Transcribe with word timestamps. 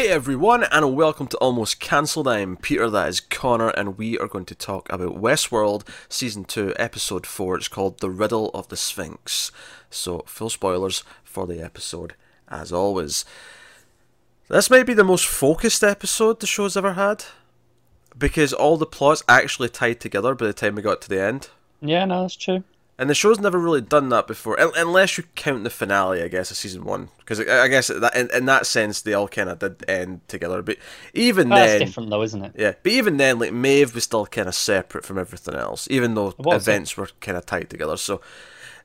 Hey 0.00 0.08
everyone, 0.08 0.64
and 0.64 0.96
welcome 0.96 1.26
to 1.26 1.36
Almost 1.36 1.78
Cancelled. 1.78 2.26
I'm 2.26 2.56
Peter, 2.56 2.88
that 2.88 3.10
is 3.10 3.20
Connor, 3.20 3.68
and 3.68 3.98
we 3.98 4.18
are 4.18 4.28
going 4.28 4.46
to 4.46 4.54
talk 4.54 4.90
about 4.90 5.20
Westworld 5.20 5.86
Season 6.08 6.42
2, 6.46 6.72
Episode 6.78 7.26
4. 7.26 7.58
It's 7.58 7.68
called 7.68 8.00
The 8.00 8.08
Riddle 8.08 8.48
of 8.54 8.68
the 8.68 8.78
Sphinx. 8.78 9.52
So, 9.90 10.20
full 10.20 10.48
spoilers 10.48 11.04
for 11.22 11.46
the 11.46 11.62
episode, 11.62 12.14
as 12.48 12.72
always. 12.72 13.26
This 14.48 14.70
might 14.70 14.86
be 14.86 14.94
the 14.94 15.04
most 15.04 15.26
focused 15.26 15.84
episode 15.84 16.40
the 16.40 16.46
show's 16.46 16.78
ever 16.78 16.94
had, 16.94 17.26
because 18.16 18.54
all 18.54 18.78
the 18.78 18.86
plots 18.86 19.22
actually 19.28 19.68
tied 19.68 20.00
together 20.00 20.34
by 20.34 20.46
the 20.46 20.54
time 20.54 20.76
we 20.76 20.80
got 20.80 21.02
to 21.02 21.10
the 21.10 21.22
end. 21.22 21.50
Yeah, 21.82 22.06
no, 22.06 22.22
that's 22.22 22.36
true. 22.36 22.64
And 23.00 23.08
the 23.08 23.14
show's 23.14 23.40
never 23.40 23.58
really 23.58 23.80
done 23.80 24.10
that 24.10 24.26
before, 24.26 24.58
unless 24.76 25.16
you 25.16 25.24
count 25.34 25.64
the 25.64 25.70
finale, 25.70 26.22
I 26.22 26.28
guess, 26.28 26.50
of 26.50 26.58
season 26.58 26.84
one. 26.84 27.08
Because 27.18 27.40
I 27.40 27.62
I 27.64 27.68
guess 27.68 27.86
that, 27.86 28.14
in, 28.14 28.28
in 28.30 28.44
that 28.44 28.66
sense, 28.66 29.00
they 29.00 29.14
all 29.14 29.26
kind 29.26 29.48
of 29.48 29.58
did 29.58 29.88
end 29.88 30.20
together. 30.28 30.60
But 30.60 30.76
even 31.14 31.48
then. 31.48 31.58
That's 31.58 31.72
then, 31.72 31.80
different 31.80 32.10
though, 32.10 32.22
isn't 32.22 32.44
it? 32.44 32.52
yeah. 32.58 32.74
But 32.82 32.92
even 32.92 33.16
then, 33.16 33.38
like 33.38 33.54
Maeve 33.54 33.94
was 33.94 34.04
still 34.04 34.26
kind 34.26 34.48
of 34.48 34.54
separate 34.54 35.06
from 35.06 35.16
everything 35.16 35.54
else, 35.54 35.88
even 35.90 36.12
though 36.12 36.34
events 36.40 36.98
were 36.98 37.08
kind 37.22 37.38
of 37.38 37.46
tied 37.46 37.70
together. 37.70 37.96
So, 37.96 38.20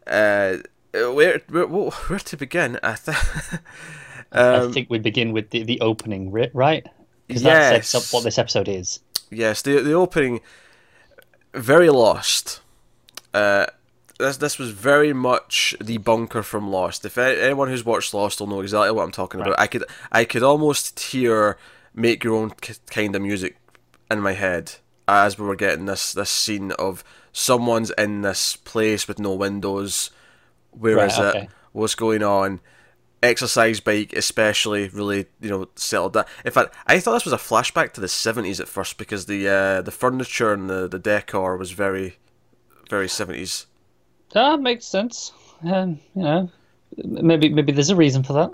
uh, 0.07 0.59
where 0.93 1.41
where 1.49 1.67
where 1.67 2.19
to 2.19 2.37
begin? 2.37 2.79
I 2.81 2.93
think. 2.93 3.17
I 4.31 4.55
um, 4.55 4.71
think 4.71 4.89
we 4.89 4.97
begin 4.97 5.33
with 5.33 5.49
the, 5.49 5.63
the 5.63 5.81
opening, 5.81 6.31
right? 6.31 6.87
Because 7.27 7.43
Yes. 7.43 7.69
that 7.69 7.85
sets 7.85 7.95
up 7.95 8.13
what 8.13 8.23
this 8.23 8.37
episode 8.37 8.69
is. 8.69 9.01
yes, 9.29 9.61
the 9.61 9.81
the 9.81 9.91
opening, 9.91 10.39
very 11.53 11.89
lost. 11.89 12.61
Uh, 13.33 13.65
this 14.19 14.37
this 14.37 14.57
was 14.57 14.71
very 14.71 15.13
much 15.13 15.75
the 15.81 15.97
bunker 15.97 16.43
from 16.43 16.69
Lost. 16.69 17.05
If 17.05 17.17
anyone 17.17 17.69
who's 17.69 17.85
watched 17.85 18.13
Lost 18.13 18.39
will 18.39 18.47
know 18.47 18.61
exactly 18.61 18.91
what 18.91 19.03
I'm 19.03 19.11
talking 19.11 19.41
about. 19.41 19.59
I 19.59 19.67
could 19.67 19.83
I 20.11 20.25
could 20.25 20.43
almost 20.43 20.99
hear 20.99 21.57
make 21.93 22.23
your 22.23 22.35
own 22.35 22.51
kind 22.87 23.15
of 23.15 23.21
music 23.21 23.57
in 24.09 24.19
my 24.19 24.33
head 24.33 24.75
as 25.07 25.37
we 25.37 25.45
were 25.45 25.55
getting 25.55 25.85
this 25.85 26.13
this 26.13 26.29
scene 26.29 26.71
of 26.73 27.03
someone's 27.31 27.91
in 27.91 28.21
this 28.21 28.55
place 28.55 29.07
with 29.07 29.19
no 29.19 29.33
windows. 29.33 30.11
Where 30.71 30.97
Right, 30.97 31.11
is 31.11 31.19
okay. 31.19 31.39
it? 31.43 31.49
What's 31.71 31.95
going 31.95 32.23
on? 32.23 32.59
Exercise 33.23 33.79
bike, 33.79 34.13
especially, 34.13 34.87
really, 34.89 35.25
you 35.41 35.49
know, 35.49 35.67
settled 35.75 36.13
that. 36.13 36.27
In 36.43 36.51
fact, 36.51 36.75
I 36.85 36.99
thought 36.99 37.13
this 37.13 37.25
was 37.25 37.33
a 37.33 37.37
flashback 37.37 37.91
to 37.93 38.01
the 38.01 38.07
seventies 38.07 38.59
at 38.59 38.67
first 38.67 38.97
because 38.97 39.25
the 39.25 39.47
uh, 39.47 39.81
the 39.81 39.91
furniture 39.91 40.53
and 40.53 40.69
the, 40.69 40.87
the 40.87 40.99
decor 40.99 41.57
was 41.57 41.71
very, 41.71 42.17
very 42.89 43.07
seventies. 43.09 43.65
That 44.35 44.59
makes 44.61 44.85
sense. 44.85 45.31
Um, 45.63 45.99
you 46.15 46.21
know, 46.23 46.51
maybe 47.03 47.49
maybe 47.49 47.71
there's 47.71 47.89
a 47.89 47.95
reason 47.95 48.21
for 48.21 48.33
that. 48.33 48.51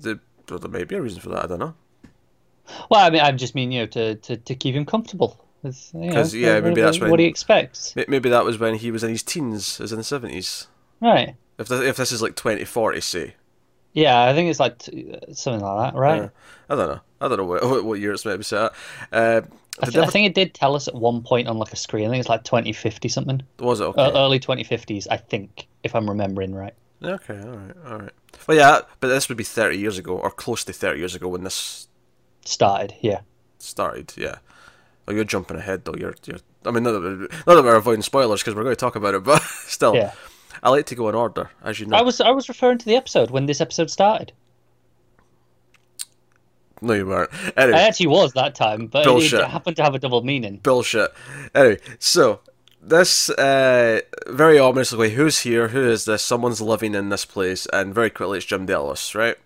The, 0.00 0.18
well, 0.48 0.58
there 0.58 0.70
may 0.70 0.84
be 0.84 0.96
a 0.96 1.02
reason 1.02 1.20
for 1.20 1.28
that. 1.28 1.44
I 1.44 1.46
don't 1.46 1.58
know. 1.58 1.74
Well, 2.90 3.00
I 3.06 3.10
mean, 3.10 3.20
I 3.20 3.30
just 3.32 3.54
mean 3.54 3.70
you 3.72 3.80
know 3.80 3.86
to, 3.86 4.14
to, 4.16 4.36
to 4.38 4.54
keep 4.54 4.74
him 4.74 4.84
comfortable. 4.86 5.44
With, 5.62 5.90
you 5.92 6.00
know, 6.00 6.12
'Cause, 6.12 6.34
yeah, 6.34 6.54
what- 6.54 6.64
maybe 6.64 6.80
what, 6.80 6.86
that's 6.86 7.00
when- 7.00 7.10
what 7.10 7.20
he 7.20 7.26
expects. 7.26 7.94
Maybe 7.96 8.28
that 8.30 8.44
was 8.44 8.58
when 8.58 8.74
he 8.76 8.90
was 8.90 9.04
in 9.04 9.10
his 9.10 9.22
teens, 9.22 9.80
as 9.80 9.92
in 9.92 9.98
the 9.98 10.04
seventies. 10.04 10.66
Right. 11.00 11.36
If 11.58 11.68
this, 11.68 11.82
if 11.82 11.96
this 11.96 12.12
is 12.12 12.22
like 12.22 12.34
twenty 12.36 12.64
forty, 12.64 13.00
say, 13.00 13.34
Yeah, 13.92 14.22
I 14.24 14.32
think 14.32 14.48
it's 14.48 14.60
like 14.60 14.78
t- 14.78 15.14
something 15.32 15.60
like 15.62 15.92
that, 15.92 15.98
right? 15.98 16.22
Yeah. 16.22 16.28
I 16.70 16.74
don't 16.74 16.88
know. 16.88 17.00
I 17.20 17.28
don't 17.28 17.36
know 17.38 17.44
what, 17.44 17.64
what, 17.68 17.84
what 17.88 18.00
year 18.00 18.12
it's 18.12 18.24
maybe 18.24 18.44
set 18.44 18.72
at. 18.72 18.72
Uh, 19.12 19.42
I, 19.82 19.86
th- 19.86 19.96
I 20.04 20.06
think 20.10 20.26
it 20.26 20.34
did 20.34 20.54
tell 20.54 20.74
us 20.74 20.88
at 20.88 20.94
one 20.94 21.22
point 21.22 21.46
on 21.48 21.58
like 21.58 21.72
a 21.72 21.76
screen. 21.76 22.06
I 22.06 22.10
think 22.10 22.20
it's 22.20 22.28
like 22.28 22.44
2050 22.44 23.08
something. 23.08 23.42
was 23.58 23.80
it 23.80 23.84
okay? 23.84 24.02
Uh, 24.02 24.12
early 24.18 24.40
2050s, 24.40 25.06
I 25.10 25.16
think, 25.16 25.68
if 25.84 25.94
I'm 25.94 26.08
remembering 26.08 26.54
right. 26.54 26.74
Okay, 27.02 27.38
all 27.40 27.48
right, 27.50 27.76
all 27.86 27.98
right. 28.00 28.10
Well, 28.46 28.56
yeah, 28.56 28.80
but 28.98 29.06
this 29.08 29.28
would 29.28 29.38
be 29.38 29.44
thirty 29.44 29.78
years 29.78 29.98
ago, 29.98 30.16
or 30.18 30.30
close 30.32 30.64
to 30.64 30.72
thirty 30.72 30.98
years 30.98 31.14
ago, 31.14 31.28
when 31.28 31.44
this 31.44 31.86
Started, 32.44 32.94
yeah. 33.00 33.20
started. 33.58 34.12
Yeah. 34.16 34.38
Oh, 35.06 35.12
you're 35.12 35.24
jumping 35.24 35.56
ahead 35.58 35.84
though. 35.84 35.94
You're, 35.96 36.14
you're. 36.24 36.38
I 36.66 36.70
mean, 36.72 36.82
not 36.82 36.92
that, 36.92 37.00
we're- 37.02 37.28
not 37.46 37.54
that 37.54 37.64
we're 37.64 37.76
avoiding 37.76 38.02
spoilers 38.02 38.40
because 38.40 38.54
we're 38.56 38.64
going 38.64 38.74
to 38.74 38.80
talk 38.80 38.96
about 38.96 39.14
it, 39.14 39.22
but 39.24 39.42
still, 39.42 39.94
Yeah. 39.94 40.12
I 40.62 40.70
like 40.70 40.86
to 40.86 40.94
go 40.96 41.08
in 41.08 41.14
order, 41.14 41.50
as 41.62 41.78
you 41.78 41.86
know. 41.86 41.96
I 41.96 42.02
was 42.02 42.20
I 42.20 42.30
was 42.30 42.48
referring 42.48 42.78
to 42.78 42.84
the 42.84 42.96
episode 42.96 43.30
when 43.30 43.46
this 43.46 43.60
episode 43.60 43.90
started. 43.90 44.32
No, 46.80 46.92
you 46.92 47.06
weren't. 47.06 47.30
Anyway, 47.56 47.78
I 47.78 47.82
actually 47.82 48.06
was 48.08 48.32
that 48.34 48.54
time, 48.54 48.86
but 48.86 49.02
it, 49.02 49.08
Bullshit. 49.08 49.40
it 49.40 49.46
happened 49.48 49.76
to 49.76 49.82
have 49.82 49.94
a 49.94 49.98
double 49.98 50.22
meaning. 50.22 50.60
bullshit. 50.62 51.12
Anyway, 51.54 51.78
so 51.98 52.40
this 52.80 53.30
uh, 53.30 54.00
very 54.28 54.58
ominous 54.58 54.92
way. 54.92 55.10
Who's 55.10 55.40
here? 55.40 55.68
Who 55.68 55.88
is 55.88 56.04
this? 56.04 56.22
Someone's 56.22 56.60
living 56.60 56.94
in 56.94 57.08
this 57.08 57.24
place, 57.24 57.66
and 57.72 57.94
very 57.94 58.10
quickly 58.10 58.38
it's 58.38 58.46
Jim 58.46 58.66
Delos, 58.66 59.14
right? 59.14 59.36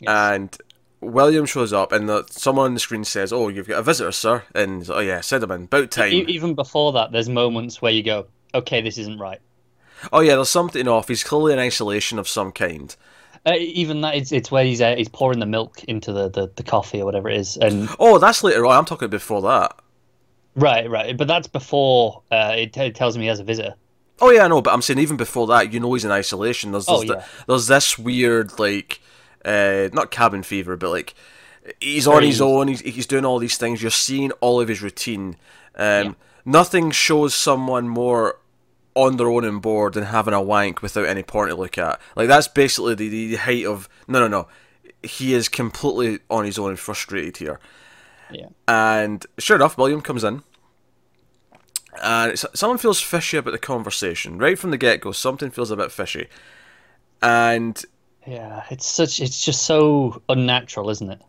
Yes. 0.00 0.10
And 0.10 0.56
William 1.00 1.46
shows 1.46 1.72
up, 1.72 1.92
and 1.92 2.08
the, 2.08 2.24
someone 2.30 2.66
on 2.66 2.74
the 2.74 2.80
screen 2.80 3.04
says, 3.04 3.32
"Oh, 3.32 3.48
you've 3.48 3.68
got 3.68 3.80
a 3.80 3.82
visitor, 3.82 4.12
sir." 4.12 4.44
And 4.54 4.78
he's 4.80 4.88
like, 4.88 4.98
"Oh 4.98 5.00
yeah, 5.00 5.20
send 5.20 5.42
him 5.44 5.50
in. 5.50 5.62
About 5.64 5.90
time." 5.90 6.12
Even 6.12 6.54
before 6.54 6.92
that, 6.92 7.12
there's 7.12 7.28
moments 7.28 7.80
where 7.80 7.92
you 7.92 8.02
go, 8.02 8.26
"Okay, 8.54 8.80
this 8.80 8.98
isn't 8.98 9.18
right." 9.18 9.40
oh 10.12 10.20
yeah, 10.20 10.34
there's 10.34 10.48
something 10.48 10.88
off. 10.88 11.08
He's 11.08 11.24
clearly 11.24 11.52
in 11.52 11.58
isolation 11.58 12.18
of 12.18 12.28
some 12.28 12.52
kind. 12.52 12.94
Uh, 13.46 13.54
even 13.58 14.02
that, 14.02 14.14
it's 14.16 14.32
it's 14.32 14.50
where 14.50 14.64
he's 14.64 14.80
uh, 14.82 14.94
he's 14.96 15.08
pouring 15.08 15.38
the 15.40 15.46
milk 15.46 15.82
into 15.84 16.12
the, 16.12 16.28
the, 16.28 16.50
the 16.56 16.62
coffee 16.62 17.00
or 17.00 17.06
whatever 17.06 17.28
it 17.30 17.38
is, 17.38 17.56
and 17.56 17.88
Oh, 17.98 18.18
that's 18.18 18.44
later 18.44 18.66
on. 18.66 18.76
I'm 18.78 18.84
talking 18.84 19.08
before 19.08 19.40
that. 19.42 19.76
right, 20.54 20.88
right. 20.90 21.16
But 21.16 21.26
that's 21.28 21.48
before 21.48 22.22
uh, 22.30 22.54
it, 22.56 22.72
t- 22.74 22.80
it 22.82 22.94
tells 22.94 23.16
me 23.16 23.24
he 23.24 23.28
has 23.28 23.40
a 23.40 23.44
visitor. 23.44 23.74
Oh 24.20 24.30
yeah, 24.30 24.44
I 24.44 24.48
know, 24.48 24.60
but 24.60 24.74
I'm 24.74 24.82
saying 24.82 24.98
even 24.98 25.16
before 25.16 25.46
that, 25.46 25.72
you 25.72 25.80
know 25.80 25.94
he's 25.94 26.04
in 26.04 26.10
isolation. 26.10 26.72
There's 26.72 26.86
Oh, 26.88 26.98
there's, 26.98 27.08
the- 27.08 27.14
yeah. 27.16 27.24
there's 27.46 27.66
this 27.68 27.98
weird 27.98 28.58
like 28.58 29.00
uh, 29.44 29.88
not 29.94 30.10
cabin 30.10 30.42
fever, 30.42 30.76
but 30.76 30.90
like 30.90 31.14
he's 31.80 32.06
on 32.06 32.22
his 32.22 32.42
own. 32.42 32.68
He's, 32.68 32.80
he's 32.80 33.06
doing 33.06 33.24
all 33.24 33.38
these 33.38 33.56
things. 33.56 33.80
You're 33.80 33.90
seeing 33.90 34.32
all 34.42 34.60
of 34.60 34.68
his 34.68 34.82
routine. 34.82 35.36
Um, 35.76 35.84
Yeah. 36.08 36.12
Nothing 36.44 36.90
shows 36.90 37.34
someone 37.34 37.88
more 37.88 38.38
on 39.00 39.16
their 39.16 39.28
own 39.28 39.44
and 39.44 39.62
bored 39.62 39.94
than 39.94 40.04
having 40.04 40.34
a 40.34 40.42
wank 40.42 40.82
without 40.82 41.06
any 41.06 41.22
porn 41.22 41.48
to 41.48 41.54
look 41.54 41.78
at. 41.78 42.00
Like 42.16 42.28
that's 42.28 42.48
basically 42.48 42.94
the, 42.94 43.08
the 43.08 43.36
height 43.36 43.66
of 43.66 43.88
no, 44.08 44.20
no, 44.20 44.28
no. 44.28 44.48
He 45.02 45.32
is 45.34 45.48
completely 45.48 46.20
on 46.30 46.44
his 46.44 46.58
own 46.58 46.70
and 46.70 46.78
frustrated 46.78 47.38
here. 47.38 47.58
Yeah. 48.30 48.48
And 48.68 49.24
sure 49.38 49.56
enough, 49.56 49.78
William 49.78 50.00
comes 50.02 50.24
in. 50.24 50.42
And 52.02 52.38
someone 52.38 52.78
feels 52.78 53.00
fishy 53.00 53.36
about 53.36 53.50
the 53.50 53.58
conversation. 53.58 54.38
Right 54.38 54.58
from 54.58 54.70
the 54.70 54.78
get 54.78 55.00
go, 55.00 55.12
something 55.12 55.50
feels 55.50 55.70
a 55.70 55.76
bit 55.76 55.92
fishy. 55.92 56.28
And 57.22 57.82
Yeah, 58.26 58.64
it's 58.70 58.86
such 58.86 59.20
it's 59.20 59.44
just 59.44 59.64
so 59.64 60.22
unnatural, 60.28 60.90
isn't 60.90 61.10
it? 61.10 61.22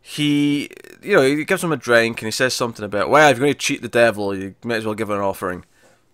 he, 0.00 0.70
you 1.02 1.16
know, 1.16 1.22
he 1.22 1.44
gives 1.44 1.64
him 1.64 1.72
a 1.72 1.76
drink 1.76 2.20
and 2.22 2.26
he 2.26 2.30
says 2.30 2.54
something 2.54 2.84
about, 2.84 3.10
well, 3.10 3.28
if 3.30 3.36
you're 3.38 3.46
going 3.46 3.54
to 3.54 3.58
cheat 3.58 3.82
the 3.82 3.88
devil, 3.88 4.36
you 4.36 4.54
might 4.62 4.76
as 4.76 4.86
well 4.86 4.94
give 4.94 5.10
him 5.10 5.16
an 5.16 5.22
offering. 5.22 5.64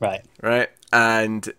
Right. 0.00 0.24
Right? 0.42 0.68
And, 0.92 1.52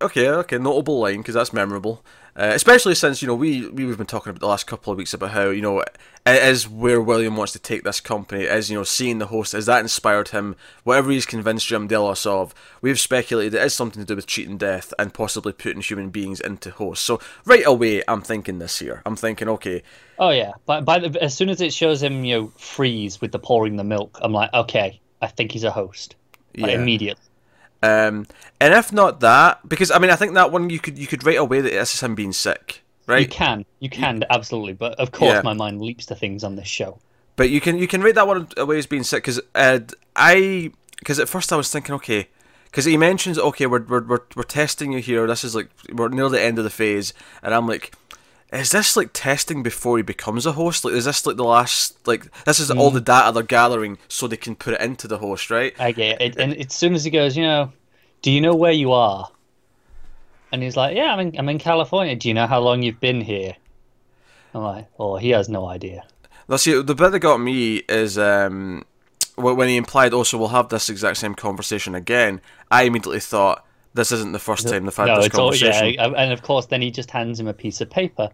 okay, 0.00 0.28
okay, 0.28 0.58
notable 0.58 1.00
line 1.00 1.18
because 1.18 1.34
that's 1.34 1.52
memorable. 1.52 2.04
Uh, 2.36 2.52
especially 2.54 2.94
since, 2.94 3.20
you 3.20 3.26
know, 3.26 3.34
we, 3.34 3.68
we've 3.68 3.98
been 3.98 4.06
talking 4.06 4.30
about 4.30 4.38
the 4.38 4.46
last 4.46 4.68
couple 4.68 4.92
of 4.92 4.96
weeks 4.96 5.12
about 5.12 5.32
how, 5.32 5.48
you 5.48 5.60
know, 5.60 5.80
it 5.80 5.88
is 6.24 6.68
where 6.68 7.00
William 7.00 7.36
wants 7.36 7.52
to 7.54 7.58
take 7.58 7.82
this 7.82 8.00
company, 8.00 8.46
as, 8.46 8.70
you 8.70 8.76
know, 8.76 8.84
seeing 8.84 9.18
the 9.18 9.26
host, 9.26 9.54
has 9.54 9.66
that 9.66 9.80
inspired 9.80 10.28
him? 10.28 10.54
Whatever 10.84 11.10
he's 11.10 11.26
convinced 11.26 11.66
Jim 11.66 11.88
Delos 11.88 12.26
of, 12.26 12.54
we've 12.80 13.00
speculated 13.00 13.54
it 13.54 13.62
is 13.64 13.74
something 13.74 14.00
to 14.00 14.06
do 14.06 14.14
with 14.14 14.28
cheating 14.28 14.56
death 14.56 14.94
and 15.00 15.12
possibly 15.12 15.52
putting 15.52 15.82
human 15.82 16.10
beings 16.10 16.40
into 16.40 16.70
hosts. 16.70 17.04
So, 17.04 17.18
right 17.44 17.66
away, 17.66 18.04
I'm 18.06 18.22
thinking 18.22 18.60
this 18.60 18.78
here. 18.78 19.02
I'm 19.04 19.16
thinking, 19.16 19.48
okay, 19.48 19.82
Oh 20.16 20.30
yeah, 20.30 20.52
but 20.66 20.84
by 20.84 21.00
the, 21.00 21.20
as 21.20 21.36
soon 21.36 21.48
as 21.48 21.60
it 21.60 21.72
shows 21.72 22.02
him, 22.02 22.24
you 22.24 22.36
know, 22.36 22.52
freeze 22.56 23.20
with 23.20 23.32
the 23.32 23.38
pouring 23.40 23.76
the 23.76 23.84
milk, 23.84 24.18
I'm 24.22 24.32
like, 24.32 24.52
okay, 24.54 25.00
I 25.20 25.26
think 25.26 25.50
he's 25.52 25.64
a 25.64 25.70
host. 25.72 26.14
Like, 26.56 26.72
Yeah. 26.72 26.80
immediately. 26.80 27.22
Um, 27.82 28.26
and 28.60 28.74
if 28.74 28.92
not 28.92 29.20
that, 29.20 29.66
because 29.68 29.90
I 29.90 29.98
mean, 29.98 30.10
I 30.10 30.16
think 30.16 30.34
that 30.34 30.50
one 30.50 30.70
you 30.70 30.80
could 30.80 30.98
you 30.98 31.06
could 31.06 31.24
write 31.24 31.38
away 31.38 31.60
that 31.60 31.70
this 31.70 31.94
is 31.94 32.00
him 32.02 32.14
being 32.14 32.32
sick, 32.32 32.82
right? 33.06 33.20
You 33.20 33.28
can, 33.28 33.64
you 33.78 33.88
can 33.88 34.24
absolutely, 34.30 34.72
but 34.72 34.98
of 34.98 35.12
course 35.12 35.34
Yeah. 35.34 35.42
my 35.42 35.52
mind 35.54 35.80
leaps 35.80 36.06
to 36.06 36.14
things 36.14 36.42
on 36.42 36.56
this 36.56 36.66
show. 36.68 36.98
But 37.36 37.50
you 37.50 37.60
can 37.60 37.78
you 37.78 37.86
can 37.86 38.00
rate 38.02 38.16
that 38.16 38.26
one 38.26 38.48
away 38.56 38.78
as 38.78 38.86
being 38.86 39.04
sick 39.04 39.22
because 39.22 39.40
uh, 39.54 39.78
I 40.16 40.72
because 40.98 41.20
at 41.20 41.28
first 41.28 41.52
I 41.52 41.56
was 41.56 41.70
thinking 41.70 41.94
okay 41.96 42.26
because 42.64 42.84
he 42.84 42.96
mentions 42.96 43.38
okay 43.38 43.66
we're, 43.66 43.82
we're 43.84 44.02
we're 44.02 44.22
we're 44.34 44.42
testing 44.42 44.90
you 44.92 44.98
here 44.98 45.24
this 45.28 45.44
is 45.44 45.54
like 45.54 45.70
we're 45.92 46.08
near 46.08 46.28
the 46.28 46.40
end 46.42 46.58
of 46.58 46.64
the 46.64 46.70
phase 46.70 47.14
and 47.42 47.54
I'm 47.54 47.68
like 47.68 47.94
is 48.52 48.70
this 48.70 48.96
like 48.96 49.10
testing 49.12 49.62
before 49.62 49.96
he 49.98 50.02
becomes 50.02 50.46
a 50.46 50.52
host 50.52 50.84
like 50.84 50.94
is 50.94 51.04
this 51.04 51.26
like 51.26 51.36
the 51.36 51.44
last 51.44 52.06
like 52.06 52.32
this 52.44 52.58
is 52.58 52.70
all 52.70 52.90
the 52.90 53.00
data 53.00 53.30
they're 53.32 53.42
gathering 53.42 53.98
so 54.08 54.26
they 54.26 54.36
can 54.36 54.56
put 54.56 54.74
it 54.74 54.80
into 54.80 55.06
the 55.06 55.18
host 55.18 55.50
right 55.50 55.74
I 55.78 55.92
get 55.92 56.20
it, 56.20 56.36
and 56.38 56.54
as 56.56 56.72
soon 56.72 56.94
as 56.94 57.04
he 57.04 57.10
goes, 57.10 57.36
you 57.36 57.42
know, 57.42 57.72
do 58.22 58.30
you 58.30 58.40
know 58.40 58.54
where 58.54 58.72
you 58.72 58.92
are? 58.92 59.30
And 60.50 60.62
he's 60.62 60.76
like, 60.76 60.96
yeah, 60.96 61.12
I'm 61.12 61.20
in, 61.20 61.38
I'm 61.38 61.48
in 61.48 61.58
California. 61.58 62.16
Do 62.16 62.28
you 62.28 62.34
know 62.34 62.46
how 62.46 62.60
long 62.60 62.82
you've 62.82 63.00
been 63.00 63.20
here? 63.20 63.54
I'm 64.54 64.62
like, 64.62 64.86
oh, 64.98 65.16
he 65.16 65.30
has 65.30 65.48
no 65.48 65.66
idea. 65.66 66.04
Now, 66.48 66.56
see, 66.56 66.80
the 66.80 66.94
bit 66.94 67.12
that 67.12 67.18
got 67.18 67.38
me 67.38 67.82
is 67.88 68.16
um, 68.16 68.84
when 69.36 69.68
he 69.68 69.76
implied, 69.76 70.14
also, 70.14 70.38
we'll 70.38 70.48
have 70.48 70.70
this 70.70 70.88
exact 70.88 71.18
same 71.18 71.34
conversation 71.34 71.94
again. 71.94 72.40
I 72.70 72.84
immediately 72.84 73.20
thought, 73.20 73.64
this 73.94 74.12
isn't 74.12 74.32
the 74.32 74.38
first 74.38 74.68
time 74.68 74.84
they've 74.84 74.94
had 74.96 75.06
no, 75.06 75.16
this 75.16 75.26
it's 75.26 75.38
all 75.38 75.54
yeah, 75.54 75.72
conversation. 75.72 76.14
and 76.16 76.32
of 76.32 76.42
course, 76.42 76.66
then 76.66 76.82
he 76.82 76.90
just 76.90 77.10
hands 77.10 77.40
him 77.40 77.48
a 77.48 77.54
piece 77.54 77.80
of 77.80 77.90
paper, 77.90 78.30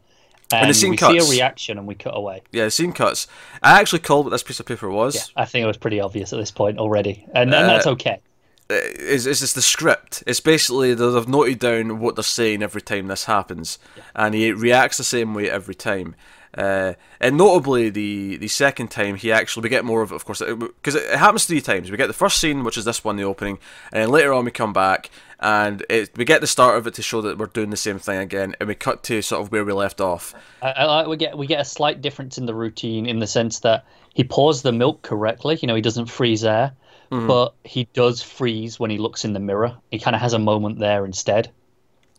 And 0.53 0.69
the 0.69 0.75
scene 0.75 0.91
we 0.91 0.97
see 0.97 1.19
a 1.19 1.25
reaction 1.25 1.79
and 1.79 1.87
we 1.87 1.95
cut 1.95 2.17
away. 2.17 2.43
Yeah, 2.53 2.65
the 2.65 2.71
scene 2.71 2.93
cuts. 2.93 3.27
I 3.63 3.81
actually 3.81 4.01
called 4.01 4.27
what 4.27 4.31
this 4.31 4.43
piece 4.43 4.61
of 4.61 4.67
paper 4.67 4.91
was. 4.91 5.15
Yeah, 5.15 5.43
I 5.43 5.45
think 5.47 5.65
it 5.65 5.67
was 5.67 5.77
pretty 5.77 6.01
obvious 6.01 6.33
at 6.33 6.39
this 6.39 6.51
point 6.51 6.79
already, 6.79 7.27
and, 7.35 7.55
and 7.55 7.69
that's 7.69 7.87
uh, 7.87 7.93
okay. 7.93 8.21
is 8.69 9.27
is 9.27 9.43
it's 9.43 9.53
the 9.53 9.63
script. 9.63 10.23
It's 10.27 10.41
basically 10.41 10.95
they- 10.95 11.11
they've 11.11 11.29
noted 11.29 11.59
down 11.59 12.01
what 12.01 12.17
they're 12.17 12.23
saying 12.23 12.63
every 12.63 12.83
time 12.83 13.09
this 13.09 13.25
happens, 13.25 13.79
and 14.15 14.35
he 14.35 14.53
reacts 14.53 14.99
the 14.99 15.05
same 15.05 15.35
way 15.35 15.51
every 15.51 15.75
time. 15.75 16.15
Uh, 16.57 16.95
and 17.21 17.37
notably, 17.37 17.91
the 17.91 18.37
the 18.37 18.49
second 18.49 18.89
time 18.89 19.17
he 19.17 19.33
actually 19.33 19.63
we 19.63 19.69
get 19.69 19.85
more 19.85 20.03
of 20.03 20.13
it, 20.13 20.15
of 20.15 20.25
course, 20.25 20.41
because 20.41 20.95
it, 20.95 21.03
it 21.03 21.19
happens 21.19 21.47
three 21.47 21.61
times. 21.61 21.91
We 21.91 21.97
get 21.97 22.07
the 22.07 22.13
first 22.13 22.39
scene, 22.39 22.63
which 22.65 22.79
is 22.79 22.85
this 22.85 23.03
one, 23.03 23.17
the 23.17 23.25
opening, 23.25 23.59
and 23.93 24.03
then 24.03 24.11
later 24.11 24.33
on 24.33 24.45
we 24.45 24.51
come 24.51 24.73
back 24.73 25.11
and 25.41 25.85
it, 25.91 26.17
we 26.17 26.25
get 26.25 26.41
the 26.41 26.47
start 26.47 26.79
of 26.79 26.87
it 26.87 26.95
to 26.95 27.03
show 27.03 27.21
that 27.21 27.37
we're 27.39 27.47
doing 27.47 27.71
the 27.71 27.77
same 27.77 27.99
thing 27.99 28.19
again, 28.19 28.55
and 28.59 28.69
we 28.69 28.75
cut 28.75 29.03
to 29.05 29.21
sort 29.21 29.43
of 29.43 29.53
where 29.53 29.65
we 29.65 29.73
left 29.73 30.01
off. 30.01 30.35
I, 30.63 30.71
I 30.71 30.85
like 30.85 31.07
we 31.07 31.17
get 31.17 31.37
we 31.37 31.47
get 31.47 31.61
a 31.61 31.65
slight 31.65 32.01
difference 32.01 32.39
in 32.39 32.47
the 32.47 32.55
routine 32.55 33.07
in 33.07 33.19
the 33.19 33.27
sense 33.27 33.61
that 33.61 33.85
he 34.15 34.25
pours 34.25 34.63
the 34.63 34.73
milk 34.73 35.03
correctly. 35.03 35.59
You 35.61 35.69
know, 35.69 35.75
he 35.75 35.83
doesn't 35.83 36.07
freeze 36.07 36.45
air, 36.45 36.73
but 37.11 37.55
he 37.65 37.85
does 37.93 38.23
freeze 38.23 38.81
when 38.81 38.91
he 38.91 38.99
looks 38.99 39.25
in 39.25 39.35
the 39.35 39.41
mirror. 39.41 39.77
He 39.91 39.99
kind 39.99 40.17
of 40.17 40.23
has 40.23 40.33
a 40.33 40.39
moment 40.39 40.79
there 40.79 41.05
instead. 41.05 41.51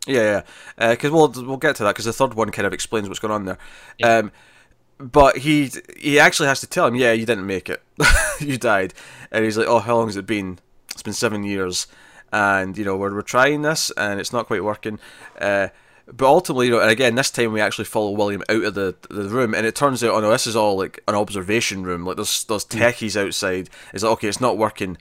Yeah, 0.06 0.42
yeah. 0.78 0.90
Because 0.90 1.10
we'll 1.10 1.32
we'll 1.46 1.56
get 1.56 1.76
to 1.76 1.84
that 1.84 1.90
because 1.94 2.04
the 2.04 2.12
third 2.12 2.34
one 2.34 2.50
kind 2.50 2.66
of 2.66 2.72
explains 2.72 3.08
what's 3.08 3.20
going 3.20 3.32
on 3.32 3.44
there. 3.44 3.58
Um, 4.02 4.32
but 4.98 5.38
he 5.38 5.70
he 5.98 6.18
actually 6.18 6.48
has 6.48 6.60
to 6.60 6.66
tell 6.66 6.86
him, 6.86 6.94
yeah, 6.94 7.12
you 7.12 7.26
didn't 7.26 7.46
make 7.46 7.68
it, 7.68 7.82
you 8.40 8.56
died, 8.56 8.94
and 9.30 9.44
he's 9.44 9.58
like, 9.58 9.66
oh, 9.66 9.80
how 9.80 9.96
long 9.96 10.06
has 10.06 10.16
it 10.16 10.26
been? 10.26 10.58
It's 10.92 11.02
been 11.02 11.12
seven 11.12 11.42
years, 11.44 11.86
and 12.32 12.76
you 12.78 12.84
know 12.84 12.96
we're 12.96 13.14
we're 13.14 13.22
trying 13.22 13.62
this 13.62 13.90
and 13.96 14.20
it's 14.20 14.32
not 14.32 14.46
quite 14.46 14.64
working. 14.64 14.98
Uh, 15.40 15.68
but 16.12 16.26
ultimately, 16.26 16.66
you 16.66 16.72
know, 16.72 16.80
and 16.80 16.90
again, 16.90 17.16
this 17.16 17.30
time 17.32 17.52
we 17.52 17.60
actually 17.60 17.84
follow 17.84 18.12
William 18.12 18.42
out 18.48 18.62
of 18.64 18.74
the 18.74 18.94
the 19.10 19.28
room, 19.28 19.54
and 19.54 19.66
it 19.66 19.74
turns 19.74 20.02
out, 20.04 20.14
oh 20.14 20.20
no, 20.20 20.30
this 20.30 20.46
is 20.46 20.56
all 20.56 20.76
like 20.76 21.00
an 21.08 21.14
observation 21.14 21.82
room. 21.82 22.04
Like 22.04 22.16
there's 22.16 22.44
there's 22.44 22.64
techies 22.64 23.20
outside. 23.20 23.68
It's 23.92 24.04
like, 24.04 24.12
okay, 24.12 24.28
it's 24.28 24.40
not 24.40 24.56
working. 24.56 24.98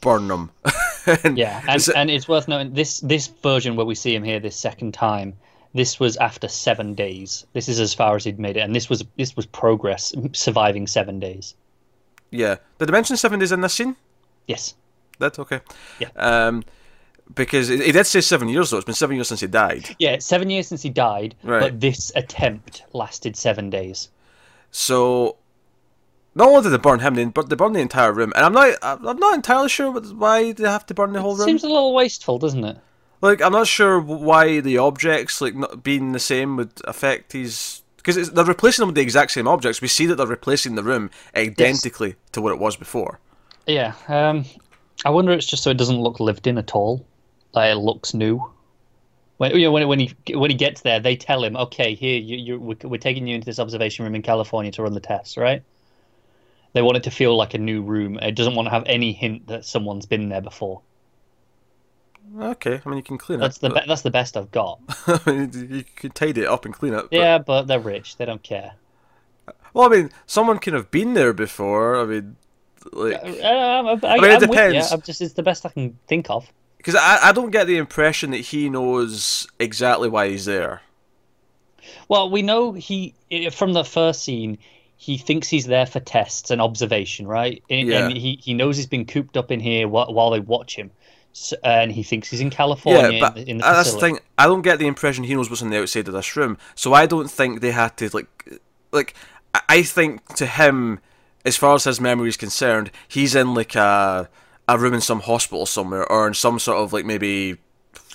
Burn 0.00 0.28
them. 0.28 0.50
and 1.06 1.36
Yeah, 1.38 1.58
and, 1.60 1.68
it's- 1.80 1.88
and 1.88 2.10
it's 2.10 2.28
worth 2.28 2.48
noting 2.48 2.72
this 2.74 3.00
this 3.00 3.26
version 3.42 3.76
where 3.76 3.86
we 3.86 3.94
see 3.94 4.14
him 4.14 4.22
here 4.24 4.40
this 4.40 4.56
second 4.56 4.92
time. 4.94 5.34
This 5.72 6.00
was 6.00 6.16
after 6.16 6.48
seven 6.48 6.94
days. 6.94 7.46
This 7.52 7.68
is 7.68 7.78
as 7.78 7.94
far 7.94 8.16
as 8.16 8.24
he'd 8.24 8.40
made 8.40 8.56
it, 8.56 8.60
and 8.60 8.74
this 8.74 8.88
was 8.90 9.04
this 9.16 9.36
was 9.36 9.46
progress, 9.46 10.12
surviving 10.32 10.86
seven 10.88 11.20
days. 11.20 11.54
yeah. 12.30 12.56
Did 12.78 12.90
I 12.90 12.92
mention 12.92 13.16
seven 13.16 13.38
days 13.38 13.52
in 13.52 13.60
this 13.60 13.74
scene? 13.74 13.94
Yes. 14.48 14.74
That's 15.20 15.38
okay. 15.38 15.60
Yeah. 16.00 16.08
Um, 16.16 16.64
because 17.34 17.68
he 17.68 17.92
did 17.92 18.06
say 18.06 18.20
seven 18.20 18.48
years 18.48 18.70
though. 18.70 18.78
It's 18.78 18.86
been 18.86 18.94
seven 18.96 19.14
years 19.16 19.28
since 19.28 19.40
he 19.40 19.46
died. 19.46 19.94
Yeah, 20.00 20.18
seven 20.18 20.50
years 20.50 20.66
since 20.66 20.82
he 20.82 20.88
died, 20.90 21.36
Right. 21.44 21.60
but 21.60 21.80
this 21.80 22.10
attempt 22.16 22.82
lasted 22.92 23.36
seven 23.36 23.70
days. 23.70 24.08
So 24.72 25.36
not 26.34 26.48
only 26.48 26.62
did 26.62 26.70
they 26.70 26.78
burn 26.78 27.00
him, 27.00 27.14
they 27.14 27.24
but 27.24 27.48
they 27.48 27.56
burned 27.56 27.76
the 27.76 27.80
entire 27.80 28.12
room. 28.12 28.32
And 28.36 28.44
I'm 28.44 28.52
not 28.52 28.76
I'm 28.82 29.18
not 29.18 29.34
entirely 29.34 29.68
sure 29.68 29.92
why 29.92 30.52
they 30.52 30.68
have 30.68 30.86
to 30.86 30.94
burn 30.94 31.12
the 31.12 31.20
whole 31.20 31.36
room. 31.36 31.46
Seems 31.46 31.64
a 31.64 31.68
little 31.68 31.94
wasteful, 31.94 32.38
doesn't 32.38 32.64
it? 32.64 32.78
Like 33.20 33.42
I'm 33.42 33.52
not 33.52 33.66
sure 33.66 34.00
why 34.00 34.60
the 34.60 34.78
objects 34.78 35.40
like 35.40 35.54
not 35.54 35.82
being 35.82 36.12
the 36.12 36.20
same 36.20 36.56
would 36.56 36.72
affect 36.84 37.32
his. 37.32 37.82
Because 37.96 38.30
they're 38.30 38.44
replacing 38.46 38.82
them 38.82 38.88
with 38.88 38.94
the 38.94 39.02
exact 39.02 39.30
same 39.32 39.46
objects. 39.46 39.82
We 39.82 39.88
see 39.88 40.06
that 40.06 40.14
they're 40.14 40.26
replacing 40.26 40.74
the 40.74 40.82
room 40.82 41.10
identically 41.36 42.14
to 42.32 42.40
what 42.40 42.52
it 42.52 42.58
was 42.58 42.74
before. 42.74 43.20
Yeah. 43.66 43.92
Um, 44.08 44.46
I 45.04 45.10
wonder 45.10 45.32
it's 45.32 45.44
just 45.46 45.62
so 45.62 45.70
it 45.70 45.76
doesn't 45.76 46.00
look 46.00 46.18
lived 46.18 46.46
in 46.46 46.56
at 46.56 46.74
all. 46.74 47.06
Like 47.52 47.72
it 47.72 47.76
looks 47.78 48.14
new. 48.14 48.50
When 49.36 49.54
you 49.54 49.66
know, 49.66 49.72
when 49.72 49.86
when 49.88 49.98
he 49.98 50.14
when 50.34 50.50
he 50.50 50.56
gets 50.56 50.80
there, 50.80 51.00
they 51.00 51.16
tell 51.16 51.44
him, 51.44 51.56
"Okay, 51.56 51.94
here 51.94 52.18
you 52.18 52.36
you 52.36 52.60
we're, 52.60 52.76
we're 52.84 52.98
taking 52.98 53.26
you 53.26 53.34
into 53.34 53.46
this 53.46 53.58
observation 53.58 54.04
room 54.04 54.14
in 54.14 54.22
California 54.22 54.70
to 54.72 54.82
run 54.82 54.94
the 54.94 55.00
tests, 55.00 55.36
right?" 55.36 55.62
They 56.72 56.82
want 56.82 56.96
it 56.96 57.02
to 57.04 57.10
feel 57.10 57.36
like 57.36 57.54
a 57.54 57.58
new 57.58 57.82
room. 57.82 58.18
It 58.18 58.36
doesn't 58.36 58.54
want 58.54 58.66
to 58.66 58.70
have 58.70 58.84
any 58.86 59.12
hint 59.12 59.48
that 59.48 59.64
someone's 59.64 60.06
been 60.06 60.28
there 60.28 60.40
before. 60.40 60.82
Okay, 62.38 62.80
I 62.84 62.88
mean 62.88 62.96
you 62.96 63.02
can 63.02 63.18
clean 63.18 63.40
That's 63.40 63.56
it. 63.56 63.60
the 63.62 63.70
be- 63.70 63.80
that's 63.88 64.02
the 64.02 64.10
best 64.10 64.36
I've 64.36 64.52
got. 64.52 64.78
but- 65.06 65.26
you 65.54 65.84
could 65.96 66.14
tidy 66.14 66.42
it 66.42 66.48
up 66.48 66.64
and 66.64 66.72
clean 66.72 66.94
it. 66.94 67.10
but- 67.10 67.12
Yeah, 67.12 67.38
but 67.38 67.62
they're 67.66 67.80
rich. 67.80 68.16
They 68.16 68.24
don't 68.24 68.42
care. 68.42 68.72
Well, 69.74 69.86
I 69.86 69.96
mean, 69.96 70.10
someone 70.26 70.58
can 70.58 70.74
have 70.74 70.90
been 70.90 71.14
there 71.14 71.32
before. 71.32 72.00
I 72.00 72.04
mean, 72.04 72.36
like. 72.92 73.14
Uh, 73.14 73.26
I, 73.26 73.98
I, 74.02 74.16
mean, 74.20 74.30
it 74.30 74.34
I'm 74.34 74.40
depends. 74.40 74.92
I'm 74.92 75.00
just 75.02 75.20
it's 75.20 75.34
the 75.34 75.42
best 75.42 75.66
I 75.66 75.70
can 75.70 75.98
think 76.06 76.30
of. 76.30 76.50
Because 76.76 76.94
I, 76.94 77.18
I 77.28 77.32
don't 77.32 77.50
get 77.50 77.66
the 77.66 77.76
impression 77.76 78.30
that 78.30 78.38
he 78.38 78.68
knows 78.70 79.46
exactly 79.58 80.08
why 80.08 80.28
he's 80.28 80.44
there. 80.46 80.82
Well, 82.08 82.30
we 82.30 82.42
know 82.42 82.72
he 82.72 83.14
from 83.52 83.72
the 83.72 83.84
first 83.84 84.22
scene. 84.22 84.58
He 85.02 85.16
thinks 85.16 85.48
he's 85.48 85.64
there 85.64 85.86
for 85.86 85.98
tests 85.98 86.50
and 86.50 86.60
observation, 86.60 87.26
right? 87.26 87.62
And, 87.70 87.88
Yeah. 87.88 88.06
and 88.06 88.16
he, 88.16 88.38
he 88.42 88.52
knows 88.52 88.76
he's 88.76 88.86
been 88.86 89.06
cooped 89.06 89.34
up 89.38 89.50
in 89.50 89.58
here 89.58 89.88
while, 89.88 90.12
while 90.12 90.28
they 90.28 90.40
watch 90.40 90.76
him, 90.76 90.90
so, 91.32 91.56
and 91.64 91.90
he 91.90 92.02
thinks 92.02 92.28
he's 92.28 92.40
in 92.40 92.50
California 92.50 93.12
yeah, 93.12 93.20
but 93.30 93.38
in, 93.38 93.44
the, 93.44 93.50
in 93.50 93.56
the 93.58 93.62
that's 93.64 93.92
the 93.94 93.98
thing. 93.98 94.18
I 94.36 94.44
don't 94.44 94.60
get 94.60 94.78
the 94.78 94.86
impression 94.86 95.24
he 95.24 95.34
knows 95.34 95.48
what's 95.48 95.62
on 95.62 95.70
the 95.70 95.80
outside 95.80 96.06
of 96.06 96.12
this 96.12 96.36
room. 96.36 96.58
So 96.74 96.92
I 96.92 97.06
don't 97.06 97.30
think 97.30 97.60
they 97.60 97.70
had 97.72 97.96
to 97.96 98.10
like, 98.14 98.60
like. 98.92 99.14
I- 99.68 99.82
think 99.82 100.26
to 100.36 100.46
him, 100.46 101.00
as 101.44 101.56
far 101.56 101.74
as 101.74 101.84
his 101.84 102.00
memory 102.00 102.28
is 102.28 102.36
concerned, 102.36 102.90
he's 103.08 103.34
in 103.34 103.54
like 103.54 103.74
a 103.74 104.28
a 104.68 104.78
room 104.78 104.94
in 104.94 105.00
some 105.00 105.20
hospital 105.20 105.66
somewhere, 105.66 106.06
or 106.12 106.28
in 106.28 106.34
some 106.34 106.58
sort 106.58 106.78
of 106.78 106.92
like 106.92 107.04
maybe 107.04 107.56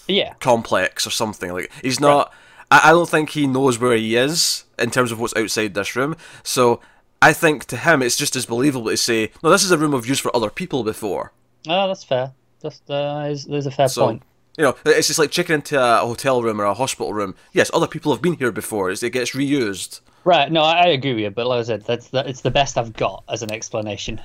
Yeah, 0.08 0.36
complex 0.40 1.06
or 1.06 1.10
something. 1.10 1.52
Like 1.52 1.72
he's 1.82 2.00
not. 2.00 2.32
I, 2.72 2.90
I 2.90 2.92
don't 2.92 3.10
think 3.10 3.32
he 3.32 3.48
knows 3.48 3.80
where 3.80 3.96
he 3.96 4.16
is 4.16 4.66
in 4.80 4.92
terms 4.92 5.12
of 5.12 5.20
what's 5.20 5.36
outside 5.36 5.74
this 5.74 5.96
room. 5.96 6.16
So 6.44 6.82
I 7.22 7.34
think 7.34 7.66
to 7.66 7.78
him 7.78 8.02
it's 8.02 8.18
just 8.18 8.36
as 8.36 8.46
believable 8.46 8.90
to 8.90 8.98
say, 8.98 9.32
no, 9.44 9.50
this 9.50 9.64
is 9.64 9.72
a 9.72 9.78
room 9.78 9.96
I've 9.96 10.06
used 10.06 10.22
for 10.22 10.36
other 10.36 10.50
people 10.50 10.84
before. 10.84 11.32
oh, 11.68 11.88
that's 11.88 12.04
fair. 12.04 12.32
That's 12.62 12.82
uh, 12.90 13.28
is, 13.32 13.46
there's 13.46 13.68
a 13.68 13.72
fair 13.72 13.88
So 13.88 14.06
point. 14.08 14.24
you 14.58 14.64
know, 14.64 14.76
it's 14.86 15.08
just 15.08 15.20
like 15.20 15.32
checking 15.32 15.56
into 15.56 15.80
a 15.80 15.98
hotel 16.00 16.42
room 16.42 16.60
or 16.60 16.66
a 16.66 16.74
hospital 16.74 17.14
room. 17.14 17.36
Yes, 17.54 17.70
other 17.74 17.88
people 17.88 18.12
have 18.14 18.22
been 18.22 18.34
here 18.36 18.52
before. 18.52 18.90
It 18.90 19.00
gets 19.12 19.32
reused. 19.32 20.02
Right? 20.24 20.52
No, 20.52 20.62
I, 20.62 20.86
I 20.86 20.88
agree 20.88 21.14
with 21.14 21.24
you. 21.24 21.30
But 21.30 21.46
like 21.48 21.60
I 21.60 21.64
said, 21.64 21.86
that's 21.86 22.08
the, 22.10 22.28
it's 22.28 22.42
the 22.42 22.50
best 22.52 22.78
I've 22.78 22.94
got 22.94 23.24
as 23.30 23.44
an 23.44 23.52
explanation. 23.52 24.20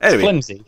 Anyway, 0.00 0.22
Flimsy. 0.22 0.64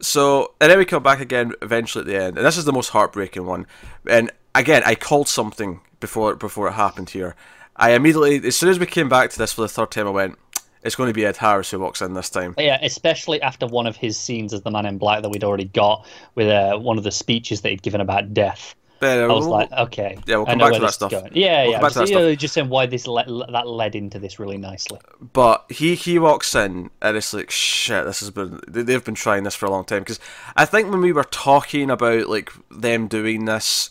So, 0.00 0.52
and 0.60 0.70
then 0.70 0.78
we 0.78 0.84
come 0.84 1.02
back 1.02 1.20
again 1.20 1.52
eventually 1.62 2.02
at 2.02 2.06
the 2.06 2.16
end, 2.22 2.36
and 2.36 2.46
this 2.46 2.56
is 2.56 2.64
the 2.66 2.72
most 2.72 2.90
heartbreaking 2.90 3.46
one. 3.46 3.66
And 4.08 4.30
again, 4.54 4.82
I 4.84 4.94
called 4.94 5.26
something 5.26 5.80
before 6.06 6.34
before 6.36 6.68
it 6.68 6.72
happened 6.72 7.10
here. 7.10 7.34
I 7.76 7.90
immediately, 7.92 8.36
as 8.46 8.56
soon 8.56 8.70
as 8.70 8.78
we 8.78 8.86
came 8.86 9.08
back 9.08 9.30
to 9.30 9.38
this 9.38 9.52
for 9.52 9.62
the 9.62 9.68
third 9.68 9.90
time, 9.90 10.06
I 10.06 10.10
went, 10.10 10.38
"It's 10.82 10.94
going 10.96 11.08
to 11.08 11.14
be 11.14 11.26
Ed 11.26 11.36
Harris 11.36 11.70
who 11.70 11.78
walks 11.80 12.00
in 12.00 12.14
this 12.14 12.30
time." 12.30 12.54
Yeah, 12.56 12.78
especially 12.82 13.42
after 13.42 13.66
one 13.66 13.86
of 13.86 13.96
his 13.96 14.18
scenes 14.18 14.54
as 14.54 14.62
the 14.62 14.70
Man 14.70 14.86
in 14.86 14.98
Black 14.98 15.22
that 15.22 15.28
we'd 15.28 15.44
already 15.44 15.64
got 15.66 16.06
with 16.36 16.48
uh, 16.48 16.78
one 16.78 16.96
of 16.96 17.04
the 17.04 17.10
speeches 17.12 17.60
that 17.62 17.68
he'd 17.70 17.82
given 17.82 18.00
about 18.00 18.32
death. 18.32 18.74
Uh, 19.02 19.06
I 19.08 19.26
was 19.26 19.44
we'll- 19.44 19.50
like, 19.50 19.70
okay, 19.72 20.16
Yeah, 20.26 20.36
we'll 20.36 20.46
come 20.46 20.56
back 20.58 20.72
to 20.72 20.78
that 20.80 20.94
stuff. 20.94 21.10
going. 21.10 21.28
Yeah, 21.34 21.64
We'll 21.64 21.72
yeah. 21.72 21.76
come 21.76 21.82
back 21.82 21.92
to 21.92 21.98
just, 21.98 22.12
that 22.14 22.18
you 22.18 22.24
know, 22.28 22.34
just 22.34 22.54
saying 22.54 22.70
why 22.70 22.86
this 22.86 23.06
le- 23.06 23.52
that 23.52 23.66
led 23.68 23.94
into 23.94 24.18
this 24.18 24.38
really 24.38 24.56
nicely. 24.56 24.98
but 25.34 25.66
he 25.68 25.94
he 25.96 26.18
walks 26.18 26.54
in, 26.54 26.88
and 27.02 27.14
it's 27.14 27.34
like, 27.34 27.50
shit. 27.50 28.06
This 28.06 28.20
has 28.20 28.30
been 28.30 28.58
they've 28.66 29.04
been 29.04 29.14
trying 29.14 29.42
this 29.44 29.54
for 29.54 29.66
a 29.66 29.70
long 29.70 29.84
time. 29.84 29.98
Because 30.00 30.18
I 30.56 30.64
think 30.64 30.90
when 30.90 31.02
we 31.02 31.12
were 31.12 31.24
talking 31.24 31.90
about 31.90 32.28
like 32.30 32.50
them 32.70 33.06
doing 33.06 33.44
this. 33.44 33.90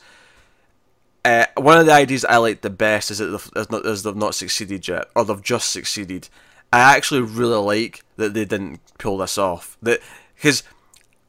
Uh, 1.25 1.48
one 1.58 1.79
of 1.79 1.88
the 1.88 1.91
ideas 1.91 2.24
I 2.24 2.38
like 2.38 2.62
the 2.62 2.70
best 2.70 3.10
is 3.10 3.17
that 3.17 3.25
they've, 3.25 3.51
is, 3.55 3.72
not, 3.72 3.84
is 3.84 4.03
they've 4.03 4.15
not 4.15 4.36
succeeded 4.36 4.88
yet, 4.88 5.08
or 5.15 5.25
they've 5.25 5.41
just 5.41 5.72
succeeded. 5.72 6.29
I 6.72 6.96
actually 6.96 7.22
really 7.22 7.58
like 7.58 8.03
that 8.17 8.36
they 8.36 8.46
didn't 8.46 8.79
pull 9.00 9.17
this 9.17 9.39
off. 9.39 9.75
That 9.82 10.01
because 10.36 10.62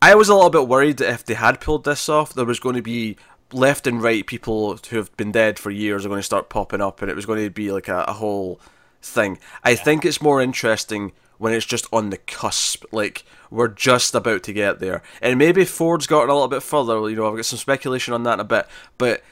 I 0.02 0.14
was 0.14 0.28
a 0.28 0.34
little 0.34 0.50
bit 0.50 0.68
worried 0.68 0.98
that 0.98 1.08
if 1.08 1.24
they 1.24 1.32
had 1.32 1.62
pulled 1.62 1.84
this 1.84 2.10
off, 2.10 2.34
there 2.34 2.44
was 2.44 2.60
going 2.60 2.76
to 2.76 2.82
be 2.82 3.16
left 3.52 3.86
and 3.86 4.02
right 4.02 4.26
people 4.26 4.76
who 4.76 4.96
have 4.96 5.16
been 5.16 5.32
dead 5.32 5.58
for 5.58 5.70
years 5.70 6.04
are 6.04 6.10
going 6.10 6.18
to 6.18 6.22
start 6.22 6.50
popping 6.50 6.82
up, 6.82 7.00
and 7.00 7.10
it 7.10 7.16
was 7.16 7.24
going 7.26 7.42
to 7.42 7.48
be 7.48 7.72
like 7.72 7.88
a, 7.88 8.04
a 8.06 8.12
whole 8.12 8.60
thing. 9.00 9.38
I 9.64 9.76
think 9.76 10.04
it's 10.04 10.20
more 10.20 10.42
interesting 10.42 11.12
when 11.38 11.54
it's 11.54 11.64
just 11.64 11.86
on 11.90 12.10
the 12.10 12.18
cusp, 12.18 12.84
like 12.92 13.24
we're 13.50 13.68
just 13.68 14.14
about 14.14 14.42
to 14.42 14.52
get 14.52 14.78
there, 14.78 15.02
and 15.22 15.38
maybe 15.38 15.64
Ford's 15.64 16.06
gotten 16.06 16.28
a 16.28 16.34
little 16.34 16.48
bit 16.48 16.62
further. 16.62 17.08
You 17.08 17.16
know, 17.16 17.30
I've 17.30 17.36
got 17.36 17.46
some 17.46 17.58
speculation 17.58 18.12
on 18.12 18.24
that 18.24 18.34
in 18.34 18.40
a 18.40 18.44
bit, 18.44 18.66
but 18.98 19.22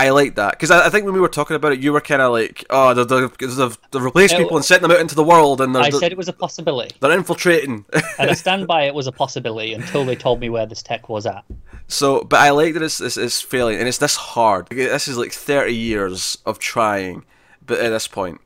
I 0.00 0.10
like 0.10 0.36
that 0.36 0.52
because 0.52 0.70
I, 0.70 0.86
I 0.86 0.90
think 0.90 1.06
when 1.06 1.14
we 1.14 1.20
were 1.20 1.28
talking 1.28 1.56
about 1.56 1.72
it, 1.72 1.80
you 1.80 1.92
were 1.92 2.00
kind 2.00 2.22
of 2.22 2.30
like, 2.30 2.64
"Oh, 2.70 2.94
they've, 2.94 3.08
they've, 3.08 3.56
they've, 3.56 4.02
replaced 4.02 4.32
Yeah, 4.34 4.38
people 4.38 4.56
and 4.56 4.64
sent 4.64 4.82
them 4.82 4.92
out 4.92 5.00
into 5.00 5.16
the 5.16 5.24
world, 5.24 5.60
and 5.60 5.74
they're, 5.74 5.82
I 5.82 5.90
said 5.90 6.12
it 6.12 6.18
was 6.18 6.28
a 6.28 6.32
possibility, 6.32 6.94
they're 7.00 7.10
infiltrating." 7.10 7.84
and 8.18 8.30
I 8.30 8.34
stand 8.34 8.66
by 8.68 8.84
it 8.84 8.94
was 8.94 9.08
a 9.08 9.12
possibility 9.12 9.72
until 9.72 10.04
they 10.04 10.14
told 10.14 10.38
me 10.38 10.50
where 10.50 10.66
this 10.66 10.82
tech 10.82 11.08
was 11.08 11.26
at. 11.26 11.44
so, 11.88 12.22
but 12.22 12.38
I 12.38 12.50
like 12.50 12.74
that 12.74 12.82
it's, 12.82 13.00
it's 13.00 13.16
it's 13.16 13.40
failing, 13.42 13.76
and 13.78 13.88
it's 13.88 13.98
this 13.98 14.14
hard. 14.14 14.68
This 14.68 15.08
is 15.08 15.16
like 15.18 15.32
thirty 15.32 15.74
years 15.74 16.38
of 16.46 16.60
trying, 16.60 17.24
but 17.66 17.80
at 17.80 17.88
this 17.88 18.06
point, 18.06 18.40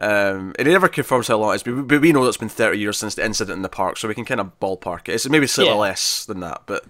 um, 0.00 0.54
and 0.56 0.68
it 0.68 0.70
never 0.70 0.86
confirms 0.86 1.26
how 1.26 1.36
long 1.38 1.52
it's 1.52 1.64
been. 1.64 1.84
But 1.88 2.00
we 2.00 2.12
know 2.12 2.22
that 2.22 2.28
it's 2.28 2.36
been 2.36 2.48
thirty 2.48 2.78
years 2.78 2.96
since 2.98 3.16
the 3.16 3.24
incident 3.24 3.56
in 3.56 3.62
the 3.62 3.68
park, 3.68 3.96
so 3.96 4.06
we 4.06 4.14
can 4.14 4.24
kind 4.24 4.40
of 4.40 4.58
ballpark 4.60 5.08
it. 5.08 5.14
It's 5.14 5.28
maybe 5.28 5.48
slightly 5.48 5.72
Yeah. 5.72 5.78
less 5.78 6.24
than 6.26 6.38
that, 6.40 6.62
but 6.66 6.84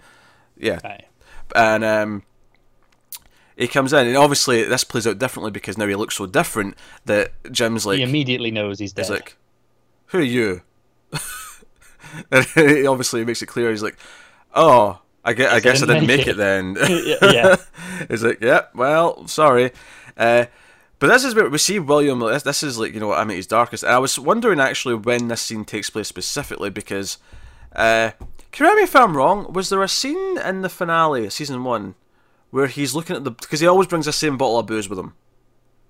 yeah. 0.59 0.81
Right. 0.85 1.07
and 1.57 1.83
um, 1.83 2.23
he 3.57 3.69
comes 3.69 3.93
in, 3.93 4.07
and 4.07 4.17
obviously 4.17 4.65
this 4.65 4.85
plays 4.85 5.07
out 5.07 5.19
differently 5.19 5.51
because 5.51 5.77
now 5.77 5.87
he 5.87 5.95
looks 5.95 6.17
so 6.17 6.27
different 6.27 6.75
that 7.05 7.33
Jim's 7.51 7.87
like, 7.87 7.99
he 7.99 8.03
immediately 8.03 8.51
knows 8.51 8.79
he's 8.79 8.93
dead. 8.93 9.03
he's 9.03 9.11
like, 9.11 9.37
"Who 10.07 10.19
are 10.19 10.23
you?" 10.23 10.63
and 12.31 12.45
he 12.55 12.87
obviously 12.87 13.25
makes 13.25 13.43
it 13.43 13.47
clear. 13.47 13.71
He's 13.71 13.83
like, 13.83 13.97
"Oh, 14.55 15.01
I, 15.25 15.33
guess, 15.33 15.53
I 15.53 15.61
guess 15.61 15.83
I 15.83 15.87
didn't 15.87 16.07
make 16.07 16.27
it 16.27 16.37
then." 16.37 16.77
yeah. 16.89 17.57
He's 18.09 18.25
like, 18.25 18.41
"Yeah, 18.41 18.63
well, 18.75 19.27
sorry." 19.29 19.73
Uh, 20.17 20.47
but 20.99 21.09
this 21.09 21.25
is 21.25 21.35
where 21.35 21.49
we 21.49 21.59
see 21.59 21.79
William. 21.79 22.21
This, 22.21 22.45
this 22.45 22.63
is 22.63 22.79
like 22.79 22.95
you 22.95 23.01
know 23.01 23.09
what 23.09 23.19
I 23.19 23.25
mean 23.25 23.37
his 23.37 23.47
darkest. 23.47 23.83
And 23.83 23.93
I 23.93 23.99
was 23.99 24.19
wondering 24.19 24.61
actually 24.61 24.95
when 24.95 25.29
this 25.29 25.43
scene 25.43 25.65
takes 25.65 25.91
place 25.91 26.09
specifically 26.09 26.71
because, 26.71 27.19
uh, 27.75 28.13
correct 28.53 28.77
me 28.77 28.83
if 28.83 28.95
I'm 28.95 29.17
wrong. 29.17 29.53
Was 29.53 29.69
there 29.69 29.83
a 29.83 29.89
scene 29.89 30.39
in 30.39 30.63
the 30.63 30.69
finale, 30.69 31.29
season 31.31 31.65
one, 31.65 31.97
where 32.53 32.69
he's 32.69 32.95
looking 32.95 33.17
at 33.17 33.25
the 33.25 33.33
because 33.33 33.59
he 33.59 33.67
always 33.67 33.89
brings 33.89 34.07
the 34.07 34.13
same 34.13 34.39
bottle 34.39 34.61
of 34.61 34.67
booze 34.67 34.89
with 34.89 34.99
him. 35.01 35.15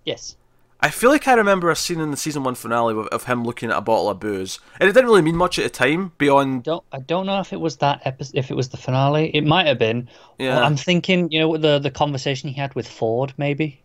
Yes. 0.06 0.36
I 0.80 0.90
feel 0.90 1.10
like 1.10 1.28
I 1.28 1.34
remember 1.34 1.70
a 1.70 1.76
scene 1.76 2.00
in 2.00 2.10
the 2.10 2.16
season 2.16 2.42
one 2.42 2.56
finale 2.56 2.94
of, 2.98 3.06
of 3.08 3.24
him 3.24 3.44
looking 3.44 3.70
at 3.70 3.76
a 3.76 3.80
bottle 3.80 4.08
of 4.08 4.18
booze, 4.18 4.58
and 4.80 4.88
it 4.88 4.94
didn't 4.94 5.06
really 5.10 5.22
mean 5.22 5.36
much 5.36 5.58
at 5.58 5.62
the 5.62 5.70
time 5.70 6.12
beyond. 6.18 6.64
Don't 6.64 6.84
I 6.90 7.00
don't 7.00 7.26
know 7.26 7.38
if 7.40 7.52
it 7.52 7.60
was 7.60 7.76
that 7.76 8.00
episode, 8.04 8.36
if 8.36 8.50
it 8.50 8.54
was 8.54 8.70
the 8.70 8.78
finale. 8.78 9.30
It 9.34 9.44
might 9.44 9.66
have 9.66 9.78
been. 9.78 10.08
Yeah. 10.38 10.58
I'm 10.60 10.76
thinking, 10.76 11.30
you 11.30 11.40
know, 11.40 11.56
the 11.56 11.78
the 11.78 11.90
conversation 11.90 12.48
he 12.48 12.54
had 12.54 12.74
with 12.74 12.88
Ford, 12.88 13.34
maybe 13.36 13.82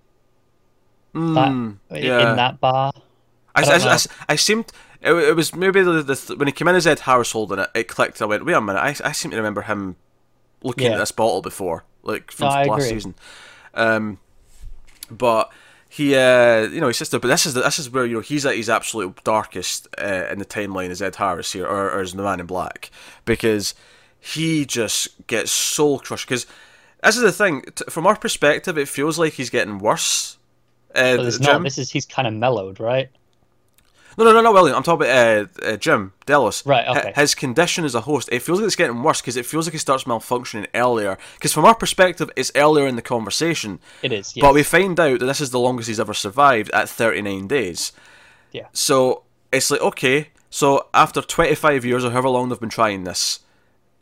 Mm, 1.13 1.77
that 1.89 2.03
yeah. 2.03 2.29
in 2.29 2.36
that 2.36 2.60
bar. 2.60 2.91
I, 3.55 3.63
I 3.63 3.75
I, 3.75 3.93
I. 3.93 4.00
I 4.29 4.36
seemed 4.36 4.72
it, 5.01 5.13
it 5.13 5.36
was 5.36 5.55
maybe 5.55 5.81
the, 5.81 6.03
the 6.03 6.36
when 6.38 6.48
he 6.48 6.51
came 6.51 6.67
in 6.67 6.75
as 6.75 6.86
Ed 6.86 7.00
Harris 7.00 7.31
holding 7.31 7.60
it, 7.60 7.69
it 7.74 7.88
clicked. 7.88 8.22
I 8.22 8.25
went, 8.25 8.46
wait 8.46 8.53
a 8.53 8.62
minute, 8.62 8.79
I, 8.79 8.96
I 9.03 9.12
seem 9.12 9.31
to 9.31 9.38
remember 9.38 9.63
him 9.63 9.96
looking 10.64 10.88
Yeah. 10.88 10.94
at 10.94 10.98
this 11.00 11.12
bottle 11.12 11.42
before, 11.42 11.84
like 12.04 12.32
from 12.32 12.48
No, 12.48 12.72
last 12.74 12.90
season. 12.90 13.16
Um, 13.74 14.20
but 15.10 15.52
he, 15.90 16.16
uh, 16.16 16.62
you 16.64 16.82
know, 16.82 16.88
his 16.88 16.98
sister. 16.98 17.20
But 17.20 17.30
this 17.30 17.46
is 17.46 17.54
the, 17.54 17.62
this 17.62 17.80
is 17.80 17.90
where 17.90 18.06
you 18.06 18.16
know 18.16 18.20
he's 18.22 18.46
at 18.46 18.56
his 18.56 18.70
absolute 18.70 19.24
darkest 19.24 19.88
uh, 20.02 20.28
in 20.32 20.40
the 20.40 20.46
timeline 20.46 20.90
as 20.90 21.02
Ed 21.02 21.16
Harris 21.16 21.54
here, 21.54 21.66
or, 21.66 21.90
or 21.92 22.02
as 22.02 22.14
the 22.14 22.24
Man 22.24 22.40
in 22.40 22.46
Black, 22.46 22.92
because 23.26 23.74
he 24.20 24.66
just 24.66 25.26
gets 25.28 25.52
soul 25.52 26.00
crushed. 26.00 26.28
Because 26.28 26.46
this 27.04 27.16
is 27.16 27.22
the 27.22 27.32
thing, 27.32 27.62
t- 27.76 27.86
from 27.90 28.06
our 28.08 28.16
perspective, 28.18 28.78
it 28.78 28.88
feels 28.88 29.18
like 29.18 29.34
he's 29.34 29.50
getting 29.50 29.80
worse. 29.80 30.38
Uh, 30.96 31.18
Jim. 31.30 31.42
not. 31.42 31.64
This 31.64 31.78
is 31.78 31.90
he's 31.92 32.06
kind 32.06 32.28
of 32.28 32.34
mellowed, 32.34 32.80
right? 32.80 33.10
No, 34.17 34.24
no, 34.25 34.33
no, 34.33 34.41
not 34.41 34.53
William. 34.53 34.75
I'm 34.75 34.81
talking 34.83 35.05
about 35.07 35.50
uh, 35.62 35.65
uh, 35.74 35.77
Jim 35.77 36.12
Delos. 36.25 36.65
Right, 36.65 36.88
okay. 36.88 37.13
His 37.15 37.36
condition 37.36 37.86
as 37.86 37.93
a 37.93 38.01
host, 38.01 38.29
it 38.31 38.41
feels 38.41 38.59
like 38.59 38.65
it's 38.65 38.75
getting 38.75 39.03
worse 39.03 39.21
because 39.21 39.38
it 39.38 39.45
feels 39.45 39.67
like 39.67 39.74
he 39.74 39.77
starts 39.77 40.05
malfunctioning 40.05 40.65
earlier. 40.74 41.17
Because 41.36 41.53
from 41.53 41.65
our 41.65 41.75
perspective, 41.75 42.29
it's 42.36 42.51
earlier 42.55 42.88
in 42.88 42.95
the 42.95 43.03
conversation. 43.03 43.79
It 44.01 44.12
is. 44.12 44.36
Yes. 44.36 44.41
But 44.41 44.55
we 44.55 44.63
find 44.63 45.00
out 45.00 45.19
that 45.19 45.25
this 45.27 45.39
is 45.39 45.51
the 45.51 45.59
longest 45.59 45.88
he's 45.88 46.00
ever 46.00 46.15
survived 46.15 46.71
at 46.71 46.89
39 46.89 47.47
days. 47.47 47.91
Yeah. 48.51 48.67
So 48.74 49.24
it's 49.51 49.69
like, 49.69 49.81
okay, 49.81 50.29
so 50.50 50.88
after 50.95 51.21
25 51.21 51.86
years 51.86 52.03
or 52.03 52.09
however 52.09 52.29
long 52.29 52.50
they've 52.50 52.59
been 52.59 52.69
trying 52.69 53.03
this, 53.03 53.41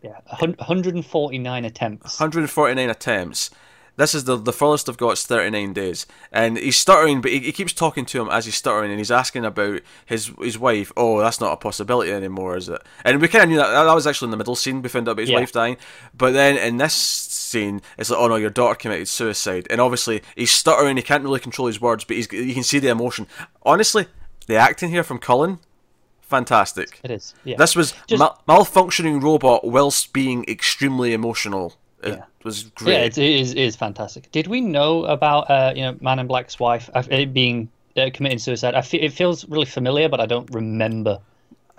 Yeah. 0.02 0.20
149 0.28 1.66
attempts. 1.66 2.20
149 2.20 2.90
attempts. 2.90 3.50
This 3.98 4.14
is 4.14 4.26
the 4.26 4.36
the 4.36 4.52
furthest 4.52 4.90
I've 4.90 4.98
got 4.98 5.12
is 5.12 5.26
39 5.26 5.72
days, 5.74 6.06
and 6.32 6.58
he's 6.58 6.76
stuttering, 6.78 7.22
but 7.22 7.32
he, 7.32 7.40
he 7.40 7.52
keeps 7.54 7.72
talking 7.72 8.06
to 8.08 8.22
him 8.22 8.30
as 8.30 8.44
he's 8.46 8.56
stuttering, 8.56 8.92
and 8.92 9.00
he's 9.00 9.12
asking 9.12 9.46
about 9.46 9.80
his 10.06 10.32
his 10.40 10.60
wife. 10.60 10.92
Oh, 10.98 11.20
that's 11.20 11.40
not 11.40 11.54
a 11.54 11.58
possibility 11.58 12.12
anymore, 12.12 12.58
is 12.58 12.68
it? 12.68 12.82
And 13.06 13.22
we 13.22 13.28
kind 13.30 13.44
of 13.46 13.50
knew 13.50 13.56
that 13.58 13.70
that 13.72 13.94
was 13.94 14.06
actually 14.06 14.28
in 14.28 14.32
the 14.32 14.38
middle 14.38 14.56
scene. 14.58 14.82
We 14.82 14.90
found 14.90 15.08
out 15.08 15.14
about 15.14 15.22
his 15.22 15.30
Yeah. 15.30 15.40
wife 15.40 15.54
dying, 15.54 15.78
but 16.14 16.34
then 16.34 16.58
in 16.58 16.76
this 16.78 16.94
scene, 16.94 17.82
it's 17.98 18.10
like, 18.10 18.20
oh 18.20 18.28
no, 18.28 18.36
your 18.36 18.50
daughter 18.50 18.76
committed 18.76 19.08
suicide, 19.08 19.66
and 19.70 19.80
obviously 19.80 20.22
he's 20.36 20.52
stuttering. 20.52 20.98
He 20.98 21.04
can't 21.04 21.24
really 21.24 21.40
control 21.40 21.68
his 21.68 21.80
words, 21.80 22.04
but 22.04 22.18
he's 22.18 22.30
you 22.34 22.54
can 22.54 22.64
see 22.64 22.80
the 22.80 22.90
emotion. 22.90 23.28
Honestly, 23.64 24.08
the 24.48 24.56
acting 24.58 24.90
here 24.90 25.04
from 25.04 25.20
Cullen, 25.20 25.60
fantastic. 26.22 27.00
It 27.04 27.12
is. 27.12 27.34
Yeah. 27.44 27.58
This 27.58 27.76
was 27.76 27.94
Just- 28.08 28.20
mal- 28.20 28.42
malfunctioning 28.48 29.22
robot 29.22 29.64
whilst 29.66 30.12
being 30.14 30.44
extremely 30.48 31.14
emotional. 31.14 31.76
It 32.06 32.14
Yeah. 32.14 32.24
was 32.44 32.64
great. 32.76 32.94
Yeah, 32.94 33.00
it 33.06 33.18
is, 33.18 33.52
it 33.52 33.58
is 33.58 33.76
fantastic. 33.76 34.32
Did 34.32 34.48
we 34.48 34.62
know 34.62 35.06
about 35.06 35.50
uh, 35.50 35.74
you 35.76 35.82
know 35.84 35.98
Man 36.02 36.20
in 36.20 36.28
Black's 36.28 36.60
wife 36.60 36.90
uh, 36.94 37.04
it 37.10 37.34
being 37.34 37.70
uh, 37.98 38.10
committing 38.14 38.40
suicide? 38.40 38.76
I 38.76 38.82
fe- 38.82 39.02
it 39.02 39.12
feels 39.14 39.48
really 39.50 39.66
familiar, 39.66 40.08
but 40.10 40.20
I 40.20 40.26
don't 40.26 40.50
remember. 40.54 41.20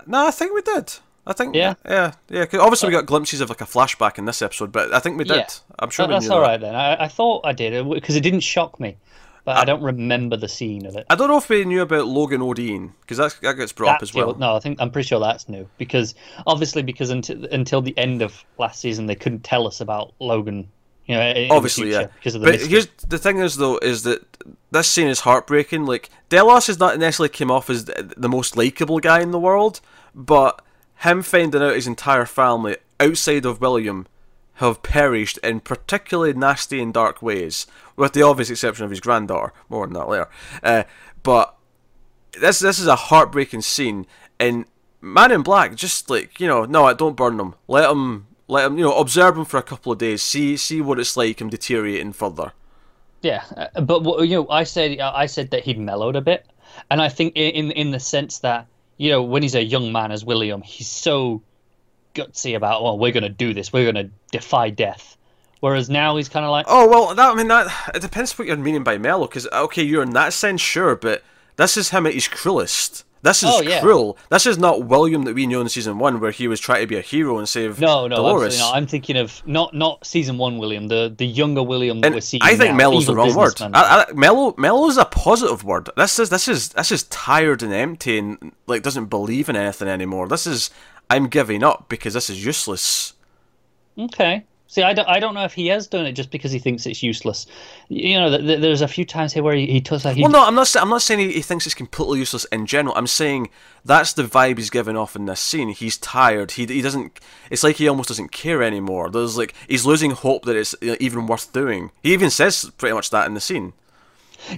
No, 0.07 0.27
I 0.27 0.31
think 0.31 0.55
we 0.55 0.63
did. 0.63 0.93
I 1.29 1.33
think 1.33 1.55
Yeah? 1.57 1.75
yeah, 1.85 2.13
yeah. 2.29 2.47
'cause 2.47 2.61
obviously, 2.61 2.89
we 2.89 2.93
got 2.95 3.07
glimpses 3.07 3.41
of 3.41 3.49
like 3.49 3.61
a 3.61 3.65
flashback 3.65 4.17
in 4.19 4.25
this 4.27 4.43
episode, 4.43 4.71
but 4.71 4.93
I 4.95 5.01
think 5.01 5.19
we 5.19 5.25
did. 5.25 5.37
Yeah. 5.39 5.47
I'm 5.81 5.91
sure 5.91 6.07
That- 6.07 6.15
we 6.15 6.21
that's 6.21 6.31
all 6.31 6.41
that. 6.41 6.47
right 6.47 6.61
then. 6.61 6.75
I, 6.77 7.05
I 7.05 7.09
thought 7.09 7.45
I 7.45 7.53
did 7.53 7.89
because 7.91 8.15
it 8.17 8.21
didn't 8.21 8.41
shock 8.41 8.79
me, 8.79 8.97
but 9.47 9.57
I 9.57 9.65
don't 9.65 9.83
remember 9.83 10.37
the 10.37 10.49
scene 10.49 10.85
of 10.85 10.97
it. 10.97 11.07
I 11.09 11.15
don't 11.15 11.29
know 11.29 11.39
if 11.39 11.49
we 11.49 11.65
knew 11.65 11.81
about 11.81 12.07
Logan 12.07 12.43
Odin 12.43 12.93
because 13.01 13.17
that 13.17 13.39
that 13.43 13.55
gets 13.55 13.73
brought 13.73 13.95
up 13.97 14.03
as 14.03 14.13
well. 14.13 14.35
no, 14.35 14.57
I 14.57 14.59
think 14.61 14.79
I'm 14.81 14.91
pretty 14.91 15.07
sure 15.09 15.21
that's 15.21 15.49
new 15.49 15.67
because 15.79 16.15
obviously 16.47 16.83
because 16.83 17.09
until 17.11 17.47
until 17.47 17.81
the 17.81 17.97
end 17.97 18.21
of 18.21 18.45
last 18.59 18.81
season 18.81 19.07
they 19.07 19.15
couldn't 19.15 19.45
tell 19.45 19.67
us 19.67 19.81
about 19.81 20.13
Logan. 20.21 20.69
You 21.07 21.15
know, 21.15 21.47
Obviously, 21.53 21.93
yeah. 21.93 22.07
because 22.07 22.35
of 22.35 22.41
the 22.41 22.47
But 22.47 22.55
mystery. 22.55 22.69
here's 22.71 22.87
the 23.09 23.19
thing 23.19 23.39
is 23.39 23.57
though 23.57 23.79
is 23.79 24.03
that 24.03 24.25
this 24.73 24.89
scene 24.89 25.07
is 25.07 25.21
heartbreaking. 25.21 25.87
Like 25.87 26.11
Delos 26.29 26.67
has 26.67 26.81
not 26.81 26.99
necessarily 26.99 27.29
came 27.29 27.51
off 27.53 27.71
as 27.71 27.85
the 27.85 28.13
the 28.17 28.29
most 28.29 28.57
likable 28.57 28.99
guy 28.99 29.21
in 29.21 29.31
the 29.31 29.39
world, 29.39 29.81
but 30.13 30.61
him 30.97 31.23
finding 31.23 31.63
out 31.63 31.77
his 31.77 31.87
entire 31.87 32.27
family 32.27 32.77
outside 32.99 33.47
of 33.47 33.61
William 33.61 34.09
have 34.55 34.83
perished 34.83 35.39
in 35.45 35.61
particularly 35.61 36.33
nasty 36.33 36.81
and 36.83 36.93
dark 36.93 37.21
ways, 37.23 37.67
with 37.97 38.13
the 38.13 38.23
obvious 38.23 38.51
exception 38.51 38.85
of 38.85 38.91
his 38.91 39.01
granddaughter. 39.01 39.53
More 39.69 39.85
on 39.85 39.93
that 39.95 40.09
later. 40.09 40.29
Uh, 40.63 40.85
but 41.23 41.57
this 42.41 42.61
this 42.61 42.79
is 42.79 42.87
a 42.87 42.97
heartbreaking 42.97 43.63
scene, 43.63 44.07
and 44.39 44.67
Man 45.01 45.33
in 45.33 45.43
Black 45.43 45.75
just 45.75 46.11
like 46.11 46.41
you 46.41 46.47
know, 46.47 46.65
no, 46.65 46.93
don't 46.95 47.17
burn 47.17 47.37
them. 47.37 47.55
Let 47.69 47.89
them, 47.89 48.27
let 48.49 48.67
him, 48.67 48.79
you 48.79 48.85
know, 48.85 48.99
observe 48.99 49.35
them 49.35 49.45
for 49.45 49.59
a 49.59 49.63
couple 49.63 49.93
of 49.93 49.99
days. 49.99 50.23
See 50.23 50.57
see 50.57 50.81
what 50.81 50.99
it's 50.99 51.17
like 51.17 51.41
him 51.41 51.49
deteriorating 51.49 52.13
further. 52.13 52.53
Yeah, 53.23 53.45
uh, 53.57 53.81
but 53.81 54.05
you 54.23 54.37
know, 54.37 54.49
I 54.49 54.65
said 54.65 55.01
I 55.01 55.27
said 55.27 55.51
that 55.51 55.65
he'd 55.65 55.79
mellowed 55.79 56.17
a 56.17 56.21
bit, 56.21 56.47
and 56.91 57.01
I 57.01 57.09
think 57.09 57.33
in 57.37 57.71
in 57.73 57.91
the 57.91 58.01
sense 58.01 58.41
that 58.41 58.67
you 58.97 59.11
know 59.11 59.23
when 59.23 59.43
he's 59.43 59.55
a 59.55 59.65
young 59.65 59.93
man 59.93 60.13
as 60.13 60.25
William, 60.25 60.63
he's 60.63 60.89
so 60.89 61.43
gutsy 62.15 62.57
about 62.57 62.83
well, 62.83 62.99
we're 62.99 63.13
gonna 63.13 63.29
do 63.29 63.55
this, 63.55 63.73
we're 63.73 63.91
gonna 63.91 64.11
defy 64.33 64.71
death. 64.71 65.17
Whereas 65.67 65.91
now 65.91 66.17
he's 66.17 66.29
kind 66.29 66.45
of 66.45 66.53
like, 66.53 66.67
Oh 66.69 66.89
well, 66.89 67.13
that 67.13 67.33
I 67.33 67.35
mean 67.35 67.49
that 67.49 67.91
it 67.93 68.01
depends 68.01 68.39
what 68.39 68.47
you're 68.47 68.57
meaning 68.57 68.85
by 68.85 68.99
mellow. 68.99 69.27
Because 69.27 69.49
okay, 69.49 69.83
you're 69.83 70.05
in 70.05 70.11
that 70.11 70.33
sense 70.33 70.61
sure, 70.61 70.95
but 70.95 71.25
this 71.57 71.77
is 71.77 71.91
him 71.91 72.07
at 72.07 72.15
his 72.15 72.29
cruelest. 72.29 73.03
This 73.23 73.43
is 73.43 73.49
Oh, 73.53 73.63
yeah. 73.63 73.81
cruel. 73.81 74.17
This 74.31 74.47
is 74.47 74.59
not 74.59 74.85
William 74.85 75.25
that 75.25 75.35
we 75.35 75.49
knew 75.49 75.61
in 75.61 75.69
season 75.69 75.99
one, 75.99 76.21
where 76.21 76.31
he 76.31 76.47
was 76.47 76.61
trying 76.61 76.83
to 76.83 76.87
be 76.87 76.97
a 76.97 77.01
hero 77.01 77.39
and 77.39 77.49
save 77.49 77.81
no, 77.81 78.07
no, 78.07 78.15
Dolores. 78.15 78.55
absolutely 78.55 78.59
not. 78.71 78.77
I'm 78.77 78.87
thinking 78.87 79.17
of 79.17 79.43
not 79.45 79.75
not 79.75 80.07
season 80.07 80.39
one 80.39 80.59
William, 80.59 80.87
the 80.87 81.13
the 81.19 81.27
younger 81.27 81.65
William 81.65 82.01
that 82.01 82.07
And 82.07 82.15
we're 82.15 82.21
seeing. 82.21 82.45
I 82.45 82.55
think 82.55 82.71
now, 82.71 82.77
mellow's 82.77 83.07
the 83.07 83.17
wrong 83.17 83.35
word. 83.35 83.61
I, 83.61 84.07
I, 84.09 84.13
mellow, 84.13 84.55
mellow 84.57 84.87
is 84.87 84.99
a 84.99 85.05
positive 85.07 85.65
word. 85.65 85.91
This 85.97 86.21
is 86.21 86.31
this 86.31 86.47
is 86.47 86.69
this 86.69 86.93
is 86.93 87.03
tired 87.05 87.65
and 87.65 87.73
empty 87.73 88.19
and 88.19 88.53
like 88.69 88.85
doesn't 88.85 89.07
believe 89.07 89.49
in 89.49 89.57
anything 89.57 89.89
anymore. 89.89 90.29
This 90.29 90.47
is 90.47 90.71
I'm 91.11 91.27
giving 91.27 91.65
up 91.65 91.89
because 91.89 92.15
this 92.15 92.31
is 92.31 92.45
useless. 92.45 93.15
Okay. 93.99 94.45
See, 94.69 94.83
I 94.83 94.93
don't, 94.93 95.09
I 95.09 95.21
don't 95.21 95.35
know 95.35 95.45
if 95.45 95.53
he 95.53 95.69
has 95.69 95.87
done 95.87 96.07
it 96.07 96.13
just 96.13 96.31
because 96.31 96.51
he 96.51 96.59
thinks 96.59 96.87
it's 96.87 97.03
useless. 97.03 97.47
You 97.89 98.19
know, 98.19 98.31
th- 98.31 98.41
th- 98.43 98.61
there's 98.61 98.83
a 98.83 98.89
few 98.89 99.05
times 99.05 99.33
here 99.33 99.43
where 99.43 99.55
he, 99.55 99.67
he 99.67 99.81
does 99.81 100.05
like 100.05 100.17
he 100.17 100.23
Well, 100.23 100.31
no, 100.33 100.45
I'm 100.45 100.57
not. 100.57 100.75
I'm 100.77 100.89
not 100.89 101.03
saying 101.03 101.21
he, 101.21 101.33
he 101.35 101.43
thinks 101.43 101.67
it's 101.67 101.75
completely 101.75 102.19
useless 102.19 102.45
in 102.47 102.67
general. 102.67 102.95
I'm 102.97 103.07
saying 103.07 103.49
that's 103.85 104.13
the 104.13 104.25
vibe 104.25 104.59
he's 104.59 104.71
giving 104.71 104.97
off 104.97 105.15
in 105.15 105.27
this 105.27 105.41
scene. 105.41 105.69
He's 105.69 105.97
tired. 105.97 106.53
He 106.53 106.67
he 106.67 106.83
doesn't. 106.83 107.21
It's 107.51 107.63
like 107.63 107.77
he 107.77 107.87
almost 107.87 108.09
doesn't 108.09 108.33
care 108.33 108.63
anymore. 108.63 109.09
There's 109.09 109.39
like 109.39 109.55
he's 109.69 109.87
losing 109.87 110.11
hope 110.11 110.45
that 110.47 110.57
it's 110.57 110.75
even 110.83 111.27
worth 111.29 111.53
doing. 111.53 111.93
He 112.03 112.13
even 112.13 112.31
says 112.31 112.71
pretty 112.77 112.95
much 112.95 113.11
that 113.11 113.27
in 113.29 113.35
the 113.35 113.41
scene. 113.41 113.73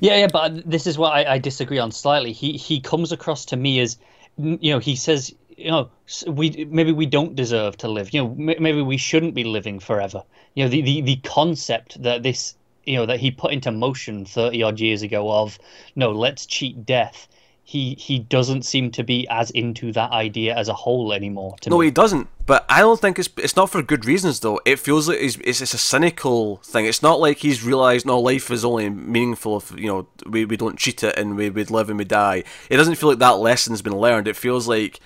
Yeah, 0.01 0.17
yeah, 0.17 0.29
but 0.33 0.69
this 0.69 0.87
is 0.87 0.99
what 0.99 1.13
I, 1.13 1.35
I 1.35 1.39
disagree 1.39 1.79
on 1.79 1.93
slightly. 1.93 2.33
He 2.33 2.53
he 2.53 2.81
comes 2.81 3.13
across 3.13 3.45
to 3.47 3.57
me 3.57 3.81
as, 3.81 3.99
you 4.37 4.73
know, 4.73 4.79
he 4.79 4.97
says, 4.97 5.35
you 5.59 5.71
know, 5.71 5.91
we 6.27 6.67
maybe 6.71 6.93
we 6.93 7.07
don't 7.07 7.35
deserve 7.35 7.77
to 7.79 7.89
live. 7.89 8.15
You 8.15 8.23
know, 8.23 8.31
m- 8.31 8.63
maybe 8.63 8.81
we 8.83 8.97
shouldn't 8.97 9.35
be 9.35 9.45
living 9.45 9.81
forever. 9.81 10.23
You 10.55 10.65
know, 10.65 10.71
the, 10.71 10.83
the 10.83 11.01
the 11.03 11.17
concept 11.17 12.03
that 12.03 12.23
this, 12.23 12.55
you 12.85 12.97
know, 12.97 13.07
that 13.07 13.19
he 13.21 13.31
put 13.31 13.53
into 13.53 13.71
motion 13.73 14.25
thirty 14.25 14.63
odd 14.63 14.79
years 14.81 15.03
ago 15.03 15.31
of 15.31 15.59
no, 15.97 16.13
let's 16.13 16.47
cheat 16.47 16.87
death. 16.87 17.27
He 17.65 17.95
he 17.99 18.21
doesn't 18.21 18.63
seem 18.65 18.91
to 18.93 19.03
be 19.03 19.27
as 19.29 19.51
into 19.51 19.93
that 19.93 20.11
idea 20.13 20.57
as 20.57 20.69
a 20.69 20.75
whole 20.75 21.13
anymore. 21.13 21.57
To 21.61 21.71
No, 21.71 21.81
me. 21.81 21.87
he 21.87 21.91
doesn't. 21.91 22.29
But 22.47 22.65
I 22.71 22.81
don't 22.81 22.99
think 22.99 23.19
it's 23.19 23.29
it's 23.37 23.57
not 23.57 23.69
for 23.69 23.83
good 23.83 24.07
reasons 24.07 24.41
though. 24.41 24.59
It 24.65 24.79
feels 24.79 25.07
like 25.09 25.19
it's 25.21 25.37
it's, 25.45 25.61
it's 25.61 25.75
a 25.75 25.79
cynical 25.79 26.57
thing. 26.65 26.87
It's 26.87 27.03
not 27.03 27.21
like 27.21 27.39
he's 27.39 27.63
realised 27.63 28.07
no 28.07 28.19
life 28.21 28.51
is 28.51 28.65
only 28.65 28.89
meaningful 28.89 29.59
if 29.59 29.73
you 29.73 29.89
know 29.89 30.07
we, 30.25 30.47
we 30.47 30.57
don't 30.57 30.79
cheat 30.79 31.03
it 31.03 31.19
and 31.19 31.37
we 31.37 31.51
we 31.51 31.65
live 31.65 31.91
and 31.91 31.99
we 31.99 32.05
die. 32.07 32.45
It 32.71 32.77
doesn't 32.79 32.95
feel 32.95 33.11
like 33.11 33.19
that 33.19 33.39
lesson's 33.39 33.83
been 33.83 33.97
learned. 33.99 34.29
It 34.29 34.37
feels 34.37 34.67
like 34.67 35.01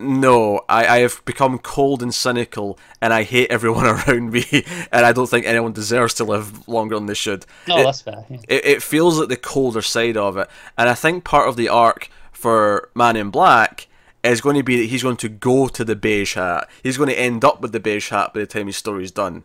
No, 0.00 0.62
I, 0.68 0.86
I 0.86 0.98
have 1.00 1.22
become 1.24 1.58
cold 1.58 2.02
and 2.02 2.14
cynical, 2.14 2.78
and 3.02 3.12
I 3.12 3.22
hate 3.22 3.50
everyone 3.50 3.86
around 4.08 4.32
me, 4.32 4.44
and 4.90 5.04
I 5.06 5.12
don't 5.12 5.28
think 5.28 5.46
anyone 5.46 5.72
deserves 5.72 6.14
to 6.14 6.24
live 6.24 6.66
longer 6.66 6.94
than 6.96 7.06
they 7.06 7.14
should. 7.14 7.44
No, 7.68 7.78
It- 7.78 7.84
that's 7.84 8.00
fair. 8.02 8.24
yeah. 8.30 8.38
it, 8.48 8.64
it 8.64 8.82
feels 8.82 9.18
like 9.18 9.28
the 9.28 9.36
colder 9.36 9.82
side 9.82 10.16
of 10.16 10.36
it. 10.36 10.48
And 10.78 10.88
I 10.88 10.94
think 10.94 11.24
part 11.24 11.48
of 11.48 11.56
the 11.56 11.68
arc 11.68 12.08
for 12.32 12.88
Man 12.94 13.16
in 13.16 13.30
Black 13.30 13.86
is 14.24 14.40
going 14.40 14.56
to 14.56 14.62
be 14.62 14.76
that 14.78 14.86
he's 14.90 15.02
going 15.02 15.16
to 15.18 15.28
go 15.28 15.68
to 15.68 15.84
the 15.84 15.96
beige 15.96 16.34
hat. 16.34 16.68
He's 16.82 16.96
going 16.96 17.08
to 17.10 17.18
end 17.18 17.44
up 17.44 17.60
with 17.60 17.72
the 17.72 17.80
beige 17.80 18.08
hat 18.10 18.32
by 18.34 18.40
the 18.40 18.46
time 18.46 18.66
his 18.66 18.76
story's 18.76 19.10
done. 19.10 19.44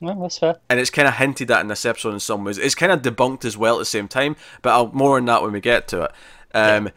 Well, 0.00 0.14
that's 0.20 0.38
fair. 0.38 0.56
And 0.68 0.78
it's 0.78 0.90
kind 0.90 1.08
of 1.08 1.14
hinted 1.14 1.50
at 1.50 1.60
in 1.62 1.68
this 1.68 1.86
episode 1.86 2.12
in 2.12 2.20
some 2.20 2.44
ways. 2.44 2.58
It's 2.58 2.74
kind 2.74 2.92
of 2.92 3.00
debunked 3.00 3.46
as 3.46 3.56
well 3.56 3.76
at 3.76 3.78
the 3.78 3.84
same 3.86 4.08
time, 4.08 4.36
but 4.60 4.70
I'll 4.74 4.88
more 4.92 5.16
on 5.16 5.24
that 5.26 5.42
when 5.42 5.52
we 5.52 5.60
get 5.60 5.88
to 5.88 6.02
it. 6.04 6.12
Um, 6.54 6.90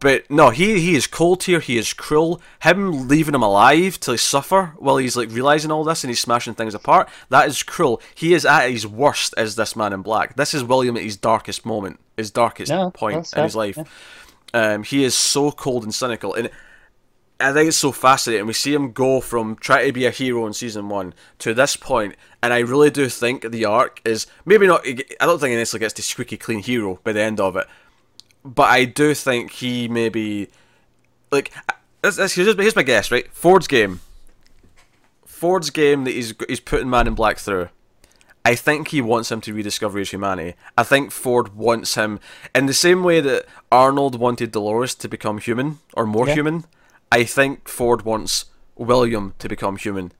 But 0.00 0.30
no, 0.30 0.50
he 0.50 0.78
he 0.80 0.94
is 0.94 1.06
cold 1.08 1.42
here. 1.42 1.58
He 1.60 1.76
is 1.76 1.92
cruel. 1.92 2.40
Him 2.62 3.08
leaving 3.08 3.34
him 3.34 3.42
alive 3.42 3.98
to 4.00 4.16
suffer 4.16 4.74
while 4.78 4.96
he's 4.98 5.16
like 5.16 5.30
realizing 5.30 5.72
all 5.72 5.82
this 5.82 6.04
and 6.04 6.10
he's 6.10 6.20
smashing 6.20 6.54
things 6.54 6.74
apart. 6.74 7.08
That 7.30 7.48
is 7.48 7.62
cruel. 7.64 8.00
He 8.14 8.32
is 8.32 8.44
at 8.46 8.68
his 8.70 8.86
worst 8.86 9.34
as 9.36 9.56
this 9.56 9.74
man 9.74 9.92
in 9.92 10.02
black. 10.02 10.36
This 10.36 10.54
is 10.54 10.62
William 10.62 10.96
at 10.96 11.02
his 11.02 11.16
darkest 11.16 11.66
moment, 11.66 11.98
his 12.16 12.30
darkest 12.30 12.70
No, 12.70 12.90
point 12.90 13.32
in 13.34 13.42
his 13.42 13.56
life. 13.56 13.76
yeah. 13.76 13.84
Um, 14.54 14.82
he 14.84 15.02
is 15.04 15.14
so 15.14 15.50
cold 15.50 15.82
and 15.82 15.92
cynical, 15.94 16.32
and 16.32 16.48
I 17.40 17.52
think 17.52 17.68
it's 17.68 17.76
so 17.76 17.92
fascinating. 17.92 18.46
We 18.46 18.52
see 18.52 18.72
him 18.74 18.92
go 18.92 19.20
from 19.20 19.56
trying 19.56 19.86
to 19.86 19.92
be 19.92 20.06
a 20.06 20.10
hero 20.10 20.46
in 20.46 20.52
season 20.52 20.88
one 20.88 21.12
to 21.40 21.52
this 21.54 21.76
point, 21.76 22.14
and 22.42 22.52
I 22.52 22.60
really 22.60 22.90
do 22.90 23.08
think 23.08 23.50
the 23.50 23.64
arc 23.64 24.00
is 24.04 24.26
maybe 24.46 24.66
not. 24.66 24.86
I 24.86 25.26
don't 25.26 25.38
think 25.40 25.50
he 25.50 25.56
necessarily 25.56 25.84
gets 25.84 25.94
to 25.94 26.02
squeaky 26.02 26.36
clean 26.36 26.60
hero 26.60 26.98
by 27.04 27.12
the 27.12 27.20
end 27.20 27.40
of 27.40 27.56
it, 27.56 27.66
but 28.54 28.68
I 28.70 28.84
do 28.84 29.14
think 29.14 29.50
he 29.52 29.88
maybe 29.88 30.48
like. 31.30 31.52
This, 32.02 32.16
this, 32.16 32.34
here's, 32.34 32.54
here's 32.54 32.76
my 32.76 32.82
guess, 32.84 33.10
right? 33.10 33.26
Ford's 33.34 33.66
game. 33.66 34.00
Ford's 35.26 35.70
game 35.70 36.04
that 36.04 36.12
he's 36.12 36.34
he's 36.48 36.60
putting 36.60 36.88
Man 36.90 37.06
in 37.06 37.14
Black 37.14 37.38
through. 37.38 37.68
I 38.44 38.54
think 38.54 38.88
he 38.88 39.00
wants 39.02 39.30
him 39.30 39.40
to 39.42 39.52
rediscover 39.52 39.98
his 39.98 40.10
humanity. 40.10 40.54
I 40.76 40.82
think 40.82 41.10
Ford 41.10 41.54
wants 41.54 41.96
him 41.96 42.18
in 42.54 42.66
the 42.66 42.72
same 42.72 43.02
way 43.04 43.20
that 43.20 43.44
Arnold 43.70 44.18
wanted 44.18 44.52
Dolores 44.52 44.94
to 44.96 45.08
become 45.08 45.38
human 45.38 45.80
or 45.92 46.06
more 46.06 46.26
Yeah. 46.26 46.34
human. 46.34 46.64
I 47.12 47.24
think 47.24 47.68
Ford 47.68 48.02
wants 48.02 48.46
William 48.76 49.34
to 49.40 49.48
become 49.48 49.76
human. 49.76 50.12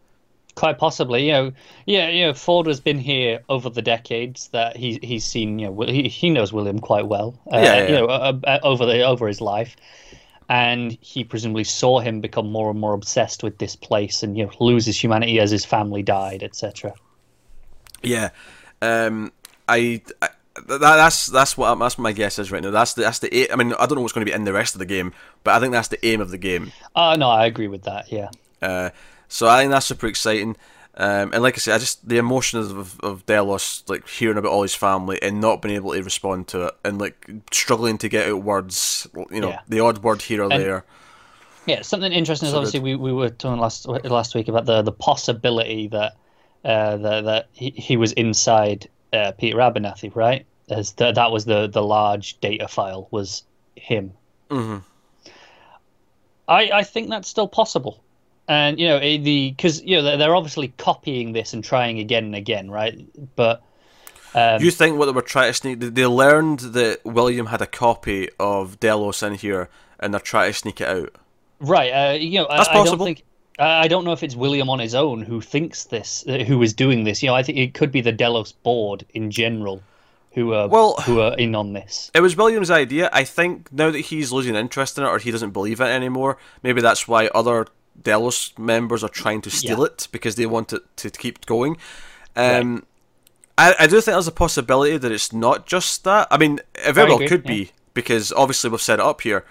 Quite 0.59 0.79
possibly, 0.79 1.27
you 1.27 1.33
know, 1.33 1.53
yeah, 1.87 2.09
you 2.09 2.27
know, 2.27 2.35
Ford 2.35 2.67
has 2.67 2.81
been 2.81 2.99
here 2.99 3.45
over 3.49 3.71
the 3.71 3.81
decades 3.81 4.49
that 4.49 4.77
he 4.77 4.99
he's 5.05 5.25
seen, 5.25 5.61
you 5.61 5.69
know, 5.69 5.83
he, 5.83 6.09
he 6.09 6.31
knows 6.31 6.53
William 6.53 6.81
quite 6.81 7.07
well, 7.07 7.39
uh, 7.53 7.59
Yeah, 7.59 7.77
yeah, 7.77 7.87
you 7.87 7.93
know, 7.95 8.07
uh, 8.07 8.33
uh, 8.43 8.59
over 8.65 8.85
the 8.85 9.03
over 9.03 9.29
his 9.29 9.41
life, 9.41 9.77
and 10.49 10.99
he 11.01 11.23
presumably 11.23 11.63
saw 11.63 12.01
him 12.01 12.21
become 12.21 12.51
more 12.51 12.71
and 12.71 12.81
more 12.81 12.93
obsessed 12.95 13.45
with 13.45 13.59
this 13.59 13.77
place, 13.77 14.25
and 14.25 14.37
you 14.37 14.47
know, 14.47 14.53
lose 14.59 14.85
his 14.85 15.01
humanity 15.01 15.39
as 15.39 15.53
his 15.53 15.65
family 15.65 16.03
died, 16.03 16.43
etc. 16.43 16.93
Yeah, 18.03 18.31
um, 18.83 19.31
I, 19.69 20.03
I 20.21 20.31
that, 20.67 20.81
that's 20.81 21.27
that's 21.27 21.57
what 21.57 21.77
that's 21.77 21.99
what 21.99 22.03
my 22.03 22.13
guess 22.13 22.41
is 22.41 22.51
right 22.51 22.65
now. 22.65 22.73
That's 22.73 22.95
the 22.95 23.03
that's 23.03 23.21
the 23.21 23.53
I 23.53 23.55
mean 23.55 23.75
I 23.75 23.87
don't 23.87 23.95
know 23.95 24.03
what's 24.03 24.13
going 24.13 24.27
to 24.27 24.31
be 24.31 24.35
in 24.35 24.43
the 24.43 24.53
rest 24.53 24.75
of 24.75 24.81
the 24.81 24.87
game, 24.87 25.13
but 25.45 25.55
I 25.55 25.61
think 25.61 25.73
that's 25.73 25.89
the 25.89 26.05
aim 26.05 26.21
of 26.21 26.31
the 26.31 26.39
game. 26.39 26.73
Oh 26.97 27.15
no, 27.15 27.29
I 27.29 27.47
agree 27.47 27.69
with 27.69 27.85
that. 27.85 28.11
Yeah, 28.11 28.31
Uh, 28.61 28.91
so 29.29 29.47
I 29.49 29.59
think 29.61 29.71
that's 29.71 29.87
super 29.87 30.07
exciting. 30.07 30.57
Um, 31.01 31.33
and 31.33 31.43
like 31.45 31.55
I 31.55 31.59
said, 31.59 31.75
I 31.77 31.79
just 31.79 32.09
the 32.09 32.19
emotion 32.19 32.59
of, 32.59 32.99
of 33.01 33.25
Delos, 33.27 33.85
like 33.87 34.09
hearing 34.09 34.37
about 34.37 34.51
all 34.51 34.63
his 34.63 34.75
family 34.75 35.19
and 35.23 35.41
not 35.41 35.63
being 35.63 35.77
able 35.77 35.93
to 35.93 36.03
respond 36.03 36.49
to 36.49 36.67
it, 36.67 36.75
and 36.85 36.99
like 37.01 37.31
struggling 37.53 37.99
to 37.99 38.09
get 38.09 38.29
out 38.29 38.43
words, 38.43 39.07
you 39.31 39.41
know, 39.41 39.51
Yeah. 39.51 39.61
the 39.69 39.79
odd 39.81 39.99
word 39.99 40.23
here 40.23 40.43
or 40.43 40.53
And- 40.53 40.61
there. 40.61 40.85
yeah. 41.67 41.83
Something 41.83 42.13
interesting 42.13 42.47
is 42.47 42.53
So 42.53 42.59
obviously 42.59 42.81
we, 42.81 42.97
we 42.97 43.13
were 43.13 43.29
talking 43.31 43.61
last 43.61 43.87
last 43.87 44.35
week 44.35 44.49
about 44.49 44.65
the 44.67 44.83
the 44.83 44.91
possibility 44.93 45.87
that 45.89 46.17
uh, 46.65 46.97
that 46.97 47.25
that 47.25 47.47
he, 47.53 47.71
he 47.71 47.97
was 47.97 48.11
inside 48.13 48.89
uh, 49.13 49.31
Peter 49.39 49.59
Abernathy, 49.59 50.15
right? 50.17 50.47
As 50.69 50.93
the, 50.95 51.13
that 51.13 51.31
was 51.31 51.45
the 51.45 51.69
the 51.69 51.83
large 51.83 52.41
data 52.41 52.67
file 52.67 53.07
was 53.13 53.45
him. 53.77 54.13
Mhm. 54.51 54.83
I 56.49 56.71
I 56.73 56.83
think 56.83 57.09
that's 57.09 57.29
still 57.29 57.47
possible, 57.49 58.03
and 58.49 58.81
you 58.81 58.89
know 58.89 58.97
eh, 58.97 59.19
the 59.19 59.51
because 59.51 59.83
you 59.83 59.97
know 60.01 60.17
they're, 60.17 60.35
obviously 60.35 60.69
copying 60.79 61.33
this 61.33 61.53
and 61.53 61.63
trying 61.63 61.99
again 61.99 62.25
and 62.25 62.35
again, 62.35 62.71
right? 62.71 62.99
But 63.37 63.63
um, 64.35 64.63
You 64.63 64.71
think 64.71 64.99
what 64.99 65.07
they 65.07 65.13
were 65.13 65.23
trying 65.23 65.51
to 65.51 65.55
sneak? 65.55 65.81
They 65.81 66.07
learned 66.07 66.61
that 66.61 67.01
William 67.05 67.47
had 67.47 67.63
a 67.63 67.67
copy 67.67 68.29
of 68.41 68.81
Delos 68.81 69.23
in 69.23 69.35
here, 69.35 69.69
and 70.01 70.13
they're 70.13 70.21
trying 70.21 70.53
to 70.53 70.59
sneak 70.59 70.81
it 70.81 70.89
out. 70.89 71.15
Right. 71.61 71.91
Uh, 71.91 72.13
you 72.15 72.39
know, 72.41 72.47
I- 72.49 72.57
That's 72.59 72.69
I, 72.71 72.75
don't 72.75 72.85
possible. 72.87 73.05
think. 73.07 73.23
I 73.59 73.85
I 73.85 73.89
don't 73.89 74.05
know 74.05 74.13
if 74.13 74.23
it's 74.23 74.37
William 74.37 74.71
on 74.71 74.79
his 74.79 74.95
own 74.95 75.23
who 75.23 75.41
thinks 75.41 75.85
this, 75.85 76.25
uh, 76.29 76.39
who 76.45 76.63
is 76.63 76.73
doing 76.75 77.05
this. 77.05 77.23
You 77.23 77.29
know, 77.29 77.35
I 77.35 77.43
think 77.43 77.59
it 77.59 77.75
could 77.75 77.91
be 77.93 78.01
the 78.01 78.13
Delos 78.13 78.53
board 78.53 79.05
in 79.15 79.31
general, 79.31 79.83
who 80.33 80.53
are 80.55 80.69
Well- 80.69 80.95
who 81.05 81.21
are 81.21 81.35
in 81.37 81.55
on 81.57 81.73
this. 81.73 82.11
It 82.15 82.21
was 82.21 82.37
William's 82.37 82.71
idea. 82.71 83.11
I 83.13 83.25
think 83.25 83.73
now 83.73 83.91
that 83.91 83.99
he's 84.01 84.31
losing 84.31 84.55
interest 84.55 84.97
in 84.99 85.05
it 85.05 85.09
or 85.09 85.19
he 85.19 85.31
doesn't 85.33 85.51
believe 85.51 85.81
it 85.81 85.87
anymore, 85.87 86.39
maybe 86.63 86.81
that's 86.81 87.09
why 87.09 87.27
other 87.35 87.67
Delos 88.03 88.53
members 88.59 89.03
are 89.03 89.09
trying 89.09 89.41
to 89.43 89.51
steal 89.51 89.81
Yeah. 89.81 89.87
it 89.87 90.09
because 90.13 90.37
they 90.37 90.47
want 90.47 90.73
it 90.73 90.83
to 90.97 91.11
keep 91.11 91.47
going. 91.47 91.77
Um, 92.37 92.85
I, 93.57 93.75
I 93.81 93.87
do 93.87 94.01
think 94.01 94.15
there's 94.15 94.29
a 94.29 94.33
possibility 94.33 94.97
that 94.97 95.11
it's 95.11 95.33
not 95.33 95.67
just 95.67 96.05
that. 96.05 96.29
I 96.31 96.39
mean, 96.39 96.61
it 96.75 96.93
very 96.93 97.09
well 97.09 97.19
could 97.19 97.45
yeah. 97.45 97.53
be 97.55 97.71
because 97.95 98.33
obviously 98.33 98.71
we've 98.71 98.81
set 98.81 99.01
it 99.01 99.05
up 99.05 99.21
here. 99.23 99.45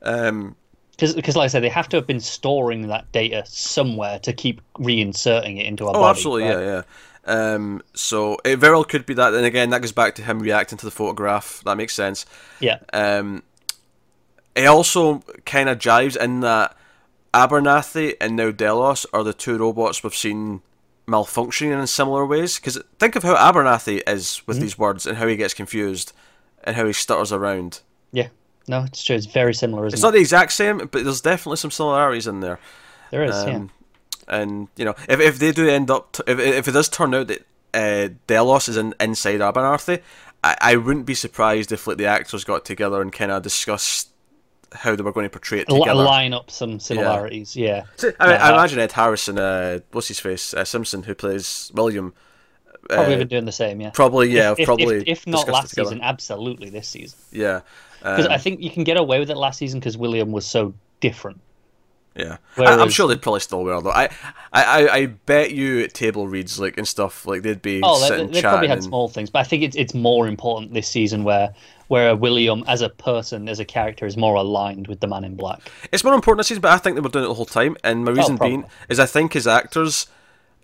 Um, 0.00 0.56
Because, 0.96 1.36
like 1.36 1.44
I 1.44 1.48
said, 1.48 1.62
they 1.62 1.68
have 1.68 1.88
to 1.90 1.96
have 1.96 2.06
been 2.06 2.20
storing 2.20 2.88
that 2.88 3.10
data 3.12 3.44
somewhere 3.46 4.18
to 4.20 4.32
keep 4.32 4.60
reinserting 4.74 5.58
it 5.60 5.66
into 5.66 5.84
our 5.86 5.90
oh, 5.90 6.00
body. 6.00 6.10
absolutely, 6.10 6.48
right? 6.48 6.60
yeah, 6.64 6.82
yeah. 7.26 7.54
Um, 7.54 7.82
so 7.94 8.38
it 8.44 8.56
very 8.56 8.74
well 8.74 8.84
could 8.84 9.06
be 9.06 9.14
that. 9.14 9.34
And 9.34 9.44
again, 9.44 9.70
that 9.70 9.80
goes 9.82 9.92
back 9.92 10.14
to 10.16 10.22
him 10.22 10.40
reacting 10.40 10.78
to 10.78 10.84
the 10.86 10.90
photograph. 10.90 11.62
That 11.64 11.76
makes 11.76 11.94
sense. 11.94 12.26
Yeah. 12.60 12.78
Um, 12.92 13.42
it 14.54 14.66
also 14.66 15.22
kind 15.44 15.68
of 15.68 15.78
jives 15.78 16.16
in 16.16 16.40
that 16.40 16.76
Abernathy 17.34 18.14
and 18.20 18.36
now 18.36 18.50
Delos 18.50 19.06
are 19.12 19.24
the 19.24 19.32
two 19.32 19.56
robots 19.58 20.02
we've 20.02 20.14
seen 20.14 20.60
malfunctioning 21.06 21.78
in 21.80 21.86
similar 21.86 22.26
ways. 22.26 22.58
Because 22.58 22.78
think 22.98 23.16
of 23.16 23.22
how 23.22 23.34
Abernathy 23.34 24.02
is 24.06 24.42
with 24.46 24.60
these 24.60 24.78
words 24.78 25.06
and 25.06 25.18
how 25.18 25.26
he 25.26 25.36
gets 25.36 25.54
confused 25.54 26.12
and 26.64 26.76
how 26.76 26.86
he 26.86 26.92
stutters 26.92 27.32
around. 27.32 27.80
Yeah. 28.12 28.28
No, 28.68 28.82
it's 28.84 29.02
true. 29.02 29.16
It's 29.16 29.26
very 29.26 29.54
similar, 29.54 29.86
It's 29.86 29.96
it? 29.96 30.02
not 30.02 30.12
the 30.12 30.20
exact 30.20 30.52
same, 30.52 30.78
but 30.78 31.02
there's 31.04 31.20
definitely 31.20 31.56
some 31.56 31.70
similarities 31.72 32.26
in 32.28 32.40
there. 32.40 32.60
there 33.10 33.24
is. 33.24 33.44
yeah. 33.44 33.56
Um, 33.56 33.70
And 34.28 34.68
you 34.76 34.84
know, 34.84 34.94
if 35.08 35.18
if 35.18 35.38
they 35.40 35.50
do 35.50 35.68
end 35.68 35.90
up, 35.90 36.12
t- 36.12 36.22
if 36.28 36.38
if 36.38 36.68
it 36.68 36.72
does 36.72 36.88
turn 36.88 37.12
out 37.12 37.26
that 37.26 37.44
uh, 37.74 38.14
Delos 38.28 38.68
is 38.68 38.76
in, 38.76 38.94
inside 39.00 39.40
Abernathy, 39.40 40.00
I, 40.44 40.56
I 40.60 40.76
wouldn't 40.76 41.06
be 41.06 41.14
surprised 41.14 41.72
if 41.72 41.88
like 41.88 41.96
the 41.98 42.06
actors 42.06 42.44
got 42.44 42.64
together 42.64 43.02
and 43.02 43.12
kind 43.12 43.32
of 43.32 43.42
discussed 43.42 44.10
how 44.74 44.96
they 44.96 45.02
were 45.02 45.12
going 45.12 45.24
to 45.24 45.30
portray 45.30 45.60
it 45.60 45.68
together. 45.68 45.94
line 45.94 46.32
up 46.32 46.50
some 46.50 46.80
similarities. 46.80 47.56
Yeah. 47.56 47.84
So, 47.96 48.12
I, 48.18 48.26
mean, 48.26 48.36
I 48.36 48.50
Uh, 48.50 48.54
imagine 48.54 48.78
Ed 48.78 48.92
Harris 48.92 49.28
and 49.28 49.38
uh, 49.38 49.80
what's 49.92 50.08
his 50.08 50.20
face 50.20 50.54
uh, 50.54 50.64
Simpson, 50.64 51.02
who 51.02 51.14
plays 51.14 51.70
William, 51.74 52.14
Probably 52.88 53.14
uh, 53.14 53.18
been 53.18 53.28
doing 53.28 53.44
the 53.44 53.52
same. 53.52 53.80
Yeah. 53.80 53.90
probably 53.90 54.30
yeah, 54.30 54.54
If, 54.58 54.66
probably 54.66 54.98
if, 55.02 55.20
if 55.20 55.26
not 55.26 55.48
last 55.48 55.74
season, 55.74 56.00
absolutely 56.02 56.68
this 56.68 56.88
season. 56.88 57.18
yeah, 57.30 57.60
Because 58.00 58.26
um, 58.26 58.32
I 58.32 58.38
think 58.38 58.60
you 58.60 58.70
can 58.70 58.84
get 58.84 58.96
away 58.96 59.20
with 59.20 59.30
it 59.30 59.36
last 59.36 59.58
season 59.58 59.78
because 59.78 59.96
William 59.96 60.32
was 60.32 60.44
so 60.46 60.74
different. 61.00 61.40
Yeah, 62.14 62.36
I, 62.58 62.64
I'm 62.64 62.90
sure 62.90 63.08
they'd 63.08 63.22
probably 63.22 63.40
still 63.40 63.64
wear 63.64 63.80
though. 63.80 63.90
I, 63.90 64.10
I, 64.52 64.88
I, 64.88 65.06
bet 65.06 65.52
you 65.52 65.88
table 65.88 66.28
reads 66.28 66.60
like 66.60 66.76
and 66.76 66.86
stuff 66.86 67.26
like 67.26 67.40
they'd 67.40 67.62
be 67.62 67.80
Oh, 67.82 67.98
they, 68.00 68.08
sitting 68.08 68.30
they 68.30 68.42
probably 68.42 68.68
had 68.68 68.82
small 68.82 69.08
things, 69.08 69.30
but 69.30 69.38
I 69.38 69.44
think 69.44 69.62
it's 69.62 69.76
it's 69.76 69.94
more 69.94 70.28
important 70.28 70.74
this 70.74 70.88
season 70.88 71.24
where 71.24 71.54
where 71.88 72.16
William 72.16 72.64
as 72.66 72.80
a 72.82 72.88
person, 72.88 73.48
as 73.48 73.60
a 73.60 73.64
character, 73.64 74.06
is 74.06 74.16
more 74.16 74.34
aligned 74.34 74.86
with 74.88 75.00
the 75.00 75.06
Man 75.06 75.24
in 75.24 75.36
Black. 75.36 75.60
It's 75.92 76.04
more 76.04 76.14
important 76.14 76.38
this 76.40 76.48
season, 76.48 76.62
but 76.62 76.72
I 76.72 76.78
think 76.78 76.96
they 76.96 77.00
were 77.00 77.08
doing 77.08 77.24
it 77.24 77.28
the 77.28 77.34
whole 77.34 77.44
time. 77.46 77.76
And 77.84 78.04
my 78.04 78.12
oh, 78.12 78.14
reason 78.14 78.38
probably. 78.38 78.58
being 78.58 78.64
is 78.88 78.98
I 78.98 79.06
think 79.06 79.36
as 79.36 79.46
actors, 79.46 80.06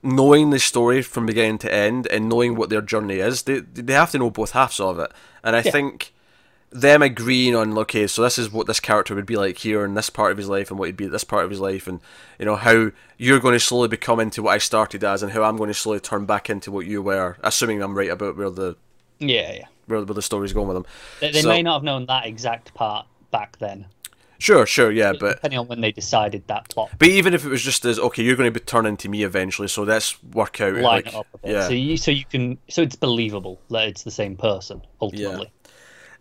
knowing 0.03 0.51
the 0.51 0.59
story 0.59 1.03
from 1.03 1.27
beginning 1.27 1.59
to 1.59 1.73
end 1.75 2.07
and 2.09 2.29
knowing 2.29 2.55
what 2.55 2.71
their 2.71 2.83
journey 2.83 3.17
is, 3.17 3.43
they 3.43 3.61
they 3.61 3.93
have 3.95 4.11
to 4.13 4.19
know 4.19 4.31
both 4.31 4.53
halves 4.53 4.81
of 4.81 4.99
it. 4.99 5.13
And 5.43 5.57
I 5.57 5.63
Yeah. 5.63 5.73
think 5.73 6.13
them 6.71 7.01
agreeing 7.03 7.57
on 7.57 7.77
okay, 7.79 8.07
so 8.07 8.23
this 8.23 8.39
is 8.39 8.53
what 8.53 8.67
this 8.67 8.79
character 8.81 9.15
would 9.15 9.25
be 9.27 9.37
like 9.37 9.59
here 9.59 9.85
in 9.85 9.95
this 9.95 10.11
part 10.11 10.33
of 10.33 10.39
his 10.39 10.49
life, 10.49 10.71
and 10.71 10.79
what 10.79 10.87
he'd 10.87 10.97
be 10.97 11.07
at 11.07 11.13
this 11.13 11.25
part 11.25 11.45
of 11.45 11.51
his 11.51 11.61
life, 11.61 11.87
and 11.87 12.01
you 12.39 12.45
know 12.45 12.57
how 12.57 12.91
you're 13.17 13.41
going 13.41 13.55
to 13.55 13.61
slowly 13.61 13.89
become 13.89 14.21
into 14.21 14.43
what 14.43 14.55
I 14.55 14.59
started 14.59 15.03
as, 15.03 15.23
and 15.23 15.33
how 15.33 15.43
I'm 15.45 15.57
going 15.57 15.69
to 15.69 15.75
slowly 15.75 16.01
turn 16.01 16.27
back 16.27 16.51
into 16.51 16.71
what 16.71 16.87
you 16.87 17.01
were. 17.03 17.39
Assuming 17.43 17.83
I'm 17.83 17.97
right 17.97 18.11
about 18.11 18.37
where 18.37 18.51
the 18.51 18.77
Yeah, 19.19 19.53
yeah. 19.53 19.67
Where, 19.89 20.03
where 20.03 20.15
the 20.15 20.23
story's 20.23 20.53
going 20.53 20.69
with 20.69 20.77
them. 20.77 20.87
They, 21.21 21.33
they 21.33 21.43
So- 21.43 21.49
may 21.49 21.63
not 21.63 21.75
have 21.75 21.83
known 21.83 22.07
that 22.07 22.27
exact 22.27 22.75
part 22.75 23.07
back 23.31 23.59
then, 23.59 23.87
Sure, 24.39 24.67
sure, 24.67 24.93
yeah, 24.93 25.13
but 25.19 25.37
depending 25.37 25.59
on 25.59 25.67
when 25.67 25.81
they 25.81 25.91
decided 25.91 26.47
that 26.47 26.69
plot. 26.69 26.91
But 26.97 27.09
even 27.09 27.35
if 27.35 27.45
it 27.45 27.49
was 27.49 27.61
just 27.61 27.85
as 27.85 27.99
okay, 27.99 28.23
you're 28.23 28.37
going 28.37 28.53
to 28.53 28.59
be 28.59 28.65
turning 28.65 28.97
to 28.99 29.09
me 29.09 29.25
eventually, 29.25 29.67
so 29.67 29.83
let's 29.83 30.23
work 30.23 30.61
out. 30.61 30.75
Line 30.75 30.83
like, 30.83 31.07
it 31.09 31.15
up 31.15 31.27
Yeah, 31.45 31.67
so 31.67 31.75
you 31.75 31.97
so 31.97 32.13
you 32.13 32.25
can 32.25 32.57
so 32.69 32.83
it's 32.83 32.95
believable 32.95 33.61
that 33.71 33.89
it's 33.89 34.05
the 34.05 34.13
same 34.13 34.37
person 34.37 34.81
ultimately. 35.01 35.51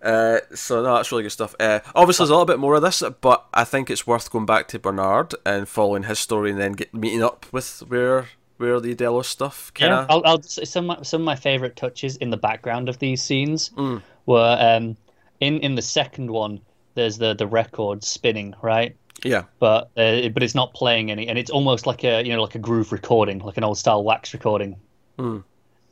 Uh, 0.01 0.39
so 0.53 0.81
no, 0.81 0.95
that's 0.95 1.11
really 1.11 1.23
good 1.23 1.31
stuff. 1.31 1.55
Uh, 1.59 1.79
obviously, 1.93 2.23
there's 2.23 2.31
a 2.31 2.33
little 2.33 2.45
bit 2.45 2.59
more 2.59 2.75
of 2.75 2.81
this, 2.81 3.03
but 3.21 3.45
I 3.53 3.63
think 3.63 3.91
it's 3.91 4.07
worth 4.07 4.31
going 4.31 4.47
back 4.47 4.67
to 4.69 4.79
Bernard 4.79 5.35
and 5.45 5.69
following 5.69 6.03
his 6.03 6.17
story, 6.17 6.49
and 6.49 6.59
then 6.59 6.71
get 6.71 6.93
meeting 6.95 7.23
up 7.23 7.45
with 7.51 7.83
where 7.87 8.29
where 8.57 8.79
the 8.79 8.93
Delos 8.95 9.27
stuff 9.27 9.71
kind 9.73 9.91
Yeah. 9.91 10.05
I'll, 10.09 10.21
I'll 10.25 10.41
some 10.43 10.89
of 10.89 10.97
my, 10.97 11.03
some 11.03 11.21
of 11.21 11.25
my 11.25 11.35
favorite 11.35 11.75
touches 11.75 12.17
in 12.17 12.29
the 12.29 12.37
background 12.37 12.89
of 12.89 12.99
these 12.99 13.21
scenes 13.21 13.69
Mm. 13.77 14.01
were 14.25 14.57
um, 14.59 14.97
in 15.39 15.59
in 15.59 15.75
the 15.75 15.81
second 15.81 16.29
one. 16.31 16.59
There's 16.95 17.17
the 17.17 17.33
the 17.35 17.45
record 17.45 18.03
spinning 18.03 18.55
right, 18.63 18.95
yeah, 19.23 19.43
but 19.59 19.91
uh, 19.97 20.29
but 20.29 20.41
it's 20.41 20.55
not 20.55 20.73
playing 20.73 21.11
any, 21.11 21.27
and 21.27 21.37
it's 21.37 21.51
almost 21.51 21.85
like 21.85 22.03
a 22.03 22.23
you 22.25 22.33
know 22.35 22.41
like 22.41 22.55
a 22.55 22.59
groove 22.59 22.91
recording, 22.91 23.37
like 23.39 23.57
an 23.57 23.63
old 23.63 23.77
style 23.77 24.03
wax 24.03 24.33
recording. 24.33 24.75
Mm. 25.19 25.43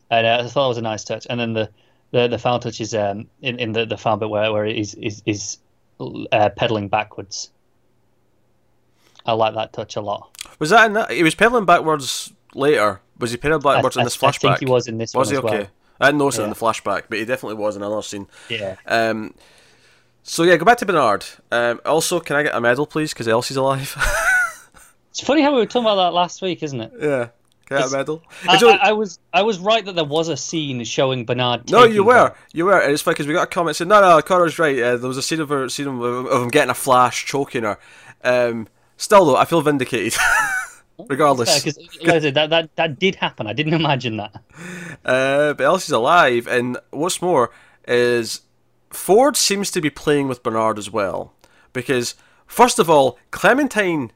And 0.10 0.28
uh, 0.28 0.42
I 0.44 0.48
thought 0.48 0.66
it 0.66 0.70
was 0.70 0.78
a 0.80 0.82
nice 0.82 1.04
touch. 1.04 1.28
And 1.30 1.40
then 1.40 1.54
the 1.54 1.70
the, 2.12 2.28
the 2.28 2.40
final 2.40 2.60
touch 2.60 2.82
is 2.82 2.96
um, 2.96 3.28
in 3.42 3.60
in 3.60 3.72
the 3.74 3.86
the 3.86 3.98
final 3.98 4.18
bit 4.18 4.30
where 4.32 4.52
where 4.52 4.66
he's 4.66 4.96
is 4.96 5.22
is 5.28 5.58
uh, 6.00 6.50
pedaling 6.58 6.88
backwards. 6.90 7.52
I 9.28 9.34
like 9.34 9.56
that 9.56 9.74
touch 9.74 9.96
a 9.96 10.02
lot. 10.02 10.36
was 10.60 10.70
that 10.72 10.86
in 10.88 10.94
that? 10.94 11.12
He 11.12 11.24
was 11.24 11.36
pedaling 11.36 11.66
backwards 11.66 12.32
later. 12.56 13.02
Was 13.20 13.32
he 13.32 13.38
pedaling 13.38 13.62
backwards 13.62 13.98
I, 13.98 14.02
in 14.02 14.06
this 14.06 14.18
flashback? 14.18 14.50
I 14.50 14.56
think 14.56 14.60
he 14.60 14.66
was 14.66 14.88
in 14.88 14.98
this 14.98 15.14
Was 15.14 15.28
one 15.28 15.34
he 15.34 15.38
as 15.38 15.44
well. 15.44 15.54
okay? 15.54 15.70
I 16.00 16.08
didn't 16.08 16.20
notice 16.20 16.40
it 16.40 16.44
in 16.44 16.50
the 16.50 16.56
flashback, 16.56 17.04
but 17.08 17.18
he 17.18 17.26
definitely 17.26 17.56
was 17.56 17.76
in 17.78 17.82
another 17.82 18.02
scene. 18.02 18.28
Yeah. 18.50 18.76
Um, 18.86 19.34
so 20.24 20.44
yeah, 20.44 20.58
go 20.58 20.66
back 20.66 20.78
to 20.80 20.86
Bernard. 20.86 21.24
Um, 21.52 21.80
also, 21.86 22.20
can 22.20 22.36
I 22.36 22.44
get 22.44 22.56
a 22.56 22.60
medal, 22.60 22.86
please? 22.86 23.14
Because 23.14 23.28
Elsie's 23.28 23.58
alive. 23.58 23.96
It's 25.12 25.22
funny 25.22 25.42
how 25.42 25.54
we 25.54 25.60
were 25.60 25.66
talking 25.66 25.84
about 25.84 25.96
that 25.96 26.14
last 26.14 26.42
week, 26.42 26.62
isn't 26.62 26.82
it? 26.82 26.92
yeah, 27.00 27.30
can 27.68 27.78
I 27.78 27.80
get 27.84 27.88
a 27.94 27.98
medal? 27.98 28.22
I, 28.46 28.56
only- 28.62 28.74
I, 28.74 28.90
I 28.90 28.92
was 28.92 29.18
I 29.32 29.44
was 29.44 29.60
right 29.60 29.86
that 29.86 29.96
there 29.96 30.04
was 30.04 30.28
a 30.28 30.36
scene 30.36 30.84
showing 30.84 31.24
Bernard. 31.24 31.72
no, 31.72 31.86
you 31.86 32.04
were, 32.04 32.16
her. 32.16 32.36
you 32.52 32.66
were, 32.66 32.78
and 32.78 32.92
it's 32.92 33.02
funny 33.02 33.14
because 33.14 33.28
we 33.28 33.34
got 33.34 33.44
a 33.44 33.48
comment 33.48 33.78
saying, 33.78 33.88
"No, 33.88 34.02
no, 34.02 34.22
Connor's 34.22 34.60
right." 34.60 34.78
Uh, 34.78 34.98
there 34.98 35.08
was 35.08 35.16
a 35.16 35.22
scene 35.22 35.40
of 35.40 35.48
her, 35.48 35.70
scene 35.70 35.88
of, 35.88 36.02
of 36.02 36.42
him 36.44 36.50
getting 36.50 36.70
a 36.70 36.74
flash, 36.74 37.26
choking 37.26 37.64
her. 37.64 37.78
Um, 38.26 38.68
still 38.98 39.24
though, 39.24 39.38
I 39.38 39.46
feel 39.46 39.62
vindicated. 39.62 40.20
Regardless, 40.98 41.64
because 41.64 41.78
like 42.02 42.34
that, 42.34 42.50
that 42.50 42.76
that 42.76 43.00
did 43.00 43.16
happen. 43.16 43.48
I 43.48 43.54
didn't 43.54 43.74
imagine 43.82 44.18
that. 44.18 44.36
Uh, 45.04 45.54
but 45.54 45.64
Elsie's 45.64 45.92
alive, 45.92 46.48
and 46.48 46.78
what's 46.92 47.22
more 47.22 47.52
is 47.88 48.42
Ford 48.90 49.36
seems 49.36 49.72
to 49.72 49.82
be 49.82 49.90
playing 49.90 50.28
with 50.28 50.42
Bernard 50.44 50.78
as 50.78 50.90
well, 50.90 51.34
because 51.74 52.16
first 52.48 52.80
of 52.80 52.90
all, 52.90 53.20
Clementine 53.32 54.12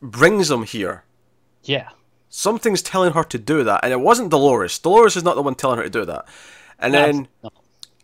brings 0.00 0.50
him 0.50 0.62
here. 0.62 1.04
Yeah. 1.64 1.88
Something's 2.28 2.80
telling 2.80 3.12
her 3.12 3.24
to 3.24 3.38
do 3.38 3.64
that, 3.64 3.80
and 3.82 3.92
it 3.92 4.00
wasn't 4.00 4.30
Dolores. 4.30 4.78
Dolores 4.78 5.16
is 5.16 5.24
not 5.24 5.34
the 5.34 5.42
one 5.42 5.56
telling 5.56 5.78
her 5.78 5.84
to 5.84 5.90
do 5.90 6.04
that. 6.04 6.26
And 6.78 6.94
then 6.94 7.28
No. 7.42 7.50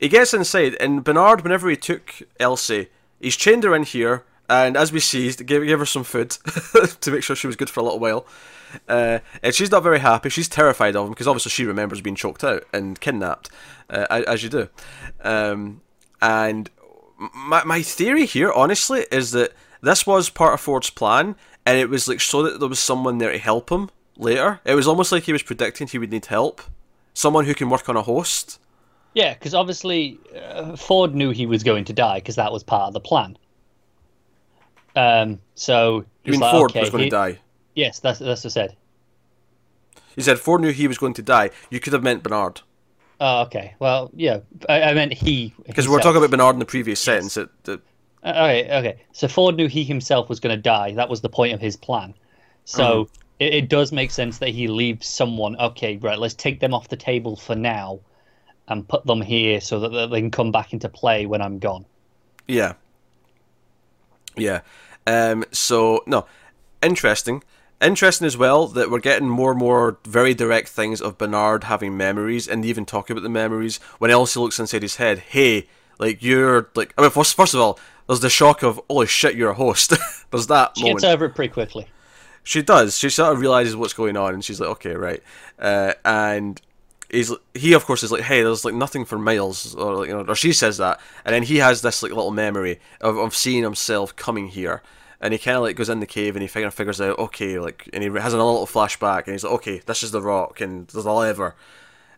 he 0.00 0.08
gets 0.08 0.34
inside, 0.34 0.74
and 0.80 1.04
Bernard, 1.04 1.42
whenever 1.42 1.70
he 1.70 1.76
took 1.76 2.12
Elsie, 2.40 2.88
he's 3.20 3.36
chained 3.36 3.62
her 3.62 3.74
in 3.74 3.84
here, 3.84 4.24
and 4.48 4.76
as 4.76 4.92
we 4.92 5.00
seized, 5.00 5.44
gave, 5.46 5.64
gave 5.64 5.78
her 5.78 5.86
some 5.86 6.04
food 6.04 6.30
to 7.00 7.10
make 7.10 7.22
sure 7.22 7.36
she 7.36 7.46
was 7.46 7.56
good 7.56 7.70
for 7.70 7.80
a 7.80 7.82
little 7.82 7.98
while. 7.98 8.26
Uh, 8.88 9.20
and 9.42 9.54
she's 9.54 9.70
not 9.70 9.82
very 9.82 10.00
happy. 10.00 10.28
She's 10.28 10.48
terrified 10.48 10.96
of 10.96 11.06
him 11.06 11.12
because 11.12 11.28
obviously 11.28 11.50
she 11.50 11.64
remembers 11.64 12.00
being 12.00 12.16
choked 12.16 12.44
out 12.44 12.64
and 12.72 13.00
kidnapped, 13.00 13.50
uh, 13.90 14.06
as 14.10 14.42
you 14.42 14.48
do. 14.48 14.68
Um, 15.22 15.80
and 16.20 16.70
my 17.34 17.64
my 17.64 17.82
theory 17.82 18.26
here, 18.26 18.52
honestly, 18.52 19.06
is 19.10 19.30
that 19.32 19.52
this 19.80 20.06
was 20.06 20.30
part 20.30 20.54
of 20.54 20.60
Ford's 20.60 20.90
plan, 20.90 21.36
and 21.64 21.78
it 21.78 21.88
was 21.88 22.08
like 22.08 22.20
so 22.20 22.42
that 22.42 22.60
there 22.60 22.68
was 22.68 22.78
someone 22.78 23.18
there 23.18 23.32
to 23.32 23.38
help 23.38 23.70
him 23.70 23.90
later. 24.16 24.60
It 24.64 24.74
was 24.74 24.86
almost 24.86 25.12
like 25.12 25.24
he 25.24 25.32
was 25.32 25.42
predicting 25.42 25.86
he 25.86 25.98
would 25.98 26.10
need 26.10 26.26
help, 26.26 26.62
someone 27.14 27.44
who 27.44 27.54
can 27.54 27.70
work 27.70 27.88
on 27.88 27.96
a 27.96 28.02
host. 28.02 28.60
Yeah, 29.14 29.32
because 29.32 29.54
obviously 29.54 30.18
uh, 30.38 30.76
Ford 30.76 31.14
knew 31.14 31.30
he 31.30 31.46
was 31.46 31.62
going 31.62 31.84
to 31.86 31.94
die 31.94 32.18
because 32.18 32.36
that 32.36 32.52
was 32.52 32.62
part 32.62 32.88
of 32.88 32.92
the 32.92 33.00
plan. 33.00 33.38
Um. 34.96 35.38
So 35.54 36.04
You 36.24 36.32
mean 36.32 36.40
like, 36.40 36.50
Ford 36.52 36.70
okay, 36.70 36.80
was 36.80 36.90
going 36.90 37.04
he- 37.04 37.10
to 37.10 37.16
die? 37.16 37.38
Yes, 37.74 37.98
that's 38.00 38.18
that's 38.18 38.42
what 38.44 38.50
I 38.50 38.52
said. 38.52 38.76
He 40.14 40.22
said 40.22 40.38
Ford 40.38 40.62
knew 40.62 40.70
he 40.72 40.88
was 40.88 40.96
going 40.96 41.12
to 41.14 41.22
die. 41.22 41.50
You 41.70 41.78
could 41.78 41.92
have 41.92 42.02
meant 42.02 42.22
Bernard. 42.22 42.62
Oh, 43.20 43.42
okay. 43.42 43.74
Well, 43.78 44.10
yeah. 44.14 44.40
I, 44.68 44.82
I 44.82 44.94
meant 44.94 45.12
he. 45.12 45.54
Because 45.66 45.86
we 45.86 45.92
were 45.94 46.00
talking 46.00 46.16
about 46.18 46.30
Bernard 46.30 46.54
in 46.54 46.58
the 46.58 46.64
previous 46.66 47.00
sentence. 47.00 47.34
That, 47.34 47.50
that, 47.64 47.80
Uh, 48.24 48.28
Okay, 48.30 48.78
okay. 48.78 48.96
So 49.12 49.28
Ford 49.28 49.56
knew 49.56 49.68
he 49.68 49.84
himself 49.84 50.28
was 50.30 50.40
going 50.40 50.54
to 50.56 50.60
die. 50.60 50.92
That 50.92 51.08
was 51.10 51.20
the 51.20 51.28
point 51.28 51.52
of 51.54 51.60
his 51.60 51.76
plan. 51.76 52.14
So 52.64 53.04
Mm-hmm. 53.04 53.14
it, 53.40 53.54
it 53.54 53.68
does 53.68 53.92
make 53.92 54.10
sense 54.10 54.38
that 54.38 54.50
he 54.50 54.68
leaves 54.68 55.06
someone. 55.06 55.54
Okay, 55.60 55.98
right. 55.98 56.18
Let's 56.18 56.34
take 56.34 56.60
them 56.60 56.72
off 56.74 56.88
the 56.88 56.96
table 56.96 57.36
for 57.36 57.54
now, 57.54 58.00
and 58.68 58.88
put 58.88 59.04
them 59.06 59.20
here 59.20 59.60
so 59.60 59.80
that 59.80 60.06
they 60.10 60.20
can 60.20 60.30
come 60.30 60.50
back 60.50 60.72
into 60.72 60.88
play 60.88 61.26
when 61.26 61.42
I'm 61.42 61.58
gone. 61.58 61.84
yeah. 62.48 62.72
Yeah. 64.38 64.60
Um, 65.06 65.44
so, 65.52 66.02
no. 66.06 66.26
Interesting. 66.82 67.42
Interesting 67.80 68.26
as 68.26 68.36
well 68.36 68.66
that 68.68 68.90
we're 68.90 69.00
getting 69.00 69.28
more 69.28 69.50
and 69.50 69.58
more 69.60 69.98
very 70.06 70.34
direct 70.34 70.68
things 70.68 71.00
of 71.00 71.18
Bernard 71.18 71.64
having 71.64 71.96
memories 71.96 72.48
and 72.48 72.64
even 72.64 72.84
talking 72.86 73.14
about 73.14 73.22
the 73.22 73.28
memories. 73.28 73.78
When 73.98 74.10
Elsie 74.10 74.40
looks 74.40 74.58
inside 74.58 74.82
his 74.82 74.96
head, 74.96 75.18
hey, 75.18 75.68
like, 75.98 76.22
you're, 76.22 76.70
like, 76.74 76.94
I 76.96 77.02
mean, 77.02 77.10
first, 77.10 77.34
first 77.36 77.54
of 77.54 77.60
all, 77.60 77.78
there's 78.06 78.20
the 78.20 78.30
shock 78.30 78.62
of, 78.62 78.80
holy 78.88 79.06
shit, 79.06 79.34
you're 79.34 79.50
a 79.50 79.54
host. 79.54 79.92
there's 80.30 80.46
that 80.46 80.72
She 80.76 80.84
moment. 80.84 81.00
gets 81.00 81.12
over 81.12 81.24
it 81.26 81.34
pretty 81.34 81.52
quickly. 81.52 81.86
She 82.42 82.62
does. 82.62 82.96
She 82.96 83.10
sort 83.10 83.32
of 83.32 83.40
realizes 83.40 83.74
what's 83.74 83.92
going 83.94 84.16
on, 84.16 84.32
and 84.32 84.44
she's 84.44 84.60
like, 84.60 84.70
"Okay, 84.70 84.94
right." 84.94 85.20
Uh, 85.58 85.94
and 86.04 86.60
he's 87.16 87.32
he, 87.54 87.72
of 87.72 87.84
course, 87.84 88.02
is 88.02 88.12
like, 88.12 88.22
"Hey, 88.22 88.42
there's 88.42 88.64
like 88.64 88.74
nothing 88.74 89.04
for 89.04 89.18
Miles," 89.18 89.74
or 89.74 89.96
like, 89.96 90.08
you 90.08 90.14
know, 90.14 90.24
or 90.26 90.34
she 90.34 90.52
says 90.52 90.76
that, 90.78 91.00
and 91.24 91.34
then 91.34 91.42
he 91.42 91.56
has 91.56 91.82
this 91.82 92.02
like 92.02 92.12
little 92.12 92.30
memory 92.30 92.78
of, 93.00 93.16
of 93.16 93.34
seeing 93.34 93.62
himself 93.62 94.14
coming 94.14 94.48
here, 94.48 94.82
and 95.20 95.32
he 95.32 95.38
kind 95.38 95.56
of 95.56 95.62
like 95.62 95.76
goes 95.76 95.88
in 95.88 96.00
the 96.00 96.06
cave 96.06 96.36
and 96.36 96.42
he 96.42 96.48
kind 96.48 96.66
of 96.66 96.74
figures 96.74 97.00
out, 97.00 97.18
okay, 97.18 97.58
like, 97.58 97.88
and 97.92 98.02
he 98.02 98.08
has 98.10 98.34
another 98.34 98.50
little 98.50 98.66
flashback, 98.66 99.24
and 99.24 99.32
he's 99.34 99.44
like, 99.44 99.52
"Okay, 99.54 99.80
this 99.86 100.02
is 100.02 100.10
the 100.10 100.22
rock, 100.22 100.60
and 100.60 100.86
there's 100.88 101.04
a 101.06 101.12
lever," 101.12 101.54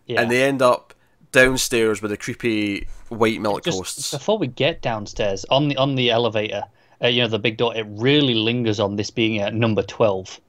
Yeah. 0.06 0.20
and 0.20 0.30
they 0.30 0.42
end 0.42 0.60
up 0.62 0.94
downstairs 1.32 2.00
with 2.02 2.10
the 2.10 2.16
creepy 2.16 2.88
white 3.08 3.40
milk 3.40 3.64
Just 3.64 3.76
hosts. 3.78 4.10
before 4.12 4.38
we 4.38 4.46
get 4.46 4.80
downstairs 4.82 5.44
on 5.50 5.68
the 5.68 5.76
on 5.76 5.94
the 5.94 6.10
elevator, 6.10 6.64
uh, 7.02 7.08
you 7.08 7.22
know 7.22 7.28
the 7.28 7.38
big 7.38 7.56
door. 7.56 7.76
It 7.76 7.86
really 7.88 8.34
lingers 8.34 8.80
on 8.80 8.96
this 8.96 9.10
being 9.10 9.40
at 9.40 9.54
number 9.54 9.82
twelve. 9.82 10.40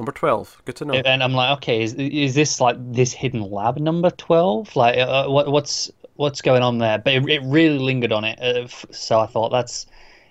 Number 0.00 0.12
twelve. 0.12 0.62
Good 0.64 0.76
to 0.76 0.86
know. 0.86 0.94
and 0.94 1.22
I'm 1.22 1.34
like, 1.34 1.58
okay, 1.58 1.82
is 1.82 1.92
is 1.92 2.34
this 2.34 2.58
like 2.58 2.76
this 2.78 3.12
hidden 3.12 3.42
lab 3.42 3.76
number 3.76 4.08
twelve? 4.08 4.74
Like, 4.74 4.96
uh, 4.96 5.26
what 5.28 5.52
what's 5.52 5.90
what's 6.16 6.40
going 6.40 6.62
on 6.62 6.78
there? 6.78 6.96
But 6.96 7.12
it, 7.12 7.28
it 7.28 7.42
really 7.44 7.78
lingered 7.78 8.10
on 8.10 8.24
it, 8.24 8.40
uh, 8.40 8.66
so 8.90 9.20
I 9.20 9.26
thought 9.26 9.50
that's 9.50 9.84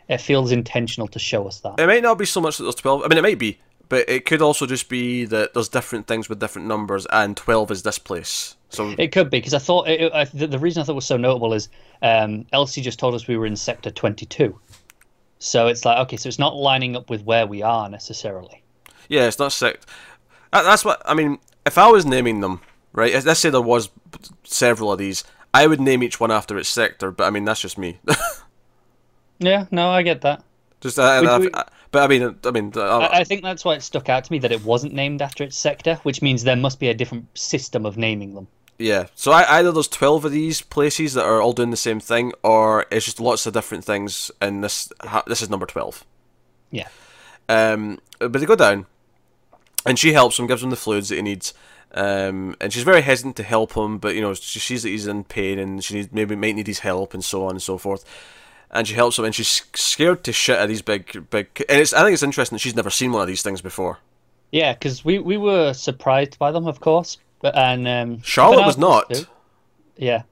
it 0.08 0.22
feels 0.22 0.52
intentional 0.52 1.08
to 1.10 1.20
show 1.20 1.48
us 1.48 1.60
that. 1.60 1.76
It 1.80 1.86
might 1.86 2.02
not 2.02 2.18
be 2.18 2.26
so 2.26 2.42
much 2.42 2.58
that 2.58 2.64
there's 2.64 2.74
12. 2.74 3.04
I 3.04 3.08
mean, 3.10 3.20
it 3.20 3.22
might 3.22 3.38
be, 3.38 3.60
but 3.90 4.10
it 4.10 4.26
could 4.26 4.42
also 4.42 4.66
just 4.66 4.90
be 4.90 5.26
that 5.26 5.54
there's 5.54 5.70
different 5.70 6.08
things 6.08 6.28
with 6.30 6.40
different 6.40 6.68
numbers, 6.68 7.06
and 7.12 7.38
12 7.38 7.70
is 7.70 7.84
this 7.84 8.00
place. 8.00 8.56
So, 8.70 8.96
It 8.98 9.12
could 9.12 9.30
be 9.30 9.38
because 9.38 9.54
I 9.54 9.60
thought 9.60 9.88
it, 9.88 10.12
I, 10.14 10.26
the, 10.26 10.48
the 10.48 10.58
reason 10.58 10.82
I 10.82 10.86
thought 10.86 10.94
it 10.94 10.96
was 10.96 11.06
so 11.06 11.18
notable 11.18 11.54
is 11.54 11.70
um, 12.02 12.48
Elsie 12.54 12.82
just 12.82 12.98
told 12.98 13.14
us 13.14 13.28
we 13.28 13.38
were 13.38 13.46
in 13.46 13.56
sector 13.56 13.92
twenty 13.92 14.26
two, 14.26 14.60
so 15.38 15.68
it's 15.68 15.86
like 15.86 16.00
okay, 16.00 16.18
so 16.18 16.28
it's 16.28 16.40
not 16.40 16.56
lining 16.56 16.96
up 16.96 17.12
with 17.12 17.24
where 17.24 17.46
we 17.46 17.62
are 17.62 17.88
necessarily. 17.88 18.64
Yeah, 19.10 19.26
it's 19.28 19.38
not 19.40 19.52
sect. 19.52 19.86
That's 20.54 20.86
what, 20.86 21.02
I 21.06 21.14
mean, 21.14 21.40
if 21.66 21.78
I 21.78 21.88
was 21.90 22.06
naming 22.06 22.40
them, 22.40 22.62
right, 22.94 23.14
let's 23.26 23.40
say 23.42 23.50
there 23.50 23.62
was 23.62 23.90
several 24.44 24.92
of 24.94 24.98
these, 25.00 25.24
I 25.54 25.68
would 25.68 25.82
name 25.82 26.02
each 26.04 26.20
one 26.20 26.32
after 26.32 26.58
its 26.58 26.70
sector, 26.70 27.12
but 27.12 27.26
I 27.26 27.30
mean, 27.30 27.44
that's 27.46 27.60
just 27.62 27.78
me. 27.78 28.00
Yeah, 29.40 29.66
no, 29.72 29.90
I 29.90 30.02
get 30.02 30.22
that. 30.22 30.44
just, 30.82 31.00
uh, 31.00 31.38
We- 31.40 31.52
uh, 31.52 31.64
but 31.92 32.04
I 32.04 32.08
mean, 32.08 32.36
I 32.44 32.52
mean, 32.52 32.72
uh, 32.76 32.82
I, 33.00 33.20
I 33.20 33.24
think 33.24 33.42
that's 33.42 33.64
why 33.66 33.74
it 33.76 33.82
stuck 33.84 34.10
out 34.10 34.24
to 34.26 34.32
me 34.32 34.40
that 34.40 34.52
it 34.52 34.64
wasn't 34.64 34.94
named 34.94 35.22
after 35.22 35.44
its 35.44 35.58
sector, 35.58 35.96
which 36.04 36.22
means 36.22 36.44
there 36.44 36.56
must 36.56 36.80
be 36.80 36.90
a 36.90 36.94
different 36.94 37.26
system 37.38 37.86
of 37.86 37.98
naming 37.98 38.36
them. 38.36 38.48
Yeah, 38.78 39.08
so 39.16 39.32
I, 39.32 39.60
either 39.60 39.72
there's 39.72 39.88
12 39.88 40.26
of 40.26 40.32
these 40.32 40.62
places 40.62 41.14
that 41.16 41.26
are 41.26 41.42
all 41.42 41.54
doing 41.54 41.72
the 41.72 41.78
same 41.78 42.00
thing, 42.00 42.32
or 42.44 42.86
it's 42.92 43.06
just 43.06 43.20
lots 43.20 43.46
of 43.46 43.54
different 43.54 43.84
things, 43.86 44.30
and 44.40 44.64
this 44.64 44.92
ha- 45.02 45.24
this 45.26 45.42
is 45.42 45.50
number 45.50 45.66
12. 45.66 46.06
Yeah. 46.72 46.88
Um, 47.50 48.00
but 48.20 48.34
they 48.34 48.46
go 48.46 48.56
down, 48.56 48.86
and 49.90 50.00
she 50.00 50.14
helps 50.14 50.40
him, 50.40 50.48
gives 50.48 50.64
him 50.64 50.70
the 50.70 50.76
fluids 50.76 51.10
that 51.10 51.16
he 51.16 51.22
needs, 51.22 51.54
um, 51.94 52.56
and 52.62 52.72
she's 52.72 52.84
very 52.84 53.02
hesitant 53.02 53.36
to 53.38 53.44
help 53.44 53.74
him, 53.74 53.98
but 53.98 54.16
you 54.16 54.22
know 54.22 54.34
she 54.34 54.60
sees 54.60 54.84
that 54.84 54.90
he's 54.90 55.08
in 55.08 55.24
pain, 55.24 55.60
and 55.60 55.84
she 55.84 55.96
needs, 55.96 56.12
maybe 56.12 56.36
might 56.36 56.56
need 56.56 56.68
his 56.68 56.80
help, 56.80 57.14
and 57.14 57.26
so 57.26 57.44
on 57.46 57.52
and 57.52 57.62
so 57.62 57.78
forth. 57.78 58.06
And 58.72 58.88
she 58.88 58.94
helps 58.94 59.18
him, 59.18 59.26
and 59.26 59.34
she's 59.34 59.64
scared 59.74 60.24
to 60.26 60.32
shit 60.32 60.60
at 60.60 60.68
these 60.68 60.84
big, 60.84 61.28
big. 61.32 61.48
And 61.68 61.82
it's 61.82 61.92
I 61.92 62.04
think 62.04 62.14
it's 62.14 62.24
interesting 62.24 62.56
that 62.56 62.60
she's 62.62 62.76
never 62.76 62.92
seen 62.92 63.12
one 63.12 63.24
of 63.24 63.28
these 63.28 63.42
things 63.42 63.62
before. 63.62 63.98
Yeah, 64.52 64.74
because 64.74 65.04
we, 65.04 65.20
we 65.20 65.38
were 65.38 65.74
surprised 65.74 66.38
by 66.40 66.52
them, 66.52 66.68
of 66.68 66.80
course, 66.80 67.18
but 67.42 67.56
and 67.56 67.88
um, 67.88 68.22
Charlotte 68.22 68.66
was 68.66 68.78
not. 68.78 69.12
too. 69.14 69.26
Yeah, 69.98 70.24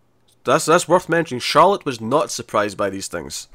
That's 0.44 0.66
that's 0.66 0.88
worth 0.88 1.10
mentioning. 1.10 1.40
Charlotte 1.42 1.84
was 1.86 2.00
not 2.00 2.32
surprised 2.32 2.78
by 2.78 2.90
these 2.90 3.08
things. 3.08 3.48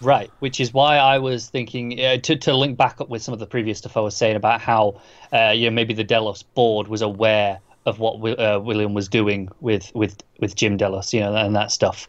Right. 0.00 0.30
Which 0.40 0.60
is 0.60 0.72
why 0.72 0.96
I 0.96 1.18
was 1.18 1.48
thinking 1.48 2.00
uh, 2.00 2.16
to 2.18 2.36
to 2.36 2.54
link 2.56 2.76
back 2.76 3.00
up 3.00 3.08
with 3.08 3.22
some 3.22 3.32
of 3.34 3.40
the 3.40 3.46
previous 3.46 3.78
stuff 3.78 3.96
I 3.96 4.00
was 4.00 4.16
saying 4.16 4.36
about 4.36 4.60
how 4.60 5.00
uh, 5.32 5.50
you 5.54 5.68
know 5.68 5.74
maybe 5.74 5.94
the 5.94 6.04
Delos 6.04 6.42
board 6.42 6.88
was 6.88 7.02
aware 7.02 7.58
of 7.86 7.98
what 7.98 8.14
uh, 8.38 8.60
William 8.62 8.94
was 8.94 9.08
doing 9.08 9.48
with 9.60 9.90
with 9.94 10.22
with 10.40 10.54
Jim 10.54 10.76
Delos, 10.76 11.12
you 11.14 11.20
know, 11.20 11.34
and 11.34 11.54
that 11.56 11.70
stuff. 11.72 12.06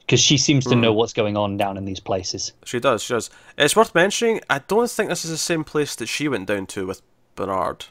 because 0.00 0.20
she 0.20 0.36
seems 0.36 0.64
to 0.66 0.74
Hmm. 0.74 0.80
know 0.80 0.92
what's 0.92 1.12
going 1.12 1.36
on 1.36 1.56
down 1.56 1.76
in 1.76 1.84
these 1.84 2.00
places. 2.00 2.52
She 2.64 2.80
does. 2.80 3.02
She 3.02 3.14
does. 3.14 3.30
It's 3.56 3.76
worth 3.76 3.94
mentioning. 3.94 4.40
I 4.50 4.58
don't 4.58 4.90
think 4.90 5.08
this 5.08 5.24
is 5.24 5.30
the 5.30 5.36
same 5.38 5.62
place 5.62 5.94
that 5.96 6.06
she 6.06 6.26
went 6.28 6.46
down 6.48 6.66
to 6.66 6.86
with 6.86 7.00
Bernard. 7.36 7.86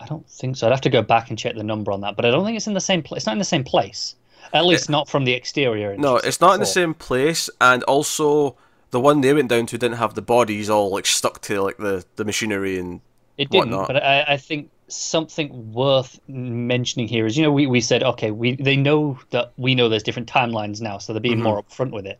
I 0.00 0.06
don't 0.06 0.28
think 0.30 0.56
so. 0.56 0.66
I'd 0.68 0.70
have 0.70 0.80
to 0.82 0.90
go 0.90 1.02
back 1.02 1.28
and 1.30 1.36
check 1.38 1.56
the 1.56 1.64
number 1.64 1.90
on 1.90 2.02
that, 2.02 2.14
but 2.14 2.24
I 2.24 2.30
don't 2.30 2.44
think 2.44 2.56
it's 2.56 2.68
in 2.68 2.74
the 2.74 2.80
same 2.80 3.02
place. 3.02 3.18
It's 3.20 3.26
not 3.26 3.32
in 3.32 3.38
the 3.40 3.44
same 3.44 3.64
place. 3.64 4.14
At 4.52 4.66
least 4.66 4.88
not 4.88 5.08
from 5.08 5.24
the 5.24 5.32
exterior. 5.32 5.96
No, 5.96 6.16
it's 6.16 6.40
not 6.40 6.54
in 6.54 6.60
the 6.60 6.66
same 6.66 6.94
place, 6.94 7.50
and 7.60 7.82
also 7.84 8.56
the 8.90 9.00
one 9.00 9.20
they 9.20 9.34
went 9.34 9.48
down 9.48 9.66
to 9.66 9.78
didn't 9.78 9.98
have 9.98 10.14
the 10.14 10.22
bodies 10.22 10.70
all 10.70 10.90
like 10.90 11.06
stuck 11.06 11.40
to 11.42 11.60
like 11.62 11.76
the 11.78 12.04
the 12.16 12.24
machinery 12.24 12.78
and 12.78 13.00
It 13.36 13.50
didn't, 13.50 13.70
whatnot. 13.70 13.88
but 13.88 14.02
I, 14.02 14.24
I 14.28 14.36
think 14.36 14.70
something 14.88 15.72
worth 15.72 16.18
mentioning 16.28 17.08
here 17.08 17.26
is, 17.26 17.36
you 17.36 17.42
know, 17.42 17.52
we, 17.52 17.66
we 17.66 17.80
said, 17.80 18.02
okay, 18.02 18.30
we 18.30 18.56
they 18.56 18.76
know 18.76 19.18
that 19.30 19.52
we 19.56 19.74
know 19.74 19.88
there's 19.88 20.02
different 20.02 20.28
timelines 20.28 20.80
now, 20.80 20.98
so 20.98 21.12
they're 21.12 21.20
being 21.20 21.36
mm-hmm. 21.36 21.44
more 21.44 21.62
upfront 21.62 21.92
with 21.92 22.06
it. 22.06 22.18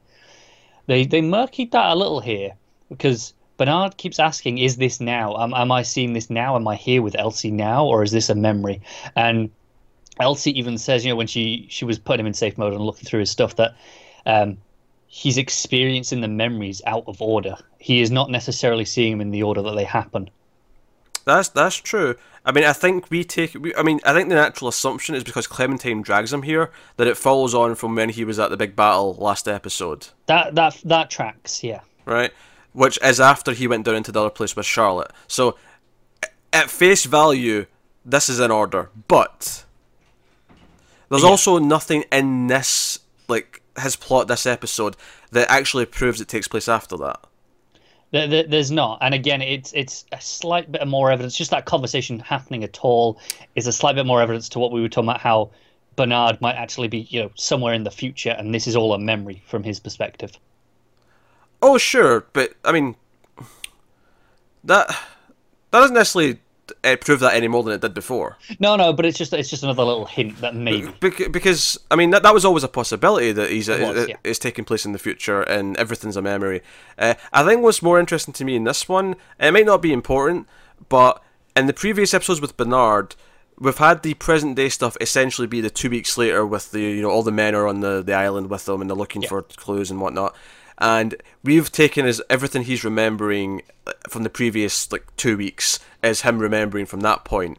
They 0.87 1.05
they 1.05 1.21
murkied 1.21 1.71
that 1.73 1.91
a 1.91 1.95
little 1.95 2.21
here 2.21 2.53
because 2.89 3.35
Bernard 3.57 3.97
keeps 3.97 4.19
asking, 4.19 4.59
"Is 4.59 4.77
this 4.77 5.01
now? 5.01 5.37
Am, 5.37 5.53
am 5.55 5.73
I 5.73 5.83
seeing 5.83 6.13
this 6.13 6.31
now? 6.31 6.57
Am 6.57 6.69
I 6.69 6.77
here 6.77 7.03
with 7.03 7.17
Elsie 7.19 7.51
now, 7.51 7.87
or 7.87 8.03
is 8.03 8.13
this 8.13 8.31
a 8.31 8.35
memory?" 8.35 8.81
And 9.17 9.51
Elsie 10.21 10.59
even 10.59 10.79
says, 10.79 11.05
you 11.05 11.11
know, 11.11 11.17
when 11.17 11.27
she 11.27 11.67
she 11.71 11.85
was 11.85 11.99
putting 11.99 12.21
him 12.21 12.27
in 12.27 12.35
safe 12.35 12.59
mode 12.59 12.73
and 12.73 12.83
looking 12.83 13.07
through 13.07 13.21
his 13.21 13.31
stuff, 13.31 13.57
that 13.57 13.77
um, 14.27 14.59
he's 15.07 15.39
experiencing 15.39 16.21
the 16.21 16.29
memories 16.29 16.83
out 16.87 17.05
of 17.07 17.21
order. 17.21 17.57
He 17.79 18.01
is 18.01 18.11
not 18.11 18.31
necessarily 18.31 18.85
seeing 18.85 19.13
them 19.13 19.21
in 19.21 19.31
the 19.31 19.43
order 19.43 19.63
that 19.63 19.75
they 19.75 19.85
happen. 19.85 20.31
That's 21.25 21.49
that's 21.51 21.77
true. 21.77 22.17
I 22.45 22.53
mean, 22.53 22.65
I 22.65 22.73
think 22.73 23.11
we 23.11 23.23
take. 23.23 23.55
We, 23.55 23.75
I 23.75 23.83
mean, 23.83 24.01
I 24.05 24.15
think 24.15 24.31
the 24.31 24.35
natural 24.35 24.69
assumption 24.69 25.15
is 25.15 25.23
because 25.23 25.47
Clementine 25.47 26.01
drags 26.01 26.33
him 26.33 26.43
here 26.43 26.71
that 26.97 27.07
it 27.07 27.19
follows 27.19 27.55
on 27.55 27.75
from 27.75 27.95
when 27.95 28.09
he 28.09 28.25
was 28.25 28.39
at 28.39 28.49
the 28.51 28.57
big 28.57 28.75
battle 28.75 29.15
last 29.15 29.47
episode, 29.47 30.09
That 30.27 30.55
that 30.55 30.81
that 30.85 31.11
tracks, 31.11 31.63
yeah. 31.63 31.81
right? 32.07 32.33
Which 32.73 32.99
is 33.03 33.21
after 33.21 33.53
he 33.53 33.67
went 33.67 33.85
down 33.85 33.97
into 33.97 34.13
the 34.13 34.21
other 34.21 34.31
place 34.31 34.57
with 34.57 34.65
Charlotte. 34.65 35.13
So, 35.27 35.59
at 36.53 36.71
face 36.71 37.05
value, 37.05 37.67
this 38.05 38.31
is 38.31 38.41
in 38.41 38.51
order. 38.51 38.89
But 39.09 39.65
there's 41.11 41.23
Yeah. 41.23 41.29
also 41.29 41.59
nothing 41.59 42.05
in 42.13 42.47
this 42.47 43.01
like 43.29 43.63
his 43.81 43.97
plot 43.97 44.29
this 44.29 44.47
episode 44.47 44.97
that 45.33 45.51
actually 45.51 45.85
proves 45.87 46.21
it 46.21 46.29
takes 46.29 46.49
place 46.49 46.69
after 46.69 46.97
that. 46.97 47.21
There, 48.11 48.27
there, 48.27 48.43
there's 48.45 48.71
not, 48.71 48.99
and 49.03 49.15
again, 49.15 49.43
it's 49.43 49.71
it's 49.75 50.07
a 50.13 50.21
slight 50.21 50.73
bit 50.73 50.87
more 50.89 51.11
evidence. 51.11 51.37
Just 51.37 51.51
that 51.51 51.67
conversation 51.67 52.19
happening 52.21 52.65
at 52.65 52.79
all 52.83 53.21
is 53.55 53.67
a 53.67 53.73
slight 53.73 53.97
bit 53.97 54.07
more 54.07 54.23
evidence 54.23 54.49
to 54.51 54.59
what 54.59 54.73
we 54.73 54.81
were 54.81 54.89
talking 54.89 55.11
about. 55.11 55.21
How 55.21 55.51
Bernard 55.95 56.41
might 56.41 56.55
actually 56.55 56.89
be, 56.89 57.01
you 57.11 57.23
know, 57.23 57.31
somewhere 57.35 57.75
in 57.75 57.85
the 57.85 57.91
future, 57.91 58.31
and 58.31 58.55
this 58.55 58.67
is 58.67 58.77
all 58.77 58.95
a 58.95 58.99
memory 58.99 59.43
from 59.47 59.63
his 59.63 59.79
perspective. 59.79 60.33
Oh, 61.61 61.77
sure, 61.77 62.25
but 62.33 62.55
I 62.65 62.73
mean, 62.73 62.95
that 64.65 64.89
that 64.89 65.81
doesn't 65.81 65.95
necessarily 65.95 66.41
prove 67.01 67.21
that 67.21 67.35
any 67.35 67.49
more 67.49 67.63
than 67.63 67.75
it 67.75 67.81
did 67.81 67.95
before. 67.95 68.37
No, 68.59 68.77
no, 68.77 68.93
but 68.93 69.05
it's 69.07 69.19
just 69.19 69.33
it's 69.33 69.51
just 69.51 69.63
another 69.63 69.85
little 69.85 70.07
hint 70.07 70.41
that 70.41 70.55
maybe. 70.55 70.91
Bec- 71.01 71.33
because 71.33 71.79
I 71.91 71.97
mean, 71.97 72.11
that, 72.11 72.23
that 72.23 72.35
was 72.35 72.45
always 72.45 72.65
a 72.65 72.69
possibility 72.69 73.33
that 73.33 73.51
he's 73.51 73.69
It 73.69 73.81
was, 73.81 73.97
uh, 74.05 74.07
yeah. 74.09 74.17
is 74.25 74.39
taking 74.39 74.65
place 74.65 74.85
in 74.87 74.93
the 74.93 74.99
future 74.99 75.43
and 75.43 75.77
everything's 75.77 76.17
a 76.17 76.23
memory. 76.23 76.63
Uh, 76.99 77.15
I 77.33 77.45
think 77.45 77.63
what's 77.63 77.83
more 77.83 77.99
interesting 78.01 78.35
to 78.35 78.45
me 78.45 78.57
in 78.57 78.65
this 78.65 78.89
one, 78.89 79.17
it 79.41 79.53
might 79.53 79.67
not 79.67 79.83
be 79.83 79.93
important, 79.93 80.47
but 80.89 81.23
in 81.57 81.67
the 81.67 81.73
previous 81.73 82.15
episodes 82.15 82.41
with 82.41 82.57
Bernard. 82.57 83.15
We've 83.61 83.77
had 83.77 84.05
the 84.05 84.15
present 84.15 84.55
day 84.55 84.69
stuff 84.69 84.97
essentially 85.01 85.49
be 85.49 85.61
the 85.61 85.69
two 85.69 85.91
weeks 85.91 86.17
later 86.17 86.47
with 86.47 86.71
the 86.71 86.81
you 86.81 87.03
know 87.03 87.11
all 87.11 87.25
the 87.25 87.33
men 87.33 87.57
are 87.57 87.67
on 87.67 87.81
the, 87.81 88.05
the 88.05 88.13
island 88.15 88.51
with 88.51 88.67
them 88.67 88.81
and 88.81 88.89
they're 88.89 88.97
looking 88.97 89.23
Yeah. 89.23 89.31
for 89.31 89.43
clues 89.43 89.91
and 89.91 90.01
whatnot, 90.01 90.37
and 90.79 91.15
we've 91.43 91.71
taken 91.73 92.07
as 92.07 92.23
everything 92.31 92.63
he's 92.63 92.85
remembering 92.85 93.63
uh, 93.87 93.93
from 94.09 94.23
the 94.23 94.31
previous 94.31 94.91
like 94.93 95.05
two 95.17 95.37
weeks 95.37 95.79
as 96.03 96.21
him 96.23 96.39
remembering 96.39 96.87
from 96.87 97.01
that 97.01 97.25
point. 97.25 97.59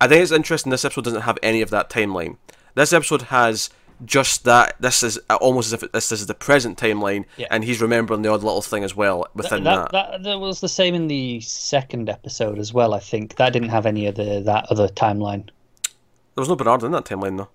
I 0.00 0.06
think 0.08 0.22
it's 0.22 0.32
interesting. 0.32 0.70
This 0.70 0.84
episode 0.84 1.04
doesn't 1.04 1.22
have 1.22 1.38
any 1.42 1.60
of 1.62 1.70
that 1.70 1.90
timeline. 1.90 2.36
This 2.74 2.92
episode 2.92 3.22
has 3.22 3.70
just 4.04 4.44
that. 4.44 4.76
This 4.78 5.02
is 5.02 5.18
uh, 5.28 5.34
almost 5.40 5.72
as 5.72 5.82
if 5.82 5.90
this 5.92 6.12
is 6.12 6.26
the 6.26 6.34
present 6.34 6.78
timeline, 6.78 7.24
Yeah. 7.36 7.48
and 7.50 7.64
he's 7.64 7.80
remembering 7.82 8.22
the 8.22 8.30
odd 8.30 8.44
little 8.44 8.62
thing 8.62 8.84
as 8.84 8.94
well 8.94 9.26
within 9.34 9.64
that, 9.64 9.90
that. 9.90 10.10
that 10.12 10.22
that 10.22 10.38
was 10.38 10.60
the 10.60 10.68
same 10.68 10.94
in 10.94 11.08
the 11.08 11.40
second 11.40 12.08
episode 12.08 12.58
as 12.60 12.72
well. 12.72 12.94
I 12.94 13.00
think 13.00 13.34
that 13.36 13.52
didn't 13.52 13.70
have 13.70 13.86
any 13.86 14.06
of 14.06 14.14
the 14.14 14.40
that 14.44 14.66
other 14.70 14.86
timeline. 14.88 15.46
There 16.34 16.42
was 16.42 16.48
no 16.48 16.54
Bernard 16.54 16.84
in 16.84 16.92
that 16.92 17.04
timeline 17.06 17.38
though. 17.38 17.48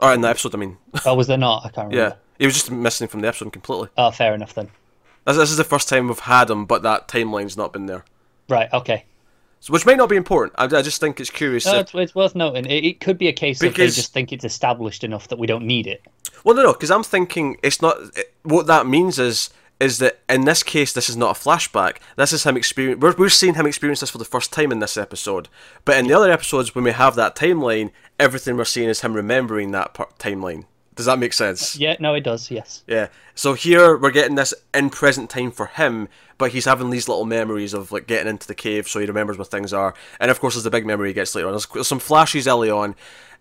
Or 0.00 0.14
in 0.14 0.22
the 0.22 0.28
episode, 0.28 0.54
I 0.54 0.58
mean. 0.58 0.78
Oh, 1.04 1.14
was 1.14 1.26
there 1.26 1.36
not? 1.36 1.66
I 1.66 1.68
can't 1.68 1.88
remember. 1.92 2.16
yeah, 2.16 2.31
he 2.42 2.46
was 2.46 2.54
just 2.54 2.72
missing 2.72 3.06
from 3.06 3.20
the 3.20 3.28
episode 3.28 3.52
completely. 3.52 3.88
Oh, 3.96 4.10
fair 4.10 4.34
enough 4.34 4.52
then. 4.52 4.68
This, 5.24 5.36
this 5.36 5.50
is 5.52 5.56
the 5.58 5.62
first 5.62 5.88
time 5.88 6.08
we've 6.08 6.18
had 6.18 6.50
him, 6.50 6.66
but 6.66 6.82
that 6.82 7.06
timeline's 7.06 7.56
not 7.56 7.72
been 7.72 7.86
there. 7.86 8.04
Right. 8.48 8.68
Okay. 8.72 9.04
So, 9.60 9.72
which 9.72 9.86
might 9.86 9.96
not 9.96 10.08
be 10.08 10.16
important. 10.16 10.54
I, 10.58 10.64
I 10.64 10.82
just 10.82 11.00
think 11.00 11.20
it's 11.20 11.30
curious. 11.30 11.64
No, 11.66 11.70
that- 11.74 11.80
it's, 11.82 11.94
it's 11.94 12.14
worth 12.16 12.34
noting. 12.34 12.66
It, 12.66 12.84
it 12.84 13.00
could 13.00 13.16
be 13.16 13.28
a 13.28 13.32
case 13.32 13.62
of 13.62 13.76
they 13.76 13.86
just 13.86 14.12
think 14.12 14.32
it's 14.32 14.44
established 14.44 15.04
enough 15.04 15.28
that 15.28 15.38
we 15.38 15.46
don't 15.46 15.64
need 15.64 15.86
it. 15.86 16.02
Well, 16.42 16.56
no, 16.56 16.64
no, 16.64 16.72
because 16.72 16.90
I'm 16.90 17.04
thinking 17.04 17.58
it's 17.62 17.80
not. 17.80 17.96
It, 18.16 18.34
what 18.42 18.66
that 18.66 18.88
means 18.88 19.20
is 19.20 19.50
is 19.78 19.98
that 19.98 20.18
in 20.28 20.44
this 20.46 20.64
case, 20.64 20.92
this 20.92 21.08
is 21.08 21.16
not 21.16 21.36
a 21.36 21.40
flashback. 21.40 21.98
This 22.16 22.32
is 22.32 22.42
him 22.42 22.56
experience. 22.56 23.00
We're 23.00 23.14
we're 23.16 23.28
seeing 23.28 23.54
him 23.54 23.66
experience 23.66 24.00
this 24.00 24.10
for 24.10 24.18
the 24.18 24.24
first 24.24 24.52
time 24.52 24.72
in 24.72 24.80
this 24.80 24.96
episode. 24.96 25.48
But 25.84 25.96
in 25.96 26.08
the 26.08 26.14
other 26.14 26.32
episodes, 26.32 26.74
when 26.74 26.82
we 26.82 26.90
have 26.90 27.14
that 27.14 27.36
timeline, 27.36 27.92
everything 28.18 28.56
we're 28.56 28.64
seeing 28.64 28.88
is 28.88 29.02
him 29.02 29.14
remembering 29.14 29.70
that 29.70 29.94
part, 29.94 30.18
timeline. 30.18 30.64
Does 30.94 31.06
that 31.06 31.18
make 31.18 31.32
sense? 31.32 31.76
Yeah. 31.76 31.96
No, 32.00 32.14
it 32.14 32.20
does. 32.22 32.50
Yes. 32.50 32.82
Yeah. 32.86 33.08
So 33.34 33.54
here 33.54 33.96
we're 33.96 34.10
getting 34.10 34.34
this 34.34 34.52
in 34.74 34.90
present 34.90 35.30
time 35.30 35.50
for 35.50 35.66
him, 35.66 36.08
but 36.36 36.52
he's 36.52 36.66
having 36.66 36.90
these 36.90 37.08
little 37.08 37.24
memories 37.24 37.72
of 37.72 37.92
like 37.92 38.06
getting 38.06 38.28
into 38.28 38.46
the 38.46 38.54
cave, 38.54 38.86
so 38.86 38.98
he 39.00 39.06
remembers 39.06 39.38
where 39.38 39.44
things 39.46 39.72
are. 39.72 39.94
And 40.20 40.30
of 40.30 40.38
course, 40.40 40.54
there's 40.54 40.64
the 40.64 40.70
big 40.70 40.84
memory 40.86 41.08
he 41.08 41.14
gets 41.14 41.34
later 41.34 41.48
on. 41.48 41.52
There's, 41.54 41.86
some 41.88 41.98
flashes 41.98 42.46
early 42.46 42.68
on, 42.70 42.90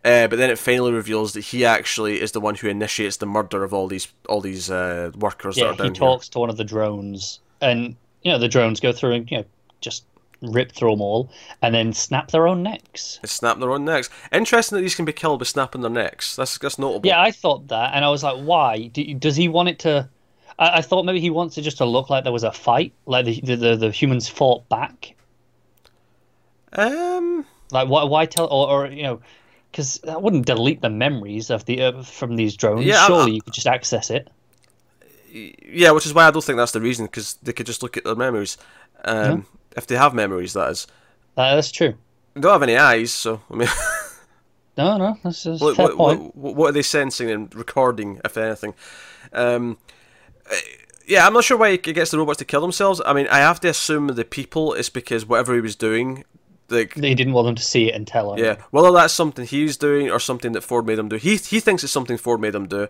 uh, 0.05 0.27
but 0.27 0.37
then 0.37 0.49
it 0.49 0.57
finally 0.57 0.93
reveals 0.93 1.33
that 1.33 1.41
he 1.41 1.65
actually 1.65 2.21
is 2.21 2.31
the 2.31 2.39
one 2.39 2.55
who 2.55 2.67
initiates 2.69 3.17
the 3.17 3.25
murder 3.25 3.63
of 3.65 3.73
all 3.73 3.87
these 3.87 4.07
all 4.29 4.39
these 4.39 4.71
uh, 4.71 5.11
workers 5.17 5.57
Yeah. 5.57 5.65
that 5.65 5.73
are 5.73 5.77
down 5.77 5.93
He 5.93 5.99
talks 5.99 6.29
to 6.29 6.39
one 6.39 6.49
of 6.49 6.55
the 6.57 6.63
drones, 6.63 7.39
and 7.59 7.95
you 8.23 8.31
know 8.31 8.39
the 8.39 8.47
drones 8.47 8.79
go 8.79 8.93
through 8.93 9.11
and 9.11 9.29
you 9.31 9.37
know 9.39 9.45
just 9.81 10.05
rip 10.41 10.71
through 10.71 10.91
them 10.91 11.01
all, 11.01 11.31
and 11.61 11.73
then 11.75 11.93
snap 11.93 12.31
their 12.31 12.47
own 12.47 12.63
necks. 12.63 13.19
They 13.21 13.27
snap 13.27 13.59
their 13.59 13.71
own 13.71 13.85
necks. 13.85 14.09
Interesting 14.31 14.77
that 14.77 14.81
these 14.81 14.95
can 14.95 15.05
be 15.05 15.13
killed 15.13 15.39
by 15.39 15.45
snapping 15.45 15.81
their 15.81 15.91
necks. 15.91 16.35
That's 16.35 16.57
that's 16.57 16.79
notable. 16.79 17.07
Yeah, 17.07 17.21
I 17.21 17.31
thought 17.31 17.67
that, 17.67 17.93
and 17.93 18.03
I 18.03 18.09
was 18.09 18.23
like, 18.23 18.37
why? 18.43 18.87
Do, 18.87 19.13
does 19.15 19.35
he 19.35 19.47
want 19.47 19.69
it 19.69 19.79
to? 19.79 20.09
I, 20.59 20.77
I 20.77 20.81
thought 20.81 21.05
maybe 21.05 21.19
he 21.21 21.29
wants 21.29 21.57
it 21.57 21.61
just 21.61 21.77
to 21.77 21.85
look 21.85 22.09
like 22.09 22.23
there 22.23 22.33
was 22.33 22.43
a 22.43 22.51
fight, 22.51 22.93
like 23.05 23.25
the 23.25 23.41
the, 23.41 23.55
the, 23.55 23.75
the 23.75 23.91
humans 23.91 24.27
fought 24.27 24.67
back. 24.69 25.15
Um. 26.73 27.45
Like 27.71 27.87
why? 27.87 28.03
Why 28.03 28.25
tell? 28.25 28.47
Or, 28.47 28.85
or 28.85 28.87
you 28.87 29.03
know, 29.03 29.21
because 29.71 29.99
that 30.03 30.21
wouldn't 30.21 30.45
delete 30.45 30.81
the 30.81 30.89
memories 30.89 31.49
of 31.49 31.65
the 31.65 31.81
uh, 31.81 32.03
from 32.03 32.35
these 32.35 32.55
drones. 32.55 32.85
Yeah, 32.85 33.05
Surely 33.07 33.31
I- 33.31 33.35
you 33.35 33.41
could 33.41 33.53
just 33.53 33.67
access 33.67 34.09
it. 34.09 34.27
Yeah, 35.33 35.91
which 35.91 36.05
is 36.05 36.13
why 36.13 36.27
I 36.27 36.31
don't 36.31 36.43
think 36.43 36.57
that's 36.57 36.73
the 36.73 36.81
reason 36.81 37.05
because 37.05 37.35
they 37.41 37.53
could 37.53 37.65
just 37.65 37.81
look 37.81 37.95
at 37.95 38.03
their 38.03 38.15
memories. 38.15 38.57
Um, 39.05 39.45
If 39.77 39.87
they 39.87 39.95
have 39.95 40.13
memories, 40.13 40.53
that 40.53 40.71
is. 40.71 40.87
Uh, 41.37 41.55
that's 41.55 41.71
true. 41.71 41.95
They 42.33 42.41
don't 42.41 42.51
have 42.51 42.63
any 42.63 42.77
eyes, 42.77 43.11
so 43.13 43.41
I 43.49 43.55
mean. 43.55 43.67
No, 44.77 44.97
no, 44.97 45.17
that's 45.21 45.45
a 45.45 45.57
What, 45.57 45.77
what, 45.77 45.97
point. 45.97 46.35
what, 46.35 46.55
what 46.55 46.69
are 46.69 46.71
they 46.71 46.81
sensing 46.81 47.29
and 47.29 47.53
recording, 47.53 48.21
if 48.23 48.37
anything? 48.37 48.73
Um, 49.33 49.77
uh, 50.49 50.55
yeah, 51.05 51.27
I'm 51.27 51.33
not 51.33 51.43
sure 51.43 51.57
why 51.57 51.71
he 51.71 51.77
gets 51.77 52.11
the 52.11 52.17
robots 52.17 52.39
to 52.39 52.45
kill 52.45 52.61
themselves. 52.61 53.01
I 53.05 53.11
mean, 53.11 53.27
I 53.27 53.39
have 53.39 53.59
to 53.59 53.67
assume 53.67 54.07
the 54.07 54.23
people 54.23 54.73
is 54.73 54.87
because 54.89 55.25
whatever 55.25 55.53
he 55.53 55.61
was 55.61 55.75
doing, 55.75 56.23
like, 56.69 56.95
He 56.95 57.13
didn't 57.13 57.33
want 57.33 57.47
them 57.47 57.55
to 57.55 57.61
see 57.63 57.89
it 57.89 57.95
and 57.95 58.07
tell 58.07 58.33
him. 58.33 58.43
yeah, 58.43 58.55
whether 58.71 58.91
that's 58.93 59.13
something 59.13 59.45
he's 59.45 59.75
doing 59.75 60.09
or 60.09 60.19
something 60.21 60.53
that 60.53 60.61
Ford 60.61 60.87
made 60.87 60.97
him 60.97 61.09
do. 61.09 61.17
He 61.17 61.35
he 61.35 61.59
thinks 61.59 61.83
it's 61.83 61.91
something 61.91 62.17
Ford 62.17 62.39
made 62.39 62.55
him 62.55 62.67
do. 62.67 62.83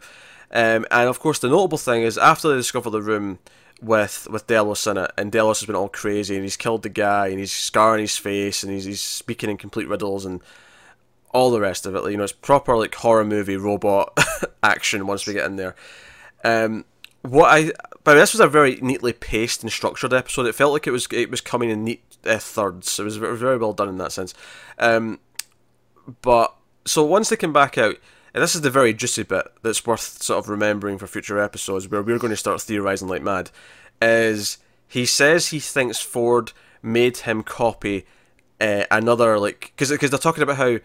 Um, 0.52 0.86
and 0.91 1.10
of 1.10 1.20
course, 1.20 1.39
the 1.39 1.50
notable 1.50 1.80
thing 1.80 2.04
is 2.04 2.15
after 2.17 2.48
they 2.50 2.56
discover 2.58 2.91
the 2.91 3.02
room 3.02 3.39
with 3.82 4.28
with 4.30 4.48
Delos 4.48 4.86
in 4.88 4.98
it, 4.98 5.12
and 5.17 5.32
Delos 5.32 5.60
has 5.60 5.67
been 5.67 5.76
all 5.76 5.89
crazy, 5.89 6.36
and 6.36 6.44
he's 6.44 6.58
killed 6.58 6.84
the 6.84 6.89
guy, 6.89 7.28
and 7.28 7.39
he's 7.39 7.52
scarring 7.52 8.02
his 8.02 8.17
face, 8.17 8.63
and 8.63 8.72
he's 8.72 8.86
he's 8.86 9.02
speaking 9.02 9.50
in 9.50 9.58
complete 9.58 9.88
riddles, 9.88 10.26
and 10.26 10.41
all 11.34 11.52
the 11.52 11.62
rest 11.62 11.86
of 11.86 11.96
it. 11.96 12.12
You 12.12 12.17
know, 12.17 12.24
it's 12.24 12.32
proper 12.32 12.78
like 12.78 12.94
horror 12.96 13.26
movie 13.26 13.58
robot 13.58 14.17
action 14.63 15.08
once 15.08 15.26
we 15.26 15.34
get 15.34 15.46
in 15.46 15.56
there. 15.56 15.76
Um, 16.44 16.86
what 17.22 17.50
I 17.50 17.72
but 18.04 18.15
this 18.15 18.34
was 18.34 18.39
a 18.39 18.48
very 18.48 18.78
neatly 18.82 19.13
paced 19.13 19.63
and 19.63 19.72
structured 19.72 20.13
episode. 20.13 20.48
It 20.48 20.56
felt 20.56 20.74
like 20.74 20.88
it 20.88 20.91
was 20.91 21.08
it 21.12 21.30
was 21.30 21.41
coming 21.41 21.70
in 21.70 21.84
neat 21.84 22.04
uh, 22.26 22.38
thirds. 22.38 23.00
It 23.00 23.04
was, 23.04 23.17
very 23.17 23.58
well 23.58 23.74
done 23.74 23.89
in 23.89 23.98
that 23.98 24.12
sense. 24.12 24.34
Um, 24.80 25.20
but 26.22 26.56
so 26.86 27.06
once 27.06 27.30
they 27.30 27.36
came 27.36 27.54
back 27.54 27.78
out, 27.78 27.98
and 28.34 28.44
this 28.44 28.56
is 28.56 28.62
the 28.62 28.70
very 28.70 28.94
juicy 28.94 29.24
bit 29.24 29.48
that's 29.62 29.86
worth 29.86 30.22
sort 30.22 30.39
of 30.39 30.50
remembering 30.50 30.98
for 30.98 31.08
future 31.08 31.39
episodes, 31.39 31.88
where 31.88 32.02
we're 32.02 32.20
going 32.20 32.32
to 32.32 32.38
start 32.38 32.62
theorizing 32.62 33.08
like 33.08 33.22
mad. 33.22 33.52
Is 34.02 34.58
he 34.88 35.06
says 35.06 35.48
he 35.48 35.60
thinks 35.60 36.00
Ford 36.00 36.54
made 36.82 37.17
him 37.17 37.44
copy 37.44 38.06
uh, 38.60 38.86
another 38.91 39.39
like 39.39 39.74
because 39.76 39.89
they're 39.89 40.20
talking 40.20 40.44
about 40.44 40.58
how 40.58 40.80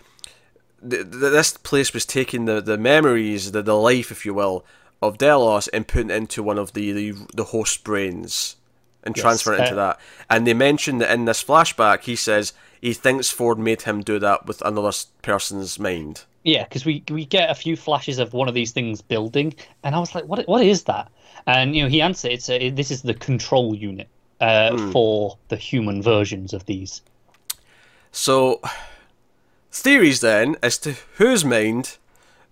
th- 0.89 1.05
th- 1.11 1.11
this 1.11 1.57
place 1.57 1.93
was 1.93 2.05
taking 2.05 2.47
the, 2.47 2.61
the 2.61 2.79
memories, 2.79 3.53
the, 3.53 3.63
the 3.63 3.77
life, 3.77 4.11
if 4.11 4.27
you 4.27 4.35
will, 4.35 4.65
of 5.01 5.19
Delos 5.19 5.69
and 5.69 5.87
putting 5.87 6.11
it 6.11 6.17
into 6.17 6.43
one 6.43 6.59
of 6.59 6.73
the 6.73 6.93
the, 6.93 7.15
the 7.35 7.45
host 7.45 7.85
brains 7.85 8.57
and 9.03 9.17
Yes, 9.17 9.23
transferring 9.23 9.61
it 9.61 9.69
into 9.69 9.81
uh, 9.81 9.89
that. 9.89 10.01
And 10.29 10.47
they 10.47 10.55
mention 10.55 10.99
that 10.99 11.13
in 11.13 11.27
this 11.27 11.45
flashback, 11.45 12.03
he 12.03 12.17
says 12.17 12.53
he 12.81 12.93
thinks 12.93 13.31
Ford 13.31 13.59
made 13.59 13.83
him 13.83 14.03
do 14.03 14.19
that 14.19 14.47
with 14.47 14.61
another 14.63 14.93
person's 15.23 15.79
mind. 15.79 16.25
Yeah, 16.47 16.63
because 16.63 16.87
we 16.87 17.03
we 17.11 17.25
get 17.25 17.51
a 17.51 17.57
few 17.57 17.75
flashes 17.75 18.21
of 18.21 18.33
one 18.33 18.47
of 18.47 18.55
these 18.55 18.71
things 18.71 19.03
building, 19.03 19.53
and 19.83 19.97
I 19.97 19.99
was 19.99 20.15
like, 20.15 20.27
"What? 20.27 20.47
What 20.47 20.65
is 20.65 20.85
that?" 20.85 21.11
And 21.45 21.75
you 21.75 21.83
know, 21.83 21.89
he 21.89 22.01
answered, 22.01 22.31
"It's 22.31 22.49
a, 22.49 22.71
this 22.71 22.93
is 22.93 23.03
the 23.03 23.15
control 23.15 23.75
unit 23.75 24.07
uh, 24.41 24.77
Hmm. 24.77 24.93
for 24.93 25.39
the 25.49 25.57
human 25.57 26.03
versions 26.03 26.55
of 26.55 26.65
these." 26.67 27.03
So, 28.13 28.61
theories 29.73 30.21
then 30.21 30.55
as 30.63 30.79
to 30.79 30.95
whose 31.17 31.45
mind 31.45 31.99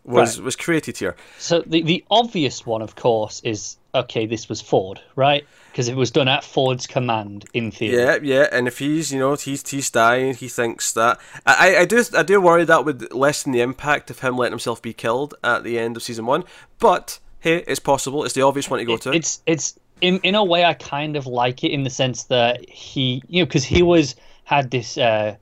was 0.04 0.38
Right. 0.38 0.44
was 0.44 0.56
created 0.56 0.98
here. 0.98 1.16
So 1.38 1.62
the 1.66 1.82
the 1.82 2.04
obvious 2.10 2.66
one, 2.66 2.82
of 2.82 2.94
course, 2.96 3.40
is 3.44 3.76
okay. 3.94 4.26
This 4.26 4.48
was 4.48 4.60
Ford, 4.60 5.00
right? 5.16 5.44
Because 5.70 5.88
it 5.88 5.96
was 5.96 6.10
done 6.10 6.28
at 6.28 6.44
Ford's 6.44 6.86
command, 6.86 7.46
in 7.52 7.70
theory. 7.72 7.96
Yeah, 7.96 8.18
yeah, 8.22 8.48
and 8.52 8.68
if 8.68 8.78
he's 8.78 9.12
you 9.12 9.18
know 9.18 9.34
he's 9.34 9.68
he's 9.68 9.90
dying, 9.90 10.34
he 10.34 10.48
thinks 10.48 10.92
that 10.92 11.18
I, 11.46 11.78
I 11.78 11.84
do 11.84 12.04
I 12.16 12.22
do 12.22 12.40
worry 12.40 12.64
that 12.64 12.84
would 12.84 13.12
lessen 13.12 13.52
the 13.52 13.60
impact 13.60 14.10
of 14.10 14.20
him 14.20 14.36
letting 14.36 14.52
himself 14.52 14.80
be 14.82 14.92
killed 14.92 15.34
at 15.42 15.64
the 15.64 15.78
end 15.78 15.96
of 15.96 16.02
season 16.02 16.26
one. 16.26 16.44
But 16.78 17.18
hey, 17.40 17.64
it's 17.66 17.80
possible. 17.80 18.24
It's 18.24 18.34
the 18.34 18.42
obvious 18.42 18.68
one 18.70 18.78
to 18.78 18.84
go 18.84 18.96
to. 18.98 19.12
It's 19.12 19.42
it's 19.46 19.78
in 20.00 20.18
in 20.18 20.34
a 20.34 20.44
way 20.44 20.64
I 20.64 20.74
kind 20.74 21.16
of 21.16 21.26
like 21.26 21.64
it 21.64 21.70
in 21.72 21.82
the 21.82 21.90
sense 21.90 22.24
that 22.24 22.68
he 22.68 23.22
you 23.28 23.42
know 23.42 23.46
because 23.46 23.64
he 23.64 23.82
was 23.82 24.16
had 24.44 24.70
this 24.70 24.98
uh, 24.98 25.36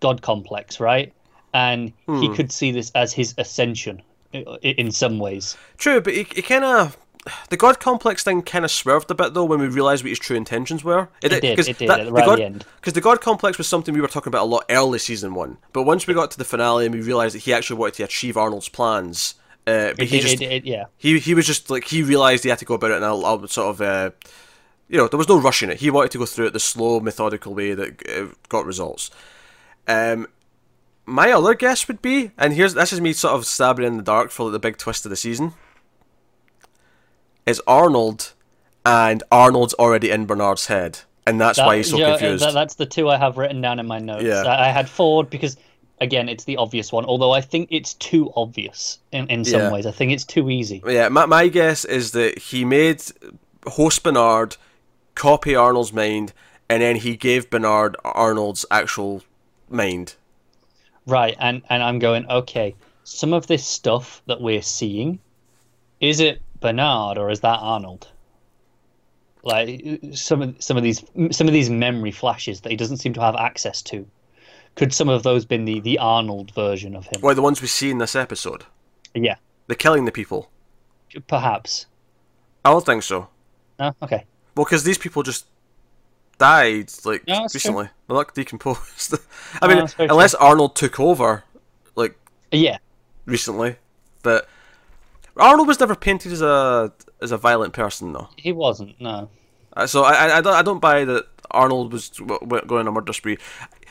god 0.00 0.22
complex 0.22 0.80
right, 0.80 1.12
and 1.54 1.92
Hmm. 2.06 2.22
he 2.22 2.34
could 2.34 2.50
see 2.50 2.72
this 2.72 2.90
as 2.94 3.12
his 3.12 3.34
ascension 3.38 4.02
in 4.32 4.90
some 4.92 5.18
ways. 5.18 5.56
True, 5.78 6.00
but 6.00 6.14
he, 6.14 6.24
he 6.34 6.42
kind 6.42 6.64
of 6.64 6.96
the 7.48 7.56
god 7.56 7.80
complex 7.80 8.22
thing 8.22 8.40
kind 8.42 8.64
of 8.64 8.70
swerved 8.70 9.10
a 9.10 9.14
bit 9.14 9.34
though 9.34 9.44
when 9.44 9.58
we 9.58 9.66
realised 9.66 10.04
what 10.04 10.10
his 10.10 10.18
true 10.18 10.36
intentions 10.36 10.84
were. 10.84 11.08
It 11.22 11.30
did, 11.30 11.44
it 11.44 11.56
did, 11.78 11.90
at 11.90 11.98
the 11.98 12.04
the 12.04 12.12
right 12.12 12.24
god, 12.26 12.40
end. 12.40 12.64
Because 12.80 12.92
the 12.92 13.00
god 13.00 13.20
complex 13.20 13.58
was 13.58 13.66
something 13.66 13.92
we 13.94 14.00
were 14.00 14.08
talking 14.08 14.30
about 14.30 14.42
a 14.42 14.46
lot 14.46 14.64
early 14.70 14.98
season 14.98 15.34
one, 15.34 15.58
but 15.72 15.82
once 15.82 16.06
we 16.06 16.14
got 16.14 16.30
to 16.32 16.38
the 16.38 16.44
finale 16.44 16.86
and 16.86 16.94
we 16.94 17.00
realised 17.00 17.34
that 17.34 17.40
he 17.40 17.52
actually 17.52 17.78
wanted 17.78 17.94
to 17.94 18.04
achieve 18.04 18.36
Arnold's 18.36 18.68
plans, 18.68 19.34
uh, 19.66 19.90
but 19.90 20.02
It, 20.02 20.08
he 20.08 20.18
it- 20.18 20.20
just 20.20 20.40
it- 20.40 20.52
it- 20.52 20.64
yeah, 20.64 20.84
he 20.96 21.18
he 21.18 21.34
was 21.34 21.46
just 21.46 21.68
like 21.70 21.84
he 21.84 22.02
realized 22.02 22.44
he 22.44 22.50
had 22.50 22.60
to 22.60 22.64
go 22.64 22.74
about 22.74 22.92
it 22.92 22.98
in 22.98 23.02
a, 23.02 23.14
a 23.14 23.48
sort 23.48 23.70
of 23.74 23.80
uh, 23.80 24.10
you 24.88 24.96
know 24.96 25.08
there 25.08 25.18
was 25.18 25.28
no 25.28 25.40
rushing 25.40 25.68
it. 25.70 25.80
He 25.80 25.90
wanted 25.90 26.12
to 26.12 26.18
go 26.18 26.26
through 26.26 26.46
it 26.46 26.52
the 26.52 26.60
slow, 26.60 27.00
methodical 27.00 27.54
way 27.54 27.74
that 27.74 28.08
uh, 28.08 28.32
got 28.48 28.64
results. 28.66 29.10
Um, 29.88 30.28
my 31.06 31.30
other 31.32 31.54
guess 31.54 31.86
would 31.88 32.02
be, 32.02 32.32
and 32.36 32.52
here's 32.52 32.74
this 32.74 32.92
is 32.92 33.00
me 33.00 33.12
sort 33.12 33.34
of 33.34 33.46
stabbing 33.46 33.86
in 33.86 33.96
the 33.96 34.02
dark 34.02 34.30
for 34.30 34.44
like, 34.44 34.52
the 34.52 34.58
big 34.58 34.76
twist 34.76 35.06
of 35.06 35.10
the 35.10 35.16
season, 35.16 35.54
is 37.46 37.62
Arnold, 37.66 38.32
and 38.84 39.22
Arnold's 39.30 39.74
already 39.74 40.10
in 40.10 40.26
Bernard's 40.26 40.66
head, 40.66 41.00
and 41.26 41.40
that's 41.40 41.58
why 41.58 41.76
he's 41.76 41.90
so 41.90 41.98
yeah, 41.98 42.10
confused. 42.10 42.44
that- 42.44 42.54
that's 42.54 42.74
the 42.74 42.86
two 42.86 43.08
I 43.08 43.16
have 43.18 43.36
written 43.38 43.60
down 43.60 43.78
in 43.78 43.86
my 43.86 43.98
notes. 43.98 44.24
Yeah. 44.24 44.42
I, 44.42 44.68
I 44.68 44.72
had 44.72 44.88
Ford 44.88 45.30
because 45.30 45.56
again, 46.00 46.28
it's 46.28 46.44
the 46.44 46.56
obvious 46.56 46.92
one. 46.92 47.04
Although 47.04 47.32
I 47.32 47.40
think 47.40 47.68
it's 47.70 47.94
too 47.94 48.30
obvious 48.36 48.98
in 49.12 49.26
in 49.28 49.44
some 49.44 49.60
Yeah. 49.60 49.72
ways. 49.72 49.86
I 49.86 49.92
think 49.92 50.12
it's 50.12 50.24
too 50.24 50.50
easy. 50.50 50.82
Yeah, 50.86 51.08
my, 51.08 51.24
my 51.26 51.48
guess 51.48 51.84
is 51.84 52.12
that 52.12 52.38
he 52.38 52.64
made 52.64 53.02
host 53.66 54.02
Bernard 54.02 54.56
copy 55.14 55.54
Arnold's 55.54 55.92
mind, 55.92 56.32
and 56.68 56.82
then 56.82 56.96
he 56.96 57.16
gave 57.16 57.48
Bernard 57.48 57.96
Arnold's 58.04 58.66
actual 58.70 59.22
mind. 59.70 60.16
Right, 61.06 61.36
and 61.38 61.62
and 61.70 61.82
I'm 61.82 61.98
going 61.98 62.28
okay. 62.28 62.74
Some 63.04 63.32
of 63.32 63.46
this 63.46 63.64
stuff 63.64 64.22
that 64.26 64.40
we're 64.40 64.62
seeing, 64.62 65.20
is 66.00 66.18
it 66.20 66.42
Bernard 66.60 67.18
or 67.18 67.30
is 67.30 67.40
that 67.40 67.58
Arnold? 67.60 68.08
Like 69.42 70.00
some 70.12 70.42
of 70.42 70.56
some 70.58 70.76
of 70.76 70.82
these 70.82 71.04
some 71.30 71.46
of 71.46 71.52
these 71.52 71.70
memory 71.70 72.10
flashes 72.10 72.62
that 72.62 72.70
he 72.70 72.76
doesn't 72.76 72.96
seem 72.96 73.12
to 73.14 73.20
have 73.20 73.36
access 73.36 73.80
to. 73.82 74.06
Could 74.74 74.92
some 74.92 75.08
of 75.08 75.22
those 75.22 75.44
been 75.44 75.64
the 75.64 75.78
the 75.80 75.98
Arnold 75.98 76.52
version 76.52 76.96
of 76.96 77.04
him? 77.06 77.20
Well, 77.22 77.34
the 77.34 77.42
ones 77.42 77.62
we 77.62 77.68
see 77.68 77.90
in 77.90 77.98
this 77.98 78.16
episode, 78.16 78.64
Yeah, 79.14 79.36
They're 79.68 79.76
killing 79.76 80.04
the 80.04 80.12
people. 80.12 80.50
perhaps. 81.28 81.86
I 82.64 82.70
don't 82.70 82.84
think 82.84 83.04
so. 83.04 83.28
No, 83.78 83.94
okay. 84.02 84.24
Well, 84.56 84.64
because 84.64 84.82
these 84.82 84.98
people 84.98 85.22
just 85.22 85.46
died 86.38 86.90
like 87.04 87.22
Yeah, 87.26 87.42
that's 87.42 87.52
true. 87.62 87.88
They're 88.06 88.16
not 88.16 88.34
decomposed. 88.34 89.14
I 89.62 89.68
mean, 89.68 89.86
very 89.86 90.08
unless 90.08 90.34
Arnold 90.34 90.76
took 90.76 91.00
over, 91.00 91.44
like 91.94 92.16
Yeah, 92.52 92.78
recently, 93.24 93.76
but 94.22 94.48
Arnold 95.36 95.68
was 95.68 95.80
never 95.80 95.94
painted 95.96 96.32
as 96.32 96.42
a 96.42 96.92
as 97.20 97.32
a 97.32 97.36
violent 97.36 97.72
person, 97.72 98.12
though. 98.12 98.28
he 98.36 98.52
wasn't. 98.52 99.00
No. 99.00 99.28
Uh, 99.76 99.86
So 99.86 100.04
I, 100.04 100.38
I, 100.38 100.40
don't 100.40 100.54
I 100.54 100.62
don't 100.62 100.80
buy 100.80 101.04
that 101.04 101.26
Arnold 101.50 101.92
was 101.92 102.10
going 102.10 102.70
on 102.70 102.88
a 102.88 102.92
murder 102.92 103.12
spree. 103.12 103.38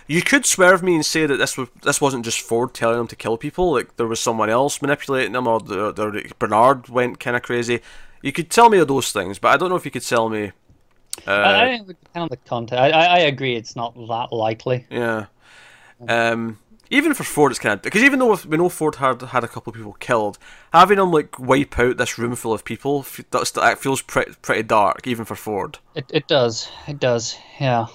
You 0.08 0.21
could 0.21 0.45
swerve 0.45 0.84
me 0.84 0.93
and 0.95 1.06
say 1.06 1.25
that 1.25 1.38
this 1.38 1.58
was 1.58 1.67
this 1.82 1.99
wasn't 1.99 2.25
just 2.25 2.39
Ford 2.39 2.73
telling 2.73 2.99
him 2.99 3.08
to 3.08 3.15
kill 3.15 3.38
people. 3.38 3.71
Like 3.73 3.97
there 3.97 4.08
was 4.08 4.19
someone 4.19 4.49
else 4.49 4.82
manipulating 4.82 5.34
him, 5.36 5.47
or 5.47 5.60
the, 5.60 5.91
the 5.91 6.32
Bernard 6.38 6.88
went 6.89 7.19
kind 7.19 7.36
of 7.36 7.41
crazy. 7.41 7.82
You 8.21 8.32
could 8.32 8.49
tell 8.49 8.69
me 8.69 8.78
of 8.78 8.88
those 8.88 9.12
things, 9.12 9.39
but 9.39 9.49
I 9.49 9.58
don't 9.58 9.69
know 9.69 9.75
if 9.75 9.86
you 9.86 9.91
could 9.91 10.04
sell 10.04 10.30
me. 10.30 10.51
Uh, 11.28 11.32
I, 11.32 11.63
I 11.63 11.69
think 11.69 11.82
it 11.82 11.88
would 11.88 12.04
depend 12.04 12.23
on 12.23 12.30
the 12.30 12.38
content. 12.38 12.82
I, 12.82 12.89
I, 12.89 13.06
I 13.06 13.19
agree. 13.19 13.56
It's 13.56 13.75
not 13.75 13.95
that 13.95 14.30
likely. 14.32 14.86
yeah. 14.89 15.25
Um. 16.08 16.60
Even 16.91 17.15
for 17.15 17.23
Ford, 17.23 17.51
it's 17.51 17.58
kind 17.58 17.73
of 17.73 17.82
because 17.82 18.04
even 18.04 18.19
though 18.19 18.38
we 18.47 18.58
know 18.58 18.69
Ford 18.69 18.95
had 18.95 19.19
had 19.23 19.43
a 19.43 19.47
couple 19.47 19.71
of 19.71 19.75
people 19.75 19.93
killed, 19.93 20.38
having 20.71 20.99
him 20.99 21.12
like 21.12 21.39
wipe 21.39 21.80
out 21.80 21.97
this 21.97 22.19
room 22.19 22.36
full 22.36 22.54
of 22.54 22.63
people 22.63 23.04
that's, 23.32 23.49
that 23.51 23.80
feels 23.80 24.04
pretty 24.04 24.34
pretty 24.43 24.62
dark, 24.62 25.08
even 25.08 25.25
for 25.25 25.36
Ford. 25.36 25.80
It 25.95 26.06
it 26.13 26.28
does. 26.28 26.69
It 26.88 26.99
does. 26.99 27.36
Yeah. 27.60 27.88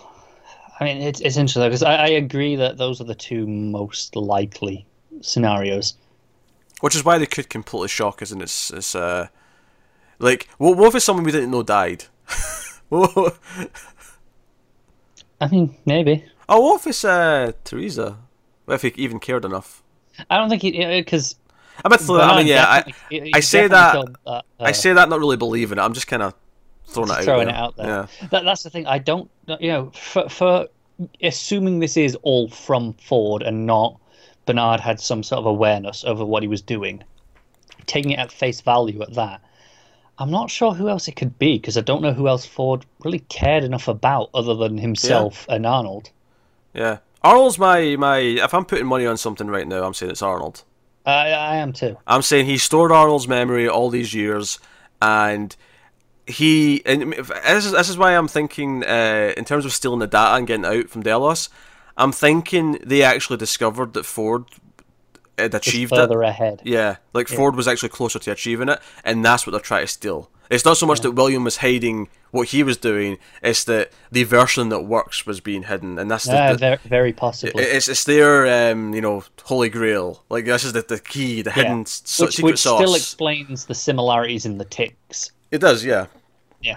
I 0.80 0.85
mean, 0.85 1.02
it's 1.02 1.20
it's 1.20 1.37
interesting 1.37 1.62
because 1.64 1.85
I, 1.85 1.94
I 1.94 2.09
agree 2.09 2.56
that 2.56 2.78
those 2.78 3.00
are 3.00 3.04
the 3.04 3.14
two 3.14 3.46
most 3.46 4.16
likely 4.16 4.87
scenarios. 5.20 5.94
Which 6.80 6.96
is 6.96 7.04
why 7.04 7.18
they 7.18 7.26
could 7.26 7.48
completely 7.48 7.88
shock 7.88 8.22
us, 8.22 8.33
and 8.33 8.42
it's 8.42 8.70
it's 8.70 8.94
uh, 8.96 9.28
like 10.18 10.48
what, 10.59 10.76
what 10.76 10.88
if 10.88 10.94
it's 10.96 11.04
someone 11.04 11.24
we 11.24 11.30
didn't 11.33 11.52
know 11.52 11.62
died? 11.62 12.06
oh, 12.92 13.31
I 15.40 15.48
mean, 15.48 15.76
maybe. 15.87 16.24
what 16.46 16.81
if 16.81 16.87
it's 16.87 17.05
uh 17.05 17.53
Theresa? 17.64 18.18
What 18.64 18.74
if 18.74 18.83
he 18.83 19.03
even 19.03 19.18
cared 19.18 19.44
enough? 19.44 19.83
I 20.29 20.37
don't 20.37 20.50
think 20.50 20.62
he 20.62 20.72
because. 21.00 21.37
I 21.83 21.88
mean, 21.88 22.20
I 22.20 22.37
mean, 22.37 22.46
yeah, 22.46 22.66
I, 22.66 22.92
I 23.35 23.40
say 23.40 23.66
that- 23.66 24.44
I 24.59 24.72
say 24.72 24.92
that 24.92 25.09
not 25.09 25.18
really 25.18 25.38
believing 25.38 25.79
it. 25.79 25.81
I'm 25.81 25.94
just 25.94 26.07
kind 26.09 26.22
of 26.22 26.35
throwing 26.85 27.09
it 27.11 27.12
out 27.18 27.24
throwing 27.24 27.46
there. 27.46 27.55
it 27.57 27.59
out 27.59 27.76
there. 27.76 27.87
Yeah, 27.87 28.07
That, 28.31 28.44
that's 28.44 28.62
the 28.64 28.70
thing. 28.70 28.87
I 28.87 28.98
don't, 28.98 29.31
you 29.61 29.70
know, 29.70 29.90
for, 29.94 30.29
for 30.29 30.68
assuming 31.22 31.79
this 31.79 31.96
is 31.96 32.16
all 32.22 32.50
from 32.50 32.92
Ford 32.94 33.42
and 33.42 33.66
not 33.66 33.98
Bernard 34.46 34.81
had 34.81 35.00
some 35.00 35.22
sort 35.22 35.38
of 35.38 35.46
awareness 35.46 36.05
over 36.05 36.24
what 36.24 36.42
he 36.42 36.48
was 36.48 36.61
doing, 36.61 37.03
taking 37.87 38.11
it 38.11 38.18
at 38.18 38.33
face 38.33 38.61
value 38.61 39.00
at 39.03 39.14
that. 39.14 39.40
I'm 40.20 40.30
not 40.30 40.50
sure 40.50 40.74
who 40.74 40.90
else 40.90 41.09
it 41.09 41.16
could 41.16 41.38
be 41.38 41.56
because 41.56 41.78
I 41.78 41.80
don't 41.80 42.02
know 42.02 42.12
who 42.12 42.28
else 42.28 42.44
Ford 42.44 42.85
really 43.02 43.20
cared 43.20 43.64
enough 43.64 43.88
about 43.88 44.28
other 44.35 44.54
than 44.54 44.76
himself 44.76 45.46
and 45.48 45.66
Arnold. 45.66 46.11
yeah. 46.74 46.98
Arnold's 47.22 47.59
my 47.59 47.96
my. 47.96 48.18
If 48.18 48.54
I'm 48.54 48.64
putting 48.64 48.87
money 48.87 49.06
on 49.06 49.16
something 49.16 49.48
right 49.48 49.66
now, 49.66 49.83
I'm 49.83 49.94
saying 49.94 50.12
it's 50.12 50.22
Arnold. 50.22 50.62
I, 51.04 51.30
I 51.30 51.56
am 51.56 51.72
too. 51.72 51.96
I'm 52.06 52.22
saying 52.22 52.46
he 52.46 52.59
stored 52.59 52.92
Arnold's 52.92 53.28
memory 53.28 53.68
all 53.68 53.90
these 53.90 54.14
years, 54.14 54.59
and 55.02 55.54
he 56.26 56.83
and 56.87 57.12
this 57.12 57.66
is, 57.66 57.72
this 57.72 57.88
is 57.88 57.98
why 57.98 58.16
I'm 58.16 58.28
thinking 58.28 58.85
uh, 58.85 59.35
in 59.37 59.44
terms 59.44 59.64
of 59.64 59.72
stealing 59.72 59.98
the 59.98 60.06
data 60.06 60.37
and 60.37 60.46
getting 60.46 60.64
out 60.64 60.88
from 60.88 61.02
Delos. 61.02 61.48
I'm 61.96 62.12
thinking 62.12 62.78
they 62.83 63.02
actually 63.02 63.37
discovered 63.37 63.92
that 63.92 64.06
Ford 64.06 64.44
had 65.40 65.55
achieved 65.55 65.92
it. 65.92 65.96
further 65.96 66.22
ahead. 66.22 66.62
Yeah, 66.64 66.96
like 67.12 67.29
Ford 67.29 67.57
was 67.57 67.66
actually 67.68 67.88
closer 67.90 68.18
to 68.18 68.31
achieving 68.33 68.68
it, 68.68 68.81
and 69.05 69.24
that's 69.24 69.46
what 69.46 69.53
they're 69.53 69.61
trying 69.61 69.85
to 69.85 69.92
steal. 69.92 70.31
It's 70.50 70.64
not 70.64 70.76
so 70.76 70.85
much 70.87 71.00
that 71.03 71.12
William 71.12 71.44
was 71.44 71.59
hiding 71.59 72.09
what 72.33 72.48
he 72.48 72.62
was 72.64 72.76
doing; 72.76 73.18
it's 73.42 73.62
that 73.64 73.92
the 74.11 74.24
version 74.24 74.68
that 74.70 74.81
works 74.81 75.24
was 75.24 75.40
being 75.40 75.64
hidden, 75.64 75.96
and 75.98 76.11
that's 76.11 76.24
the, 76.24 76.33
Yeah, 76.33 76.53
the- 76.53 76.59
very, 76.59 76.79
very 76.87 77.12
possibly. 77.12 77.62
it's 77.62 77.87
it's 77.88 78.02
their 78.04 78.73
um, 78.73 78.92
you 78.94 79.00
know 79.00 79.23
holy 79.44 79.69
grail. 79.69 80.25
Like 80.29 80.44
this 80.46 80.64
is 80.64 80.73
the, 80.73 80.83
the 80.83 80.98
key, 80.98 81.42
the 81.42 81.52
hidden 81.52 81.87
so- 81.87 82.25
which, 82.27 82.35
secret 82.37 82.50
which 82.52 82.58
sauce. 82.60 82.81
still 82.81 82.94
explains 82.94 83.67
the 83.67 83.75
similarities 83.75 84.44
in 84.44 84.58
the 84.58 84.64
tics. 84.64 85.31
It 85.52 85.58
does, 85.58 85.85
yeah. 85.85 86.06
Yeah. 86.60 86.77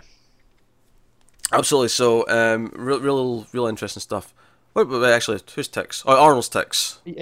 Absolutely. 1.52 1.90
So, 1.90 2.28
um, 2.30 2.72
real, 2.76 3.00
real, 3.00 3.48
real 3.54 3.68
interesting 3.68 4.02
stuff. 4.02 4.34
Wait, 4.76 4.88
wait, 4.88 5.02
wait, 5.02 5.14
actually, 5.14 5.40
who's 5.54 5.68
tics? 5.68 6.04
Oh, 6.06 6.20
Arnold's 6.20 6.50
tics. 6.50 7.00
Uh, 7.06 7.12
uh, 7.12 7.14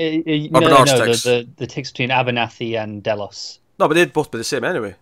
no, 0.52 0.60
no, 0.60 0.86
tics. 0.86 1.24
the, 1.24 1.30
the, 1.30 1.50
the 1.58 1.68
tics 1.68 1.92
between 1.92 2.10
Abernathy 2.10 2.82
and 2.82 3.04
Delos. 3.04 3.60
No, 3.78 3.88
but 3.88 3.96
they'd 3.96 4.14
both 4.14 4.32
be 4.32 4.38
the 4.38 4.44
same 4.44 4.64
anyway. 4.64 4.96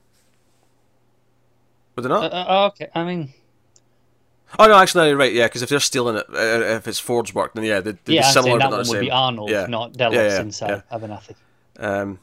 Would 1.96 2.06
they 2.06 2.10
not? 2.10 2.32
Uh, 2.32 2.36
uh, 2.36 2.68
okay, 2.68 2.88
I 2.96 3.04
mean, 3.04 3.34
oh 4.58 4.66
no, 4.66 4.78
actually, 4.78 5.04
no, 5.04 5.08
you're 5.10 5.18
right. 5.18 5.34
Yeah, 5.34 5.46
because 5.48 5.62
if 5.62 5.70
they're 5.70 5.80
stealing 5.80 6.16
it, 6.16 6.26
uh, 6.30 6.76
if 6.78 6.88
it's 6.88 7.00
Ford's 7.00 7.36
work, 7.36 7.54
then 7.54 7.66
yeah, 7.66 7.82
they'd, 7.82 7.98
they'd 8.06 8.16
yeah, 8.16 8.22
be 8.22 8.34
similar, 8.34 8.58
but 8.58 8.70
not 8.70 8.72
one 8.72 8.84
the 8.86 8.90
would 8.92 9.00
be 9.02 9.12
Arnold, 9.12 9.50
Yeah. 9.50 9.68
not 9.68 9.94
Delos 9.94 10.16
Yeah, 10.16 10.28
yeah, 10.28 10.42
inside 10.42 10.84
Abernathy. 10.92 11.36
Um, 11.78 12.20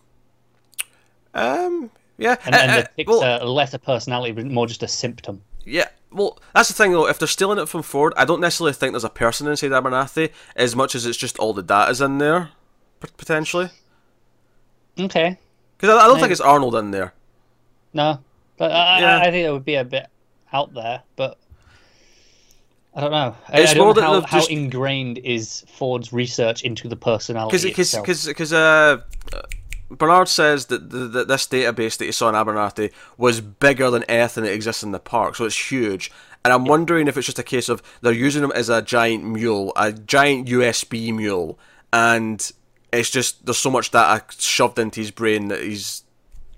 um, 1.35 1.91
Yeah, 2.18 2.37
and, 2.47 2.55
uh, 2.55 2.59
and 2.59 2.70
uh, 2.70 2.77
the 2.77 2.89
tics 2.97 3.09
well- 3.09 3.59
a 3.74 3.79
personality, 3.79 4.33
but 4.33 4.47
more 4.47 4.66
just 4.66 4.83
a 4.83 4.89
symptom. 4.89 5.43
Yeah, 5.66 5.88
well, 6.12 6.38
that's 6.54 6.68
the 6.68 6.74
thing 6.74 6.92
though. 6.92 7.08
If 7.08 7.18
they're 7.18 7.28
stealing 7.28 7.58
it 7.58 7.68
from 7.68 7.82
Ford, 7.82 8.12
I 8.16 8.24
don't 8.24 8.40
necessarily 8.40 8.72
think 8.72 8.92
there's 8.92 9.04
a 9.04 9.10
person 9.10 9.46
inside 9.48 9.72
Abernathy 9.72 10.30
as 10.54 10.74
much 10.76 10.94
as 10.94 11.04
it's 11.04 11.18
just 11.18 11.38
all 11.38 11.52
the 11.52 11.62
data's 11.62 12.00
in 12.00 12.18
there, 12.18 12.50
potentially. 13.18 13.70
Okay, 14.98 15.36
Because 15.76 15.94
I, 15.94 16.04
I 16.04 16.06
don't 16.06 16.18
think 16.20 16.32
it's 16.32 16.40
Arnold 16.40 16.74
in 16.76 16.90
there. 16.90 17.12
no, 17.92 18.20
but 18.56 18.70
I, 18.72 19.00
Yeah. 19.00 19.18
I, 19.18 19.30
think 19.30 19.46
it 19.46 19.50
would 19.52 19.64
be 19.64 19.74
a 19.74 19.84
bit 19.84 20.06
out 20.52 20.72
there, 20.72 21.02
but. 21.16 21.36
I 22.94 23.00
don't 23.02 23.10
know. 23.10 23.36
I, 23.48 23.60
It's 23.60 23.74
more 23.76 23.92
know 23.94 24.00
how, 24.00 24.20
how 24.22 24.38
just- 24.38 24.50
ingrained 24.50 25.18
is 25.18 25.66
Ford's 25.68 26.14
research 26.14 26.62
into 26.62 26.88
the 26.88 26.96
personality 26.96 27.68
Because 27.68 27.94
because 27.94 28.24
because 28.26 28.52
uh, 28.54 29.02
uh, 29.34 29.42
Bernard 29.91 30.28
says 30.28 30.66
that, 30.66 30.91
the, 30.91 30.99
that 31.09 31.28
this 31.28 31.47
database 31.47 31.97
that 31.99 32.07
he 32.07 32.12
saw 32.12 32.28
in 32.28 32.34
Abernathy 32.34 32.93
was 33.16 33.41
bigger 33.41 33.91
than 33.91 34.03
anything 34.05 34.45
that 34.45 34.53
exists 34.53 34.82
in 34.82 34.93
the 34.93 34.99
park, 34.99 35.37
so 35.37 35.45
it's 35.45 35.70
huge. 35.70 36.11
And 36.45 36.53
I'm 36.53 36.64
wondering 36.64 37.09
if 37.09 37.16
it's 37.16 37.26
just 37.26 37.39
a 37.39 37.45
case 37.45 37.68
of 37.68 37.82
they're 38.03 38.12
using 38.12 38.43
him 38.45 38.53
as 38.53 38.68
a 38.68 38.82
giant 38.82 39.24
mule, 39.24 39.72
a 39.76 39.93
giant 39.93 40.49
USB 40.49 41.14
mule, 41.14 41.59
and 41.93 42.53
it's 42.93 43.11
just 43.11 43.45
there's 43.47 43.59
so 43.59 43.70
much 43.70 43.91
data 43.91 44.24
shoved 44.39 44.78
into 44.78 45.01
his 45.01 45.11
brain 45.11 45.49
that 45.49 45.61
he's 45.61 46.05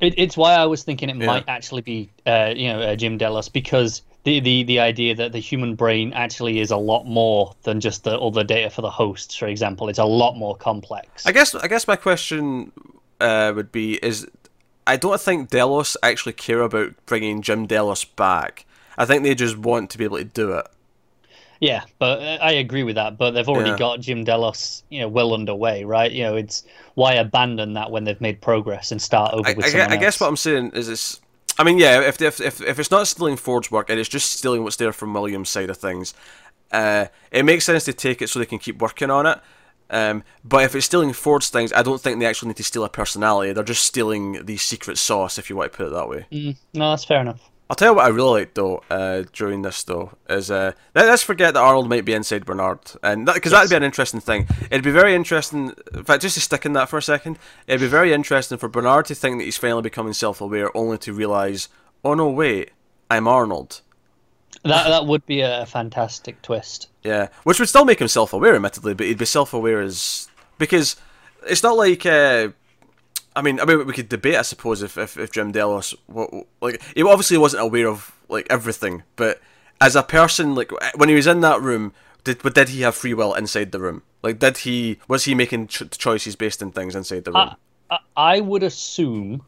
It, 0.00 0.14
it's 0.18 0.36
why 0.36 0.54
I 0.54 0.66
was 0.66 0.82
thinking 0.82 1.08
it 1.08 1.16
Yeah. 1.16 1.26
might 1.26 1.44
actually 1.48 1.82
be, 1.82 2.10
uh, 2.26 2.52
you 2.54 2.68
know, 2.72 2.80
uh, 2.80 2.96
Jim 2.96 3.18
Delos 3.18 3.48
because 3.48 4.02
the, 4.24 4.40
the 4.40 4.62
the 4.64 4.80
idea 4.80 5.14
that 5.14 5.32
the 5.32 5.38
human 5.38 5.74
brain 5.74 6.12
actually 6.12 6.60
is 6.60 6.70
a 6.70 6.76
lot 6.76 7.04
more 7.04 7.54
than 7.62 7.80
just 7.80 8.04
the 8.04 8.16
all 8.16 8.30
the 8.30 8.44
data 8.44 8.68
for 8.68 8.82
the 8.82 8.90
hosts, 8.90 9.36
for 9.36 9.46
example. 9.48 9.88
It's 9.88 9.98
a 9.98 10.04
lot 10.04 10.36
more 10.36 10.54
complex. 10.54 11.26
I 11.26 11.32
guess 11.32 11.54
I 11.54 11.66
guess 11.66 11.86
my 11.86 11.96
question 11.96 12.72
uh, 13.20 13.52
would 13.54 13.72
be 13.72 13.96
is 14.04 14.26
I 14.86 14.96
don't 14.96 15.20
think 15.20 15.50
Delos 15.50 15.96
actually 16.02 16.32
care 16.32 16.60
about 16.62 16.94
bringing 17.06 17.42
Jim 17.42 17.66
Delos 17.66 18.04
back. 18.04 18.64
I 18.96 19.04
think 19.04 19.22
they 19.22 19.34
just 19.34 19.58
want 19.58 19.90
to 19.90 19.98
be 19.98 20.04
able 20.04 20.18
to 20.18 20.24
do 20.24 20.52
it. 20.52 20.66
Yeah, 21.60 21.82
but 21.98 22.20
uh, 22.20 22.38
I 22.40 22.52
agree 22.52 22.84
with 22.84 22.94
that. 22.94 23.18
But 23.18 23.32
they've 23.32 23.48
already 23.48 23.70
Yeah. 23.70 23.76
got 23.76 24.00
Jim 24.00 24.24
Delos, 24.24 24.82
you 24.90 25.00
know, 25.00 25.08
well 25.08 25.34
underway, 25.34 25.84
right? 25.84 26.10
You 26.10 26.22
know, 26.22 26.36
it's 26.36 26.64
why 26.94 27.14
abandon 27.14 27.74
that 27.74 27.90
when 27.90 28.04
they've 28.04 28.20
made 28.20 28.40
progress 28.40 28.92
and 28.92 29.02
start 29.02 29.34
over 29.34 29.48
I, 29.48 29.54
with 29.54 29.74
I, 29.74 29.86
I 29.90 29.96
guess 29.96 30.20
what 30.20 30.28
I'm 30.28 30.36
saying 30.36 30.72
is 30.74 30.88
it's. 30.88 31.20
I 31.58 31.64
mean, 31.64 31.78
yeah, 31.78 32.00
if, 32.02 32.22
if 32.22 32.40
if 32.40 32.60
if 32.60 32.78
it's 32.78 32.90
not 32.92 33.08
stealing 33.08 33.36
Ford's 33.36 33.70
work 33.70 33.90
and 33.90 33.98
it's 33.98 34.08
just 34.08 34.30
stealing 34.32 34.62
what's 34.62 34.76
there 34.76 34.92
from 34.92 35.12
Williams' 35.12 35.48
side 35.48 35.70
of 35.70 35.76
things, 35.76 36.14
uh, 36.70 37.06
it 37.32 37.44
makes 37.44 37.64
sense 37.64 37.84
to 37.84 37.92
take 37.92 38.22
it 38.22 38.28
so 38.28 38.38
they 38.38 38.46
can 38.46 38.60
keep 38.60 38.80
working 38.80 39.10
on 39.10 39.26
it. 39.26 39.38
Um, 39.90 40.22
but 40.44 40.64
if 40.64 40.74
it's 40.74 40.86
stealing 40.86 41.12
Ford's 41.12 41.48
things, 41.48 41.72
I 41.72 41.82
don't 41.82 42.00
think 42.00 42.18
they 42.18 42.26
actually 42.26 42.48
need 42.48 42.56
to 42.58 42.64
steal 42.64 42.84
a 42.84 42.88
personality. 42.88 43.52
They're 43.52 43.64
just 43.64 43.84
stealing 43.84 44.44
the 44.44 44.56
secret 44.56 44.98
sauce, 44.98 45.38
if 45.38 45.48
you 45.48 45.56
want 45.56 45.72
to 45.72 45.76
put 45.76 45.86
it 45.86 45.92
that 45.92 46.08
way. 46.08 46.26
Mm, 46.30 46.56
no, 46.74 46.90
that's 46.90 47.04
fair 47.04 47.20
enough. 47.20 47.40
I'll 47.70 47.76
tell 47.76 47.90
you 47.90 47.96
what 47.96 48.06
I 48.06 48.08
really 48.08 48.40
like 48.40 48.54
though 48.54 48.82
uh, 48.90 49.24
during 49.34 49.60
this 49.60 49.82
though 49.82 50.12
is 50.26 50.50
uh, 50.50 50.72
let, 50.94 51.06
let's 51.06 51.22
forget 51.22 51.52
that 51.52 51.60
Arnold 51.60 51.86
might 51.86 52.06
be 52.06 52.14
inside 52.14 52.46
Bernard 52.46 52.78
and 53.02 53.26
because 53.26 53.52
that'd 53.52 53.68
be 53.68 53.76
an 53.76 53.82
interesting 53.82 54.20
thing. 54.20 54.46
It'd 54.70 54.82
be 54.82 54.90
very 54.90 55.14
interesting. 55.14 55.74
In 55.92 56.04
fact, 56.04 56.22
just 56.22 56.34
to 56.36 56.40
stick 56.40 56.64
in 56.64 56.72
that 56.72 56.88
for 56.88 56.96
a 56.96 57.02
second, 57.02 57.38
it'd 57.66 57.82
be 57.82 57.86
very 57.86 58.14
interesting 58.14 58.56
for 58.56 58.70
Bernard 58.70 59.04
to 59.06 59.14
think 59.14 59.38
that 59.38 59.44
he's 59.44 59.58
finally 59.58 59.82
becoming 59.82 60.14
self-aware, 60.14 60.74
only 60.74 60.96
to 60.98 61.12
realize, 61.12 61.68
oh 62.02 62.14
no, 62.14 62.30
wait, 62.30 62.70
I'm 63.10 63.28
Arnold. 63.28 63.82
That 64.64 64.88
that 64.88 65.06
would 65.06 65.24
be 65.26 65.40
a 65.40 65.66
fantastic 65.66 66.42
twist. 66.42 66.88
Yeah, 67.02 67.28
which 67.44 67.58
would 67.58 67.68
still 67.68 67.84
make 67.84 68.00
him 68.00 68.08
self-aware, 68.08 68.54
admittedly, 68.54 68.94
but 68.94 69.06
he'd 69.06 69.18
be 69.18 69.24
self-aware 69.24 69.80
as 69.80 70.28
because 70.58 70.96
it's 71.46 71.62
not 71.62 71.76
like. 71.76 72.04
Uh, 72.04 72.48
I 73.36 73.42
mean, 73.42 73.60
I 73.60 73.66
mean, 73.66 73.86
we 73.86 73.92
could 73.92 74.08
debate, 74.08 74.34
I 74.34 74.42
suppose, 74.42 74.82
if 74.82 74.98
if, 74.98 75.16
if 75.16 75.30
Jim 75.30 75.52
Delos, 75.52 75.94
what, 76.06 76.28
like, 76.60 76.82
he 76.96 77.02
obviously 77.04 77.38
wasn't 77.38 77.62
aware 77.62 77.86
of 77.86 78.12
like 78.28 78.48
everything, 78.50 79.04
but 79.14 79.40
as 79.80 79.94
a 79.94 80.02
person, 80.02 80.54
like 80.54 80.72
when 80.96 81.08
he 81.08 81.14
was 81.14 81.26
in 81.26 81.40
that 81.42 81.62
room, 81.62 81.92
did 82.24 82.42
but 82.42 82.54
did 82.54 82.70
he 82.70 82.80
have 82.82 82.96
free 82.96 83.14
will 83.14 83.34
inside 83.34 83.70
the 83.70 83.78
room? 83.78 84.02
Like, 84.22 84.40
did 84.40 84.58
he 84.58 84.98
was 85.06 85.24
he 85.24 85.34
making 85.34 85.68
ch- 85.68 85.88
choices 85.96 86.34
based 86.34 86.62
on 86.62 86.72
things 86.72 86.96
inside 86.96 87.24
the 87.24 87.32
room? 87.32 87.54
I, 87.90 87.98
I 88.16 88.40
would 88.40 88.64
assume 88.64 89.42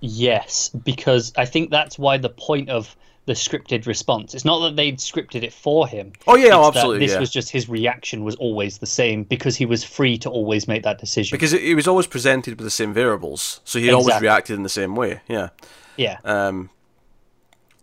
yes, 0.00 0.68
because 0.68 1.32
I 1.36 1.46
think 1.46 1.70
that's 1.70 1.98
why 1.98 2.18
the 2.18 2.28
point 2.28 2.68
of 2.68 2.94
the 3.26 3.32
scripted 3.34 3.86
response. 3.86 4.34
It's 4.34 4.44
not 4.44 4.60
that 4.60 4.76
they'd 4.76 4.98
scripted 4.98 5.42
it 5.42 5.52
for 5.52 5.86
him. 5.86 6.12
Oh, 6.26 6.36
yeah, 6.36 6.50
oh, 6.54 6.66
absolutely, 6.66 7.00
This 7.06 7.12
yeah. 7.12 7.20
was 7.20 7.30
just 7.30 7.50
his 7.50 7.68
reaction 7.68 8.24
was 8.24 8.34
always 8.36 8.78
the 8.78 8.86
same 8.86 9.24
because 9.24 9.56
he 9.56 9.66
was 9.66 9.84
free 9.84 10.18
to 10.18 10.30
always 10.30 10.66
make 10.66 10.82
that 10.84 10.98
decision. 10.98 11.36
because 11.36 11.52
he 11.52 11.74
was 11.74 11.86
always 11.86 12.06
presented 12.06 12.56
with 12.56 12.64
the 12.64 12.70
same 12.70 12.92
variables, 12.94 13.60
so 13.64 13.78
he 13.78 13.92
always 13.92 14.20
reacted 14.20 14.56
in 14.56 14.62
the 14.62 14.68
same 14.68 14.96
way. 14.96 15.20
Yeah. 15.28 15.50
yeah, 15.96 16.18
Um, 16.24 16.70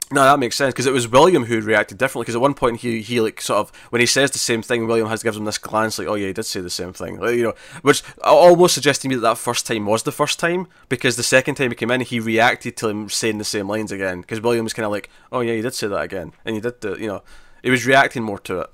no, 0.10 0.24
that 0.24 0.40
makes 0.40 0.56
sense 0.56 0.74
because 0.74 0.86
it 0.86 0.94
was 0.94 1.08
William 1.08 1.46
who 1.46 1.60
reacted 1.60 1.98
differently. 1.98 2.24
Because 2.24 2.36
at 2.36 2.42
one 2.42 2.54
point 2.54 2.80
he 2.80 3.02
he 3.02 3.20
like 3.20 3.42
sort 3.42 3.60
of 3.60 3.76
when 3.90 4.00
he 4.00 4.06
says 4.06 4.32
the 4.32 4.40
same 4.40 4.62
thing, 4.62 4.88
William 4.88 5.08
has 5.08 5.22
gives 5.22 5.36
him 5.36 5.44
this 5.44 5.58
glance 5.58 6.00
like, 6.00 6.08
oh 6.08 6.16
yeah, 6.16 6.28
he 6.28 6.34
did 6.34 6.44
say 6.44 6.62
the 6.62 6.70
same 6.70 6.94
thing, 6.94 7.20
like, 7.20 7.36
you 7.36 7.44
know, 7.44 7.54
which 7.82 8.04
almost 8.24 8.74
suggests 8.74 9.02
to 9.02 9.10
me 9.10 9.16
that 9.16 9.22
that 9.22 9.38
first 9.38 9.68
time 9.68 9.86
was 9.86 10.04
the 10.04 10.12
first 10.12 10.40
time 10.40 10.68
because 10.88 11.18
the 11.18 11.24
second 11.24 11.56
time 11.56 11.72
he 11.72 11.76
came 11.76 11.92
in, 11.92 12.02
he 12.02 12.20
reacted 12.22 12.78
to 12.78 12.88
him 12.88 13.10
saying 13.10 13.38
the 13.38 13.44
same 13.44 13.68
lines 13.68 13.92
again 13.92 14.22
because 14.22 14.40
William 14.40 14.64
was 14.64 14.74
kind 14.74 14.86
of 14.86 14.92
like, 14.92 15.10
oh 15.32 15.42
yeah, 15.42 15.54
you 15.54 15.62
did 15.62 15.74
say 15.74 15.88
that 15.88 16.02
again, 16.02 16.32
and 16.46 16.56
he 16.56 16.62
did 16.62 16.80
the, 16.80 16.96
you 16.96 17.08
know, 17.08 17.22
he 17.62 17.70
was 17.70 17.86
reacting 17.86 18.24
more 18.24 18.40
to 18.40 18.62
it. 18.62 18.70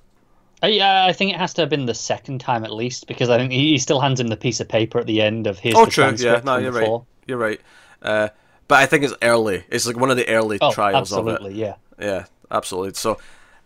I, 0.61 0.67
yeah, 0.67 1.05
I 1.05 1.13
think 1.13 1.33
it 1.33 1.37
has 1.37 1.53
to 1.55 1.61
have 1.63 1.69
been 1.69 1.87
the 1.87 1.95
second 1.95 2.39
time 2.41 2.63
at 2.63 2.71
least 2.71 3.07
because 3.07 3.29
I 3.29 3.37
think 3.37 3.51
he, 3.51 3.71
he 3.71 3.77
still 3.79 3.99
hands 3.99 4.19
him 4.19 4.27
the 4.27 4.37
piece 4.37 4.59
of 4.59 4.69
paper 4.69 4.99
at 4.99 5.07
the 5.07 5.21
end 5.21 5.47
of 5.47 5.57
his. 5.57 5.73
Oh, 5.75 5.87
true, 5.87 6.13
yeah, 6.17 6.41
no, 6.45 6.57
you're 6.57 6.71
before. 6.71 6.99
right, 6.99 7.07
you're 7.27 7.37
right. 7.37 7.61
Uh, 8.03 8.29
but 8.73 8.81
I 8.81 8.87
think 8.87 9.03
it's 9.03 9.13
early. 9.21 9.63
It's 9.69 9.85
like 9.85 9.97
one 9.97 10.09
of 10.09 10.17
the 10.17 10.27
early 10.29 10.57
Oh, 10.59 10.71
trials 10.73 11.11
of 11.13 11.27
it. 11.27 11.31
absolutely, 11.33 11.59
yeah. 11.61 11.75
Yeah, 11.99 12.25
absolutely. 12.49 12.95
So, 12.95 13.19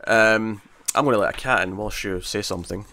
um, 0.06 0.62
I'm 0.94 1.06
going 1.06 1.14
to 1.14 1.20
let 1.20 1.34
a 1.34 1.38
cat 1.38 1.62
in 1.66 1.78
whilst 1.78 2.04
you 2.04 2.20
say 2.20 2.42
something. 2.42 2.86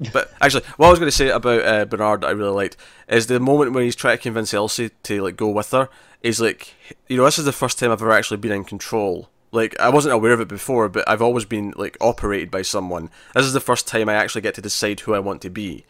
But 0.12 0.32
actually, 0.40 0.62
what 0.78 0.86
I 0.86 0.90
was 0.90 0.98
going 0.98 1.10
to 1.10 1.16
say 1.16 1.28
about 1.28 1.62
uh, 1.62 1.84
Bernard 1.84 2.22
that 2.22 2.28
I 2.28 2.30
really 2.30 2.52
liked 2.52 2.76
is 3.08 3.26
the 3.26 3.38
moment 3.38 3.72
when 3.72 3.84
he's 3.84 3.96
trying 3.96 4.16
to 4.16 4.22
convince 4.22 4.54
Elsie 4.54 4.92
to 5.02 5.20
like 5.22 5.36
go 5.36 5.48
with 5.48 5.72
her. 5.72 5.90
He's 6.22 6.40
like, 6.40 6.74
you 7.08 7.16
know, 7.18 7.24
this 7.24 7.38
is 7.38 7.44
the 7.44 7.52
first 7.52 7.78
time 7.78 7.90
I've 7.90 8.00
ever 8.00 8.12
actually 8.12 8.36
been 8.38 8.52
in 8.52 8.64
control. 8.64 9.28
Like, 9.52 9.78
I 9.78 9.88
wasn't 9.90 10.14
aware 10.14 10.32
of 10.32 10.40
it 10.40 10.48
before, 10.48 10.88
but 10.88 11.06
I've 11.08 11.20
always 11.20 11.44
been 11.44 11.74
like 11.76 11.96
operated 12.00 12.50
by 12.50 12.62
someone. 12.62 13.10
This 13.34 13.44
is 13.44 13.52
the 13.52 13.60
first 13.60 13.86
time 13.88 14.08
I 14.08 14.14
actually 14.14 14.40
get 14.40 14.54
to 14.54 14.62
decide 14.62 15.00
who 15.00 15.14
I 15.14 15.18
want 15.18 15.42
to 15.42 15.50
be. 15.50 15.84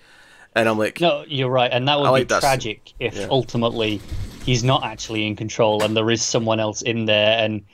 And 0.57 0.69
I'm 0.69 0.79
like, 0.79 1.01
No, 1.01 1.25
you're 1.29 1.51
right, 1.51 1.71
and 1.71 1.87
that 1.87 2.01
would 2.01 2.07
I 2.09 2.19
be 2.21 2.25
that 2.25 2.41
tragic 2.41 2.95
if 2.99 3.15
yeah. 3.15 3.29
ultimately 3.31 4.01
he's 4.49 4.65
not 4.65 4.83
actually 4.83 5.27
in 5.27 5.37
control 5.37 5.83
and 5.83 5.95
there 5.95 6.11
is 6.11 6.23
someone 6.23 6.59
else 6.59 6.81
in 6.81 7.05
there. 7.05 7.39
And 7.45 7.67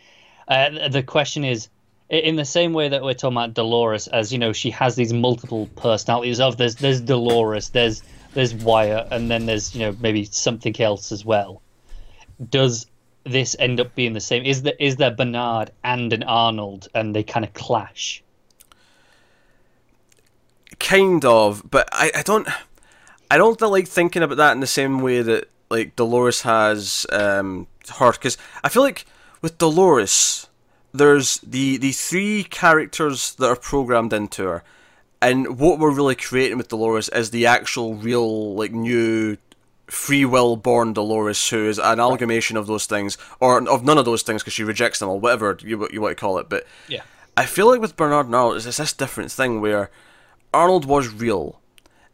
uh, 0.48 0.88
the 0.88 1.04
question 1.04 1.44
is, 1.44 1.68
in 2.08 2.34
the 2.34 2.44
same 2.44 2.72
way 2.72 2.88
that 2.88 3.00
we're 3.00 3.14
talking 3.14 3.36
about 3.36 3.54
Dolores, 3.54 4.08
as 4.08 4.32
you 4.32 4.38
know, 4.40 4.52
she 4.52 4.70
has 4.70 4.96
these 4.96 5.12
multiple 5.12 5.68
personalities. 5.76 6.40
Of 6.40 6.56
there's 6.56 6.74
there's 6.74 7.00
Dolores, 7.00 7.70
there's 7.70 8.02
there's 8.34 8.54
Wyatt, 8.54 9.06
and 9.12 9.30
then 9.30 9.46
there's 9.46 9.72
you 9.74 9.82
know 9.82 9.96
maybe 10.00 10.24
something 10.24 10.78
else 10.80 11.12
as 11.12 11.24
well. 11.24 11.62
Does 12.50 12.86
this 13.22 13.54
end 13.60 13.78
up 13.78 13.94
being 13.94 14.12
the 14.12 14.20
same? 14.20 14.44
Is 14.44 14.62
there 14.62 14.74
is 14.80 14.96
there 14.96 15.12
Bernard 15.12 15.70
and 15.84 16.12
an 16.12 16.24
Arnold, 16.24 16.88
and 16.92 17.14
they 17.14 17.22
kind 17.22 17.46
of 17.46 17.54
clash? 17.54 18.22
kind 20.80 21.24
of, 21.24 21.62
but 21.70 21.88
I, 21.92 22.10
I 22.16 22.22
don't 22.22 22.48
I 23.30 23.38
don't 23.38 23.60
like 23.60 23.88
thinking 23.88 24.22
about 24.22 24.36
that 24.38 24.52
in 24.52 24.60
the 24.60 24.66
same 24.66 25.00
way 25.00 25.22
that 25.22 25.48
like 25.74 25.96
Dolores 25.96 26.42
has 26.42 27.06
um, 27.12 27.66
her 27.98 28.12
because 28.12 28.38
I 28.62 28.68
feel 28.68 28.82
like 28.82 29.06
with 29.42 29.58
Dolores 29.58 30.46
there's 30.92 31.38
the 31.38 31.76
the 31.76 31.92
three 31.92 32.44
characters 32.44 33.34
that 33.34 33.48
are 33.48 33.56
programmed 33.56 34.12
into 34.12 34.44
her, 34.44 34.64
and 35.20 35.58
what 35.58 35.78
we're 35.78 35.94
really 35.94 36.14
creating 36.14 36.58
with 36.58 36.68
Dolores 36.68 37.08
is 37.08 37.30
the 37.30 37.46
actual 37.46 37.94
real 37.94 38.54
like 38.54 38.72
new 38.72 39.36
free 39.86 40.24
will 40.24 40.56
born 40.56 40.92
Dolores 40.92 41.48
who 41.50 41.68
is 41.68 41.78
an 41.78 41.98
amalgamation 42.00 42.56
of 42.56 42.66
those 42.66 42.86
things 42.86 43.18
or 43.40 43.68
of 43.68 43.84
none 43.84 43.98
of 43.98 44.04
those 44.06 44.22
things 44.22 44.42
because 44.42 44.54
she 44.54 44.64
rejects 44.64 45.00
them 45.00 45.08
or 45.08 45.20
whatever 45.20 45.58
you 45.60 45.86
you 45.92 46.00
want 46.00 46.16
to 46.16 46.20
call 46.20 46.38
it, 46.38 46.48
but. 46.48 46.66
Yeah. 46.88 47.02
I 47.36 47.46
feel 47.46 47.68
like 47.68 47.80
with 47.80 47.96
Bernard 47.96 48.26
and 48.26 48.34
Arnold, 48.36 48.64
it's 48.64 48.76
this 48.76 48.92
different 48.92 49.32
thing 49.32 49.60
where 49.60 49.90
Arnold 50.52 50.84
was 50.84 51.12
real, 51.12 51.60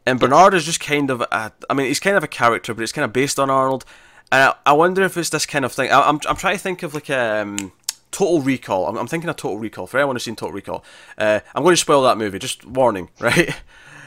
and 0.07 0.19
Bernard 0.19 0.55
is 0.55 0.65
just 0.65 0.81
kind 0.81 1.11
of 1.11 1.21
a. 1.21 1.53
I 1.69 1.75
mean, 1.75 1.87
he's 1.87 2.01
kind 2.01 2.17
of 2.17 2.25
a 2.25 2.29
character, 2.29 2.75
but 2.75 2.83
it's 2.83 2.93
kind 2.93 3.05
of 3.05 3.13
based 3.13 3.39
on 3.39 3.51
Arnold. 3.51 3.85
And 4.33 4.43
I, 4.43 4.55
I 4.71 4.73
wonder 4.73 5.03
if 5.03 5.17
it's 5.17 5.31
this 5.31 5.47
kind 5.47 5.65
of 5.65 5.73
thing. 5.73 5.91
I, 5.91 6.01
I'm 6.01 6.21
I'm 6.29 6.37
trying 6.37 6.57
to 6.57 6.63
think 6.63 6.83
of 6.83 6.95
like 6.95 7.11
um. 7.11 7.73
Total 8.13 8.41
Recall. 8.41 8.89
I'm, 8.89 8.99
I'm 8.99 9.07
thinking 9.07 9.31
of 9.31 9.37
Total 9.37 9.57
Recall. 9.57 9.87
For 9.87 9.97
anyone 9.99 10.17
who's 10.17 10.25
seen 10.25 10.35
Total 10.35 10.53
Recall, 10.53 10.85
uh, 11.17 11.39
I'm 11.55 11.63
going 11.63 11.75
to 11.75 11.81
spoil 11.81 12.03
that 12.03 12.19
movie. 12.19 12.41
Just 12.41 12.67
warning, 12.67 13.09
right? 13.21 13.55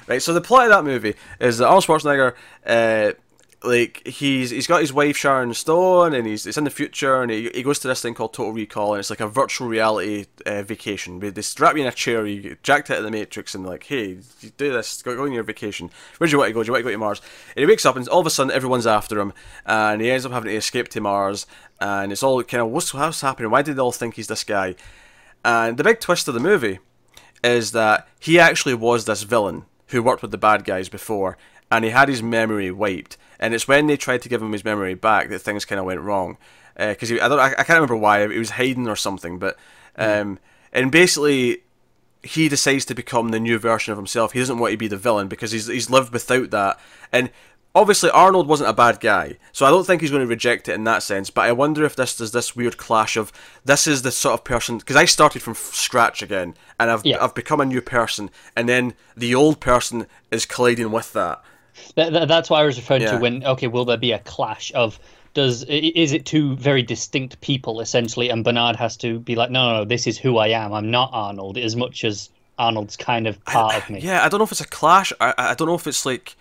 right. 0.10 0.22
So 0.22 0.34
the 0.34 0.42
plot 0.42 0.66
of 0.66 0.72
that 0.72 0.84
movie 0.84 1.16
is 1.40 1.60
that 1.60 1.68
Arnold 1.68 1.86
Schwarzenegger 1.86 2.34
uh, 2.66 3.14
like 3.64 4.06
he's 4.06 4.50
he's 4.50 4.68
got 4.68 4.82
his 4.82 4.92
wife 4.92 5.16
Sharon 5.16 5.54
Stone, 5.54 6.14
and 6.14 6.28
he's 6.28 6.46
it's 6.46 6.58
in 6.58 6.66
the 6.66 6.70
future, 6.70 7.22
and 7.22 7.32
he, 7.32 7.50
he 7.54 7.64
goes 7.64 7.80
to 7.80 7.88
this 7.88 8.02
thing 8.02 8.14
called 8.14 8.34
Total 8.34 8.52
Recall, 8.52 8.94
and 8.94 9.00
it's 9.00 9.10
like 9.10 9.20
a 9.20 9.28
virtual 9.28 9.68
reality 9.68 10.26
uh, 10.46 10.64
vacation. 10.64 11.20
They, 11.20 11.42
strap 11.42 11.76
you 11.76 11.82
in 11.82 11.88
a 11.88 11.92
chair, 11.92 12.26
you 12.26 12.42
get 12.42 12.64
jacked 12.64 12.92
out 12.92 12.98
of 12.98 13.04
the 13.04 13.12
Matrix, 13.12 13.56
and 13.56 13.66
like, 13.66 13.84
hey, 13.84 14.20
do 14.58 14.74
this, 14.74 15.02
go, 15.02 15.16
go 15.16 15.24
on 15.24 15.32
your 15.32 15.44
vacation. 15.44 15.90
Where 16.18 16.28
do 16.28 16.32
you 16.32 16.38
want 16.38 16.50
to 16.50 16.54
go? 16.54 16.64
Do 16.64 16.68
you 16.68 16.74
want 16.74 16.82
to 16.82 16.90
go 16.90 16.92
to 16.92 16.98
Mars? 16.98 17.22
And 17.56 17.62
he 17.62 17.66
wakes 17.66 17.86
up, 17.86 17.96
and 17.96 18.08
all 18.10 18.20
of 18.20 18.28
a 18.28 18.30
sudden 18.30 18.52
everyone's 18.52 18.88
after 18.88 19.20
him, 19.20 19.34
and 19.66 20.02
he 20.02 20.12
ends 20.12 20.26
up 20.26 20.32
having 20.32 20.50
to 20.50 20.58
escape 20.58 20.90
to 20.90 21.02
Mars, 21.02 21.46
and 21.80 22.12
it's 22.12 22.24
all 22.24 22.44
kind 22.44 22.62
of 22.62 22.70
what's 22.70 22.94
what's 22.94 23.22
happening? 23.22 23.52
Why 23.52 23.62
did 23.62 23.78
they 23.78 23.82
all 23.82 23.92
think 23.92 24.16
he's 24.16 24.28
this 24.28 24.44
guy? 24.44 24.76
And 25.46 25.78
the 25.78 25.84
big 25.84 26.00
twist 26.00 26.28
of 26.28 26.34
the 26.34 26.40
movie 26.40 26.80
is 27.44 27.72
that 27.74 28.08
he 28.20 28.40
actually 28.40 28.74
was 28.74 29.06
this 29.06 29.24
villain 29.24 29.66
who 29.88 30.02
worked 30.02 30.22
with 30.22 30.32
the 30.32 30.38
bad 30.38 30.64
guys 30.64 30.90
before, 30.90 31.38
and 31.72 31.84
he 31.84 31.92
had 31.92 32.10
his 32.10 32.24
memory 32.24 32.72
wiped. 32.72 33.18
And 33.44 33.54
it's 33.54 33.68
when 33.68 33.88
they 33.88 33.98
tried 33.98 34.22
to 34.22 34.30
give 34.30 34.42
him 34.42 34.54
his 34.54 34.64
memory 34.64 34.94
back 34.94 35.28
that 35.28 35.40
things 35.40 35.66
kind 35.66 35.78
of 35.78 35.86
went 35.86 36.00
wrong. 36.00 36.38
Because 36.78 37.12
uh, 37.12 37.16
I 37.16 37.28
don't, 37.28 37.40
I, 37.40 37.48
I, 37.48 37.64
can't 37.64 37.72
remember 37.72 37.98
why 37.98 38.26
he 38.26 38.40
was 38.40 38.52
hiding 38.52 38.88
or 38.88 38.96
something, 38.96 39.38
but 39.38 39.58
um, 39.98 40.08
mm. 40.08 40.38
and 40.72 40.94
basically 40.94 41.64
he 42.24 42.48
decides 42.48 42.86
to 42.86 42.96
become 42.96 43.30
the 43.30 43.42
new 43.42 43.60
version 43.60 43.92
of 43.92 43.98
himself. 43.98 44.32
He 44.32 44.40
doesn't 44.40 44.60
want 44.60 44.72
to 44.72 44.78
be 44.78 44.88
the 44.88 44.96
villain 44.96 45.28
because 45.28 45.52
he's 45.52 45.68
he's 45.68 45.90
lived 45.90 46.14
without 46.14 46.52
that. 46.52 46.80
And 47.12 47.32
obviously 47.76 48.10
Arnold 48.12 48.48
wasn't 48.48 48.70
a 48.70 48.74
bad 48.74 49.02
guy, 49.02 49.38
so 49.52 49.66
I 49.66 49.70
don't 49.72 49.86
think 49.86 50.00
he's 50.00 50.12
going 50.12 50.24
to 50.24 50.28
reject 50.28 50.70
it 50.70 50.76
in 50.76 50.86
that 50.86 51.04
sense. 51.04 51.30
But 51.30 51.42
I 51.42 51.52
wonder 51.52 51.84
if 51.84 51.98
this 51.98 52.16
does 52.16 52.32
this 52.32 52.56
weird 52.56 52.78
clash 52.78 53.18
of 53.18 53.34
this 53.66 53.88
is 53.88 54.04
the 54.04 54.12
sort 54.12 54.36
of 54.36 54.46
person 54.46 54.78
because 54.78 54.96
I 54.96 55.04
started 55.04 55.42
from 55.42 55.54
scratch 55.54 56.22
again, 56.24 56.56
and 56.80 56.90
I've 56.90 57.06
yeah. 57.06 57.22
I've 57.22 57.36
become 57.36 57.60
a 57.60 57.66
new 57.66 57.82
person, 57.82 58.32
and 58.56 58.70
then 58.70 58.94
the 59.18 59.36
old 59.36 59.60
person 59.60 60.08
is 60.32 60.46
colliding 60.46 60.92
with 60.92 61.12
that. 61.12 61.44
That 61.96 62.28
that's 62.28 62.50
why 62.50 62.62
I 62.62 62.64
was 62.64 62.78
referring 62.78 63.04
yeah. 63.04 63.12
to 63.12 63.18
when 63.18 63.44
okay, 63.46 63.68
will 63.68 63.86
there 63.86 63.98
be 63.98 64.12
a 64.12 64.20
clash 64.20 64.72
of 64.74 65.00
does 65.34 65.64
is 65.64 66.14
it 66.14 66.26
two 66.26 66.56
very 66.58 66.84
distinct 66.84 67.42
people 67.42 67.82
essentially, 67.82 68.30
and 68.30 68.44
Bernard 68.44 68.76
has 68.76 68.96
to 68.98 69.20
be 69.20 69.36
like, 69.36 69.50
no, 69.50 69.72
no, 69.72 69.78
no, 69.80 69.86
this 69.86 70.08
is 70.08 70.18
who 70.18 70.38
I 70.38 70.50
am. 70.50 70.74
I'm 70.74 70.92
not 70.92 71.10
Arnold, 71.12 71.58
as 71.58 71.76
much 71.76 72.04
as 72.04 72.30
Arnold's 72.60 72.96
kind 72.96 73.28
of 73.28 73.44
part 73.46 73.74
I, 73.74 73.78
of 73.78 73.90
me. 73.90 74.00
Yeah, 74.00 74.24
I 74.24 74.30
don't 74.30 74.40
know 74.40 74.44
if 74.44 74.52
it's 74.52 74.62
a 74.62 74.68
clash. 74.68 75.12
I 75.20 75.34
I 75.38 75.54
don't 75.56 75.68
know 75.68 75.76
if 75.76 75.88
it's 75.88 76.06
like 76.06 76.36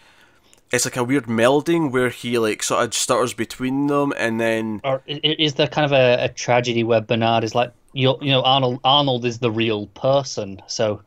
it's 0.71 0.85
like 0.85 0.97
a 0.97 1.05
weird 1.05 1.25
melding 1.25 1.91
where 1.91 2.11
he 2.11 2.39
like 2.39 2.63
sort 2.63 2.85
of 2.85 2.95
stutters 2.95 3.35
between 3.35 3.87
them, 3.87 4.13
and 4.17 4.41
then 4.41 4.81
or 4.85 5.03
is 5.07 5.55
there 5.55 5.69
kind 5.69 5.85
of 5.85 5.93
a, 5.93 6.25
a 6.25 6.29
tragedy 6.29 6.85
where 6.85 7.01
Bernard 7.01 7.45
is 7.45 7.55
like, 7.55 7.73
you 7.93 8.17
you 8.21 8.31
know, 8.31 8.43
Arnold 8.43 8.81
Arnold 8.85 9.25
is 9.25 9.39
the 9.39 9.51
real 9.51 9.87
person, 9.89 10.61
so 10.67 11.03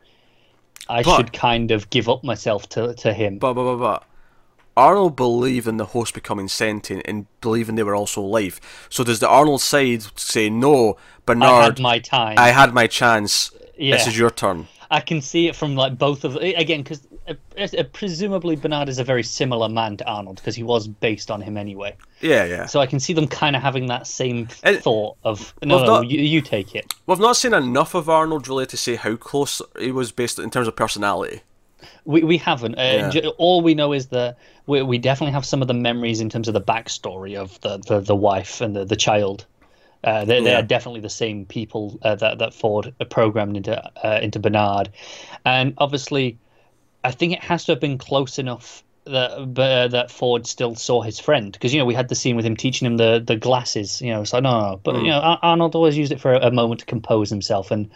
I 0.88 1.02
but, 1.02 1.16
should 1.16 1.32
kind 1.32 1.70
of 1.70 1.90
give 1.90 2.08
up 2.08 2.24
myself 2.24 2.68
to 2.70 2.94
to 2.94 3.12
him. 3.12 3.38
But 3.38 3.54
but 3.54 3.64
but 3.64 3.76
but. 3.76 4.04
Arnold 4.76 5.16
believed 5.16 5.66
in 5.66 5.78
the 5.78 5.86
host 5.86 6.14
becoming 6.14 6.48
sentient 6.48 7.02
and 7.06 7.26
believing 7.40 7.76
they 7.76 7.82
were 7.82 7.96
also 7.96 8.20
alive. 8.20 8.60
So 8.90 9.04
does 9.04 9.20
the 9.20 9.28
Arnold 9.28 9.62
side 9.62 10.02
say 10.18 10.50
no, 10.50 10.96
Bernard? 11.24 11.48
I 11.48 11.64
had 11.64 11.80
my 11.80 11.98
time. 11.98 12.38
I 12.38 12.48
had 12.48 12.74
my 12.74 12.86
chance. 12.86 13.52
Yeah. 13.78 13.96
This 13.96 14.06
is 14.06 14.18
your 14.18 14.30
turn. 14.30 14.68
I 14.90 15.00
can 15.00 15.20
see 15.20 15.48
it 15.48 15.56
from 15.56 15.74
like 15.74 15.98
both 15.98 16.24
of 16.24 16.36
again 16.36 16.82
because 16.82 17.06
uh, 17.28 17.34
uh, 17.58 17.82
presumably 17.92 18.56
Bernard 18.56 18.88
is 18.88 18.98
a 18.98 19.04
very 19.04 19.22
similar 19.22 19.68
man 19.68 19.96
to 19.96 20.06
Arnold 20.06 20.36
because 20.36 20.54
he 20.54 20.62
was 20.62 20.86
based 20.86 21.30
on 21.30 21.40
him 21.40 21.56
anyway. 21.56 21.96
Yeah, 22.20 22.44
yeah. 22.44 22.66
So 22.66 22.80
I 22.80 22.86
can 22.86 23.00
see 23.00 23.12
them 23.12 23.26
kind 23.26 23.56
of 23.56 23.62
having 23.62 23.86
that 23.86 24.06
same 24.06 24.46
thought 24.46 25.16
of 25.24 25.52
no, 25.62 25.78
no, 25.78 25.86
not, 25.86 26.10
you, 26.10 26.20
you, 26.20 26.40
take 26.40 26.74
it. 26.74 26.94
We've 27.06 27.18
not 27.18 27.36
seen 27.36 27.52
enough 27.52 27.94
of 27.94 28.08
Arnold 28.08 28.48
really 28.48 28.66
to 28.66 28.76
say 28.76 28.94
how 28.94 29.16
close 29.16 29.60
he 29.78 29.90
was 29.90 30.12
based 30.12 30.38
in 30.38 30.50
terms 30.50 30.68
of 30.68 30.76
personality. 30.76 31.42
We 32.04 32.22
we 32.22 32.38
haven't. 32.38 32.76
Uh, 32.76 33.10
yeah. 33.12 33.28
all 33.38 33.62
we 33.62 33.74
know 33.74 33.92
is 33.92 34.06
that 34.08 34.38
we 34.66 34.82
we 34.82 34.98
definitely 34.98 35.32
have 35.32 35.44
some 35.44 35.62
of 35.62 35.68
the 35.68 35.74
memories 35.74 36.20
in 36.20 36.28
terms 36.28 36.48
of 36.48 36.54
the 36.54 36.60
backstory 36.60 37.36
of 37.36 37.60
the 37.60 37.78
the, 37.78 38.00
the 38.00 38.16
wife 38.16 38.60
and 38.60 38.74
the 38.74 38.84
the 38.84 38.96
child. 38.96 39.46
Uh, 40.04 40.24
they, 40.24 40.40
they 40.40 40.54
are 40.54 40.62
definitely 40.62 41.00
the 41.00 41.08
same 41.08 41.46
people 41.46 41.98
uh, 42.02 42.14
that 42.14 42.38
that 42.38 42.54
Ford 42.54 42.94
programmed 43.10 43.56
into 43.56 43.82
uh, 44.04 44.20
into 44.22 44.38
Bernard, 44.38 44.90
and 45.44 45.74
obviously 45.78 46.38
I 47.02 47.10
think 47.10 47.32
it 47.32 47.40
has 47.40 47.64
to 47.64 47.72
have 47.72 47.80
been 47.80 47.98
close 47.98 48.38
enough 48.38 48.84
that 49.04 49.30
uh, 49.32 49.88
that 49.88 50.10
Ford 50.10 50.46
still 50.46 50.74
saw 50.74 51.00
his 51.02 51.18
friend 51.18 51.52
because 51.52 51.72
you 51.72 51.78
know 51.78 51.84
we 51.84 51.94
had 51.94 52.08
the 52.08 52.14
scene 52.14 52.36
with 52.36 52.44
him 52.44 52.56
teaching 52.56 52.86
him 52.86 52.96
the 52.96 53.22
the 53.24 53.36
glasses. 53.36 54.02
You 54.02 54.12
know, 54.12 54.24
so 54.24 54.40
no, 54.40 54.50
no, 54.50 54.70
no. 54.70 54.80
but 54.82 54.96
mm. 54.96 55.02
you 55.02 55.10
know 55.10 55.38
Arnold 55.42 55.74
always 55.74 55.96
used 55.96 56.12
it 56.12 56.20
for 56.20 56.34
a, 56.34 56.48
a, 56.48 56.50
moment 56.50 56.80
to 56.80 56.86
compose 56.86 57.30
himself, 57.30 57.70
and 57.70 57.90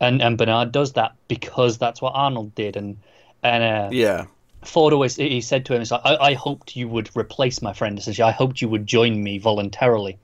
and 0.00 0.20
and 0.20 0.36
Bernard 0.36 0.72
does 0.72 0.92
that 0.94 1.14
because 1.28 1.78
that's 1.78 2.02
what 2.02 2.12
Arnold 2.14 2.54
did, 2.54 2.76
and 2.76 2.96
and 3.42 3.62
uh, 3.62 3.88
yeah. 3.92 4.26
Ford 4.62 4.92
always 4.92 5.16
he 5.16 5.40
said 5.40 5.64
to 5.66 5.74
him, 5.74 5.82
"It's 5.82 5.90
like 5.90 6.02
I, 6.04 6.16
I 6.16 6.34
hoped 6.34 6.76
you 6.76 6.88
would 6.88 7.10
replace 7.16 7.62
my 7.62 7.72
friend. 7.72 7.98
Essentially, 7.98 8.28
I 8.28 8.32
hoped 8.32 8.60
you 8.60 8.68
would 8.68 8.86
join 8.86 9.22
me 9.22 9.38
voluntarily." 9.38 10.18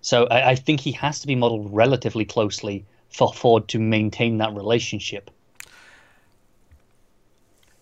So 0.00 0.26
I, 0.26 0.50
I 0.50 0.54
think 0.54 0.80
he 0.80 0.92
has 0.92 1.20
to 1.20 1.26
be 1.26 1.34
modeled 1.34 1.72
relatively 1.72 2.24
closely 2.24 2.84
for 3.10 3.32
Ford 3.32 3.68
to 3.68 3.78
maintain 3.78 4.38
that 4.38 4.54
relationship. 4.54 5.30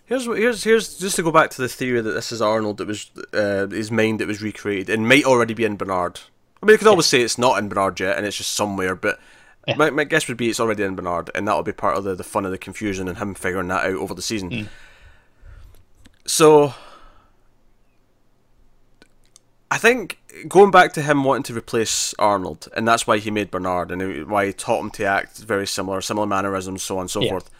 Here's 0.06 0.24
here's 0.24 0.64
here's 0.64 0.98
just 0.98 1.16
to 1.16 1.22
go 1.22 1.30
back 1.30 1.50
to 1.50 1.62
the 1.62 1.68
theory 1.68 2.00
that 2.00 2.10
this 2.10 2.32
is 2.32 2.40
Arnold 2.40 2.78
that 2.78 2.88
was 2.88 3.10
uh, 3.32 3.66
his 3.66 3.90
mind 3.90 4.20
that 4.20 4.26
was 4.26 4.42
recreated 4.42 4.88
and 4.88 5.06
might 5.06 5.24
already 5.24 5.54
be 5.54 5.64
in 5.64 5.76
Bernard. 5.76 6.20
I 6.62 6.66
mean, 6.66 6.72
you 6.72 6.78
could 6.78 6.86
yeah. 6.86 6.90
always 6.90 7.06
say 7.06 7.20
it's 7.20 7.38
not 7.38 7.58
in 7.58 7.68
Bernard 7.68 8.00
yet 8.00 8.16
and 8.16 8.26
it's 8.26 8.38
just 8.38 8.52
somewhere, 8.52 8.96
but 8.96 9.20
yeah. 9.68 9.76
my, 9.76 9.90
my 9.90 10.04
guess 10.04 10.26
would 10.26 10.38
be 10.38 10.48
it's 10.48 10.60
already 10.60 10.82
in 10.82 10.96
Bernard, 10.96 11.30
and 11.34 11.46
that'll 11.46 11.62
be 11.62 11.72
part 11.72 11.98
of 11.98 12.04
the, 12.04 12.14
the 12.14 12.24
fun 12.24 12.46
of 12.46 12.50
the 12.50 12.58
confusion 12.58 13.06
and 13.06 13.18
him 13.18 13.34
figuring 13.34 13.68
that 13.68 13.84
out 13.84 13.94
over 13.94 14.14
the 14.14 14.22
season. 14.22 14.50
Mm. 14.50 14.68
So, 16.28 16.74
I 19.70 19.78
think 19.78 20.18
going 20.46 20.70
back 20.70 20.92
to 20.92 21.02
him 21.02 21.24
wanting 21.24 21.44
to 21.44 21.54
replace 21.54 22.14
Arnold, 22.18 22.68
and 22.76 22.86
that's 22.86 23.06
why 23.06 23.16
he 23.16 23.30
made 23.30 23.50
Bernard, 23.50 23.90
and 23.90 24.28
why 24.28 24.44
he 24.46 24.52
taught 24.52 24.80
him 24.80 24.90
to 24.90 25.04
act 25.04 25.38
very 25.38 25.66
similar, 25.66 26.02
similar 26.02 26.26
mannerisms, 26.26 26.82
so 26.82 26.98
on 26.98 27.02
and 27.02 27.10
so 27.10 27.22
yeah. 27.22 27.30
forth. 27.30 27.50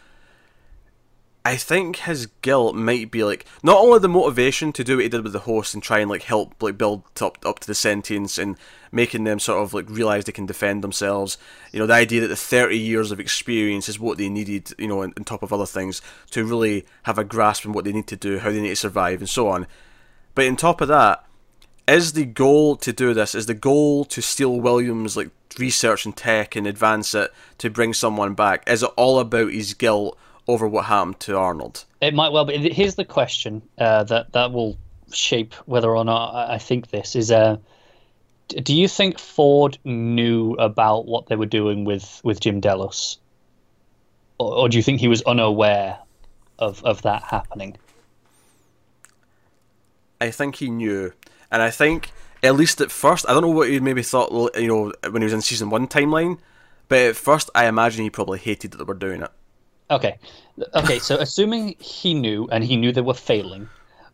I 1.45 1.55
think 1.55 1.97
his 1.97 2.25
guilt 2.41 2.75
might 2.75 3.11
be 3.11 3.23
like 3.23 3.45
not 3.63 3.77
only 3.77 3.99
the 3.99 4.09
motivation 4.09 4.73
to 4.73 4.83
do 4.83 4.97
what 4.97 5.03
he 5.03 5.09
did 5.09 5.23
with 5.23 5.31
the 5.31 5.39
horse 5.39 5.73
and 5.73 5.81
try 5.81 5.99
and 5.99 6.09
like 6.09 6.23
help 6.23 6.61
like 6.61 6.77
build 6.77 7.03
up 7.21 7.37
up 7.45 7.59
to 7.59 7.67
the 7.67 7.73
sentience 7.73 8.37
and 8.37 8.57
making 8.91 9.23
them 9.23 9.39
sort 9.39 9.63
of 9.63 9.73
like 9.73 9.89
realize 9.89 10.25
they 10.25 10.33
can 10.33 10.45
defend 10.45 10.83
themselves. 10.83 11.37
You 11.71 11.79
know, 11.79 11.87
the 11.87 11.93
idea 11.93 12.21
that 12.21 12.27
the 12.27 12.35
thirty 12.35 12.77
years 12.77 13.11
of 13.11 13.19
experience 13.19 13.87
is 13.87 13.99
what 13.99 14.17
they 14.17 14.27
needed. 14.27 14.73
You 14.77 14.89
know, 14.89 15.01
on, 15.01 15.13
on 15.17 15.23
top 15.23 15.41
of 15.41 15.53
other 15.53 15.65
things 15.65 16.01
to 16.31 16.43
really 16.43 16.85
have 17.03 17.17
a 17.17 17.23
grasp 17.23 17.65
on 17.65 17.71
what 17.71 17.85
they 17.85 17.93
need 17.93 18.07
to 18.07 18.17
do, 18.17 18.39
how 18.39 18.51
they 18.51 18.61
need 18.61 18.69
to 18.69 18.75
survive, 18.75 19.19
and 19.19 19.29
so 19.29 19.47
on. 19.47 19.65
But 20.35 20.45
on 20.47 20.57
top 20.57 20.81
of 20.81 20.89
that, 20.89 21.25
is 21.87 22.13
the 22.13 22.25
goal 22.25 22.75
to 22.77 22.91
do 22.91 23.13
this? 23.13 23.33
Is 23.33 23.45
the 23.45 23.53
goal 23.53 24.05
to 24.05 24.21
steal 24.21 24.59
Williams 24.59 25.15
like 25.15 25.29
research 25.57 26.05
and 26.05 26.15
tech 26.15 26.55
and 26.55 26.67
advance 26.67 27.15
it 27.15 27.31
to 27.59 27.69
bring 27.69 27.93
someone 27.93 28.33
back? 28.33 28.69
Is 28.69 28.83
it 28.83 28.91
all 28.97 29.19
about 29.19 29.51
his 29.51 29.73
guilt? 29.73 30.17
Over 30.49 30.67
what 30.67 30.85
happened 30.85 31.19
to 31.21 31.37
Arnold? 31.37 31.85
It 32.01 32.13
might 32.13 32.31
well 32.31 32.45
be. 32.45 32.73
Here's 32.73 32.95
the 32.95 33.05
question 33.05 33.61
uh, 33.77 34.03
that 34.05 34.33
that 34.33 34.51
will 34.51 34.77
shape 35.13 35.53
whether 35.65 35.95
or 35.95 36.03
not 36.03 36.49
I 36.49 36.57
think 36.57 36.89
this 36.89 37.15
is. 37.15 37.31
Uh, 37.31 37.57
do 38.47 38.75
you 38.75 38.87
think 38.87 39.19
Ford 39.19 39.77
knew 39.83 40.53
about 40.53 41.05
what 41.05 41.27
they 41.27 41.35
were 41.35 41.45
doing 41.45 41.85
with 41.85 42.19
with 42.23 42.39
Jim 42.39 42.59
Delos, 42.59 43.19
or, 44.39 44.53
or 44.53 44.69
do 44.69 44.77
you 44.77 44.83
think 44.83 44.99
he 44.99 45.07
was 45.07 45.21
unaware 45.21 45.99
of 46.57 46.83
of 46.83 47.03
that 47.03 47.23
happening? 47.23 47.77
I 50.19 50.31
think 50.31 50.55
he 50.55 50.69
knew, 50.69 51.13
and 51.51 51.61
I 51.61 51.69
think 51.69 52.11
at 52.41 52.55
least 52.55 52.81
at 52.81 52.91
first, 52.91 53.29
I 53.29 53.33
don't 53.33 53.43
know 53.43 53.49
what 53.49 53.69
he 53.69 53.79
maybe 53.79 54.01
thought. 54.01 54.57
You 54.57 54.67
know, 54.67 54.93
when 55.11 55.21
he 55.21 55.25
was 55.25 55.33
in 55.33 55.41
season 55.41 55.69
one 55.69 55.87
timeline, 55.87 56.39
but 56.87 56.99
at 56.99 57.15
first, 57.15 57.51
I 57.53 57.67
imagine 57.67 58.03
he 58.03 58.09
probably 58.09 58.39
hated 58.39 58.71
that 58.71 58.77
they 58.77 58.83
were 58.83 58.95
doing 58.95 59.21
it. 59.21 59.31
Okay. 59.91 60.17
Okay, 60.75 60.99
so 60.99 61.15
assuming 61.19 61.75
he 61.79 62.13
knew 62.13 62.47
and 62.51 62.63
he 62.63 62.77
knew 62.77 62.91
they 62.91 63.01
were 63.01 63.13
failing, 63.13 63.69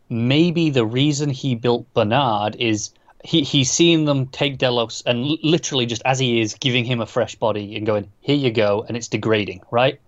maybe 0.09 0.69
the 0.69 0.85
reason 0.85 1.29
he 1.29 1.55
built 1.55 1.91
Bernard 1.93 2.55
is 2.57 2.91
he 3.23 3.41
he's 3.41 3.71
seeing 3.71 4.05
them 4.05 4.27
take 4.27 4.57
Delos 4.57 5.01
and 5.05 5.37
literally 5.43 5.85
just 5.85 6.01
as 6.05 6.19
he 6.19 6.39
is 6.39 6.53
giving 6.53 6.85
him 6.85 7.01
a 7.01 7.05
fresh 7.05 7.35
body 7.35 7.75
and 7.75 7.85
going, 7.85 8.11
"Here 8.21 8.35
you 8.35 8.51
go," 8.51 8.85
and 8.87 8.95
it's 8.95 9.07
degrading, 9.07 9.61
right? 9.71 9.99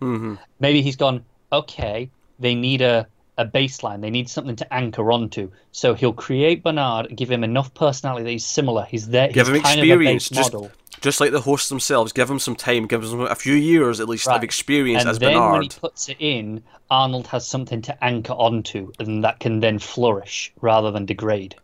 Mm-hmm. 0.00 0.34
Maybe 0.58 0.82
he's 0.82 0.96
gone, 0.96 1.24
"Okay, 1.52 2.10
they 2.38 2.54
need 2.54 2.82
a 2.82 3.06
a 3.36 3.44
baseline. 3.44 4.00
They 4.00 4.10
need 4.10 4.28
something 4.28 4.56
to 4.56 4.74
anchor 4.74 5.10
onto. 5.10 5.50
So 5.72 5.94
he'll 5.94 6.12
create 6.12 6.62
Bernard, 6.62 7.16
give 7.16 7.28
him 7.28 7.42
enough 7.42 7.74
personality 7.74 8.22
that 8.22 8.30
he's 8.30 8.46
similar. 8.46 8.84
He's 8.84 9.08
there. 9.08 9.28
Give 9.28 9.48
he's 9.48 9.56
him 9.56 9.56
experience. 9.56 10.28
Just, 10.28 10.52
model 10.52 10.70
just 11.04 11.20
like 11.20 11.32
the 11.32 11.40
hosts 11.42 11.68
themselves, 11.68 12.14
give 12.14 12.28
them 12.28 12.38
some 12.38 12.56
time, 12.56 12.86
give 12.86 13.06
them 13.06 13.20
a 13.20 13.34
few 13.34 13.52
years 13.52 14.00
at 14.00 14.08
least 14.08 14.26
right. 14.26 14.38
of 14.38 14.42
experience 14.42 15.02
and 15.02 15.10
as 15.10 15.18
then 15.18 15.34
Bernard. 15.34 15.52
when 15.52 15.62
he 15.62 15.68
puts 15.68 16.08
it 16.08 16.16
in, 16.18 16.62
Arnold 16.90 17.26
has 17.26 17.46
something 17.46 17.82
to 17.82 18.02
anchor 18.04 18.32
onto, 18.32 18.90
and 18.98 19.22
that 19.22 19.38
can 19.38 19.60
then 19.60 19.78
flourish 19.78 20.50
rather 20.62 20.90
than 20.90 21.04
degrade. 21.04 21.56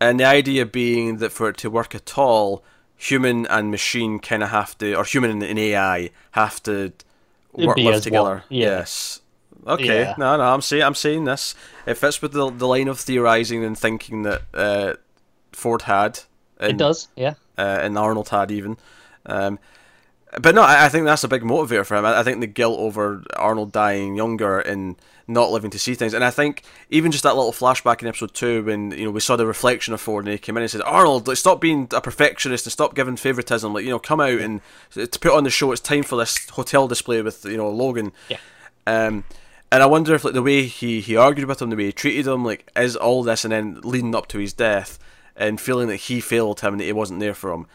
And 0.00 0.20
the 0.20 0.24
idea 0.24 0.66
being 0.66 1.16
that 1.16 1.32
for 1.32 1.48
it 1.48 1.56
to 1.58 1.68
work 1.68 1.96
at 1.96 2.16
all, 2.16 2.62
human 2.96 3.44
and 3.48 3.72
machine 3.72 4.20
kind 4.20 4.40
of 4.44 4.50
have 4.50 4.78
to, 4.78 4.94
or 4.94 5.04
human 5.04 5.42
and 5.42 5.58
AI 5.58 6.10
have 6.30 6.62
to 6.62 6.92
work 7.52 7.76
live 7.76 8.04
together. 8.04 8.44
Yeah. 8.48 8.66
Yes. 8.66 9.20
Okay, 9.66 10.02
Yeah. 10.02 10.14
no, 10.16 10.36
no, 10.36 10.44
I'm 10.44 10.62
saying 10.62 10.84
I'm 10.84 10.94
saying 10.94 11.24
this. 11.24 11.56
It 11.86 11.94
fits 11.94 12.22
with 12.22 12.32
the 12.32 12.50
the 12.50 12.68
line 12.68 12.86
of 12.86 13.00
theorizing 13.00 13.64
and 13.64 13.76
thinking 13.76 14.22
that 14.22 14.42
uh, 14.54 14.94
Ford 15.52 15.82
had. 15.82 16.20
It 16.60 16.76
does, 16.76 17.08
yeah. 17.16 17.34
Uh, 17.60 17.78
and 17.82 17.98
Arnold 17.98 18.30
had 18.30 18.50
even. 18.50 18.76
Um, 19.26 19.58
but 20.40 20.54
no, 20.54 20.62
I, 20.62 20.86
I 20.86 20.88
think 20.88 21.04
that's 21.04 21.24
a 21.24 21.28
big 21.28 21.42
motivator 21.42 21.84
for 21.84 21.96
him. 21.96 22.04
I, 22.04 22.20
I 22.20 22.22
think 22.22 22.40
the 22.40 22.46
guilt 22.46 22.78
over 22.78 23.22
Arnold 23.36 23.72
dying 23.72 24.14
younger 24.16 24.60
and 24.60 24.96
not 25.26 25.50
living 25.50 25.70
to 25.70 25.78
see 25.78 25.94
things, 25.94 26.14
and 26.14 26.24
I 26.24 26.30
think 26.30 26.62
even 26.88 27.12
just 27.12 27.22
that 27.24 27.36
little 27.36 27.52
flashback 27.52 28.02
in 28.02 28.08
episode 28.08 28.34
two 28.34 28.64
when 28.64 28.92
you 28.92 29.04
know 29.04 29.10
we 29.10 29.20
saw 29.20 29.36
the 29.36 29.46
reflection 29.46 29.94
of 29.94 30.00
Ford 30.00 30.24
and 30.24 30.32
he 30.32 30.38
came 30.38 30.56
in 30.56 30.62
and 30.62 30.70
said, 30.70 30.82
"Arnold, 30.82 31.28
like, 31.28 31.36
stop 31.36 31.60
being 31.60 31.88
a 31.92 32.00
perfectionist 32.00 32.66
and 32.66 32.72
stop 32.72 32.94
giving 32.94 33.16
favoritism. 33.16 33.72
Like 33.72 33.84
you 33.84 33.90
know, 33.90 33.98
come 33.98 34.20
out 34.20 34.40
and 34.40 34.60
to 34.92 35.06
put 35.06 35.32
on 35.32 35.44
the 35.44 35.50
show. 35.50 35.72
It's 35.72 35.80
time 35.80 36.02
for 36.02 36.16
this 36.16 36.48
hotel 36.50 36.88
display 36.88 37.22
with 37.22 37.44
you 37.44 37.56
know 37.56 37.68
Logan." 37.68 38.12
Yeah. 38.28 38.38
Um, 38.86 39.24
and 39.72 39.82
I 39.82 39.86
wonder 39.86 40.14
if 40.14 40.24
like 40.24 40.34
the 40.34 40.42
way 40.42 40.64
he, 40.64 41.00
he 41.00 41.16
argued 41.16 41.46
with 41.46 41.62
him, 41.62 41.70
the 41.70 41.76
way 41.76 41.86
he 41.86 41.92
treated 41.92 42.26
him, 42.26 42.44
like 42.44 42.70
is 42.76 42.96
all 42.96 43.22
this, 43.22 43.44
and 43.44 43.52
then 43.52 43.80
leading 43.82 44.14
up 44.14 44.26
to 44.28 44.38
his 44.38 44.52
death, 44.52 44.98
and 45.36 45.60
feeling 45.60 45.88
that 45.88 45.96
he 45.96 46.20
failed 46.20 46.60
him 46.60 46.74
and 46.74 46.80
that 46.80 46.84
he 46.84 46.92
wasn't 46.92 47.20
there 47.20 47.34
for 47.34 47.52
him, 47.52 47.66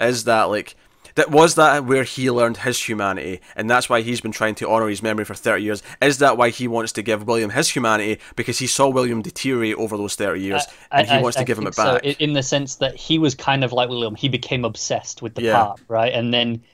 is 0.00 0.24
that 0.24 0.44
like 0.44 0.76
that 1.16 1.30
was 1.30 1.54
that 1.54 1.84
where 1.84 2.02
he 2.02 2.30
learned 2.30 2.58
his 2.58 2.88
humanity, 2.88 3.40
and 3.54 3.70
that's 3.70 3.88
why 3.88 4.00
he's 4.00 4.20
been 4.20 4.32
trying 4.32 4.56
to 4.56 4.68
honor 4.68 4.88
his 4.88 5.02
memory 5.02 5.24
for 5.24 5.34
thirty 5.34 5.62
years. 5.62 5.82
Is 6.02 6.18
that 6.18 6.36
why 6.36 6.50
he 6.50 6.66
wants 6.66 6.92
to 6.92 7.02
give 7.02 7.26
William 7.26 7.50
his 7.50 7.70
humanity 7.70 8.18
because 8.36 8.58
he 8.58 8.66
saw 8.66 8.88
William 8.88 9.22
deteriorate 9.22 9.76
over 9.76 9.96
those 9.96 10.16
thirty 10.16 10.40
years, 10.42 10.66
and 10.90 11.06
he 11.06 11.18
wants 11.18 11.36
to 11.36 11.44
give 11.44 11.58
him 11.58 11.66
it 11.66 11.76
back? 11.76 12.02
So, 12.02 12.16
in 12.18 12.32
the 12.32 12.42
sense 12.42 12.76
that 12.76 12.96
he 12.96 13.18
was 13.18 13.34
kind 13.34 13.62
of 13.64 13.72
like 13.72 13.88
William, 13.88 14.14
he 14.14 14.28
became 14.28 14.64
obsessed 14.64 15.22
with 15.22 15.34
the 15.34 15.42
Yeah. 15.42 15.52
part, 15.52 15.80
right? 15.88 16.12
And 16.12 16.32
then, 16.34 16.64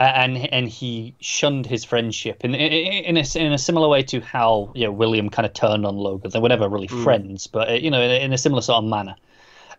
and 0.00 0.38
and 0.52 0.68
he 0.68 1.16
shunned 1.20 1.66
his 1.66 1.84
friendship 1.84 2.44
in 2.44 2.54
in 2.54 3.16
a, 3.16 3.24
in 3.38 3.52
a 3.52 3.58
similar 3.58 3.88
way 3.88 4.02
to 4.04 4.20
how 4.20 4.72
you 4.74 4.86
know 4.86 4.92
William 4.92 5.30
kind 5.30 5.46
of 5.46 5.54
turned 5.54 5.86
on 5.86 5.96
Logan. 5.96 6.30
They 6.32 6.40
were 6.40 6.48
never 6.48 6.68
really 6.68 6.88
Hmm. 6.88 6.94
friends, 7.04 7.46
but 7.46 7.68
uh, 7.70 7.72
you 7.74 7.90
know, 7.90 8.00
in 8.00 8.10
a, 8.10 8.24
in 8.24 8.32
a 8.32 8.38
similar 8.38 8.62
sort 8.62 8.84
of 8.84 8.90
manner. 8.90 9.16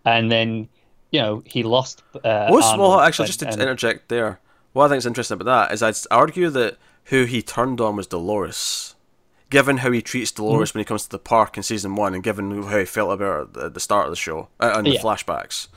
And 0.06 0.32
then, 0.32 0.68
you 1.12 1.20
know, 1.22 1.44
he 1.46 1.64
lost. 1.64 2.04
Uh, 2.24 2.28
Arnold 2.52 2.80
well, 2.80 3.00
actually, 3.00 3.24
and- 3.24 3.28
just 3.28 3.40
to 3.42 3.48
and- 3.50 3.62
interject 3.62 4.10
there, 4.10 4.40
what 4.74 4.86
I 4.86 4.90
think 4.90 5.00
is 5.00 5.06
interesting 5.06 5.36
about 5.42 5.68
that 5.68 5.74
is 5.74 5.82
I'd 5.84 5.96
argue 6.12 6.50
that 6.52 6.78
who 7.06 7.26
he 7.26 7.42
turned 7.42 7.82
on 7.82 7.96
was 7.96 8.08
Dolores. 8.08 8.96
Given 9.50 9.78
how 9.78 9.90
he 9.92 10.02
treats 10.02 10.32
Mm-hmm. 10.32 10.44
Dolores 10.44 10.74
when 10.76 10.82
he 10.82 10.86
comes 10.86 11.04
to 11.06 11.10
the 11.10 11.18
park 11.18 11.58
in 11.58 11.64
season 11.64 11.96
one, 11.96 12.14
and 12.14 12.24
given 12.24 12.62
how 12.64 12.78
he 12.78 12.86
felt 12.86 13.12
about 13.12 13.50
her 13.56 13.66
at 13.66 13.74
the 13.74 13.80
start 13.80 14.06
of 14.06 14.12
the 14.12 14.16
show 14.16 14.48
uh, 14.60 14.74
and 14.76 14.86
the 14.86 14.92
Yeah. 14.92 15.02
flashbacks, 15.02 15.68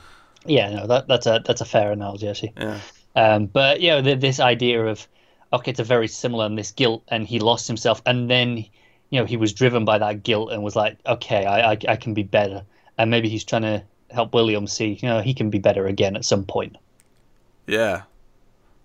Yeah, 0.45 0.69
no, 0.69 0.85
that, 0.87 1.07
that's 1.07 1.25
a 1.25 1.41
that's 1.43 1.61
a 1.61 1.65
fair 1.65 1.91
analogy 1.91 2.27
actually. 2.29 2.53
yeah, 2.55 2.79
Um, 3.15 3.47
but 3.47 3.81
you 3.81 3.89
know, 3.89 4.01
th 4.03 4.19
this 4.19 4.39
idea 4.39 4.85
of 4.85 5.07
okay, 5.53 5.71
it's 5.71 5.79
a 5.79 5.83
very 5.83 6.07
similar 6.07 6.45
and 6.45 6.55
this 6.57 6.71
guilt, 6.71 7.01
and 7.07 7.25
he 7.25 7.39
lost 7.39 7.65
himself, 7.67 7.99
and 8.05 8.29
then 8.29 8.57
you 9.09 9.19
know 9.19 9.25
he 9.25 9.37
was 9.37 9.51
driven 9.53 9.85
by 9.85 9.97
that 9.97 10.21
guilt 10.21 10.51
and 10.51 10.61
was 10.63 10.75
like, 10.75 10.97
okay, 11.07 11.43
I 11.45 11.71
I, 11.71 11.77
I 11.89 11.95
can 11.95 12.13
be 12.13 12.23
better, 12.23 12.61
and 12.99 13.09
maybe 13.09 13.27
he's 13.27 13.43
trying 13.43 13.63
to 13.63 13.83
help 14.13 14.33
William 14.33 14.67
see, 14.67 14.99
you 15.01 15.09
know, 15.09 15.19
he 15.21 15.33
can 15.33 15.49
be 15.49 15.59
better 15.59 15.87
again 15.87 16.15
at 16.15 16.25
some 16.25 16.43
point. 16.45 16.77
yeah. 17.67 18.03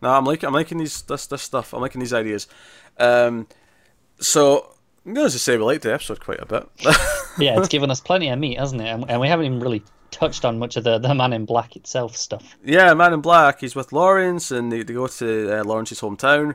No, 0.01 0.11
I'm 0.11 0.25
like 0.25 0.45
I'm 0.45 0.53
liking 0.53 0.79
these 0.79 1.03
this 1.03 1.27
this 1.27 1.43
stuff. 1.43 1.75
I'm 1.75 1.81
liking 1.81 2.01
these 2.01 2.13
ideas. 2.13 2.47
Um, 2.99 3.49
so 4.21 4.75
I'm 5.05 5.13
going 5.13 5.29
to 5.29 5.39
say 5.39 5.57
we 5.57 5.65
liked 5.65 5.83
the 5.83 5.93
episode 5.93 6.21
quite 6.21 6.41
a 6.41 6.47
bit. 6.47 6.69
Yeah, 7.41 7.57
it's 7.59 7.69
given 7.69 7.89
us 7.89 8.01
plenty 8.01 8.29
of 8.31 8.39
meat, 8.41 8.59
hasn't 8.59 8.81
it? 8.83 8.87
And, 8.89 9.09
and 9.09 9.21
we 9.21 9.29
haven't 9.29 9.47
even 9.47 9.61
really 9.61 9.85
touched 10.11 10.45
on 10.45 10.59
much 10.59 10.77
of 10.77 10.83
the 10.83 10.99
the 10.99 11.15
Man 11.15 11.33
in 11.33 11.45
Black 11.45 11.77
itself 11.77 12.17
stuff. 12.17 12.57
yeah, 12.65 12.93
Man 12.95 13.13
in 13.13 13.21
Black. 13.21 13.61
He's 13.61 13.77
with 13.77 13.93
Lawrence, 13.93 14.51
and 14.51 14.73
they, 14.73 14.83
they 14.83 14.95
go 14.95 15.07
to 15.07 15.61
uh, 15.61 15.65
Lawrence's 15.65 16.01
hometown, 16.01 16.55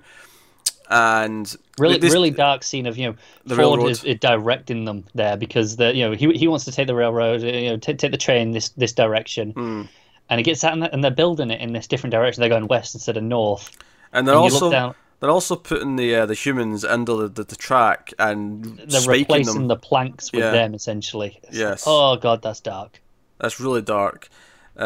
and 0.94 1.56
Really, 1.80 1.98
this- 1.98 2.14
really 2.14 2.30
dark 2.30 2.64
scene 2.64 2.86
of 2.86 2.98
you 2.98 3.08
know 3.10 3.16
The 3.46 3.56
Ford 3.56 3.78
railroad. 3.80 3.90
is, 3.92 4.04
is 4.04 4.20
directing 4.20 4.86
them 4.86 5.06
there 5.16 5.36
because 5.38 5.76
the 5.78 5.94
you 5.96 6.08
know 6.08 6.16
he 6.16 6.32
he 6.34 6.48
wants 6.48 6.66
to 6.66 6.72
take 6.72 6.88
the 6.88 6.96
railroad, 6.96 7.42
you 7.42 7.70
know, 7.70 7.78
take 7.78 7.98
take 7.98 8.12
the 8.12 8.18
train 8.18 8.52
this 8.52 8.70
this 8.70 8.94
direction, 8.94 9.52
Hmm. 9.52 9.82
and 10.30 10.40
it 10.40 10.44
gets 10.44 10.64
out 10.64 10.74
and 10.94 11.04
they're, 11.04 11.12
building 11.12 11.50
it 11.52 11.60
in 11.62 11.74
this 11.74 11.88
different 11.88 12.12
direction. 12.12 12.42
They're 12.42 12.50
going 12.50 12.68
west 12.68 12.94
instead 12.96 13.18
of 13.18 13.24
north. 13.24 13.72
and 14.14 14.28
they're 14.28 14.36
and 14.36 14.44
also 14.44 14.70
down- 14.72 14.96
they're 15.20 15.32
also 15.32 15.56
putting 15.56 15.96
the 15.96 16.16
uh, 16.16 16.26
the 16.26 16.34
humans 16.36 16.84
under 16.86 17.16
the, 17.16 17.28
the, 17.30 17.44
the 17.46 17.56
track 17.56 18.14
and 18.20 18.78
They're 18.88 19.02
replacing 19.08 19.54
them. 19.56 19.68
the 19.68 19.78
planks 19.78 20.32
with 20.32 20.44
Yeah. 20.44 20.52
them 20.52 20.74
essentially. 20.76 21.40
It's 21.44 21.54
like, 21.54 21.60
Yes. 21.60 21.84
oh 21.88 22.18
god, 22.18 22.42
that's 22.44 22.60
dark. 22.60 23.02
That's 23.40 23.60
really 23.60 23.82
dark. 23.82 24.30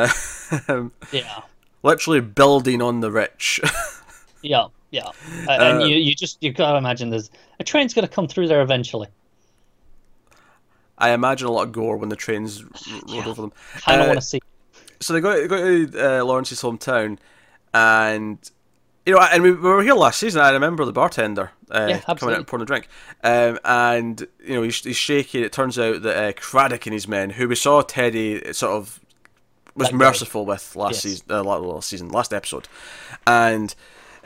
Um, 0.70 0.92
Yeah. 1.12 1.42
literally 1.84 2.22
building 2.22 2.82
on 2.82 3.02
the 3.02 3.12
rich. 3.12 3.60
Yeah. 4.44 4.68
Yeah. 4.92 5.08
Uh, 5.08 5.12
and 5.52 5.82
Uh, 5.82 5.86
you, 5.86 5.96
you 5.98 6.16
just—you've 6.16 6.56
gotta 6.56 6.78
imagine 6.78 7.10
there's 7.10 7.30
a 7.60 7.64
train's 7.64 7.94
gonna 7.94 8.08
come 8.08 8.28
through 8.28 8.48
there 8.48 8.62
eventually. 8.62 9.08
I 10.98 11.12
imagine 11.12 11.48
a 11.48 11.52
lot 11.52 11.64
of 11.64 11.72
gore 11.72 11.98
when 11.98 12.10
the 12.10 12.16
trains 12.16 12.64
r- 12.64 12.70
rode 13.08 13.28
over 13.28 13.42
them. 13.42 13.54
I 13.86 13.96
don't 13.96 14.06
Uh, 14.06 14.08
want 14.08 14.20
to 14.22 14.26
see. 14.26 14.42
so 15.00 15.14
they 15.14 15.22
go, 15.22 15.40
they 15.42 15.48
go 15.48 15.58
to 15.88 16.20
uh, 16.22 16.26
Lawrence's 16.26 16.62
hometown, 16.62 17.18
and 17.74 18.38
you 19.06 19.14
know, 19.14 19.20
and 19.22 19.44
we, 19.44 19.52
we 19.52 19.58
were 19.58 19.84
here 19.84 19.94
last 19.94 20.20
season. 20.20 20.42
I 20.42 20.50
remember 20.52 20.86
the 20.86 20.94
bartender 20.94 21.52
uh, 21.70 21.88
Yeah, 21.90 22.00
coming 22.16 22.34
out 22.34 22.40
and 22.40 22.48
pouring 22.48 22.64
a 22.64 22.66
drink, 22.66 22.88
um, 23.24 23.60
and 23.64 24.26
you 24.44 24.56
know 24.56 24.64
he's, 24.64 24.84
he's 24.84 24.98
shaking. 24.98 25.44
It 25.44 25.52
turns 25.52 25.78
out 25.78 26.02
that 26.02 26.18
uh, 26.18 26.34
Craddock 26.34 26.86
and 26.88 26.94
his 26.94 27.08
men, 27.08 27.32
who 27.32 27.48
we 27.48 27.56
saw 27.56 27.82
Teddy 27.82 28.54
sort 28.54 28.72
of 28.74 29.00
was 29.76 29.92
merciful 29.94 30.46
with 30.46 30.76
last 30.76 30.94
Yes. 30.96 31.02
season, 31.04 31.26
uh, 31.30 31.44
last 31.44 31.90
season, 31.90 32.10
last 32.10 32.34
episode, 32.34 32.68
and. 33.28 33.76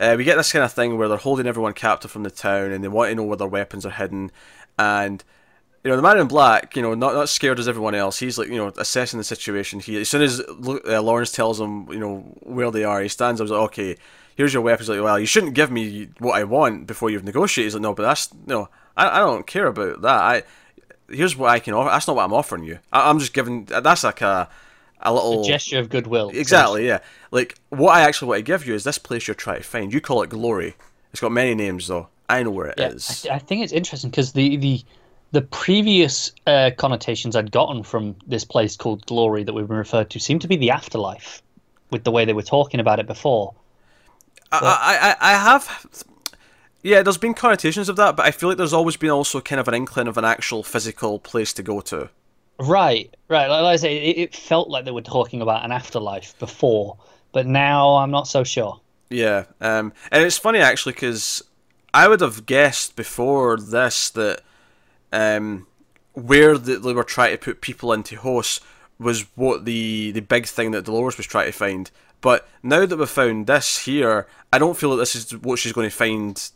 Uh, 0.02 0.16
we 0.18 0.24
get 0.24 0.36
this 0.36 0.52
kind 0.52 0.66
of 0.66 0.74
thing 0.74 0.98
where 0.98 1.08
they're 1.08 1.18
holding 1.18 1.46
everyone 1.46 1.74
captive 1.74 2.10
from 2.10 2.24
the 2.24 2.32
town, 2.32 2.72
and 2.72 2.84
they 2.84 2.88
want 2.88 3.10
to 3.12 3.16
know 3.16 3.24
where 3.24 3.38
their 3.38 3.48
weapons 3.48 3.86
are 3.86 3.92
hidden, 3.92 4.32
and 4.80 5.24
you 5.84 5.90
know, 5.90 5.96
the 5.96 6.02
man 6.02 6.20
in 6.20 6.28
black, 6.28 6.76
you 6.76 6.82
know, 6.82 6.94
not 6.94 7.14
not 7.14 7.30
scared 7.30 7.60
as 7.60 7.68
everyone 7.68 7.96
else. 7.96 8.20
He's 8.20 8.38
like, 8.38 8.50
you 8.50 8.58
know, 8.58 8.72
assessing 8.78 9.18
the 9.18 9.24
situation. 9.24 9.80
He 9.80 10.00
as 10.00 10.10
soon 10.10 10.22
as 10.22 10.40
uh, 10.40 11.02
Lawrence 11.02 11.32
tells 11.32 11.60
him, 11.60 11.92
you 11.92 12.00
know, 12.00 12.20
where 12.42 12.70
they 12.72 12.84
are, 12.84 13.02
he 13.02 13.08
stands 13.08 13.42
up. 13.42 13.46
He's 13.46 13.52
like, 13.52 13.62
okay, 13.70 13.98
here's 14.36 14.54
your 14.54 14.62
weapons. 14.62 14.88
He's 14.88 14.98
like, 14.98 15.04
well, 15.04 15.20
you 15.20 15.26
shouldn't 15.26 15.56
give 15.56 15.72
me 15.72 16.10
what 16.20 16.34
I 16.34 16.44
want 16.44 16.86
before 16.86 17.10
you've 17.10 17.24
negotiated. 17.24 17.68
He's 17.68 17.74
like, 17.76 17.82
no, 17.82 17.96
but 17.96 18.04
that's 18.04 18.30
no, 18.46 18.70
I, 18.96 19.18
I 19.18 19.20
don't 19.20 19.48
care 19.48 19.68
about 19.68 20.02
that. 20.02 20.22
I 20.22 20.44
here's 21.10 21.36
what 21.36 21.50
I 21.50 21.60
can 21.60 21.74
offer. 21.74 21.90
That's 21.90 22.08
not 22.08 22.16
what 22.16 22.26
I'm 22.26 22.34
offering 22.34 22.64
you. 22.64 22.80
I, 22.94 23.10
I'm 23.10 23.18
just 23.18 23.34
giving. 23.34 23.66
That's 23.66 24.04
like 24.04 24.22
a 24.22 24.50
a 25.02 25.14
little 25.14 25.44
Gesture 25.44 25.80
of 25.80 25.90
goodwill. 25.90 26.32
Exactly, 26.34 26.88
yeah. 26.88 27.00
Like 27.32 27.58
what 27.70 27.96
I 27.96 28.02
actually 28.02 28.30
want 28.30 28.40
to 28.40 28.44
give 28.44 28.66
you 28.66 28.74
is 28.74 28.84
this 28.84 28.98
place 28.98 29.28
you're 29.28 29.36
trying 29.36 29.58
to 29.58 29.64
find. 29.64 29.94
You 29.94 30.02
call 30.02 30.22
it 30.24 30.30
Glory. 30.30 30.76
It's 31.12 31.22
got 31.22 31.32
many 31.32 31.56
names 31.56 31.88
though. 31.88 32.10
I 32.30 32.44
know 32.44 32.52
where 32.52 32.68
it 32.68 32.76
Yeah, 32.78 32.88
is. 32.88 33.28
I, 33.30 33.36
I 33.36 33.40
think 33.40 33.64
it's 33.64 33.74
interesting 33.74 34.10
because 34.10 34.34
the 34.34 34.58
the 34.58 34.84
the 35.32 35.42
previous 35.42 36.32
uh, 36.46 36.72
connotations 36.78 37.36
I'd 37.36 37.52
gotten 37.52 37.84
from 37.84 38.16
this 38.28 38.44
place 38.44 38.76
called 38.76 39.06
Glory 39.06 39.44
that 39.44 39.54
we've 39.54 39.68
been 39.68 39.78
referred 39.78 40.10
to 40.12 40.20
seem 40.20 40.40
to 40.40 40.48
be 40.48 40.58
the 40.58 40.72
afterlife, 40.72 41.42
with 41.90 42.04
the 42.04 42.12
way 42.12 42.26
they 42.26 42.34
were 42.34 42.42
talking 42.42 42.80
about 42.80 43.00
it 43.00 43.08
before. 43.08 43.54
I, 44.52 45.16
I, 45.20 45.32
I 45.32 45.38
have. 45.38 46.06
Yeah, 46.84 47.04
there's 47.04 47.18
been 47.18 47.34
connotations 47.34 47.90
of 47.90 47.96
that, 47.98 48.16
but 48.16 48.26
I 48.26 48.32
feel 48.32 48.50
like 48.50 48.58
there's 48.58 48.74
always 48.74 48.98
been 48.98 49.12
also 49.12 49.40
kind 49.40 49.60
of 49.62 49.68
an 49.68 49.74
inkling 49.74 50.08
of 50.08 50.18
an 50.18 50.26
actual 50.26 50.64
physical 50.64 51.20
place 51.20 51.54
to 51.54 51.64
go 51.64 51.80
to. 51.82 52.10
Right, 52.60 53.16
right. 53.28 53.48
Like, 53.48 53.64
I 53.64 53.76
say, 53.78 53.98
it, 53.98 54.18
it 54.18 54.36
felt 54.36 54.70
like 54.70 54.86
they 54.86 54.92
were 54.92 55.02
talking 55.02 55.42
about 55.42 55.66
an 55.66 55.72
afterlife 55.72 56.38
before, 56.40 56.98
but 57.32 57.48
now 57.48 57.96
I'm 57.96 58.12
not 58.12 58.28
so 58.28 58.44
sure. 58.44 58.80
Yeah, 59.10 59.46
um, 59.60 59.94
and 60.12 60.24
it's 60.24 60.38
funny 60.38 60.60
actually 60.60 60.94
because 60.94 61.44
I 61.94 62.08
would 62.08 62.22
have 62.22 62.46
guessed 62.46 62.96
before 62.96 63.58
this 63.58 64.10
that 64.12 64.42
um, 65.12 65.68
where 66.14 66.58
the, 66.58 66.78
they 66.78 66.94
were 66.94 67.04
trying 67.04 67.34
to 67.34 67.38
put 67.38 67.62
people 67.62 67.92
into 67.92 68.16
hosts 68.16 68.62
was 69.00 69.26
what 69.36 69.66
the 69.66 70.12
the 70.12 70.22
big 70.22 70.46
thing 70.46 70.72
that 70.72 70.86
Dolores 70.86 71.18
was 71.18 71.26
trying 71.26 71.48
to 71.48 71.52
find. 71.52 71.92
But 72.22 72.48
now 72.62 72.86
that 72.86 72.98
we've 72.98 73.10
found 73.10 73.48
this 73.48 73.80
here, 73.80 74.28
I 74.54 74.60
don't 74.60 74.78
feel 74.78 74.92
that 74.92 74.98
this 74.98 75.16
is 75.16 75.36
what 75.38 75.60
she's 75.60 75.74
going 75.74 75.90
to 75.90 75.96
find 75.96 76.50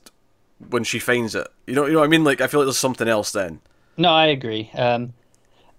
when 0.69 0.83
she 0.83 0.99
finds 0.99 1.35
it. 1.35 1.47
You 1.65 1.73
know, 1.73 1.87
you 1.87 1.93
know 1.93 1.99
what 1.99 2.05
I 2.05 2.09
mean? 2.09 2.23
Like 2.23 2.39
I 2.39 2.47
feel 2.47 2.61
like 2.61 2.67
there's 2.67 2.77
something 2.77 3.07
else 3.07 3.31
then. 3.31 3.61
No, 3.97 4.09
I 4.09 4.27
agree. 4.27 4.69
Um, 4.75 5.13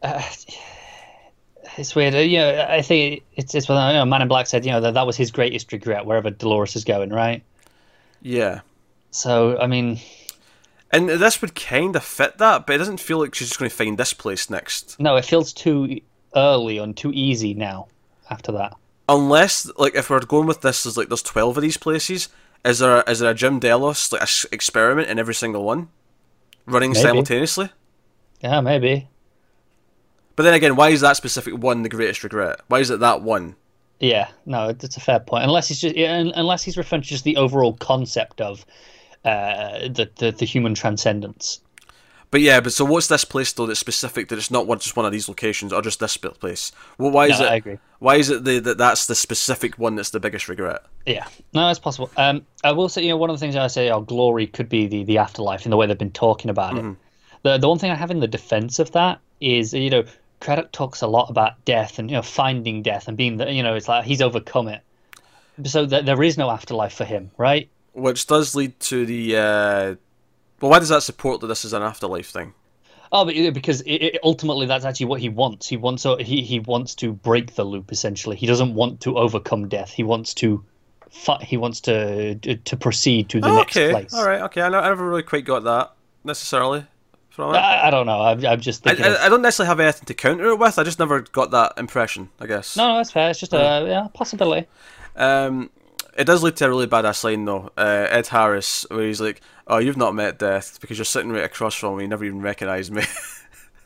uh, 0.02 0.22
it's 1.78 1.94
weird. 1.94 2.14
You 2.14 2.38
know, 2.38 2.66
I 2.68 2.82
think 2.82 3.22
it's 3.34 3.54
it's 3.54 3.68
what 3.68 3.74
you 3.88 3.94
know, 3.94 4.04
Man 4.04 4.22
in 4.22 4.28
Black 4.28 4.46
said. 4.46 4.64
You 4.64 4.72
know 4.72 4.80
that 4.80 4.94
that 4.94 5.06
was 5.06 5.16
his 5.16 5.30
greatest 5.30 5.72
regret 5.72 6.06
wherever 6.06 6.30
Dolores 6.30 6.76
is 6.76 6.84
going. 6.84 7.10
Right. 7.10 7.42
Yeah. 8.22 8.60
So 9.10 9.58
I 9.58 9.66
mean, 9.66 9.98
And 10.92 11.08
this 11.08 11.40
would 11.40 11.54
kind 11.54 11.96
of 11.96 12.04
fit 12.04 12.38
that, 12.38 12.66
but 12.66 12.74
it 12.74 12.78
doesn't 12.78 13.00
feel 13.00 13.18
like 13.18 13.34
she's 13.34 13.48
just 13.48 13.58
going 13.58 13.70
to 13.70 13.76
find 13.76 13.96
this 13.98 14.12
place 14.12 14.50
next. 14.50 14.98
no, 15.00 15.16
it 15.16 15.24
feels 15.24 15.52
too 15.52 16.00
early 16.34 16.78
and 16.78 16.96
too 16.96 17.12
easy 17.14 17.54
now. 17.54 17.88
After 18.28 18.50
that, 18.52 18.74
Unless, 19.08 19.70
like, 19.78 19.94
if 19.94 20.10
we're 20.10 20.18
going 20.18 20.48
with 20.48 20.60
this, 20.62 20.84
is 20.84 20.96
like 20.96 21.06
there's 21.08 21.22
twelve 21.22 21.56
of 21.56 21.62
these 21.62 21.76
places. 21.76 22.28
Is 22.64 22.80
there 22.80 23.02
is 23.06 23.20
there 23.20 23.30
a 23.30 23.34
Jim 23.34 23.60
Delos 23.60 24.10
like 24.10 24.20
a 24.20 24.24
s- 24.24 24.44
experiment 24.50 25.08
in 25.08 25.20
every 25.20 25.34
single 25.34 25.62
one, 25.62 25.88
running 26.66 26.90
Maybe. 26.90 27.02
simultaneously? 27.02 27.70
yeah, 28.40 28.60
maybe. 28.60 29.06
But 30.36 30.42
then 30.44 30.54
again, 30.54 30.76
why 30.76 30.90
is 30.90 31.00
that 31.00 31.16
specific 31.16 31.54
one 31.56 31.82
the 31.82 31.88
greatest 31.88 32.22
regret? 32.22 32.60
Why 32.68 32.80
is 32.80 32.90
it 32.90 33.00
that 33.00 33.22
one? 33.22 33.56
Yeah, 33.98 34.28
no, 34.44 34.72
that's 34.72 34.96
a 34.96 35.00
fair 35.00 35.20
point. 35.20 35.44
Unless 35.44 35.68
he's 35.68 35.80
just 35.80 35.96
yeah, 35.96 36.16
unless 36.16 36.62
he's 36.62 36.76
referring 36.76 37.02
to 37.02 37.08
just 37.08 37.24
the 37.24 37.36
overall 37.36 37.74
concept 37.74 38.40
of 38.42 38.66
uh, 39.24 39.88
the, 39.88 40.10
the 40.16 40.32
the 40.32 40.44
human 40.44 40.74
transcendence. 40.74 41.60
But 42.30 42.40
yeah, 42.40 42.60
but 42.60 42.72
so 42.72 42.84
what's 42.84 43.06
this 43.06 43.24
place 43.24 43.52
though 43.52 43.66
that's 43.66 43.80
specific 43.80 44.28
that 44.28 44.36
it's 44.36 44.50
not 44.50 44.66
one, 44.66 44.78
just 44.78 44.96
one 44.96 45.06
of 45.06 45.12
these 45.12 45.28
locations 45.28 45.72
or 45.72 45.80
just 45.80 46.00
this 46.00 46.16
place? 46.16 46.72
Well, 46.98 47.10
why 47.10 47.28
is 47.28 47.40
No, 47.40 47.46
it? 47.46 47.50
I 47.50 47.54
agree. 47.56 47.78
Why 47.98 48.16
is 48.16 48.28
it 48.30 48.44
the, 48.44 48.58
that 48.60 48.78
that's 48.78 49.06
the 49.06 49.14
specific 49.14 49.78
one 49.78 49.94
that's 49.94 50.10
the 50.10 50.20
biggest 50.20 50.48
regret? 50.48 50.82
Yeah, 51.06 51.26
no, 51.54 51.68
it's 51.70 51.78
possible. 51.78 52.10
Um, 52.16 52.44
I 52.64 52.72
will 52.72 52.88
say, 52.88 53.02
you 53.02 53.08
know, 53.10 53.16
one 53.16 53.30
of 53.30 53.36
the 53.36 53.40
things 53.40 53.56
I 53.56 53.68
say, 53.68 53.90
oh, 53.90 54.00
glory 54.00 54.46
could 54.48 54.68
be 54.68 54.86
the, 54.86 55.04
the 55.04 55.18
afterlife 55.18 55.64
in 55.64 55.70
the 55.70 55.76
way 55.76 55.86
they've 55.86 55.96
been 55.96 56.10
talking 56.10 56.50
about 56.50 56.76
it. 56.76 56.88
The 57.42 57.58
the 57.58 57.68
one 57.68 57.78
thing 57.78 57.90
I 57.90 57.94
have 57.94 58.10
in 58.10 58.20
the 58.20 58.26
defense 58.26 58.78
of 58.78 58.90
that 58.92 59.20
is, 59.40 59.72
you 59.72 59.88
know, 59.88 60.04
Craddock 60.40 60.72
talks 60.72 61.00
a 61.02 61.06
lot 61.06 61.30
about 61.30 61.64
death 61.64 61.98
and 61.98 62.10
you 62.10 62.16
know 62.16 62.22
finding 62.22 62.82
death 62.82 63.08
and 63.08 63.16
being, 63.16 63.36
the, 63.38 63.50
you 63.50 63.62
know, 63.62 63.74
it's 63.74 63.88
like 63.88 64.04
he's 64.04 64.20
overcome 64.22 64.68
it. 64.68 64.82
So 65.64 65.86
that 65.86 66.04
there 66.04 66.22
is 66.22 66.36
no 66.36 66.50
afterlife 66.50 66.92
for 66.92 67.04
him, 67.04 67.30
right? 67.38 67.68
Which 67.94 68.26
does 68.26 68.54
lead 68.54 68.78
to 68.80 69.06
the. 69.06 69.36
Uh, 69.36 69.94
well, 70.60 70.70
why 70.70 70.78
does 70.78 70.90
that 70.90 71.02
support 71.02 71.40
that 71.40 71.46
this 71.46 71.64
is 71.64 71.72
an 71.72 71.82
afterlife 71.82 72.28
thing? 72.28 72.52
Oh, 73.12 73.24
but 73.24 73.34
because 73.54 73.80
it, 73.82 73.94
it, 73.94 74.18
ultimately 74.22 74.66
that's 74.66 74.84
actually 74.84 75.06
what 75.06 75.20
he 75.20 75.28
wants. 75.28 75.66
He 75.68 75.76
wants 75.76 76.04
he 76.20 76.42
he 76.42 76.60
wants 76.60 76.94
to 76.96 77.12
break 77.12 77.54
the 77.54 77.64
loop. 77.64 77.90
Essentially, 77.92 78.36
he 78.36 78.46
doesn't 78.46 78.74
want 78.74 79.00
to 79.02 79.16
overcome 79.16 79.68
death. 79.68 79.90
He 79.90 80.02
wants 80.02 80.34
to. 80.34 80.62
He 81.40 81.56
wants 81.56 81.80
to 81.82 82.34
to 82.34 82.76
proceed 82.76 83.30
to 83.30 83.40
the 83.40 83.48
Oh, 83.48 83.56
next 83.56 83.76
okay, 83.76 83.90
place. 83.92 84.12
all 84.12 84.26
right, 84.26 84.42
okay. 84.42 84.60
I, 84.60 84.66
I 84.66 84.88
never 84.88 85.08
really 85.08 85.22
quite 85.22 85.46
got 85.46 85.64
that 85.64 85.92
necessarily 86.24 86.84
from 87.36 87.54
it. 87.54 87.58
I, 87.58 87.86
I 87.86 87.90
don't 87.90 88.06
know. 88.06 88.20
I'm, 88.20 88.44
I'm 88.44 88.60
just 88.60 88.84
I, 88.86 88.90
thinking. 88.90 89.12
of, 89.12 89.20
I, 89.20 89.26
I 89.26 89.28
don't 89.28 89.42
necessarily 89.42 89.68
have 89.68 89.78
anything 89.78 90.06
to 90.06 90.14
counter 90.14 90.46
it 90.46 90.58
with. 90.58 90.78
I 90.78 90.82
just 90.82 90.98
never 90.98 91.20
got 91.20 91.52
that 91.52 91.74
impression. 91.76 92.30
I 92.40 92.46
guess. 92.46 92.76
No, 92.76 92.88
no, 92.88 92.96
that's 92.96 93.12
fair. 93.12 93.30
It's 93.30 93.38
just 93.38 93.52
a 93.52 93.84
yeah, 93.86 94.08
possibility. 94.12 94.66
Um, 95.14 95.70
it 96.16 96.24
does 96.24 96.42
lead 96.42 96.56
to 96.56 96.66
a 96.66 96.68
really 96.68 96.86
badass 96.86 97.22
line 97.22 97.44
though. 97.44 97.70
Uh, 97.76 98.08
Ed 98.10 98.26
Harris, 98.26 98.86
where 98.90 99.06
he's 99.06 99.20
like, 99.20 99.40
"Oh, 99.66 99.78
you've 99.78 99.96
not 99.96 100.14
met 100.14 100.38
death 100.38 100.80
because 100.80 100.98
you're 100.98 101.04
sitting 101.04 101.30
right 101.30 101.44
across 101.44 101.74
from 101.74 101.96
me. 101.96 102.04
You 102.04 102.08
never 102.08 102.24
even 102.24 102.40
recognised 102.42 102.92
me." 102.92 103.04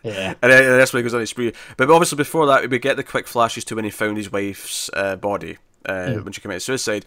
Yeah. 0.03 0.33
and 0.41 0.51
then 0.51 0.79
that's 0.79 0.95
when 0.95 1.01
he 1.01 1.03
goes 1.03 1.13
on 1.13 1.21
his 1.21 1.29
spree. 1.29 1.53
But 1.77 1.91
obviously, 1.91 2.17
before 2.17 2.47
that, 2.47 2.71
we 2.71 2.79
get 2.79 2.97
the 2.97 3.05
quick 3.05 3.29
flashes 3.29 3.67
to 3.67 3.75
when 3.75 3.85
he 3.85 3.91
found 3.91 4.17
his 4.17 4.33
wife's 4.33 4.89
uh, 4.95 5.17
body 5.17 5.59
uh, 5.85 6.15
when 6.15 6.33
she 6.33 6.41
committed 6.41 6.63
suicide, 6.63 7.05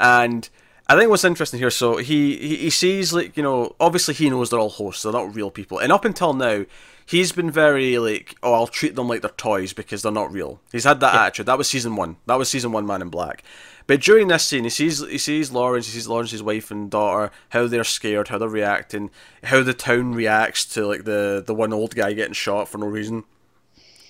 and. 0.00 0.48
I 0.86 0.96
think 0.98 1.08
what's 1.08 1.24
interesting 1.24 1.60
here, 1.60 1.70
so 1.70 1.96
he, 1.96 2.36
he 2.36 2.56
he 2.56 2.70
sees 2.70 3.12
like 3.12 3.36
you 3.36 3.42
know, 3.42 3.74
obviously 3.80 4.14
he 4.14 4.28
knows 4.28 4.50
they're 4.50 4.60
all 4.60 4.68
hosts, 4.68 5.02
they're 5.02 5.12
not 5.12 5.34
real 5.34 5.50
people, 5.50 5.78
and 5.78 5.90
up 5.90 6.04
until 6.04 6.34
now, 6.34 6.66
he's 7.06 7.32
been 7.32 7.50
very 7.50 7.98
like, 7.98 8.34
oh, 8.42 8.52
I'll 8.52 8.66
treat 8.66 8.94
them 8.94 9.08
like 9.08 9.22
they're 9.22 9.30
toys 9.30 9.72
because 9.72 10.02
they're 10.02 10.12
not 10.12 10.32
real. 10.32 10.60
He's 10.72 10.84
had 10.84 11.00
that 11.00 11.14
attitude. 11.14 11.46
That 11.46 11.58
was 11.58 11.68
season 11.68 11.96
one. 11.96 12.16
That 12.26 12.36
was 12.36 12.50
season 12.50 12.72
one, 12.72 12.86
Man 12.86 13.00
in 13.00 13.08
Black. 13.08 13.42
But 13.86 14.00
during 14.00 14.28
this 14.28 14.46
scene, 14.46 14.64
he 14.64 14.70
sees 14.70 15.00
he 15.06 15.18
sees 15.18 15.50
Lawrence, 15.50 15.86
he 15.86 15.92
sees 15.92 16.08
Lawrence's 16.08 16.42
wife 16.42 16.70
and 16.70 16.90
daughter, 16.90 17.30
how 17.50 17.66
they're 17.66 17.84
scared, 17.84 18.28
how 18.28 18.38
they're 18.38 18.48
reacting, 18.48 19.10
how 19.44 19.62
the 19.62 19.74
town 19.74 20.14
reacts 20.14 20.64
to 20.74 20.86
like 20.86 21.04
the 21.04 21.42
the 21.44 21.54
one 21.54 21.72
old 21.72 21.94
guy 21.94 22.12
getting 22.12 22.34
shot 22.34 22.68
for 22.68 22.78
no 22.78 22.86
reason. 22.86 23.24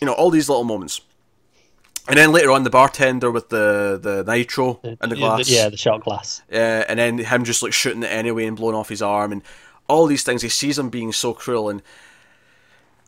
You 0.01 0.07
know, 0.07 0.13
all 0.13 0.31
these 0.31 0.49
little 0.49 0.65
moments. 0.65 1.01
And 2.07 2.19
then 2.19 2.33
later 2.33 2.51
on, 2.51 2.65
the 2.65 2.71
bartender 2.71 3.31
with 3.31 3.49
the, 3.49 3.99
the 4.01 4.25
nitro 4.31 4.79
and 4.83 5.11
the 5.11 5.17
Yeah, 5.17 5.21
glass 5.21 5.49
Yeah, 5.49 5.69
the 5.71 5.77
shot 5.77 6.03
glass. 6.03 6.43
uh, 6.53 6.57
and 6.57 6.99
then 6.99 7.19
him 7.19 7.45
just 7.45 7.63
like 7.63 7.73
shooting 7.73 8.03
it 8.03 8.13
anyway 8.13 8.45
and 8.47 8.57
blowing 8.57 8.75
off 8.77 8.91
his 8.91 9.01
arm 9.01 9.33
and 9.33 9.43
all 9.89 10.07
these 10.07 10.23
things. 10.23 10.43
He 10.43 10.49
sees 10.51 10.79
him 10.79 10.91
being 10.91 11.13
so 11.13 11.33
cruel 11.33 11.69
and 11.71 11.83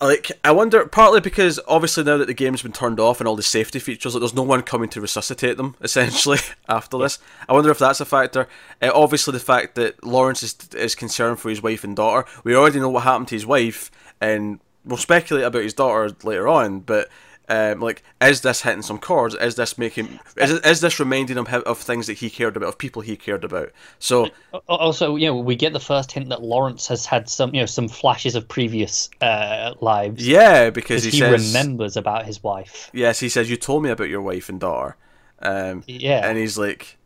like 0.00 0.30
I 0.44 0.50
wonder 0.50 0.84
partly 0.86 1.20
because 1.20 1.58
obviously 1.66 2.04
now 2.04 2.18
that 2.18 2.26
the 2.26 2.34
game's 2.34 2.60
been 2.62 2.72
turned 2.72 3.00
off 3.00 3.18
and 3.20 3.26
all 3.26 3.36
the 3.36 3.42
safety 3.42 3.78
features, 3.78 4.14
like 4.14 4.20
there's 4.20 4.34
no 4.34 4.42
one 4.42 4.60
coming 4.62 4.90
to 4.90 5.00
resuscitate 5.00 5.56
them 5.56 5.74
essentially 5.80 6.38
after 6.68 6.98
this. 6.98 7.18
I 7.48 7.54
wonder 7.54 7.70
if 7.70 7.78
that's 7.78 8.00
a 8.00 8.04
factor. 8.04 8.46
Uh, 8.82 8.90
obviously, 8.94 9.32
the 9.32 9.40
fact 9.40 9.74
that 9.76 10.04
Lawrence 10.04 10.42
is 10.42 10.56
is 10.76 10.94
concerned 10.94 11.38
for 11.40 11.48
his 11.48 11.62
wife 11.62 11.82
and 11.82 11.96
daughter. 11.96 12.28
We 12.44 12.54
already 12.54 12.78
know 12.78 12.90
what 12.90 13.04
happened 13.04 13.28
to 13.28 13.34
his 13.36 13.46
wife, 13.46 13.90
and 14.20 14.60
we'll 14.84 14.98
speculate 14.98 15.44
about 15.44 15.62
his 15.62 15.74
daughter 15.74 16.14
later 16.22 16.48
on, 16.48 16.80
but. 16.80 17.08
Um, 17.48 17.80
like, 17.80 18.02
is 18.20 18.40
this 18.40 18.62
hitting 18.62 18.82
some 18.82 18.98
chords? 18.98 19.36
Is 19.36 19.54
this 19.54 19.78
making? 19.78 20.18
Is, 20.36 20.50
is 20.50 20.80
this 20.80 20.98
reminding 20.98 21.36
him 21.36 21.46
of 21.64 21.78
things 21.78 22.08
that 22.08 22.14
he 22.14 22.28
cared 22.28 22.56
about, 22.56 22.68
of 22.68 22.78
people 22.78 23.02
he 23.02 23.16
cared 23.16 23.44
about? 23.44 23.70
So, 24.00 24.28
Also, 24.68 25.14
you 25.14 25.26
know, 25.26 25.36
we 25.36 25.54
get 25.54 25.72
the 25.72 25.78
first 25.80 26.10
hint 26.10 26.28
that 26.30 26.42
Lawrence 26.42 26.88
has 26.88 27.06
had 27.06 27.28
some, 27.28 27.54
you 27.54 27.60
know, 27.60 27.66
some 27.66 27.86
flashes 27.88 28.34
of 28.34 28.48
previous 28.48 29.08
uh, 29.20 29.74
lives. 29.80 30.26
Yeah, 30.26 30.70
because 30.70 31.04
he, 31.04 31.10
he 31.10 31.18
says 31.18 31.54
remembers 31.54 31.96
about 31.96 32.26
his 32.26 32.42
wife. 32.42 32.90
Yes, 32.92 33.20
he 33.20 33.28
says 33.28 33.48
you 33.48 33.56
told 33.56 33.84
me 33.84 33.90
about 33.90 34.08
your 34.08 34.22
wife 34.22 34.48
and 34.48 34.58
daughter. 34.58 34.96
Um, 35.40 35.84
Yeah. 35.86 36.28
and 36.28 36.36
he's 36.38 36.58
like, 36.58 36.96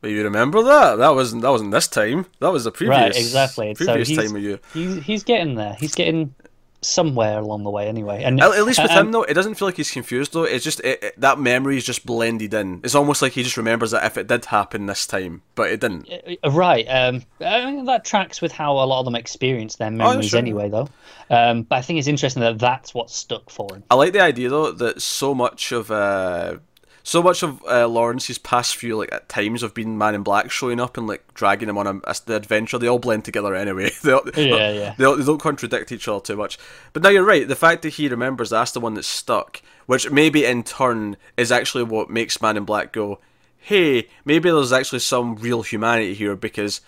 "But 0.00 0.10
you 0.10 0.24
remember 0.24 0.62
that? 0.64 0.96
That 0.96 1.10
wasn't 1.14 1.42
that 1.42 1.50
wasn't 1.50 1.70
this 1.70 1.86
time. 1.86 2.26
That 2.40 2.50
was 2.52 2.64
the 2.64 2.72
previous 2.72 2.98
Right, 2.98 3.16
exactly. 3.16 3.74
So 3.76 3.84
previous 3.84 4.08
he's, 4.08 4.18
time 4.18 4.32
with 4.32 4.42
you." 4.42 4.58
he's 4.74 5.04
he's 5.04 5.22
getting 5.22 5.54
there. 5.54 5.76
He's 5.78 5.94
getting 5.94 6.34
somewhere 6.82 7.38
along 7.38 7.62
the 7.64 7.70
way, 7.70 7.88
anyway. 7.88 8.22
And 8.22 8.40
At, 8.40 8.64
least 8.64 8.82
with 8.82 8.90
um, 8.90 9.06
him 9.06 9.12
though, 9.12 9.22
it 9.22 9.34
doesn't 9.34 9.54
feel 9.54 9.68
like 9.68 9.76
he's 9.76 9.90
confused 9.90 10.32
though. 10.32 10.44
It's 10.44 10.64
just 10.64 10.80
it, 10.80 11.02
it- 11.02 11.20
that 11.20 11.38
memory 11.38 11.76
is 11.76 11.84
just 11.84 12.04
blended 12.04 12.52
in. 12.54 12.80
It's 12.82 12.94
almost 12.94 13.22
like 13.22 13.32
he 13.32 13.42
just 13.42 13.56
remembers 13.56 13.92
that 13.92 14.04
if 14.04 14.18
it 14.18 14.26
did 14.26 14.44
happen 14.46 14.86
this 14.86 15.06
time, 15.06 15.42
but 15.54 15.70
it 15.70 15.80
didn't. 15.80 16.08
Uh, 16.10 16.50
Right. 16.50 16.84
Um, 16.86 17.22
I 17.40 17.64
mean, 17.64 17.84
that 17.86 18.04
tracks 18.04 18.40
with 18.42 18.52
how 18.52 18.72
a 18.74 18.84
lot 18.84 19.00
of 19.00 19.04
them 19.04 19.14
experience 19.14 19.76
their 19.76 19.90
memories 19.90 20.30
sure. 20.30 20.38
anyway, 20.38 20.68
though. 20.68 20.88
Um, 21.30 21.62
but 21.62 21.76
I 21.76 21.82
think 21.82 21.98
it's 21.98 22.08
interesting 22.08 22.42
that 22.42 22.58
that's 22.58 22.94
what 22.94 23.10
stuck 23.10 23.48
for 23.50 23.74
him. 23.74 23.84
I 23.90 23.94
like 23.94 24.12
the 24.12 24.20
idea 24.20 24.48
though 24.50 24.72
that 24.72 25.00
so 25.00 25.34
much 25.34 25.72
of 25.72 25.90
uh, 25.90 26.56
so 27.02 27.22
much 27.22 27.42
of 27.42 27.62
uh, 27.64 27.86
Lawrence's 27.88 28.38
past 28.38 28.76
few 28.76 28.96
like 28.96 29.12
at 29.12 29.28
times 29.28 29.62
of 29.62 29.74
being 29.74 29.98
Man 29.98 30.14
in 30.14 30.22
Black 30.22 30.50
showing 30.50 30.80
up 30.80 30.96
and 30.96 31.06
like 31.06 31.22
dragging 31.34 31.68
him 31.68 31.76
on 31.78 31.86
a, 31.86 31.96
a, 32.10 32.14
the 32.26 32.36
adventure. 32.36 32.78
They 32.78 32.86
all 32.88 32.98
blend 32.98 33.24
together 33.24 33.54
anyway. 33.54 33.90
they, 34.02 34.12
all- 34.12 34.22
Yeah, 34.36 34.70
yeah. 34.70 34.94
They, 34.96 35.04
all- 35.04 35.16
they 35.16 35.24
don't 35.24 35.40
contradict 35.40 35.90
each 35.92 36.06
other 36.08 36.20
too 36.20 36.36
much. 36.36 36.58
But 36.92 37.02
now 37.02 37.08
you're 37.08 37.24
right. 37.24 37.46
The 37.48 37.56
fact 37.56 37.82
that 37.82 37.90
he 37.94 38.08
remembers 38.08 38.50
that's 38.50 38.72
the 38.72 38.80
one 38.80 38.94
that's 38.94 39.08
stuck, 39.08 39.60
which 39.86 40.10
maybe 40.10 40.44
in 40.44 40.62
turn 40.62 41.16
is 41.36 41.50
actually 41.50 41.84
what 41.84 42.08
makes 42.10 42.40
Man 42.40 42.56
in 42.56 42.64
Black 42.64 42.92
go, 42.92 43.18
"Hey, 43.58 44.08
maybe 44.24 44.50
there's 44.50 44.72
actually 44.72 45.00
some 45.00 45.36
real 45.36 45.62
humanity 45.62 46.14
here 46.14 46.36
because." 46.36 46.80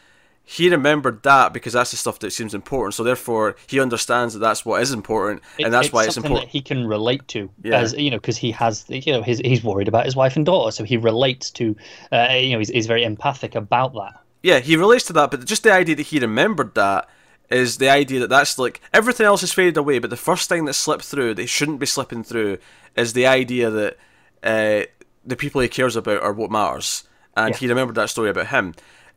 He 0.46 0.68
remembered 0.68 1.22
that 1.22 1.54
because 1.54 1.72
that's 1.72 1.90
the 1.90 1.96
stuff 1.96 2.18
that 2.18 2.30
seems 2.32 2.52
important. 2.52 2.92
So 2.94 3.02
therefore, 3.02 3.56
he 3.66 3.80
understands 3.80 4.34
that 4.34 4.40
that's 4.40 4.64
what 4.64 4.82
is 4.82 4.92
important, 4.92 5.42
It- 5.58 5.64
and 5.64 5.72
that's 5.72 5.90
why 5.90 6.04
it's 6.04 6.18
important. 6.18 6.42
that 6.46 6.50
he 6.52 6.60
can 6.60 6.86
relate 6.86 7.26
to, 7.28 7.48
Yeah. 7.62 7.78
as 7.80 7.94
you 7.94 8.10
know, 8.10 8.18
because 8.18 8.36
he 8.36 8.50
has, 8.50 8.84
you 8.88 9.12
know, 9.12 9.22
his, 9.22 9.38
he's 9.42 9.64
worried 9.64 9.88
about 9.88 10.04
his 10.04 10.14
wife 10.14 10.36
and 10.36 10.44
daughter, 10.44 10.70
so 10.70 10.84
he 10.84 10.98
relates 10.98 11.50
to, 11.52 11.74
uh, 12.12 12.28
you 12.34 12.52
know, 12.52 12.58
he's, 12.58 12.68
he's 12.68 12.86
very 12.86 13.04
empathic 13.04 13.54
about 13.54 13.94
that. 13.94 14.20
Yeah, 14.42 14.58
he 14.58 14.76
relates 14.76 15.04
to 15.06 15.14
that, 15.14 15.30
but 15.30 15.46
just 15.46 15.62
the 15.62 15.72
idea 15.72 15.96
that 15.96 16.08
he 16.08 16.18
remembered 16.18 16.74
that 16.74 17.08
is 17.50 17.78
the 17.78 17.88
idea 17.88 18.20
that 18.20 18.28
that's 18.28 18.58
like 18.58 18.82
everything 18.92 19.24
else 19.24 19.40
has 19.40 19.52
faded 19.52 19.78
away, 19.78 19.98
but 19.98 20.10
the 20.10 20.16
first 20.16 20.50
thing 20.50 20.66
that 20.66 20.74
slipped 20.74 21.04
through 21.04 21.32
that 21.34 21.46
shouldn't 21.48 21.78
be 21.80 21.86
slipping 21.86 22.22
through 22.22 22.58
is 22.96 23.14
the 23.14 23.26
idea 23.26 23.70
that 23.70 23.96
uh, 24.42 24.84
the 25.24 25.36
people 25.36 25.62
he 25.62 25.68
cares 25.68 25.96
about 25.96 26.22
are 26.22 26.34
what 26.34 26.50
matters, 26.50 27.04
and 27.34 27.54
Yeah. 27.54 27.56
he 27.58 27.66
remembered 27.68 27.96
that 27.96 28.10
story 28.10 28.28
about 28.28 28.48
him. 28.48 28.74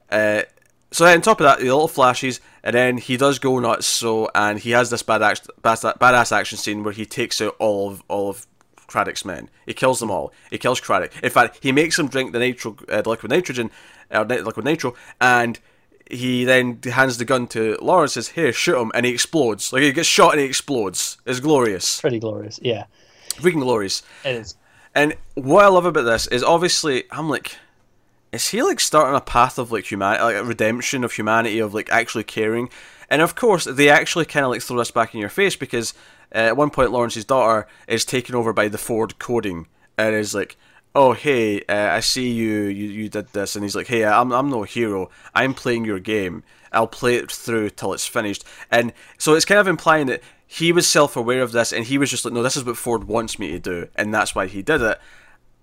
Uh, 0.10 0.44
so 0.92 1.06
on 1.06 1.22
top 1.22 1.40
of 1.40 1.46
that, 1.46 1.60
the 1.60 1.66
little 1.66 1.88
flashes, 1.88 2.40
and 2.64 2.74
then 2.76 2.98
he 2.98 3.18
does 3.18 3.40
go 3.40 3.60
nuts. 3.60 3.86
So, 3.86 4.30
and 4.34 4.60
he 4.60 4.72
has 4.72 4.90
this 4.90 5.04
bad 5.04 5.22
act, 5.22 5.48
badass, 5.62 5.98
badass 5.98 6.32
action 6.32 6.58
scene 6.58 6.84
where 6.84 6.94
he 6.94 7.06
takes 7.06 7.42
out 7.42 7.56
all 7.60 7.90
of 7.92 8.04
all 8.08 8.30
of 8.30 8.46
Craddock's 8.88 9.26
men. 9.26 9.50
He 9.66 9.74
kills 9.74 10.00
them 10.00 10.10
all. 10.12 10.32
He 10.50 10.58
kills 10.58 10.80
Craddock. 10.80 11.12
In 11.22 11.30
fact, 11.30 11.60
he 11.62 11.72
makes 11.72 12.00
him 12.00 12.08
drink 12.08 12.32
the 12.32 12.40
nitro, 12.40 12.78
uh, 12.90 13.02
the 13.02 13.10
liquid 13.10 13.32
nitrogen, 13.32 13.70
or 14.12 14.24
ni- 14.26 14.40
liquid 14.42 14.66
nitro, 14.66 14.96
and 15.20 15.60
he 16.10 16.46
then 16.46 16.80
hands 16.86 17.18
the 17.18 17.26
gun 17.26 17.48
to 17.48 17.78
Lawrence. 17.82 18.14
Says, 18.14 18.30
"Here, 18.30 18.54
shoot 18.54 18.80
him," 18.80 18.92
and 18.96 19.06
he 19.06 19.12
explodes. 19.12 19.74
Like 19.74 19.84
he 19.84 19.92
gets 19.92 20.08
shot 20.08 20.32
and 20.32 20.40
he 20.40 20.46
explodes. 20.46 21.18
It's 21.26 21.42
glorious, 21.42 22.00
Pretty 22.00 22.20
glorious, 22.20 22.60
yeah. 22.64 22.86
freaking 23.36 23.60
glorious. 23.60 24.04
It 24.24 24.36
is. 24.38 24.56
And 24.96 25.16
what 25.36 25.66
I 25.66 25.68
love 25.68 25.86
about 25.86 26.04
this 26.04 26.26
is 26.28 26.44
obviously 26.44 27.04
I'm 27.12 27.28
like, 27.30 27.58
is 28.32 28.50
he 28.50 28.62
like 28.62 28.80
starting 28.80 29.16
a 29.16 29.22
path 29.22 29.58
of 29.58 29.72
like 29.72 29.90
humanity, 29.90 30.24
like 30.24 30.36
a 30.36 30.44
redemption 30.44 31.04
of 31.04 31.14
humanity, 31.14 31.60
of 31.60 31.74
like 31.74 31.90
actually 31.90 32.24
caring? 32.24 32.70
And 33.10 33.22
of 33.22 33.36
course, 33.36 33.66
they 33.66 33.90
actually 33.90 34.26
kind 34.26 34.46
of 34.46 34.52
like 34.52 34.62
throw 34.62 34.78
this 34.78 34.92
back 34.92 35.14
in 35.14 35.20
your 35.20 35.30
face 35.30 35.56
because 35.56 35.94
uh, 36.34 36.40
at 36.40 36.58
one 36.58 36.70
point 36.70 36.92
Lawrence's 36.92 37.26
daughter 37.26 37.68
is 37.88 38.06
taken 38.06 38.36
over 38.36 38.52
by 38.52 38.68
the 38.68 38.78
Ford 38.78 39.18
coding 39.20 39.68
and 39.98 40.14
is 40.14 40.36
like, 40.36 40.58
"Oh 40.94 41.14
hey, 41.14 41.62
uh, 41.70 41.90
I 41.92 42.02
see 42.02 42.30
you, 42.30 42.64
you 42.64 42.90
you 42.90 43.10
did 43.10 43.30
this," 43.30 43.56
and 43.56 43.64
he's 43.64 43.76
like, 43.76 43.88
"Hey, 43.88 44.04
I'm 44.04 44.32
I'm 44.32 44.50
no 44.50 44.64
hero. 44.64 45.10
I'm 45.34 45.54
playing 45.54 45.86
your 45.86 46.00
game. 46.00 46.44
I'll 46.72 46.88
play 46.88 47.16
it 47.16 47.32
through 47.32 47.72
till 47.72 47.94
it's 47.94 48.06
finished." 48.06 48.44
And 48.70 48.94
so 49.18 49.34
it's 49.36 49.46
kind 49.46 49.60
of 49.60 49.68
implying 49.68 50.08
that 50.08 50.22
he 50.46 50.72
was 50.72 50.88
self-aware 50.88 51.42
of 51.42 51.52
this 51.52 51.74
and 51.74 51.86
he 51.86 51.98
was 51.98 52.10
just 52.10 52.26
like, 52.26 52.34
"No, 52.34 52.44
this 52.44 52.58
is 52.58 52.66
what 52.66 52.78
Ford 52.78 53.06
wants 53.06 53.40
me 53.40 53.52
to 53.52 53.60
do," 53.60 53.88
and 53.96 54.14
that's 54.14 54.36
why 54.36 54.48
he 54.48 54.62
did 54.62 54.82
it. 54.82 55.00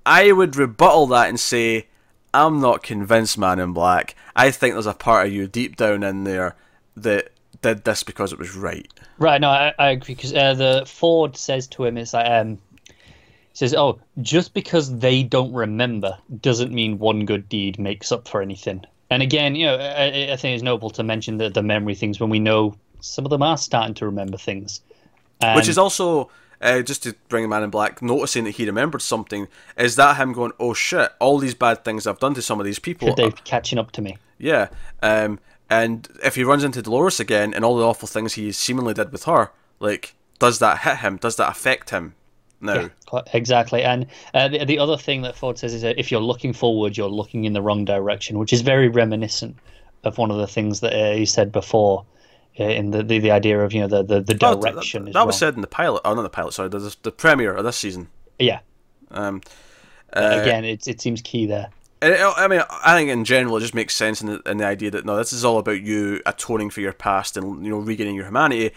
I 0.06 0.32
would 0.32 0.56
rebuttal 0.56 1.06
that 1.08 1.28
and 1.28 1.40
say, 1.40 1.88
I'm 2.34 2.60
not 2.60 2.82
convinced, 2.82 3.38
Man 3.38 3.58
in 3.58 3.72
Black. 3.72 4.14
I 4.34 4.50
think 4.50 4.74
there's 4.74 4.86
a 4.86 4.92
part 4.92 5.28
of 5.28 5.32
you 5.32 5.46
deep 5.46 5.76
down 5.76 6.02
in 6.02 6.24
there 6.24 6.56
that 6.96 7.30
did 7.62 7.84
this 7.84 8.02
because 8.02 8.32
it 8.32 8.38
was 8.38 8.54
right. 8.54 8.86
Right, 9.18 9.40
no, 9.40 9.48
I, 9.48 9.72
I 9.78 9.90
agree 9.90 10.14
because 10.14 10.34
uh, 10.34 10.54
the 10.54 10.84
Ford 10.86 11.36
says 11.36 11.66
to 11.68 11.84
him, 11.84 11.96
"It's 11.96 12.12
like 12.12 12.28
um, 12.28 12.58
says, 13.52 13.74
oh, 13.74 14.00
just 14.20 14.52
because 14.52 14.98
they 14.98 15.22
don't 15.22 15.52
remember 15.52 16.18
doesn't 16.40 16.72
mean 16.72 16.98
one 16.98 17.24
good 17.24 17.48
deed 17.48 17.78
makes 17.78 18.10
up 18.10 18.26
for 18.26 18.42
anything." 18.42 18.84
And 19.10 19.22
again, 19.22 19.54
you 19.54 19.66
know, 19.66 19.76
I, 19.76 20.32
I 20.32 20.36
think 20.36 20.54
it's 20.54 20.62
noble 20.62 20.90
to 20.90 21.02
mention 21.02 21.36
the, 21.36 21.50
the 21.50 21.62
memory 21.62 21.94
things 21.94 22.18
when 22.18 22.30
we 22.30 22.40
know 22.40 22.74
some 23.00 23.24
of 23.24 23.30
them 23.30 23.42
are 23.42 23.56
starting 23.56 23.94
to 23.94 24.06
remember 24.06 24.36
things. 24.36 24.80
Which 25.54 25.68
is 25.68 25.78
also 25.78 26.30
uh, 26.64 26.82
just 26.82 27.02
to 27.04 27.14
bring 27.28 27.44
a 27.44 27.48
man 27.48 27.62
in 27.62 27.70
black, 27.70 28.02
noticing 28.02 28.44
that 28.44 28.52
he 28.52 28.64
remembered 28.66 29.02
something. 29.02 29.46
Is 29.76 29.96
that 29.96 30.16
him 30.16 30.32
going, 30.32 30.52
"Oh 30.58 30.74
shit! 30.74 31.12
All 31.20 31.38
these 31.38 31.54
bad 31.54 31.84
things 31.84 32.06
I've 32.06 32.18
done 32.18 32.34
to 32.34 32.42
some 32.42 32.58
of 32.58 32.66
these 32.66 32.78
people." 32.78 33.14
they're 33.14 33.30
catching 33.30 33.78
up 33.78 33.92
to 33.92 34.02
me. 34.02 34.16
Yeah. 34.38 34.68
Um, 35.02 35.38
and 35.70 36.08
if 36.22 36.34
he 36.34 36.44
runs 36.44 36.64
into 36.64 36.82
Dolores 36.82 37.20
again 37.20 37.54
and 37.54 37.64
all 37.64 37.76
the 37.76 37.84
awful 37.84 38.08
things 38.08 38.34
he 38.34 38.50
seemingly 38.52 38.94
did 38.94 39.12
with 39.12 39.24
her, 39.24 39.50
like, 39.78 40.14
does 40.38 40.58
that 40.58 40.80
hit 40.80 40.98
him? 40.98 41.16
Does 41.16 41.36
that 41.36 41.50
affect 41.50 41.90
him? 41.90 42.14
No. 42.60 42.90
Yeah, 43.12 43.22
exactly. 43.32 43.82
And 43.82 44.06
uh, 44.32 44.48
the, 44.48 44.64
the 44.64 44.78
other 44.78 44.96
thing 44.96 45.22
that 45.22 45.36
Ford 45.36 45.58
says 45.58 45.74
is 45.74 45.82
that 45.82 45.98
if 45.98 46.10
you're 46.10 46.20
looking 46.20 46.52
forward, 46.52 46.96
you're 46.96 47.08
looking 47.08 47.44
in 47.44 47.52
the 47.52 47.62
wrong 47.62 47.84
direction, 47.84 48.38
which 48.38 48.52
is 48.52 48.62
very 48.62 48.88
reminiscent 48.88 49.56
of 50.04 50.18
one 50.18 50.30
of 50.30 50.38
the 50.38 50.46
things 50.46 50.80
that 50.80 50.94
uh, 50.94 51.14
he 51.14 51.26
said 51.26 51.52
before 51.52 52.00
uh, 52.00 52.04
in 52.56 52.90
the, 52.90 53.02
the 53.02 53.18
the 53.18 53.30
idea 53.30 53.60
of 53.60 53.72
you 53.72 53.80
know 53.80 53.88
the 53.88 54.02
the, 54.02 54.20
the 54.20 54.38
Oh, 54.42 54.60
direction. 54.60 55.10
that 55.12 55.26
was 55.26 55.36
said 55.38 55.54
in 55.54 55.60
the 55.60 55.66
pilot. 55.66 56.02
Oh, 56.04 56.14
not 56.14 56.22
the 56.22 56.28
pilot. 56.30 56.54
Sorry, 56.54 56.68
the, 56.68 56.94
the 57.02 57.10
premiere 57.12 57.54
of 57.54 57.64
this 57.64 57.76
season. 57.76 58.08
Yeah. 58.38 58.60
Um, 59.10 59.40
uh, 60.12 60.38
Again, 60.42 60.64
it 60.64 60.86
it 60.86 61.00
seems 61.00 61.20
key 61.22 61.46
there. 61.46 61.68
It, 62.02 62.20
I 62.20 62.48
mean, 62.48 62.62
I 62.70 62.94
think 62.96 63.10
in 63.10 63.24
general, 63.24 63.56
it 63.56 63.60
just 63.60 63.74
makes 63.74 63.94
sense 63.94 64.20
in 64.20 64.26
the, 64.28 64.42
in 64.50 64.58
the 64.58 64.66
idea 64.66 64.90
that 64.90 65.04
no, 65.06 65.16
this 65.16 65.32
is 65.32 65.44
all 65.44 65.58
about 65.58 65.80
you 65.80 66.20
atoning 66.26 66.70
for 66.70 66.80
your 66.80 66.92
past 66.92 67.36
and 67.36 67.64
you 67.64 67.70
know 67.70 67.78
regaining 67.78 68.14
your 68.14 68.26
humanity. 68.26 68.72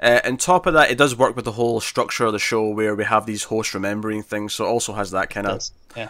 Uh, 0.00 0.20
on 0.24 0.36
top 0.36 0.64
of 0.66 0.74
that, 0.74 0.90
it 0.92 0.96
does 0.96 1.16
work 1.16 1.34
with 1.34 1.44
the 1.44 1.52
whole 1.52 1.80
structure 1.80 2.24
of 2.26 2.32
the 2.32 2.38
show 2.38 2.68
where 2.68 2.94
we 2.94 3.02
have 3.04 3.26
these 3.26 3.42
hosts 3.44 3.74
remembering 3.74 4.22
things, 4.22 4.52
so 4.52 4.64
it 4.64 4.68
also 4.68 4.92
has 4.92 5.10
that 5.10 5.28
kind 5.28 5.48
of 5.48 5.60
Yeah. 5.96 6.08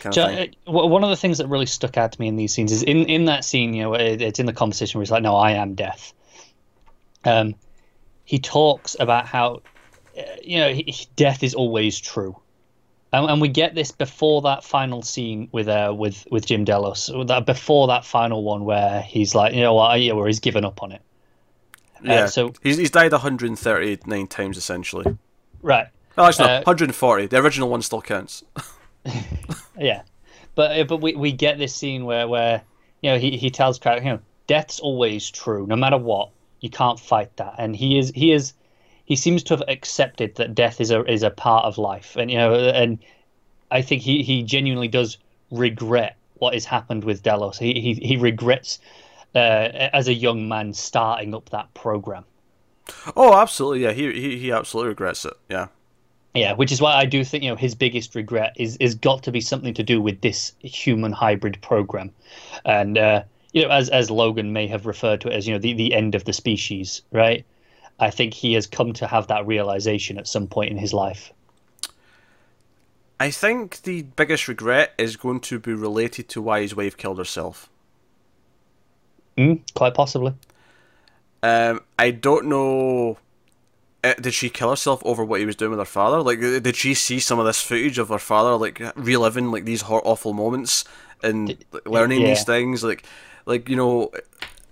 kind 0.00 0.12
So, 0.14 0.24
of 0.24 0.34
thing. 0.34 0.54
uh, 0.66 0.72
one 0.72 1.04
of 1.04 1.10
the 1.10 1.16
things 1.16 1.38
that 1.38 1.46
really 1.46 1.66
stuck 1.66 1.96
out 1.96 2.10
to 2.10 2.20
me 2.20 2.26
in 2.26 2.34
these 2.34 2.52
scenes 2.52 2.72
is 2.72 2.82
in, 2.82 3.04
in 3.04 3.26
that 3.26 3.44
scene, 3.44 3.72
you 3.72 3.84
know, 3.84 3.94
it, 3.94 4.20
it's 4.20 4.40
in 4.40 4.46
the 4.46 4.52
conversation 4.52 4.98
where 4.98 5.04
he's 5.04 5.12
like, 5.12 5.22
"No, 5.22 5.36
I 5.36 5.52
am 5.52 5.74
death." 5.76 6.12
Um, 7.24 7.54
he 8.24 8.38
talks 8.38 8.96
about 8.98 9.26
how, 9.26 9.62
uh, 10.18 10.22
you 10.42 10.58
know, 10.58 10.72
he, 10.72 10.84
he- 10.86 11.06
death 11.16 11.42
is 11.42 11.54
always 11.54 11.98
true, 11.98 12.36
and, 13.12 13.28
and 13.30 13.40
we 13.40 13.48
get 13.48 13.74
this 13.74 13.90
before 13.92 14.42
that 14.42 14.64
final 14.64 15.02
scene 15.02 15.48
with 15.52 15.68
uh 15.68 15.92
with 15.96 16.26
with 16.30 16.46
Jim 16.46 16.64
Delos, 16.64 17.10
that 17.26 17.44
before 17.46 17.88
that 17.88 18.04
final 18.04 18.42
one 18.44 18.64
where 18.64 19.00
he's 19.02 19.34
like, 19.34 19.52
you 19.54 19.60
know 19.62 19.74
what, 19.74 20.00
yeah, 20.00 20.12
where 20.12 20.26
he's 20.26 20.40
given 20.40 20.64
up 20.64 20.82
on 20.82 20.92
it. 20.92 21.02
yeah, 22.02 22.12
uh, 22.24 22.26
so- 22.28 22.52
he's 22.62 22.76
he's 22.78 22.90
died 22.90 23.12
139 23.12 24.26
times 24.28 24.56
essentially. 24.56 25.16
Right. 25.62 25.88
Oh, 26.18 26.26
actually, 26.26 26.46
no, 26.48 26.54
Uh, 26.56 26.62
140. 26.64 27.26
The 27.26 27.36
original 27.38 27.68
one 27.68 27.82
still 27.82 28.00
counts. 28.02 28.44
Yeah, 29.78 30.02
but 30.54 30.78
uh, 30.78 30.84
but 30.84 30.98
we, 30.98 31.14
we 31.14 31.32
get 31.32 31.56
this 31.58 31.74
scene 31.74 32.04
where 32.04 32.28
where 32.28 32.62
you 33.02 33.10
know 33.10 33.18
he, 33.18 33.36
he 33.38 33.48
tells 33.50 33.78
Craig, 33.78 34.04
you 34.04 34.10
know, 34.10 34.20
death's 34.46 34.78
always 34.78 35.30
true, 35.30 35.66
no 35.66 35.74
matter 35.76 35.96
what. 35.96 36.30
You 36.60 36.70
can't 36.70 36.98
fight 36.98 37.36
that, 37.36 37.54
and 37.58 37.74
he 37.74 37.98
is 37.98 38.12
he 38.14 38.32
is 38.32 38.52
he 39.04 39.16
seems 39.16 39.42
to 39.44 39.54
have 39.54 39.62
accepted 39.68 40.36
that 40.36 40.54
death 40.54 40.80
is 40.80 40.90
a 40.90 41.04
is 41.04 41.22
a 41.22 41.30
part 41.30 41.64
of 41.64 41.78
life, 41.78 42.16
and 42.16 42.30
you 42.30 42.38
know, 42.38 42.54
and 42.54 42.98
I 43.70 43.82
think 43.82 44.02
he 44.02 44.22
he 44.22 44.42
genuinely 44.42 44.88
does 44.88 45.18
regret 45.50 46.16
what 46.34 46.54
has 46.54 46.64
happened 46.64 47.04
with 47.04 47.22
Delos. 47.22 47.58
He 47.58 47.80
he 47.80 47.94
he 47.94 48.16
regrets. 48.16 48.78
Uh, 49.32 49.88
as 49.92 50.08
a 50.08 50.12
young 50.12 50.48
man 50.48 50.74
starting 50.74 51.36
up 51.36 51.50
that 51.50 51.72
program, 51.72 52.24
Oh, 53.16 53.36
absolutely. 53.36 53.82
Yeah, 53.82 53.92
he 53.92 54.12
he, 54.12 54.38
he 54.38 54.52
absolutely 54.52 54.88
regrets 54.90 55.24
it. 55.24 55.34
Yeah. 55.48 55.68
Yeah, 56.34 56.54
which 56.54 56.70
is 56.70 56.80
why 56.80 56.94
I 56.94 57.06
do 57.06 57.24
think 57.24 57.42
you 57.42 57.50
know 57.50 57.56
his 57.56 57.74
biggest 57.74 58.14
regret 58.14 58.54
is 58.56 58.76
is 58.76 58.94
got 58.94 59.24
to 59.24 59.32
be 59.32 59.40
something 59.40 59.74
to 59.74 59.82
do 59.82 60.00
with 60.00 60.20
this 60.20 60.52
human 60.60 61.12
hybrid 61.12 61.60
program, 61.60 62.12
and 62.64 62.96
uh, 62.96 63.22
you 63.52 63.62
know 63.62 63.70
as 63.70 63.88
as 63.88 64.10
Logan 64.10 64.52
may 64.52 64.66
have 64.66 64.86
referred 64.86 65.20
to 65.22 65.28
it 65.28 65.34
as 65.34 65.46
you 65.46 65.54
know 65.54 65.58
the 65.58 65.72
the 65.72 65.94
end 65.94 66.14
of 66.14 66.24
the 66.24 66.32
species, 66.32 67.02
right? 67.12 67.44
I 67.98 68.10
think 68.10 68.32
he 68.32 68.54
has 68.54 68.66
come 68.66 68.92
to 68.94 69.06
have 69.06 69.26
that 69.26 69.46
realization 69.46 70.18
at 70.18 70.26
some 70.26 70.46
point 70.46 70.70
in 70.70 70.78
his 70.78 70.94
life. 70.94 71.32
I 73.20 73.30
think 73.30 73.82
the 73.82 74.02
biggest 74.02 74.48
regret 74.48 74.94
is 74.96 75.16
going 75.16 75.40
to 75.40 75.58
be 75.58 75.74
related 75.74 76.28
to 76.30 76.40
why 76.40 76.62
his 76.62 76.74
wife 76.74 76.96
killed 76.96 77.18
herself. 77.18 77.68
Mm, 79.36 79.60
quite 79.74 79.92
possibly. 79.92 80.32
Um, 81.42 81.82
I 81.98 82.10
don't 82.10 82.46
know. 82.46 83.18
Uh, 84.02 84.14
did 84.14 84.32
she 84.32 84.48
kill 84.48 84.70
herself 84.70 85.02
over 85.04 85.22
what 85.22 85.40
he 85.40 85.46
was 85.46 85.56
doing 85.56 85.70
with 85.70 85.78
her 85.78 85.84
father? 85.84 86.22
Like, 86.22 86.42
uh, 86.42 86.58
did 86.60 86.76
she 86.76 86.94
see 86.94 87.20
some 87.20 87.38
of 87.38 87.44
this 87.44 87.60
footage 87.60 87.98
of 87.98 88.08
her 88.08 88.18
father, 88.18 88.56
like 88.56 88.80
reliving 88.96 89.50
like 89.50 89.66
these 89.66 89.82
hor- 89.82 90.06
awful 90.06 90.32
moments 90.32 90.84
and 91.22 91.62
like, 91.72 91.86
learning 91.86 92.22
yeah. 92.22 92.28
these 92.28 92.44
things? 92.44 92.82
Like, 92.82 93.04
like 93.46 93.68
you 93.68 93.76
know, 93.76 94.10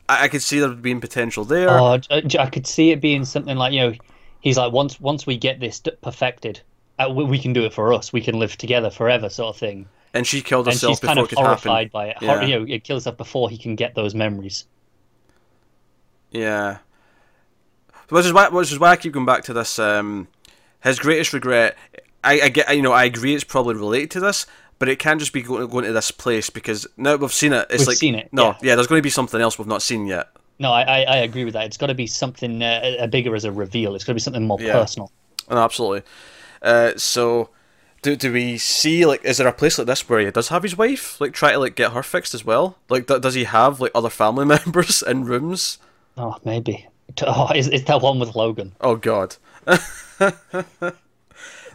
I, 0.08 0.24
I 0.24 0.28
could 0.28 0.42
see 0.42 0.60
there 0.60 0.68
being 0.70 1.00
potential 1.00 1.44
there. 1.44 1.70
Oh, 1.70 1.98
I 2.10 2.22
I 2.38 2.50
could 2.50 2.66
see 2.66 2.90
it 2.90 3.00
being 3.00 3.24
something 3.24 3.56
like 3.56 3.72
you 3.72 3.80
know, 3.80 3.94
he's 4.40 4.56
like 4.58 4.72
once 4.72 5.00
once 5.00 5.26
we 5.26 5.36
get 5.36 5.60
this 5.60 5.80
perfected, 6.02 6.60
uh, 6.98 7.08
we, 7.10 7.38
can 7.38 7.52
do 7.52 7.64
it 7.64 7.72
for 7.72 7.92
us. 7.92 8.12
We 8.12 8.20
can 8.20 8.38
live 8.38 8.56
together 8.56 8.90
forever, 8.90 9.28
sort 9.28 9.54
of 9.54 9.60
thing. 9.60 9.86
and 10.14 10.26
she 10.26 10.40
killed 10.40 10.66
herself 10.66 10.90
And 10.90 10.96
she's 10.96 11.00
before 11.00 11.14
kind 11.14 11.18
of 11.18 11.24
it 11.24 11.28
could 11.28 11.38
happen. 11.38 11.46
horrified 11.46 11.92
by 11.92 12.08
it. 12.08 12.16
Yeah. 12.20 12.42
you 12.42 12.58
know, 12.58 12.66
it 12.68 12.84
kills 12.84 13.04
herself 13.04 13.16
before 13.16 13.50
he 13.50 13.58
can 13.58 13.76
get 13.76 13.94
those 13.94 14.14
memories. 14.14 14.64
Yeah. 16.30 16.78
Which 18.08 18.26
is 18.26 18.32
why, 18.32 18.48
which 18.48 18.72
is 18.72 18.78
why 18.78 18.90
I 18.90 18.96
keep 18.96 19.12
going 19.12 19.26
back 19.26 19.44
to 19.44 19.52
this. 19.52 19.78
Um, 19.78 20.28
his 20.82 20.98
greatest 20.98 21.32
regret. 21.32 21.76
I, 22.24 22.40
I 22.40 22.48
get, 22.48 22.74
you 22.74 22.82
know, 22.82 22.92
I 22.92 23.04
agree. 23.04 23.34
It's 23.34 23.44
probably 23.44 23.74
related 23.76 24.10
to 24.12 24.20
this, 24.20 24.46
but 24.78 24.88
it 24.88 24.98
can't 24.98 25.18
just 25.20 25.32
be 25.32 25.42
going, 25.42 25.66
going 25.68 25.84
to 25.84 25.92
this 25.92 26.10
place 26.10 26.50
because 26.50 26.86
now 26.96 27.16
we've 27.16 27.32
seen 27.32 27.52
it. 27.52 27.66
It's 27.70 27.80
We've 27.80 27.88
like 27.88 27.96
seen 27.96 28.14
it, 28.14 28.28
No, 28.32 28.46
yeah. 28.48 28.54
yeah. 28.62 28.74
There's 28.74 28.86
going 28.86 28.98
to 28.98 29.02
be 29.02 29.10
something 29.10 29.40
else 29.40 29.58
we've 29.58 29.66
not 29.68 29.82
seen 29.82 30.06
yet. 30.06 30.28
No, 30.60 30.72
I, 30.72 31.02
I, 31.02 31.16
agree 31.18 31.44
with 31.44 31.54
that. 31.54 31.66
It's 31.66 31.76
got 31.76 31.86
to 31.86 31.94
be 31.94 32.08
something 32.08 32.62
uh, 32.64 32.96
a 32.98 33.06
bigger 33.06 33.34
as 33.36 33.44
a 33.44 33.52
reveal. 33.52 33.94
It's 33.94 34.02
got 34.04 34.10
to 34.10 34.14
be 34.14 34.20
something 34.20 34.44
more 34.44 34.60
Yeah. 34.60 34.72
personal. 34.72 35.12
No, 35.48 35.58
absolutely. 35.58 36.02
Uh, 36.60 36.92
so, 36.96 37.50
do 38.02 38.16
do 38.16 38.32
we 38.32 38.58
see 38.58 39.06
like 39.06 39.24
is 39.24 39.38
there 39.38 39.46
a 39.46 39.52
place 39.52 39.78
like 39.78 39.86
this 39.86 40.08
where 40.08 40.18
he 40.20 40.30
does 40.30 40.48
have 40.48 40.64
his 40.64 40.76
wife 40.76 41.20
like 41.20 41.32
try 41.32 41.52
to 41.52 41.58
like 41.58 41.76
get 41.76 41.92
her 41.92 42.02
fixed 42.02 42.34
as 42.34 42.44
well? 42.44 42.76
Like, 42.88 43.06
does 43.06 43.34
he 43.34 43.44
have 43.44 43.80
like 43.80 43.92
other 43.94 44.10
family 44.10 44.44
members 44.56 45.02
in 45.02 45.24
rooms? 45.24 45.78
Oh, 46.16 46.36
maybe. 46.44 46.88
Oh, 47.22 47.50
is, 47.54 47.68
is 47.68 47.84
that 47.84 48.02
one 48.02 48.18
with 48.18 48.34
Logan? 48.34 48.74
Oh 48.80 48.96
God. 48.96 49.36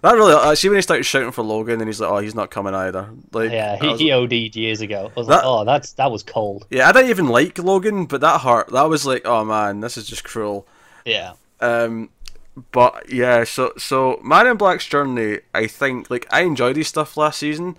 That 0.03 0.13
really, 0.15 0.33
uh, 0.33 0.53
see 0.53 0.67
when 0.69 0.75
he 0.77 0.81
started 0.81 1.03
shouting 1.05 1.31
for 1.31 1.43
Logan, 1.43 1.79
and 1.79 1.87
he's 1.87 1.99
like, 2.01 2.11
"Oh, 2.11 2.17
he's 2.19 2.35
not 2.35 2.51
coming 2.51 2.75
either." 2.75 3.09
Like, 3.31 3.51
Yeah, 3.51 3.77
he, 3.77 3.87
was- 3.87 3.99
he 3.99 4.11
OD'd 4.11 4.55
years 4.55 4.81
ago. 4.81 5.09
I 5.15 5.19
was 5.19 5.27
like, 5.29 5.41
oh, 5.43 5.63
that's 5.65 5.93
that 5.93 6.11
was 6.11 6.23
cold. 6.23 6.67
yeah, 6.69 6.89
I 6.89 6.91
didn't 6.91 7.09
even 7.09 7.27
like 7.29 7.57
Logan, 7.57 8.05
but 8.05 8.19
that 8.21 8.41
hurt. 8.41 8.67
That 8.69 8.89
was 8.89 9.05
like, 9.05 9.21
oh 9.25 9.43
man, 9.45 9.79
this 9.79 9.95
is 9.97 10.05
just 10.05 10.23
cruel. 10.25 10.67
Yeah. 11.05 11.33
Um, 11.61 12.09
but 12.71 13.11
yeah, 13.11 13.45
so 13.45 13.71
so 13.77 14.19
Man 14.23 14.45
in 14.45 14.57
Black's 14.57 14.85
journey, 14.85 15.39
I 15.53 15.67
think 15.67 16.09
like 16.11 16.27
I 16.29 16.41
enjoyed 16.41 16.75
his 16.75 16.89
stuff 16.89 17.15
last 17.15 17.39
season, 17.39 17.77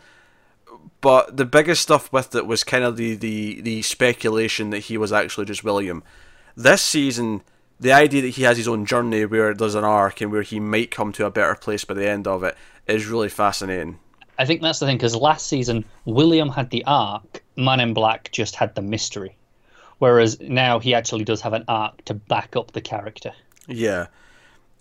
but 1.03 1.37
the 1.37 1.45
biggest 1.45 1.83
stuff 1.83 2.11
with 2.13 2.35
it 2.35 2.47
was 2.47 2.65
kind 2.65 2.85
of 2.85 2.97
the 2.97 3.15
the 3.17 3.61
the 3.61 3.83
speculation 3.83 4.71
that 4.71 4.81
he 4.81 4.97
was 4.97 5.13
actually 5.13 5.45
just 5.45 5.63
William. 5.63 6.03
This 6.57 6.81
season, 6.83 7.43
the 7.81 7.93
idea 7.93 8.23
that 8.23 8.31
he 8.31 8.43
has 8.43 8.57
his 8.57 8.69
own 8.69 8.87
journey 8.87 9.25
where 9.25 9.55
there's 9.55 9.75
an 9.75 9.85
arc 9.85 10.21
and 10.21 10.31
where 10.31 10.43
he 10.43 10.61
might 10.61 10.91
come 10.91 11.13
to 11.13 11.27
a 11.27 11.31
better 11.31 11.55
place 11.55 11.85
by 11.85 11.95
the 11.95 12.09
end 12.09 12.27
of 12.27 12.43
it 12.43 12.57
is 12.87 13.07
really 13.07 13.29
fascinating. 13.29 13.99
I 14.39 14.45
think 14.45 14.63
that's 14.63 14.79
the 14.79 14.87
thing 14.87 14.97
because 14.97 15.15
last 15.15 15.47
season 15.47 15.85
William 16.05 16.49
had 16.49 16.71
the 16.71 16.85
arc, 16.87 17.43
Man 17.57 17.81
in 17.81 17.95
Black 17.95 18.31
just 18.33 18.57
had 18.57 18.75
the 18.75 18.83
mystery, 18.83 19.37
whereas 19.99 20.41
now 20.41 20.79
he 20.79 20.95
actually 20.95 21.25
does 21.25 21.41
have 21.41 21.53
an 21.53 21.65
arc 21.69 22.05
to 22.07 22.15
back 22.15 22.57
up 22.57 22.73
the 22.73 22.81
character. 22.81 23.33
Yeah. 23.67 24.07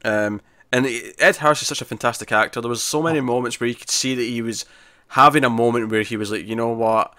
Um, 0.03 0.41
and 0.71 0.87
Ed 1.19 1.35
Harris 1.37 1.61
is 1.61 1.67
such 1.67 1.81
a 1.81 1.85
fantastic 1.85 2.31
actor. 2.31 2.59
There 2.59 2.69
was 2.69 2.81
so 2.81 3.01
many 3.01 3.21
moments 3.21 3.59
where 3.59 3.69
you 3.69 3.75
could 3.75 3.91
see 3.91 4.15
that 4.15 4.23
he 4.23 4.41
was 4.41 4.65
having 5.09 5.43
a 5.43 5.49
moment 5.49 5.91
where 5.91 6.01
he 6.01 6.17
was 6.17 6.31
like, 6.31 6.47
you 6.47 6.55
know 6.55 6.69
what, 6.69 7.13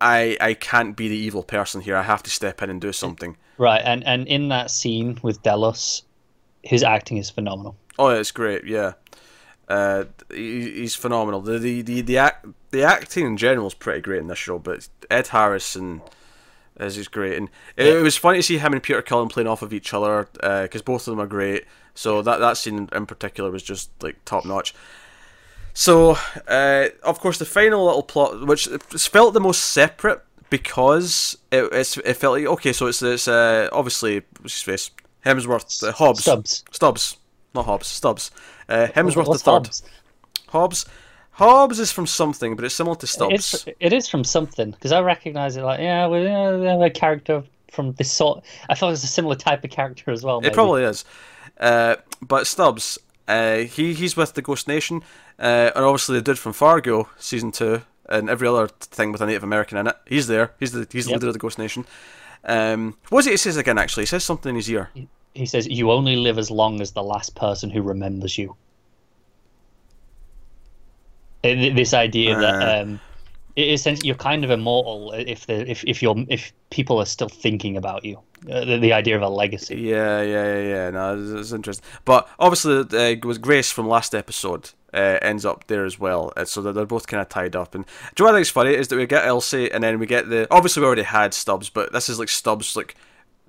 I 0.00 0.36
I 0.40 0.54
can't 0.54 0.96
be 0.96 1.08
the 1.08 1.16
evil 1.16 1.42
person 1.42 1.80
here. 1.80 1.96
I 1.96 2.02
have 2.02 2.22
to 2.24 2.30
step 2.30 2.62
in 2.62 2.70
and 2.70 2.80
do 2.80 2.92
something. 2.92 3.36
Right, 3.58 3.82
and 3.84 4.04
and 4.04 4.26
in 4.28 4.48
that 4.48 4.70
scene 4.70 5.18
with 5.22 5.42
Delos, 5.42 6.02
his 6.62 6.82
acting 6.82 7.16
is 7.16 7.30
phenomenal. 7.30 7.76
Oh, 7.98 8.08
it's 8.08 8.32
great. 8.32 8.64
Yeah. 8.64 8.92
Uh, 9.68 10.04
he, 10.30 10.70
he's 10.70 10.94
phenomenal. 10.94 11.40
The 11.40 11.58
the 11.58 11.82
the 11.82 12.00
the, 12.02 12.18
act, 12.18 12.46
the 12.70 12.84
acting 12.84 13.26
in 13.26 13.36
general 13.36 13.66
is 13.66 13.74
pretty 13.74 14.00
great 14.00 14.20
in 14.20 14.28
this 14.28 14.38
show, 14.38 14.58
but 14.58 14.88
Ed 15.10 15.28
Harris 15.28 15.74
and 15.74 16.02
is 16.78 16.98
is 16.98 17.08
great, 17.08 17.36
and 17.36 17.48
it, 17.76 17.88
it 17.88 18.02
was 18.02 18.16
funny 18.16 18.38
to 18.38 18.42
see 18.42 18.58
him 18.58 18.72
and 18.72 18.82
Peter 18.82 19.02
Mullan 19.02 19.30
playing 19.30 19.48
off 19.48 19.62
of 19.62 19.72
each 19.72 19.92
other 19.92 20.28
because 20.32 20.82
both 20.82 21.06
of 21.08 21.12
them 21.12 21.20
are 21.20 21.26
great. 21.26 21.64
So 21.94 22.22
that 22.22 22.38
that 22.38 22.58
scene 22.58 22.88
in 22.92 23.06
particular 23.06 23.50
was 23.50 23.62
just 23.62 23.90
like 24.02 24.24
top 24.24 24.44
notch. 24.44 24.74
So, 25.78 26.16
uh, 26.48 26.86
of 27.02 27.20
course, 27.20 27.38
the 27.38 27.44
final 27.44 27.84
little 27.84 28.02
plot, 28.02 28.46
which 28.46 28.66
felt 28.66 29.34
the 29.34 29.40
most 29.40 29.60
separate 29.72 30.22
because 30.48 31.36
it 31.50 31.68
it's, 31.70 31.98
it 31.98 32.14
felt 32.14 32.38
like 32.38 32.46
okay, 32.46 32.72
so 32.72 32.86
it's 32.86 33.02
it's 33.02 33.28
uh, 33.28 33.68
obviously 33.72 34.22
what's 34.40 34.54
his 34.54 34.62
face 34.62 34.90
Hemsworth, 35.22 35.86
uh, 35.86 35.92
Hobbs, 35.92 36.22
Stubbs. 36.22 36.64
Stubbs, 36.70 37.18
not 37.54 37.66
Hobbs, 37.66 37.88
Stubbs, 37.88 38.30
uh, 38.70 38.86
Hemsworth 38.86 39.26
What's 39.26 39.42
the 39.42 39.50
third. 39.50 39.66
Hobbs? 39.66 39.82
Hobbs 40.48 40.86
Hobbs 41.32 41.78
is 41.78 41.92
from 41.92 42.06
something, 42.06 42.56
but 42.56 42.64
it's 42.64 42.74
similar 42.74 42.96
to 42.96 43.06
Stubbs. 43.06 43.34
It's, 43.34 43.68
it 43.78 43.92
is 43.92 44.08
from 44.08 44.24
something 44.24 44.70
because 44.70 44.92
I 44.92 45.02
recognize 45.02 45.58
it. 45.58 45.62
Like, 45.62 45.80
yeah, 45.80 46.08
we 46.08 46.24
have 46.24 46.80
a 46.80 46.88
character 46.88 47.44
from 47.70 47.92
this 47.92 48.10
sort. 48.10 48.42
I 48.70 48.74
thought 48.74 48.86
it 48.86 48.92
was 48.92 49.04
a 49.04 49.08
similar 49.08 49.36
type 49.36 49.62
of 49.62 49.68
character 49.68 50.10
as 50.10 50.24
well. 50.24 50.40
Maybe. 50.40 50.52
It 50.52 50.54
probably 50.54 50.84
is. 50.84 51.04
Uh, 51.60 51.96
but 52.22 52.46
Stubbs, 52.46 52.98
uh, 53.28 53.56
he 53.58 53.94
he's 53.94 54.16
with 54.16 54.34
the 54.34 54.42
Ghost 54.42 54.68
Nation, 54.68 55.02
uh, 55.38 55.70
and 55.74 55.84
obviously 55.84 56.16
the 56.16 56.22
dude 56.22 56.38
from 56.38 56.52
Fargo 56.52 57.08
season 57.18 57.52
two 57.52 57.82
and 58.08 58.30
every 58.30 58.46
other 58.46 58.68
thing 58.68 59.10
with 59.12 59.20
a 59.20 59.26
Native 59.26 59.42
American 59.42 59.78
in 59.78 59.86
it. 59.88 59.96
He's 60.06 60.26
there. 60.28 60.52
He's 60.60 60.72
the 60.72 60.86
he's 60.90 61.06
the 61.06 61.10
Yep. 61.12 61.20
leader 61.20 61.26
of 61.28 61.32
the 61.32 61.38
Ghost 61.40 61.58
Nation. 61.58 61.84
Um, 62.44 62.96
what 63.08 63.20
is 63.20 63.26
it 63.26 63.30
he 63.32 63.36
says 63.38 63.56
again? 63.56 63.78
Actually, 63.78 64.02
he 64.02 64.06
says 64.06 64.22
something 64.24 64.50
in 64.50 64.56
his 64.56 64.70
ear. 64.70 64.90
He 65.34 65.44
says, 65.46 65.66
"You 65.66 65.90
only 65.90 66.16
live 66.16 66.38
as 66.38 66.50
long 66.50 66.80
as 66.80 66.92
the 66.92 67.02
last 67.02 67.34
person 67.34 67.68
who 67.70 67.82
remembers 67.82 68.38
you." 68.38 68.54
Uh, 71.44 71.74
This 71.74 71.92
idea 71.94 72.36
Uh. 72.36 72.40
that 72.40 72.82
um, 72.82 73.00
it 73.56 73.68
is 73.68 74.04
you're 74.04 74.14
kind 74.14 74.44
of 74.44 74.50
immortal 74.50 75.12
if 75.12 75.46
the 75.46 75.68
if 75.68 75.82
if 75.84 76.02
you're 76.02 76.16
if 76.28 76.52
people 76.70 77.00
are 77.00 77.06
still 77.06 77.28
thinking 77.28 77.76
about 77.76 78.04
you. 78.04 78.20
Uh, 78.50 78.64
the, 78.64 78.78
the 78.78 78.92
idea 78.92 79.16
of 79.16 79.22
a 79.22 79.28
legacy. 79.28 79.76
Yeah, 79.76 80.20
yeah, 80.20 80.58
yeah, 80.58 80.62
yeah. 80.62 80.90
No, 80.90 81.38
it's, 81.38 81.52
interesting. 81.52 81.84
But 82.04 82.28
obviously, 82.38 82.80
uh, 82.80 83.16
was 83.26 83.38
Grace 83.38 83.72
from 83.72 83.88
last 83.88 84.14
episode 84.14 84.70
uh, 84.92 85.18
ends 85.22 85.46
up 85.46 85.66
there 85.68 85.86
as 85.86 85.98
well, 85.98 86.32
uh, 86.36 86.44
so 86.44 86.60
they're, 86.60 86.84
both 86.84 87.06
kind 87.06 87.22
of 87.22 87.30
tied 87.30 87.56
up. 87.56 87.74
And 87.74 87.84
do 87.86 87.90
you 88.22 88.24
know 88.24 88.32
what 88.32 88.34
I 88.34 88.38
think's 88.38 88.50
funny 88.50 88.74
is 88.74 88.88
that 88.88 88.96
we 88.96 89.06
get 89.06 89.24
Elsie, 89.24 89.72
and 89.72 89.82
then 89.82 89.98
we 89.98 90.06
get 90.06 90.28
the. 90.28 90.46
Obviously, 90.50 90.80
we 90.80 90.86
already 90.86 91.02
had 91.02 91.32
Stubbs, 91.32 91.70
but 91.70 91.92
this 91.92 92.10
is 92.10 92.18
like 92.18 92.28
Stubbs 92.28 92.76
like 92.76 92.94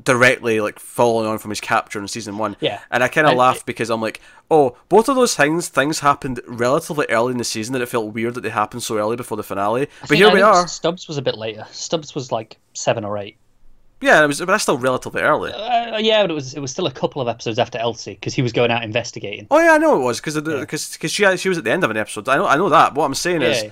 directly 0.04 0.62
like 0.62 0.80
following 0.80 1.28
on 1.28 1.38
from 1.40 1.50
his 1.50 1.60
capture 1.62 2.00
in 2.00 2.08
season 2.08 2.38
one. 2.38 2.56
Yeah. 2.60 2.80
And 2.92 3.04
I 3.04 3.08
kind 3.08 3.28
of 3.28 3.36
laughed 3.36 3.66
because 3.66 3.90
I'm 3.90 4.02
like, 4.02 4.22
oh, 4.52 4.78
both 4.90 5.10
of 5.10 5.16
those 5.16 5.36
things 5.36 5.68
things 5.70 6.00
happened 6.00 6.40
relatively 6.48 7.06
early 7.10 7.32
in 7.32 7.38
the 7.38 7.44
season 7.44 7.74
that 7.74 7.82
it 7.82 7.88
felt 7.90 8.14
weird 8.14 8.36
that 8.36 8.42
they 8.42 8.50
happened 8.50 8.84
so 8.84 8.98
early 8.98 9.16
before 9.16 9.38
the 9.38 9.44
finale. 9.44 9.84
I 10.04 10.08
But 10.08 10.18
here 10.18 10.30
I 10.30 10.34
we 10.34 10.42
are. 10.42 10.68
Stubbs 10.68 11.08
was 11.08 11.18
a 11.18 11.22
bit 11.22 11.38
later. 11.38 11.66
Stubbs 11.72 12.14
was 12.14 12.32
like 12.32 12.58
seven 12.74 13.04
or 13.04 13.18
eight. 13.18 13.38
Yeah, 14.00 14.24
it 14.24 14.28
was, 14.28 14.38
but 14.38 14.46
that's 14.46 14.62
still 14.62 14.78
relatively 14.78 15.24
early. 15.24 15.52
Uh, 15.52 15.98
yeah, 15.98 16.22
but 16.22 16.30
it 16.30 16.36
was 16.36 16.54
it 16.54 16.60
was 16.60 16.70
still 16.72 16.86
a 16.86 16.92
couple 16.92 17.20
of 17.20 17.28
episodes 17.28 17.58
after 17.58 17.80
Elsie 17.80 18.14
because 18.14 18.36
he 18.36 18.44
was 18.44 18.54
going 18.54 18.70
out 18.70 18.84
investigating. 18.84 19.48
Oh 19.50 19.58
yeah, 19.60 19.72
I 19.72 19.80
know 19.80 20.00
it 20.00 20.04
was 20.04 20.20
because 20.22 20.36
Yeah. 20.36 20.60
because 20.60 20.88
she 21.12 21.38
she 21.38 21.50
was 21.50 21.58
at 21.58 21.64
the 21.64 21.72
end 21.72 21.84
of 21.84 21.90
an 21.90 21.98
episode. 21.98 22.30
I 22.30 22.36
know 22.38 22.46
I 22.46 22.56
know 22.58 22.70
that. 22.70 22.94
What 22.94 23.06
I'm 23.06 23.16
saying 23.16 23.42
is 23.42 23.64
Yeah. 23.64 23.70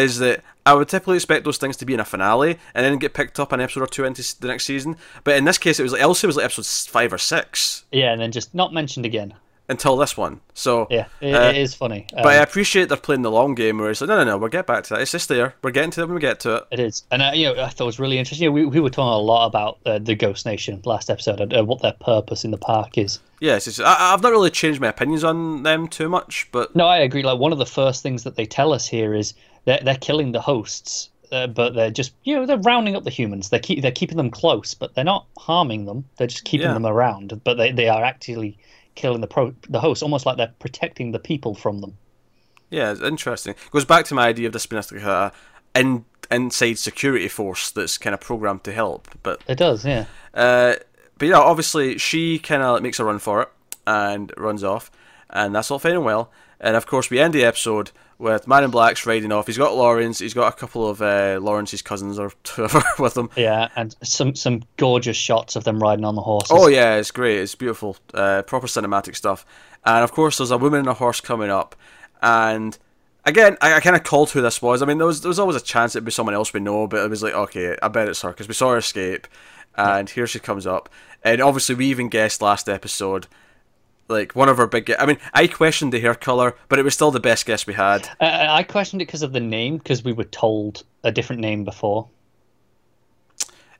is 0.00 0.18
that 0.18 0.42
I 0.70 0.74
would 0.74 0.88
typically 0.88 1.16
expect 1.16 1.44
those 1.44 1.58
things 1.58 1.76
to 1.78 1.84
be 1.84 1.94
in 1.94 2.00
a 2.00 2.04
finale 2.04 2.56
and 2.76 2.86
then 2.86 2.96
get 2.98 3.12
picked 3.12 3.40
up 3.40 3.50
an 3.50 3.60
episode 3.60 3.82
or 3.82 3.88
two 3.88 4.04
into 4.04 4.22
the 4.40 4.46
next 4.46 4.66
season. 4.66 4.96
But 5.24 5.36
in 5.36 5.44
this 5.44 5.58
case, 5.58 5.80
it 5.80 5.82
was 5.82 5.90
like 5.90 6.00
Elsie 6.00 6.28
was 6.28 6.36
like 6.36 6.44
episode 6.44 6.92
five 6.92 7.12
or 7.12 7.18
six 7.18 7.86
Yeah, 7.90 8.12
and 8.12 8.20
then 8.20 8.30
just 8.30 8.54
not 8.54 8.72
mentioned 8.72 9.04
again. 9.04 9.34
Until 9.70 9.96
this 9.96 10.16
one. 10.16 10.40
So 10.54 10.86
Yeah, 10.90 11.06
it, 11.20 11.34
uh, 11.34 11.48
it 11.50 11.56
is 11.56 11.74
funny. 11.74 12.06
Um, 12.14 12.22
But 12.24 12.32
I 12.32 12.42
appreciate 12.42 12.88
they're 12.88 12.98
playing 12.98 13.22
the 13.22 13.30
long 13.30 13.54
game 13.54 13.78
where 13.78 13.90
it's 13.90 14.00
like, 14.00 14.08
no, 14.08 14.18
no, 14.18 14.24
no, 14.24 14.38
we'll 14.38 14.50
get 14.50 14.66
back 14.66 14.84
to 14.84 14.94
that. 14.94 15.00
It's 15.00 15.12
just 15.12 15.28
there. 15.28 15.54
We're 15.62 15.70
getting 15.70 15.90
to 15.92 16.02
it 16.02 16.06
when 16.06 16.14
we 16.16 16.20
get 16.20 16.40
to 16.40 16.56
it. 16.56 16.64
It 16.72 16.80
is, 16.80 17.04
and 17.10 17.22
uh, 17.22 17.30
you 17.34 17.46
know, 17.46 17.62
I 17.62 17.68
thought 17.68 17.84
it 17.84 17.86
was 17.86 17.98
really 17.98 18.18
interesting. 18.18 18.44
You 18.44 18.50
know, 18.50 18.54
we 18.54 18.64
we 18.66 18.80
were 18.80 18.90
talking 18.90 19.12
a 19.12 19.18
lot 19.18 19.46
about 19.46 19.78
uh, 19.86 19.98
the 19.98 20.14
Ghost 20.14 20.44
Nation 20.44 20.82
last 20.84 21.08
episode 21.08 21.40
and 21.40 21.54
uh, 21.54 21.64
what 21.64 21.80
their 21.80 21.94
purpose 22.00 22.44
in 22.44 22.50
the 22.50 22.58
park 22.58 22.98
is. 22.98 23.20
Yes, 23.40 23.66
it's, 23.66 23.80
I, 23.80 24.12
I've 24.12 24.22
not 24.22 24.32
really 24.32 24.50
changed 24.50 24.80
my 24.80 24.88
opinions 24.88 25.24
on 25.24 25.62
them 25.62 25.88
too 25.88 26.08
much, 26.10 26.48
but 26.52 26.74
No, 26.76 26.86
I 26.86 26.98
agree. 26.98 27.22
Like 27.22 27.38
one 27.38 27.52
of 27.52 27.58
the 27.58 27.64
first 27.66 28.02
things 28.02 28.24
that 28.24 28.36
they 28.36 28.44
tell 28.44 28.72
us 28.74 28.86
here 28.86 29.14
is 29.14 29.32
they're 29.64 29.80
they're 29.82 29.94
killing 29.96 30.32
the 30.32 30.40
hosts, 30.40 31.08
uh, 31.32 31.46
but 31.46 31.74
they're 31.74 31.90
just 31.90 32.12
you 32.24 32.34
know 32.36 32.44
they're 32.44 32.58
rounding 32.58 32.96
up 32.96 33.04
the 33.04 33.10
humans. 33.10 33.48
They're 33.50 33.60
keep 33.60 33.80
they're 33.82 33.92
keeping 33.92 34.16
them 34.18 34.30
close, 34.30 34.74
but 34.74 34.94
they're 34.94 35.04
not 35.04 35.26
harming 35.38 35.84
them. 35.86 36.04
They're 36.16 36.26
just 36.26 36.44
keeping 36.44 36.66
Yeah. 36.66 36.74
them 36.74 36.86
around. 36.86 37.40
But 37.44 37.54
they, 37.56 37.72
they 37.72 37.88
are 37.88 38.02
actually 38.04 38.58
killing 38.94 39.20
the 39.20 39.26
pro 39.26 39.54
the 39.68 39.80
hosts, 39.80 40.02
almost 40.02 40.26
like 40.26 40.36
they're 40.36 40.54
protecting 40.58 41.12
the 41.12 41.18
people 41.18 41.54
from 41.54 41.80
them. 41.80 41.96
yeah, 42.70 42.92
it's 42.92 43.00
interesting. 43.00 43.52
It 43.54 43.70
Goes 43.70 43.84
back 43.84 44.04
to 44.06 44.14
my 44.14 44.26
idea 44.28 44.46
of 44.46 44.52
this 44.52 44.66
being 44.66 44.82
like 44.82 45.02
a 45.02 45.32
in, 45.74 46.04
inside 46.30 46.78
security 46.78 47.28
force 47.28 47.70
that's 47.70 47.98
kind 47.98 48.14
of 48.14 48.20
programmed 48.20 48.64
to 48.64 48.72
help, 48.72 49.08
but 49.22 49.40
It 49.48 49.58
does, 49.58 49.84
yeah. 49.84 50.06
Uh, 50.34 50.74
but 51.18 51.28
yeah, 51.28 51.38
obviously 51.38 51.98
she 51.98 52.38
kind 52.38 52.62
of 52.62 52.82
makes 52.82 52.98
a 53.00 53.04
run 53.04 53.18
for 53.18 53.42
it 53.42 53.48
and 53.86 54.32
runs 54.36 54.62
off, 54.64 54.90
and 55.28 55.54
that's 55.54 55.70
all 55.70 55.78
fine 55.78 55.92
and 55.96 56.04
well. 56.04 56.30
And 56.60 56.76
of 56.76 56.86
course, 56.86 57.10
we 57.10 57.18
end 57.18 57.34
the 57.34 57.44
episode 57.44 57.90
with 58.20 58.46
Man 58.46 58.64
in 58.64 58.70
Black's 58.70 59.06
riding 59.06 59.32
off. 59.32 59.46
He's 59.46 59.58
got 59.58 59.74
Lawrence. 59.74 60.18
He's 60.18 60.34
got 60.34 60.52
a 60.52 60.56
couple 60.56 60.88
of 60.88 61.00
uh, 61.00 61.38
Lawrence's 61.40 61.82
cousins 61.82 62.18
or 62.18 62.28
whatever 62.56 62.82
with 62.98 63.16
him. 63.16 63.30
Yeah, 63.34 63.68
and 63.74 63.96
some 64.02 64.34
some 64.34 64.62
gorgeous 64.76 65.16
shots 65.16 65.56
of 65.56 65.64
them 65.64 65.80
riding 65.80 66.04
on 66.04 66.14
the 66.14 66.22
horses. 66.22 66.50
Oh 66.52 66.68
yeah, 66.68 66.96
it's 66.96 67.10
great. 67.10 67.38
It's 67.38 67.54
beautiful. 67.54 67.96
Uh, 68.12 68.42
proper 68.42 68.66
cinematic 68.66 69.16
stuff. 69.16 69.44
And 69.84 70.04
of 70.04 70.12
course, 70.12 70.38
there's 70.38 70.50
a 70.50 70.58
woman 70.58 70.80
and 70.80 70.88
a 70.88 70.94
horse 70.94 71.20
coming 71.20 71.50
up, 71.50 71.74
and. 72.22 72.78
Again, 73.26 73.58
I, 73.60 73.74
I 73.74 73.80
kind 73.80 73.94
of 73.94 74.02
called 74.02 74.30
who 74.30 74.40
this 74.40 74.62
was. 74.62 74.80
I 74.80 74.86
mean, 74.86 74.96
there 74.96 75.06
was 75.06 75.20
there 75.20 75.28
was 75.28 75.38
always 75.38 75.54
a 75.54 75.60
chance 75.60 75.94
it'd 75.94 76.06
be 76.06 76.10
someone 76.10 76.34
else 76.34 76.54
we 76.54 76.58
know, 76.58 76.86
but 76.86 77.04
it 77.04 77.10
was 77.10 77.22
like, 77.22 77.34
okay, 77.34 77.76
I 77.82 77.88
bet 77.88 78.08
it's 78.08 78.22
her 78.22 78.30
because 78.30 78.48
we 78.48 78.54
saw 78.54 78.70
her 78.70 78.78
escape, 78.78 79.28
and 79.76 80.08
here 80.08 80.26
she 80.26 80.38
comes 80.38 80.66
up. 80.66 80.88
And 81.22 81.42
obviously, 81.42 81.74
we 81.74 81.86
even 81.88 82.08
guessed 82.08 82.40
last 82.40 82.66
episode, 82.66 83.26
like 84.10 84.34
one 84.34 84.48
of 84.48 84.58
our 84.58 84.66
big. 84.66 84.92
I 84.98 85.06
mean, 85.06 85.18
I 85.32 85.46
questioned 85.46 85.92
the 85.92 86.00
hair 86.00 86.14
color, 86.14 86.56
but 86.68 86.78
it 86.78 86.82
was 86.82 86.94
still 86.94 87.10
the 87.10 87.20
best 87.20 87.46
guess 87.46 87.66
we 87.66 87.74
had. 87.74 88.08
Uh, 88.20 88.46
I 88.50 88.62
questioned 88.62 89.00
it 89.00 89.06
because 89.06 89.22
of 89.22 89.32
the 89.32 89.40
name, 89.40 89.78
because 89.78 90.04
we 90.04 90.12
were 90.12 90.24
told 90.24 90.84
a 91.02 91.12
different 91.12 91.40
name 91.40 91.64
before. 91.64 92.08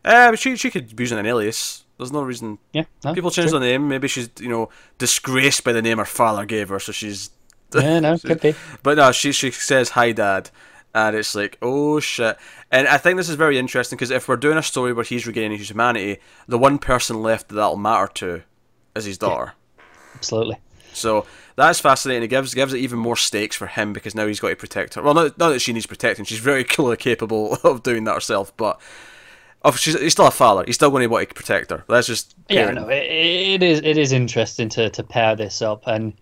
Uh, 0.04 0.30
but 0.30 0.38
she 0.38 0.56
she 0.56 0.70
could 0.70 0.94
be 0.96 1.02
using 1.02 1.18
an 1.18 1.26
alias. 1.26 1.84
There's 1.98 2.12
no 2.12 2.22
reason 2.22 2.58
Yeah, 2.72 2.84
no, 3.04 3.12
people 3.12 3.30
change 3.30 3.50
their 3.50 3.60
name. 3.60 3.88
Maybe 3.88 4.08
she's 4.08 4.30
you 4.38 4.48
know 4.48 4.70
disgraced 4.96 5.64
by 5.64 5.72
the 5.72 5.82
name 5.82 5.98
her 5.98 6.06
father 6.06 6.46
gave 6.46 6.70
her, 6.70 6.78
so 6.78 6.92
she's 6.92 7.30
Yeah, 7.74 8.00
no, 8.00 8.16
could 8.18 8.40
be. 8.40 8.54
But 8.82 8.96
no, 8.96 9.12
she 9.12 9.32
she 9.32 9.50
says 9.50 9.90
hi, 9.90 10.12
dad, 10.12 10.50
and 10.94 11.14
it's 11.14 11.34
like 11.34 11.58
oh 11.60 12.00
shit. 12.00 12.38
And 12.70 12.88
I 12.88 12.96
think 12.96 13.18
this 13.18 13.28
is 13.28 13.34
very 13.34 13.58
interesting 13.58 13.96
because 13.96 14.10
if 14.10 14.28
we're 14.28 14.36
doing 14.36 14.56
a 14.56 14.62
story 14.62 14.94
where 14.94 15.04
he's 15.04 15.26
regaining 15.26 15.58
his 15.58 15.70
humanity, 15.70 16.18
the 16.48 16.58
one 16.58 16.78
person 16.78 17.22
left 17.22 17.48
that 17.48 17.56
that'll 17.56 17.76
matter 17.76 18.10
to 18.14 18.42
is 18.96 19.04
his 19.04 19.18
daughter. 19.18 19.52
Absolutely. 20.14 20.56
So 20.92 21.26
that's 21.56 21.80
fascinating. 21.80 22.24
It 22.24 22.28
gives 22.28 22.54
gives 22.54 22.72
it 22.72 22.78
even 22.78 22.98
more 22.98 23.16
stakes 23.16 23.56
for 23.56 23.66
him 23.66 23.92
because 23.92 24.14
now 24.14 24.26
he's 24.26 24.40
got 24.40 24.48
to 24.48 24.56
protect 24.56 24.94
her. 24.94 25.02
Well, 25.02 25.14
not, 25.14 25.38
not 25.38 25.50
that 25.50 25.60
she 25.60 25.72
needs 25.72 25.86
protecting; 25.86 26.24
she's 26.24 26.38
very 26.38 26.64
clearly 26.74 26.96
capable 26.96 27.54
of 27.64 27.82
doing 27.82 28.04
that 28.04 28.14
herself. 28.14 28.56
But 28.56 28.80
oh, 29.64 29.72
she's 29.72 29.98
he's 29.98 30.12
still 30.12 30.26
a 30.26 30.30
father. 30.30 30.64
He's 30.66 30.76
still 30.76 30.90
going 30.90 31.02
to 31.02 31.08
want 31.08 31.28
to 31.28 31.34
protect 31.34 31.70
her. 31.70 31.84
That's 31.88 32.06
just 32.06 32.34
Yeah, 32.48 32.70
no, 32.70 32.88
it, 32.88 33.04
it 33.04 33.62
is 33.62 33.80
it 33.80 33.98
is 33.98 34.12
interesting 34.12 34.68
to, 34.70 34.90
to 34.90 35.02
pair 35.02 35.36
this 35.36 35.62
up, 35.62 35.82
and 35.86 36.12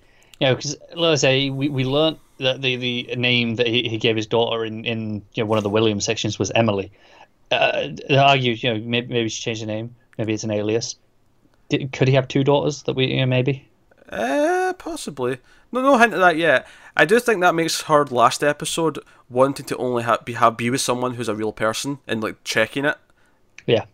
you 0.40 0.46
know, 0.46 0.54
because 0.54 0.76
let's 0.94 1.20
say 1.20 1.50
we, 1.50 1.68
we 1.68 1.84
learned 1.84 2.18
that 2.38 2.62
the, 2.62 2.76
the 2.76 3.16
name 3.16 3.56
that 3.56 3.66
he, 3.66 3.88
he 3.88 3.98
gave 3.98 4.16
his 4.16 4.26
daughter 4.26 4.64
in, 4.64 4.84
in 4.84 5.22
you 5.34 5.42
know 5.42 5.46
one 5.46 5.58
of 5.58 5.64
the 5.64 5.70
Williams 5.70 6.04
sections 6.04 6.38
was 6.38 6.50
Emily. 6.54 6.90
Uh, 7.50 7.88
they 8.08 8.16
argued, 8.16 8.62
you 8.62 8.74
know, 8.74 8.80
maybe, 8.84 9.12
maybe 9.12 9.28
she 9.28 9.42
changed 9.42 9.62
the 9.62 9.66
name, 9.66 9.94
maybe 10.18 10.34
it's 10.34 10.44
an 10.44 10.50
alias. 10.50 10.96
Did, 11.70 11.92
could 11.92 12.08
he 12.08 12.14
have 12.14 12.28
two 12.28 12.44
daughters 12.44 12.82
that 12.84 12.94
we 12.94 13.06
you 13.06 13.20
know, 13.20 13.26
maybe? 13.26 13.67
Uh, 14.08 14.72
possibly. 14.78 15.38
No, 15.70 15.82
no 15.82 15.98
hint 15.98 16.14
of 16.14 16.20
that 16.20 16.36
yet. 16.36 16.66
I 16.96 17.04
do 17.04 17.20
think 17.20 17.40
that 17.40 17.54
makes 17.54 17.82
her 17.82 18.04
last 18.06 18.42
episode 18.42 18.98
wanting 19.28 19.66
to 19.66 19.76
only 19.76 20.02
ha- 20.02 20.18
be 20.24 20.32
have 20.34 20.56
be 20.56 20.70
with 20.70 20.80
someone 20.80 21.14
who's 21.14 21.28
a 21.28 21.34
real 21.34 21.52
person 21.52 21.98
and 22.06 22.22
like 22.22 22.42
checking 22.44 22.84
it. 22.84 22.96
Yeah. 23.66 23.84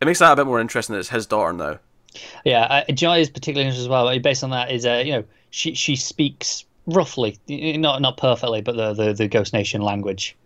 It 0.00 0.06
makes 0.06 0.20
that 0.20 0.32
a 0.32 0.36
bit 0.36 0.46
more 0.46 0.60
interesting 0.60 0.94
that 0.94 1.00
it's 1.00 1.10
his 1.10 1.26
daughter 1.26 1.52
now. 1.52 1.78
Yeah, 2.44 2.62
uh, 2.88 2.92
Joy 2.92 3.20
is 3.20 3.30
particularly 3.30 3.66
interesting 3.66 3.84
as 3.84 3.88
well. 3.88 4.18
Based 4.18 4.42
on 4.42 4.50
that, 4.50 4.70
is 4.70 4.84
uh, 4.86 5.02
you 5.04 5.12
know 5.12 5.24
she 5.50 5.74
she 5.74 5.94
speaks 5.96 6.64
roughly, 6.86 7.38
not 7.48 8.00
not 8.00 8.16
perfectly, 8.16 8.62
but 8.62 8.76
the 8.76 8.94
the, 8.94 9.12
the 9.12 9.28
Ghost 9.28 9.52
Nation 9.52 9.82
language, 9.82 10.36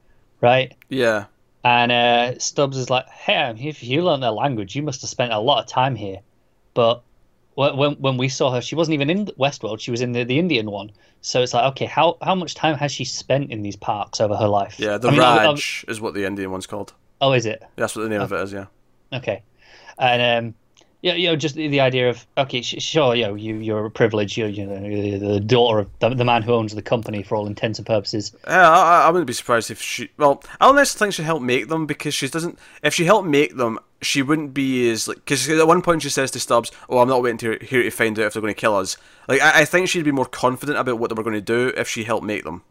right? 0.41 0.75
Yeah. 0.89 1.27
And 1.65 1.91
uh, 1.91 2.39
Stubbs 2.39 2.77
is 2.77 2.91
like, 2.91 3.09
"Hey, 3.09 3.55
if 3.59 3.83
you 3.83 4.03
learn 4.03 4.21
their 4.21 4.31
language, 4.31 4.77
you 4.77 4.83
must 4.83 5.01
have 5.01 5.11
spent 5.11 5.33
a 5.33 5.39
lot 5.39 5.63
of 5.63 5.69
time 5.69 5.97
here." 5.97 6.21
But 6.75 7.03
when 7.55 7.93
when 7.95 8.17
we 8.17 8.29
saw 8.29 8.51
her, 8.53 8.61
she 8.61 8.75
wasn't 8.75 8.95
even 8.95 9.11
in 9.11 9.27
Westworld; 9.39 9.81
she 9.81 9.91
was 9.91 10.01
in 10.01 10.13
the, 10.13 10.25
the 10.25 10.39
Indian 10.39 10.71
one. 10.71 10.91
So 11.21 11.43
it's 11.43 11.55
like, 11.55 11.65
okay, 11.73 11.87
how 11.87 12.17
how 12.23 12.35
much 12.35 12.55
time 12.55 12.77
has 12.77 12.93
she 12.93 13.05
spent 13.05 13.51
in 13.51 13.63
these 13.63 13.77
parks 13.77 14.21
over 14.21 14.37
her 14.37 14.49
life? 14.49 14.79
Yeah, 14.79 14.99
the 14.99 15.09
I 15.09 15.11
mean, 15.13 15.21
ob- 15.21 15.39
ob- 15.39 15.45
Raj 15.47 15.85
is 15.89 16.01
what 16.01 16.15
the 16.15 16.25
Indian 16.25 16.51
one's 16.51 16.67
called. 16.67 16.93
oh, 17.21 17.33
is 17.33 17.47
it? 17.47 17.63
That's 17.77 17.95
what 17.97 18.03
the 18.03 18.09
name 18.09 18.21
of 18.21 18.33
it 18.33 18.41
is, 18.43 18.53
yeah. 18.53 18.67
Okay, 19.13 19.43
and 19.99 20.47
um, 20.47 20.55
yeah, 21.03 21.15
you 21.15 21.29
know, 21.29 21.37
just 21.37 21.55
the, 21.55 21.69
the 21.69 21.81
idea 21.81 22.11
of 22.11 22.27
okay, 22.37 22.61
sh- 22.63 22.83
sure, 22.83 23.15
you 23.15 23.25
know, 23.25 23.35
you 23.35 23.57
you're 23.57 23.85
a 23.85 23.91
privilege, 23.91 24.37
you're 24.37 24.49
you 24.49 24.67
know 24.67 24.87
you're 24.87 25.19
the 25.19 25.39
daughter 25.39 25.79
of 25.79 25.91
the, 26.01 26.09
the 26.11 26.25
man 26.25 26.43
who 26.43 26.53
owns 26.53 26.75
the 26.75 26.83
company 26.83 27.23
for 27.23 27.37
all 27.37 27.47
intents 27.47 27.79
and 27.79 27.87
purposes. 27.87 28.35
Yeah, 28.47 28.69
I, 28.69 29.03
I 29.07 29.11
wouldn't 29.11 29.27
be 29.27 29.33
surprised 29.33 29.71
if 29.71 29.81
she. 29.81 30.11
Well, 30.17 30.43
I 30.61 30.67
don't 30.67 30.77
necessarily 30.77 31.13
think 31.13 31.17
she 31.17 31.23
helped 31.23 31.45
make 31.45 31.69
them 31.69 31.87
because 31.87 32.15
she 32.15 32.27
doesn't. 32.29 32.59
If 32.83 32.95
she 32.95 33.05
helped 33.05 33.29
make 33.29 33.57
them, 33.57 33.79
she 34.05 34.23
wouldn't 34.23 34.55
be 34.55 34.91
as 34.91 35.09
like. 35.09 35.19
Because 35.19 35.49
at 35.49 35.67
one 35.67 35.83
point 35.83 36.03
she 36.03 36.09
says 36.09 36.31
to 36.33 36.41
Stubbs, 36.41 36.71
"Oh, 36.89 36.99
I'm 36.99 37.09
not 37.09 37.23
waiting 37.23 37.39
to 37.39 37.59
here 37.65 37.83
to 37.83 37.91
find 37.91 38.19
out 38.19 38.27
if 38.27 38.33
they're 38.33 38.43
going 38.43 38.55
to 38.55 38.61
kill 38.61 38.77
us." 38.77 38.97
Like, 39.29 39.41
I, 39.41 39.63
I 39.63 39.65
think 39.65 39.89
she'd 39.89 40.05
be 40.05 40.13
more 40.13 40.27
confident 40.27 40.79
about 40.79 40.99
what 40.99 41.11
they 41.11 41.15
were 41.15 41.23
going 41.23 41.35
to 41.35 41.41
do 41.41 41.73
if 41.77 41.89
she 41.89 42.05
helped 42.05 42.25
make 42.25 42.45
them. 42.45 42.63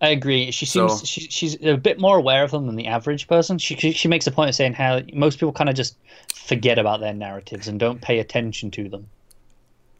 I 0.00 0.08
agree. 0.08 0.50
She 0.50 0.66
seems 0.66 1.00
So- 1.00 1.04
she, 1.04 1.22
she's 1.22 1.62
a 1.62 1.76
bit 1.76 1.98
more 1.98 2.16
aware 2.16 2.44
of 2.44 2.50
them 2.50 2.66
than 2.66 2.76
the 2.76 2.86
average 2.86 3.26
person. 3.28 3.58
She 3.58 3.76
she, 3.76 4.08
makes 4.08 4.26
a 4.26 4.30
point 4.30 4.48
of 4.48 4.54
saying 4.54 4.74
how 4.74 5.00
most 5.12 5.38
people 5.38 5.52
kind 5.52 5.68
of 5.68 5.76
just 5.76 5.96
forget 6.34 6.78
about 6.78 7.00
their 7.00 7.14
narratives 7.14 7.68
and 7.68 7.78
don't 7.78 8.00
pay 8.00 8.18
attention 8.18 8.70
to 8.72 8.88
them. 8.88 9.06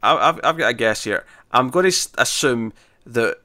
I, 0.02 0.28
I've, 0.28 0.40
I've 0.44 0.56
got 0.58 0.70
a 0.70 0.74
guess 0.74 1.04
here. 1.04 1.24
I'm 1.52 1.70
going 1.70 1.90
to 1.90 2.08
assume 2.18 2.72
that 3.06 3.38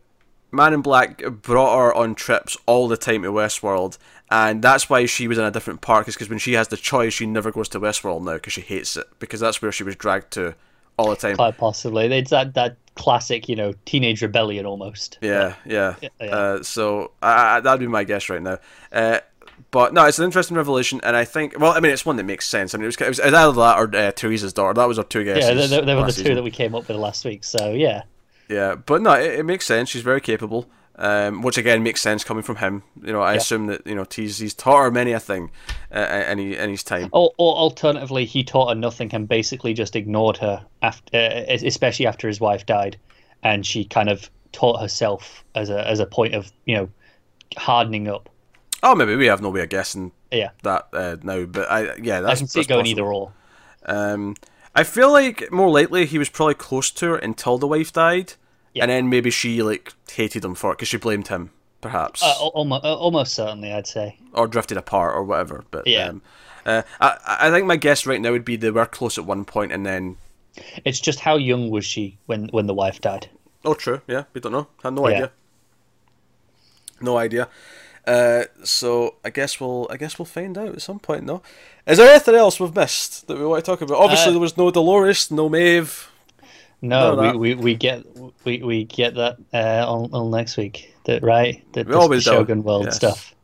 Man 0.51 0.73
in 0.73 0.81
Black 0.81 1.23
brought 1.41 1.77
her 1.77 1.93
on 1.93 2.15
trips 2.15 2.57
all 2.65 2.87
the 2.87 2.97
time 2.97 3.23
to 3.23 3.31
Westworld, 3.31 3.97
and 4.31 4.61
that's 4.61 4.89
why 4.89 5.05
she 5.05 5.27
was 5.27 5.37
in 5.37 5.43
a 5.43 5.51
different 5.51 5.81
park. 5.81 6.07
Is 6.07 6.15
because 6.15 6.29
when 6.29 6.39
she 6.39 6.53
has 6.53 6.69
the 6.69 6.77
choice, 6.77 7.13
she 7.13 7.25
never 7.25 7.51
goes 7.51 7.69
to 7.69 7.79
Westworld 7.79 8.23
now 8.23 8.33
because 8.33 8.53
she 8.53 8.61
hates 8.61 8.97
it 8.97 9.07
because 9.19 9.39
that's 9.39 9.61
where 9.61 9.71
she 9.71 9.83
was 9.83 9.95
dragged 9.95 10.31
to 10.31 10.55
all 10.97 11.09
the 11.09 11.15
time. 11.15 11.35
Quite 11.35 11.57
possibly. 11.57 12.05
It's 12.05 12.31
that 12.31 12.53
that 12.55 12.77
classic, 12.95 13.47
you 13.47 13.55
know, 13.55 13.73
teenage 13.85 14.21
rebellion 14.21 14.65
almost. 14.65 15.17
Yeah, 15.21 15.55
yeah. 15.65 15.95
Yeah. 16.01 16.09
Uh, 16.21 16.63
so 16.63 17.11
I, 17.21 17.57
I, 17.57 17.59
that'd 17.61 17.79
be 17.79 17.87
my 17.87 18.03
guess 18.03 18.29
right 18.29 18.41
now. 18.41 18.59
Uh, 18.91 19.19
but 19.71 19.93
no, 19.93 20.05
it's 20.05 20.19
an 20.19 20.25
interesting 20.25 20.57
revelation, 20.57 20.99
and 21.03 21.15
I 21.15 21.25
think, 21.25 21.59
well, 21.59 21.71
I 21.71 21.79
mean, 21.79 21.91
it's 21.91 22.05
one 22.05 22.15
that 22.15 22.23
makes 22.23 22.47
sense. 22.47 22.73
I 22.73 22.77
mean, 22.77 22.85
it 22.85 22.87
was, 22.87 22.95
it 22.97 23.07
was 23.07 23.19
either 23.19 23.51
that 23.51 23.77
or 23.77 23.95
uh, 23.95 24.11
Theresa's 24.15 24.53
daughter. 24.53 24.73
That 24.73 24.87
was 24.87 24.97
our 24.97 25.05
two 25.05 25.23
guesses. 25.23 25.47
Yeah, 25.47 25.53
they, 25.53 25.67
they, 25.67 25.85
they 25.85 25.95
were 25.95 26.01
the 26.01 26.07
two 26.07 26.21
season. 26.21 26.35
that 26.35 26.43
we 26.43 26.51
came 26.51 26.73
up 26.75 26.87
with 26.87 26.97
last 26.97 27.23
week. 27.23 27.43
So 27.43 27.71
yeah, 27.71 28.03
Yeah, 28.49 28.75
but 28.75 29.01
no, 29.01 29.13
it, 29.13 29.39
it 29.39 29.43
makes 29.45 29.65
sense. 29.65 29.89
She's 29.89 30.01
very 30.01 30.19
capable, 30.21 30.67
um, 30.95 31.41
which 31.43 31.57
again 31.57 31.83
makes 31.83 32.01
sense 32.01 32.23
coming 32.23 32.43
from 32.43 32.55
him. 32.57 32.81
You 33.03 33.13
know, 33.13 33.21
I 33.21 33.33
Yeah. 33.33 33.37
assume 33.37 33.67
that 33.67 33.85
you 33.85 33.93
know 33.95 34.05
he's 34.13 34.39
he's 34.39 34.53
taught 34.55 34.83
her 34.83 34.91
many 34.91 35.11
a 35.11 35.19
thing, 35.19 35.51
uh, 35.91 36.35
he- 36.35 36.57
in 36.57 36.69
his 36.69 36.83
time. 36.83 37.09
or, 37.11 37.31
or 37.37 37.55
alternatively, 37.55 38.25
he 38.25 38.43
taught 38.43 38.69
her 38.69 38.75
nothing 38.75 39.13
and 39.13 39.27
basically 39.27 39.73
just 39.73 39.95
ignored 39.95 40.37
her 40.37 40.65
after, 40.81 41.15
uh, 41.17 41.43
especially 41.63 42.07
after 42.07 42.27
his 42.27 42.39
wife 42.41 42.65
died, 42.65 42.97
and 43.43 43.65
she 43.65 43.85
kind 43.85 44.09
of 44.09 44.29
taught 44.51 44.81
herself 44.81 45.43
as 45.53 45.69
a 45.69 45.87
as 45.87 45.99
a 45.99 46.05
point 46.07 46.33
of 46.33 46.51
you 46.65 46.75
know 46.75 46.89
hardening 47.57 48.07
up. 48.07 48.29
Oh, 48.81 48.95
maybe 48.95 49.15
we 49.15 49.27
have 49.27 49.41
no 49.41 49.49
way 49.49 49.61
of 49.61 49.69
guessing 49.69 50.11
Yeah, 50.31 50.49
that 50.63 50.87
uh, 50.93 51.17
now, 51.21 51.45
but 51.45 51.69
I 51.69 51.95
yeah, 51.97 52.17
I 52.17 52.21
that's 52.21 52.39
can 52.39 52.47
see 52.47 52.61
it 52.61 52.67
going 52.67 52.85
possible. 52.85 53.01
either 53.01 53.13
or. 53.13 53.31
Um, 53.85 54.35
I 54.75 54.83
feel 54.83 55.11
like 55.11 55.51
more 55.51 55.69
likely 55.69 56.05
he 56.05 56.17
was 56.17 56.29
probably 56.29 56.53
close 56.53 56.91
to 56.91 57.05
her 57.07 57.17
until 57.17 57.57
the 57.57 57.67
wife 57.67 57.91
died, 57.91 58.33
Yeah. 58.73 58.83
and 58.83 58.91
then 58.91 59.09
maybe 59.09 59.29
she 59.31 59.61
like 59.63 59.93
hated 60.11 60.45
him 60.45 60.55
for 60.55 60.71
it 60.71 60.77
because 60.77 60.87
she 60.89 60.97
blamed 60.97 61.27
him, 61.27 61.51
perhaps, 61.81 62.21
Uh, 62.23 62.33
almost, 62.53 62.85
almost 62.85 63.33
certainly, 63.33 63.73
I'd 63.73 63.87
say. 63.87 64.17
or 64.33 64.47
drifted 64.47 64.77
apart 64.77 65.15
or 65.15 65.23
whatever. 65.23 65.65
But 65.71 65.87
Yeah. 65.87 66.09
um, 66.09 66.21
uh, 66.65 66.83
I 67.01 67.17
I 67.47 67.51
think 67.51 67.65
my 67.65 67.77
guess 67.77 68.05
right 68.05 68.21
now 68.21 68.31
would 68.31 68.45
be 68.45 68.55
they 68.55 68.69
were 68.71 68.85
close 68.85 69.17
at 69.17 69.25
one 69.25 69.43
point, 69.45 69.71
and 69.71 69.85
then 69.85 70.17
It's 70.85 70.99
just 70.99 71.19
how 71.21 71.35
young 71.37 71.69
was 71.71 71.85
she 71.85 72.17
when 72.27 72.47
when 72.51 72.67
the 72.67 72.73
wife 72.73 73.01
died? 73.01 73.29
oh, 73.65 73.73
true, 73.73 74.01
yeah, 74.07 74.23
we 74.33 74.39
don't 74.41 74.51
know, 74.53 74.67
had 74.83 74.93
no 74.93 75.07
Yeah. 75.07 75.15
idea, 75.15 75.31
no 77.01 77.17
idea. 77.17 77.47
Uh, 78.09 78.45
so 78.63 79.15
I 79.23 79.29
guess 79.29 79.59
we'll 79.59 79.87
I 79.91 79.97
guess 79.97 80.17
we'll 80.17 80.25
find 80.25 80.57
out 80.57 80.69
at 80.69 80.81
some 80.81 80.99
point. 80.99 81.25
No, 81.25 81.43
is 81.85 81.99
there 81.99 82.09
anything 82.09 82.33
else 82.33 82.59
we've 82.59 82.75
missed 82.75 83.27
that 83.27 83.37
we 83.37 83.45
want 83.45 83.63
to 83.63 83.69
talk 83.71 83.81
about? 83.81 83.99
Obviously, 83.99 84.29
Uh, 84.29 84.31
there 84.31 84.39
was 84.39 84.57
no 84.57 84.71
Dolores, 84.71 85.29
no 85.29 85.47
Maeve. 85.47 86.09
No, 86.81 87.15
we, 87.15 87.37
we, 87.37 87.55
we 87.55 87.75
get 87.75 88.03
we, 88.45 88.63
we 88.63 88.85
get 88.85 89.13
that 89.15 89.37
uh, 89.53 89.85
on, 89.87 90.09
on 90.13 90.31
next 90.31 90.57
week. 90.57 90.95
That 91.05 91.21
right? 91.21 91.63
The, 91.73 91.83
We 91.83 91.91
the 91.91 91.99
always 91.99 92.23
do, 92.23 92.31
Shogun 92.31 92.63
World 92.63 92.85
yes. 92.85 92.95
stuff. 92.95 93.35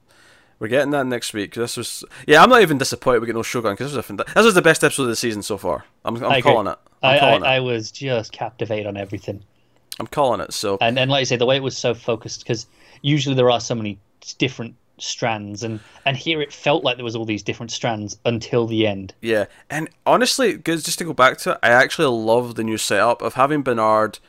We're 0.58 0.70
getting 0.70 0.92
that 0.92 1.06
next 1.06 1.34
week. 1.34 1.54
This 1.54 1.78
was 1.78 2.04
yeah. 2.26 2.42
I'm 2.42 2.50
not 2.50 2.62
even 2.62 2.78
disappointed 2.80 3.20
we 3.20 3.28
get 3.28 3.36
no 3.36 3.44
Shogun 3.44 3.74
because 3.74 3.94
this 3.94 4.08
was 4.08 4.20
a 4.20 4.24
this 4.24 4.46
was 4.46 4.54
the 4.56 4.62
best 4.62 4.84
episode 4.84 5.04
of 5.04 5.10
the 5.10 5.16
season 5.16 5.44
so 5.44 5.58
far. 5.58 5.86
I'm, 6.06 6.16
I'm 6.16 6.32
I 6.32 6.42
calling 6.42 6.68
it. 6.68 6.80
I'm 7.04 7.16
I, 7.16 7.20
calling 7.20 7.44
I, 7.44 7.56
I 7.56 7.58
it. 7.58 7.60
was 7.60 7.92
just 7.92 8.32
captivated 8.32 8.88
on 8.88 8.98
everything, 8.98 9.44
I'm 10.00 10.08
calling 10.08 10.40
it. 10.40 10.54
So 10.54 10.78
and 10.82 10.98
and 10.98 11.12
like 11.12 11.22
I 11.22 11.24
say, 11.26 11.36
the 11.36 11.46
way 11.46 11.58
it 11.58 11.64
was 11.64 11.78
so 11.78 11.94
focused 11.94 12.40
because 12.40 12.66
usually 13.02 13.36
there 13.36 13.52
are 13.52 13.60
so 13.60 13.76
many 13.76 14.00
different 14.34 14.76
strands, 14.98 15.64
and 15.64 15.80
and 16.06 16.18
here 16.18 16.42
it 16.42 16.54
felt 16.54 16.84
like 16.84 16.98
there 16.98 17.06
was 17.06 17.16
all 17.16 17.26
these 17.26 17.44
different 17.44 17.72
strands 17.72 18.18
until 18.26 18.68
the 18.68 18.88
end. 18.88 19.14
yeah, 19.22 19.46
and 19.70 19.90
honestly, 20.06 20.58
just 20.58 20.98
to 20.98 21.06
go 21.06 21.14
back 21.14 21.38
to 21.40 21.52
it, 21.52 21.60
I 21.64 21.70
actually 21.70 22.08
love 22.08 22.56
the 22.56 22.64
new 22.64 22.78
setup 22.78 23.22
of 23.22 23.36
having 23.36 23.62
Bernard. 23.62 24.20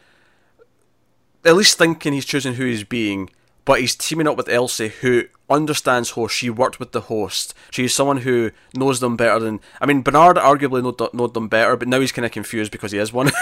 At 1.44 1.55
least 1.55 1.78
thinking 1.78 2.12
he's 2.12 2.24
choosing 2.24 2.55
who 2.55 2.64
he's 2.64 2.82
being, 2.82 3.30
but 3.64 3.80
he's 3.80 3.94
teaming 3.94 4.26
up 4.26 4.36
with 4.36 4.49
Elsie, 4.49 4.88
who 4.88 5.24
understands 5.49 6.11
host. 6.11 6.34
She 6.34 6.51
worked 6.51 6.80
with 6.80 6.92
the 6.92 7.03
host. 7.03 7.55
She's 7.70 7.94
someone 7.94 8.18
who 8.18 8.51
knows 8.74 9.01
them 9.01 9.16
better 9.16 9.38
than. 9.38 9.61
I 9.80 9.86
mean, 9.86 10.03
Bernard 10.03 10.36
arguably 10.36 10.82
know, 10.82 11.11
know 11.12 11.28
them 11.28 11.49
better, 11.49 11.76
but 11.76 11.88
now 11.88 12.01
he's 12.01 12.12
kind 12.12 12.26
of 12.26 12.32
confused 12.32 12.72
because 12.72 12.92
he 12.92 12.99
is 12.99 13.12
one. 13.12 13.30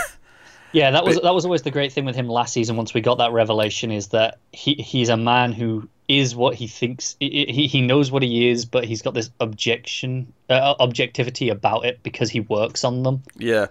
Yeah, 0.75 0.91
that 0.91 1.05
was 1.05 1.21
that 1.21 1.33
was 1.33 1.45
always 1.45 1.63
the 1.63 1.71
great 1.71 1.93
thing 1.93 2.05
with 2.05 2.17
him 2.17 2.29
last 2.29 2.53
season. 2.53 2.77
Once 2.77 2.93
we 2.93 3.01
got 3.01 3.19
that 3.19 3.33
revelation, 3.33 3.93
is 3.93 4.09
that 4.09 4.39
he 4.53 4.75
he's 4.75 5.09
a 5.09 5.17
man 5.17 5.53
who 5.53 5.89
is 6.09 6.35
what 6.35 6.57
he 6.57 6.67
thinks. 6.67 7.17
He 7.21 7.69
he 7.71 7.81
knows 7.81 8.11
what 8.11 8.25
he 8.25 8.51
is, 8.51 8.65
but 8.65 8.85
he's 8.85 9.01
got 9.01 9.15
this 9.15 9.31
objection, 9.39 10.33
uh, 10.51 10.75
objectivity 10.81 11.49
about 11.49 11.85
it 11.85 12.03
because 12.03 12.29
he 12.29 12.41
works 12.41 12.83
on 12.83 13.05
them. 13.05 13.23
Yeah, 13.39 13.69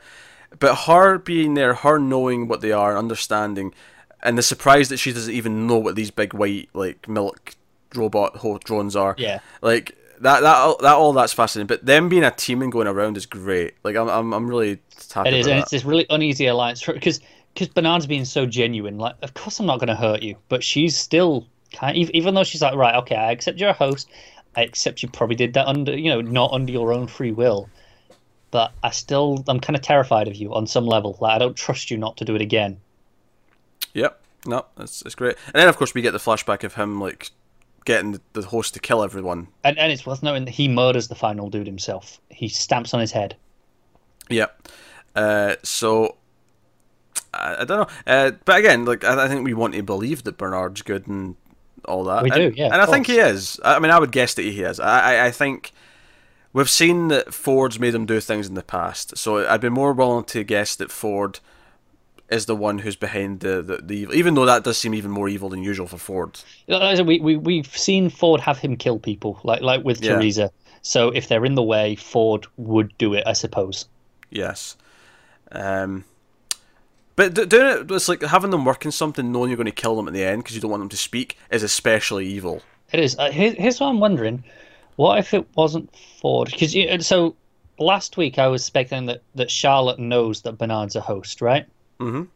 but 0.60 0.76
her 0.88 1.18
being 1.18 1.56
there, 1.56 1.74
her 1.74 2.00
knowing 2.00 2.48
what 2.48 2.62
they 2.62 2.72
are, 2.72 2.98
understanding, 2.98 3.74
and 4.22 4.38
the 4.38 4.44
surprise 4.44 4.88
that 4.88 4.98
she 4.98 5.12
doesn't 5.12 5.34
even 5.34 5.68
know 5.68 5.78
what 5.78 5.96
these 5.96 6.10
big 6.10 6.34
white 6.34 6.70
like 6.74 7.08
milk 7.10 7.56
robot 7.94 8.64
drones 8.64 8.96
are. 8.96 9.16
Yeah. 9.18 9.40
like 9.62 9.98
that 10.24 10.42
that 10.42 10.80
that 10.80 10.94
all 10.94 11.14
that's 11.14 11.34
fascinating. 11.34 11.68
But 11.68 11.86
them 11.86 12.10
being 12.10 12.24
a 12.24 12.32
team 12.32 12.62
and 12.62 12.72
going 12.72 12.88
around 12.88 13.18
is 13.18 13.26
great. 13.26 13.76
Like 13.84 13.96
I'm 13.96 14.10
I'm, 14.10 14.34
I'm 14.34 14.48
really 14.48 14.80
happy. 15.14 15.30
It 15.30 15.36
is, 15.36 15.48
and 15.48 15.58
that. 15.58 15.62
it's 15.64 15.72
this 15.72 15.86
really 15.86 16.06
uneasy 16.10 16.48
alliance 16.48 16.86
because 16.86 17.20
because 17.54 17.68
Bernard's 17.68 18.08
being 18.08 18.26
so 18.26 18.46
genuine. 18.46 18.98
Like, 18.98 19.16
of 19.22 19.34
course 19.34 19.60
I'm 19.60 19.66
not 19.66 19.80
going 19.80 19.90
to 19.90 19.96
hurt 19.96 20.24
you, 20.24 20.36
but 20.50 20.64
she's 20.64 20.98
still 20.98 21.48
kind. 21.72 21.96
Even, 21.96 22.16
even 22.16 22.34
though 22.34 22.44
she's 22.44 22.62
like, 22.62 22.76
right, 22.76 22.96
okay, 22.96 23.16
I 23.16 23.32
accept 23.32 23.60
you're 23.60 23.70
a 23.70 23.74
host. 23.74 24.10
I 24.56 24.64
accept 24.64 25.02
you 25.02 25.10
probably 25.10 25.36
did 25.36 25.54
that 25.54 25.68
under, 25.68 25.98
you 25.98 26.10
know, 26.10 26.22
not 26.22 26.52
under 26.52 26.72
your 26.72 26.94
own 26.94 27.08
free 27.08 27.32
will. 27.32 27.70
But 28.52 28.72
I 28.84 28.92
still, 28.92 29.44
I'm 29.48 29.60
kind 29.60 29.76
of 29.76 29.82
terrified 29.82 30.28
of 30.28 30.36
you 30.36 30.54
on 30.54 30.68
some 30.68 30.86
level. 30.86 31.18
Like, 31.20 31.36
I 31.36 31.40
don't 31.40 31.58
trust 31.58 31.90
you 31.90 31.98
not 31.98 32.18
to 32.18 32.26
do 32.26 32.36
it 32.36 32.42
again. 32.42 32.80
Yep. 33.96 34.20
No, 34.46 34.66
it's 34.78 35.02
it's 35.04 35.16
great. 35.16 35.38
And 35.48 35.56
then 35.56 35.70
of 35.70 35.78
course 35.78 35.94
we 35.94 36.02
get 36.02 36.12
the 36.12 36.18
flashback 36.18 36.64
of 36.64 36.74
him 36.74 37.00
like 37.00 37.32
getting 37.86 38.20
the, 38.34 38.42
host 38.42 38.74
to 38.74 38.80
kill 38.80 39.04
everyone. 39.04 39.48
And 39.64 39.78
and 39.78 39.92
it's 39.92 40.06
worth 40.06 40.24
noting 40.24 40.46
that 40.46 40.52
he 40.52 40.68
murders 40.68 41.08
the 41.08 41.16
final 41.16 41.50
dude 41.50 41.68
himself. 41.68 42.20
He 42.30 42.48
stamps 42.48 42.94
on 42.94 43.00
his 43.00 43.12
head. 43.12 43.36
Yep. 44.30 44.70
Uh, 45.16 45.56
so 45.64 46.18
I, 47.34 47.62
I 47.62 47.66
don't 47.66 47.80
know, 47.80 47.96
uh, 48.08 48.32
but 48.46 48.60
again, 48.60 48.86
like 48.86 49.04
I, 49.04 49.26
I 49.26 49.28
think 49.28 49.44
we 49.44 49.54
want 49.54 49.74
to 49.76 49.84
believe 49.84 50.24
that 50.24 50.38
Bernard's 50.38 50.82
good 50.82 51.08
and 51.08 51.36
all 51.86 52.04
that. 52.06 52.24
We 52.24 52.32
and, 52.32 52.54
do, 52.54 52.62
yeah, 52.62 52.72
and 52.72 52.82
I 52.82 52.86
think 52.86 53.08
he 53.08 53.18
is. 53.18 53.60
I 53.64 53.76
I 53.76 53.80
mean, 53.80 53.92
I 53.92 54.00
would 54.00 54.12
guess 54.12 54.34
that 54.36 54.44
he 54.44 54.62
is. 54.62 54.80
I, 54.80 55.16
I, 55.16 55.26
I 55.28 55.32
think 55.32 55.72
we've 56.52 56.70
seen 56.70 57.10
that 57.10 57.34
Ford's 57.34 57.80
made 57.80 57.94
him 57.94 58.06
do 58.06 58.20
things 58.20 58.48
in 58.48 58.56
the 58.56 58.64
past, 58.64 59.18
so 59.18 59.48
I'd 59.48 59.62
be 59.62 59.70
more 59.70 59.94
willing 59.94 60.26
to 60.26 60.44
guess 60.44 60.76
that 60.76 60.92
Ford 60.92 61.40
is 62.34 62.46
the 62.48 62.56
one 62.56 62.80
who's 62.80 62.96
behind 62.96 63.40
the, 63.40 63.62
the, 63.62 63.78
the 63.78 63.96
evil, 64.00 64.16
even 64.16 64.34
though 64.34 64.46
that 64.46 64.64
does 64.64 64.78
seem 64.78 64.94
even 64.94 65.12
more 65.12 65.30
evil 65.30 65.50
than 65.50 65.64
usual 65.64 65.88
for 65.88 65.98
Ford. 65.98 66.40
We, 66.68 67.20
we 67.20 67.38
we've 67.38 67.78
seen 67.78 68.10
Ford 68.10 68.42
have 68.42 68.58
him 68.58 68.76
kill 68.76 69.00
people, 69.00 69.40
like 69.44 69.62
like 69.62 69.84
with 69.84 70.04
Yeah. 70.04 70.14
Theresa. 70.14 70.52
So 70.82 71.10
if 71.10 71.28
they're 71.28 71.46
in 71.46 71.56
the 71.56 71.64
way, 71.64 71.96
Ford 71.96 72.46
would 72.58 72.98
do 72.98 73.14
it, 73.14 73.24
I 73.26 73.34
suppose. 73.34 73.86
Yes. 74.30 74.76
Um, 75.52 76.04
but 77.16 77.34
doing 77.34 77.68
it, 77.68 77.92
it's 77.92 78.10
like 78.10 78.22
having 78.24 78.50
them 78.50 78.66
work 78.66 78.84
in 78.86 78.92
something, 78.92 79.32
knowing 79.32 79.50
you're 79.50 79.58
going 79.58 79.66
to 79.66 79.72
kill 79.72 79.96
them 79.96 80.08
at 80.08 80.14
the 80.14 80.24
end 80.24 80.44
because 80.44 80.56
you 80.56 80.62
don't 80.62 80.72
want 80.72 80.82
them 80.82 80.90
to 80.90 80.98
speak, 80.98 81.38
is 81.52 81.64
especially 81.64 82.26
evil. 82.28 82.62
It 82.92 83.00
is. 83.00 83.18
Uh, 83.18 83.32
here, 83.32 83.54
here's 83.54 83.80
what 83.80 83.88
I'm 83.88 84.00
wondering: 84.00 84.44
what 84.96 85.20
if 85.20 85.34
it 85.34 85.48
wasn't 85.56 85.96
Ford? 86.20 86.50
Because 86.52 87.06
so 87.06 87.36
last 87.80 88.18
week 88.18 88.40
I 88.40 88.48
was 88.48 88.66
speculating 88.66 89.08
that 89.08 89.22
that 89.36 89.52
Charlotte 89.52 90.00
knows 90.00 90.42
that 90.42 90.58
Bernard's 90.58 90.96
a 90.96 91.02
host, 91.02 91.42
right? 91.42 91.66
Mhm. 92.04 92.28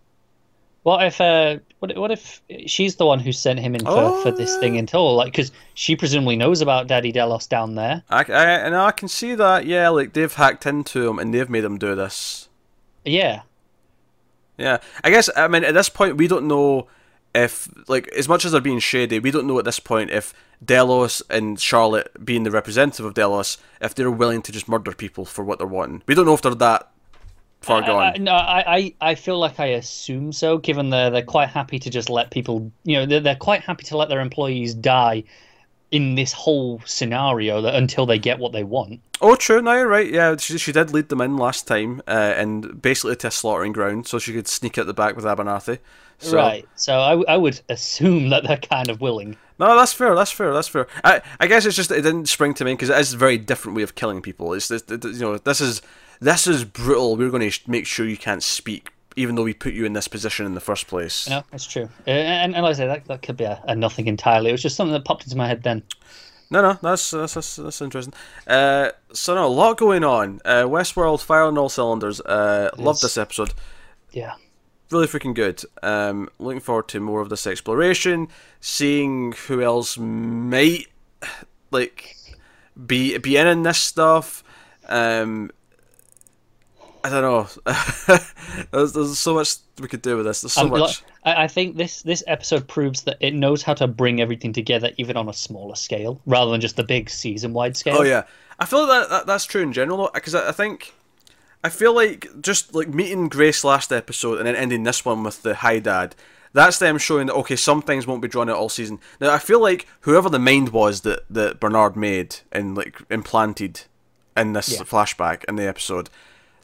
What 0.83 1.03
if 1.05 1.19
uh, 1.19 1.57
what 1.79 1.97
what 1.97 2.11
if 2.11 2.41
she's 2.65 2.95
the 2.95 3.05
one 3.05 3.19
who 3.19 3.33
sent 3.33 3.59
him 3.59 3.75
in 3.75 3.81
for, 3.81 3.91
Oh, 3.91 4.21
for 4.21 4.31
this 4.31 4.55
thing 4.57 4.75
in 4.75 4.85
total? 4.87 5.15
Like, 5.15 5.33
because 5.33 5.51
she 5.73 5.95
presumably 5.97 6.37
knows 6.37 6.61
about 6.61 6.87
Daddy 6.87 7.11
Delos 7.11 7.45
down 7.45 7.75
there. 7.75 8.03
I, 8.09 8.19
I, 8.19 8.43
and 8.45 8.73
I 8.75 8.91
can 8.91 9.09
see 9.09 9.35
that, 9.35 9.65
yeah, 9.65 9.89
like 9.89 10.13
they've 10.13 10.33
hacked 10.33 10.65
into 10.65 11.07
him 11.09 11.19
and 11.19 11.33
they've 11.33 11.49
made 11.49 11.65
him 11.65 11.77
do 11.77 11.93
this. 11.93 12.47
Yeah, 13.03 13.41
Yeah, 14.57 14.77
I 15.03 15.09
guess, 15.09 15.29
I 15.35 15.47
mean, 15.47 15.63
at 15.63 15.73
this 15.73 15.89
point, 15.89 16.17
we 16.17 16.27
don't 16.27 16.47
know 16.47 16.87
if, 17.35 17.69
like, 17.87 18.07
as 18.09 18.27
much 18.27 18.43
as 18.43 18.51
they're 18.53 18.61
being 18.61 18.79
shady, 18.79 19.19
we 19.19 19.31
don't 19.31 19.45
know 19.47 19.59
at 19.59 19.65
this 19.65 19.79
point 19.79 20.09
if 20.11 20.33
Delos 20.63 21.21
and 21.29 21.59
Charlotte, 21.59 22.25
being 22.25 22.43
the 22.43 22.51
representative 22.51 23.05
of 23.05 23.13
Delos, 23.13 23.57
if 23.81 23.93
they're 23.93 24.09
willing 24.11 24.41
to 24.41 24.51
just 24.51 24.67
murder 24.67 24.91
people 24.93 25.23
for 25.25 25.43
what 25.43 25.57
they're 25.57 25.67
wanting. 25.67 26.01
We 26.07 26.15
don't 26.15 26.25
know 26.25 26.33
if 26.33 26.41
they're 26.41 26.55
that 26.55 26.89
far 27.61 27.81
gone. 27.81 28.13
I, 28.15 28.17
no, 28.17 28.31
I, 28.33 28.75
I 28.77 28.93
I 29.11 29.15
feel 29.15 29.39
like 29.39 29.59
I 29.59 29.67
assume 29.67 30.31
so, 30.31 30.57
given 30.57 30.89
they're 30.89 31.09
they're 31.09 31.21
quite 31.23 31.49
happy 31.49 31.79
to 31.79 31.89
just 31.89 32.09
let 32.09 32.31
people, 32.31 32.71
you 32.83 32.97
know, 32.97 33.05
they're, 33.05 33.19
they're 33.19 33.35
quite 33.35 33.61
happy 33.61 33.83
to 33.85 33.97
let 33.97 34.09
their 34.09 34.21
employees 34.21 34.73
die 34.73 35.23
in 35.89 36.15
this 36.15 36.33
whole 36.33 36.81
scenario 36.85 37.61
that, 37.61 37.73
until 37.75 38.05
they 38.05 38.19
get 38.19 38.39
what 38.39 38.51
they 38.51 38.63
want. 38.63 38.99
Oh, 39.21 39.35
true. 39.37 39.61
No, 39.61 39.73
you're 39.73 39.87
right. 39.87 40.11
Yeah, 40.11 40.35
she, 40.35 40.57
she 40.57 40.73
did 40.73 40.91
lead 40.91 41.07
them 41.07 41.21
in 41.21 41.37
last 41.37 41.65
time, 41.65 42.01
uh, 42.07 42.11
and 42.35 42.81
basically 42.81 43.15
to 43.15 43.27
a 43.27 43.31
slaughtering 43.31 43.71
ground, 43.71 44.05
so 44.05 44.19
she 44.19 44.33
could 44.33 44.49
sneak 44.49 44.77
out 44.77 44.85
the 44.85 44.93
back 44.93 45.15
with 45.15 45.23
Abernathy. 45.23 45.79
So, 46.19 46.35
Right. 46.35 46.67
So 46.75 46.93
I, 46.99 47.33
I 47.33 47.37
would 47.37 47.61
assume 47.69 48.29
that 48.31 48.43
they're 48.43 48.57
kind 48.57 48.89
of 48.89 48.99
willing. 48.99 49.37
No, 49.59 49.77
that's 49.77 49.93
fair. 49.93 50.13
That's 50.13 50.31
fair. 50.31 50.53
That's 50.53 50.67
fair. 50.67 50.87
I, 51.05 51.21
I 51.39 51.47
guess 51.47 51.65
it's 51.65 51.75
just 51.75 51.89
it 51.91 52.01
didn't 52.01 52.27
spring 52.27 52.53
to 52.55 52.65
me 52.65 52.73
because 52.73 52.89
it 52.89 52.97
is 52.99 53.13
a 53.13 53.17
very 53.17 53.37
different 53.37 53.77
way 53.77 53.83
of 53.83 53.95
killing 53.95 54.21
people. 54.21 54.53
It's 54.53 54.67
this, 54.67 54.83
it- 54.89 55.03
you 55.05 55.19
know, 55.19 55.37
this 55.37 55.61
is 55.61 55.81
this 56.19 56.47
is 56.47 56.65
brutal. 56.65 57.15
We're 57.15 57.29
going 57.29 57.49
to 57.49 57.59
make 57.69 57.85
sure 57.85 58.05
you 58.05 58.17
can't 58.17 58.43
speak 58.43 58.91
even 59.17 59.33
though 59.33 59.43
we 59.43 59.53
put 59.53 59.73
you 59.73 59.83
in 59.83 59.93
this 59.93 60.07
position 60.07 60.45
in 60.45 60.53
the 60.53 60.61
first 60.61 60.87
place. 60.87 61.27
No, 61.27 61.43
that's 61.49 61.65
true. 61.65 61.89
Uh, 62.05 62.11
and, 62.11 62.53
and 62.53 62.63
like 62.63 62.75
I 62.75 62.77
say, 62.77 62.87
that, 62.87 63.05
that 63.05 63.23
could 63.23 63.35
be 63.35 63.45
a, 63.45 63.61
a 63.67 63.75
nothing 63.75 64.07
entirely. 64.07 64.49
It 64.49 64.53
was 64.53 64.61
just 64.61 64.75
something 64.75 64.93
that 64.93 65.05
popped 65.05 65.23
into 65.23 65.35
my 65.35 65.47
head 65.47 65.63
then. 65.63 65.81
No, 66.49 66.61
no, 66.61 66.77
that's 66.81 67.11
that's 67.11 67.33
that's, 67.33 67.57
that's 67.57 67.81
interesting. 67.81 68.13
Uh, 68.45 68.91
so 69.11 69.35
no, 69.35 69.47
a 69.47 69.49
lot 69.49 69.77
going 69.77 70.05
on. 70.05 70.39
Uh, 70.45 70.63
Westworld 70.63 71.21
fire 71.21 71.41
on 71.41 71.57
all 71.57 71.67
cylinders. 71.67 72.21
Uh, 72.21 72.69
love 72.77 73.01
this 73.01 73.17
episode. 73.17 73.53
Yeah. 74.11 74.35
Really 74.89 75.07
freaking 75.07 75.35
good. 75.35 75.61
Um, 75.83 76.29
looking 76.39 76.61
forward 76.61 76.87
to 76.89 77.01
more 77.01 77.19
of 77.19 77.27
this 77.27 77.45
exploration, 77.45 78.29
seeing 78.61 79.33
who 79.33 79.61
else 79.61 79.97
might 79.97 80.87
like 81.71 82.15
be 82.85 83.17
be 83.17 83.35
in 83.35 83.47
in 83.47 83.63
this 83.63 83.79
stuff. 83.79 84.43
Um, 84.87 85.51
I 87.03 87.09
don't 87.09 87.21
know. 87.21 87.47
there's, 88.71 88.93
there's 88.93 89.19
so 89.19 89.35
much 89.35 89.55
we 89.79 89.87
could 89.87 90.01
do 90.01 90.17
with 90.17 90.25
this. 90.25 90.41
There's 90.41 90.53
so 90.53 90.67
much. 90.67 91.03
like, 91.25 91.37
I, 91.37 91.47
think 91.47 91.77
this 91.77 92.01
this 92.01 92.23
episode 92.27 92.67
proves 92.67 93.03
that 93.03 93.17
it 93.19 93.33
knows 93.33 93.61
how 93.63 93.73
to 93.75 93.87
bring 93.87 94.21
everything 94.21 94.53
together, 94.53 94.91
even 94.97 95.15
on 95.17 95.29
a 95.29 95.33
smaller 95.33 95.75
scale, 95.75 96.21
rather 96.25 96.51
than 96.51 96.61
just 96.61 96.75
the 96.75 96.83
big 96.83 97.09
season 97.09 97.53
wide 97.53 97.77
scale. 97.77 97.97
Oh 97.99 98.03
yeah, 98.03 98.23
I 98.59 98.65
feel 98.65 98.87
like 98.87 99.01
that, 99.01 99.09
that 99.09 99.27
that's 99.27 99.45
true 99.45 99.61
in 99.61 99.73
general 99.73 99.97
though, 99.97 100.11
because 100.13 100.35
I, 100.35 100.49
I 100.49 100.51
think 100.51 100.93
I 101.63 101.69
feel 101.69 101.93
like 101.93 102.27
just 102.41 102.73
like 102.73 102.87
meeting 102.89 103.29
Grace 103.29 103.63
last 103.63 103.91
episode 103.91 104.37
and 104.37 104.47
then 104.47 104.55
ending 104.55 104.83
this 104.83 105.03
one 105.05 105.23
with 105.23 105.41
the 105.43 105.55
hi 105.55 105.79
dad. 105.79 106.15
That's 106.53 106.79
them 106.79 106.97
showing 106.97 107.27
that 107.27 107.35
okay, 107.35 107.55
some 107.55 107.81
things 107.81 108.07
won't 108.07 108.21
be 108.21 108.27
drawn 108.27 108.49
out 108.49 108.55
all 108.57 108.69
season. 108.69 108.99
Now 109.19 109.33
I 109.33 109.37
feel 109.39 109.61
like 109.61 109.87
whoever 110.01 110.29
the 110.29 110.39
mind 110.39 110.69
was 110.69 111.01
that 111.01 111.21
that 111.29 111.59
Bernard 111.59 111.95
made 111.95 112.37
and 112.51 112.75
like 112.75 113.01
implanted 113.09 113.81
in 114.35 114.53
this 114.53 114.69
Yeah. 114.69 114.83
flashback 114.83 115.43
in 115.45 115.55
the 115.55 115.67
episode, 115.67 116.09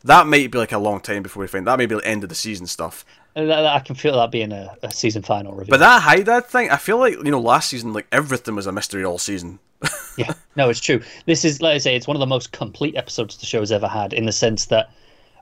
that 0.03 0.27
might 0.27 0.51
be 0.51 0.57
like 0.57 0.71
a 0.71 0.77
long 0.77 0.99
time 0.99 1.23
before 1.23 1.41
we 1.41 1.47
find 1.47 1.65
that. 1.67 1.77
May 1.77 1.85
be 1.85 1.95
the 1.95 2.05
end 2.07 2.23
of 2.23 2.29
the 2.29 2.35
season 2.35 2.67
stuff. 2.67 3.05
Uh, 3.35 3.41
that- 3.45 3.47
that- 3.61 3.75
I 3.75 3.79
can 3.79 3.95
feel 3.95 4.15
that 4.17 4.31
being 4.31 4.51
a, 4.51 4.75
a 4.83 4.91
season 4.91 5.23
final 5.23 5.53
review. 5.53 5.71
But 5.71 5.79
that 5.79 6.01
hi 6.03 6.21
dad 6.21 6.45
thing, 6.45 6.69
I 6.69 6.77
feel 6.77 6.97
like 6.97 7.13
you 7.13 7.31
know 7.31 7.39
last 7.39 7.69
season 7.69 7.93
like 7.93 8.07
everything 8.11 8.55
was 8.55 8.67
a 8.67 8.71
mystery 8.71 9.03
all 9.05 9.17
season. 9.17 9.59
yeah, 10.17 10.33
no, 10.55 10.69
it's 10.69 10.79
true. 10.79 11.01
This 11.25 11.43
is, 11.43 11.61
like 11.61 11.75
I 11.75 11.77
say, 11.77 11.95
it's 11.95 12.07
one 12.07 12.15
of 12.15 12.21
the 12.21 12.25
most 12.25 12.51
complete 12.53 12.95
episodes 12.95 13.35
the 13.37 13.45
show's 13.45 13.71
ever 13.71 13.87
had 13.87 14.13
in 14.13 14.25
the 14.25 14.31
sense 14.31 14.67
that, 14.67 14.89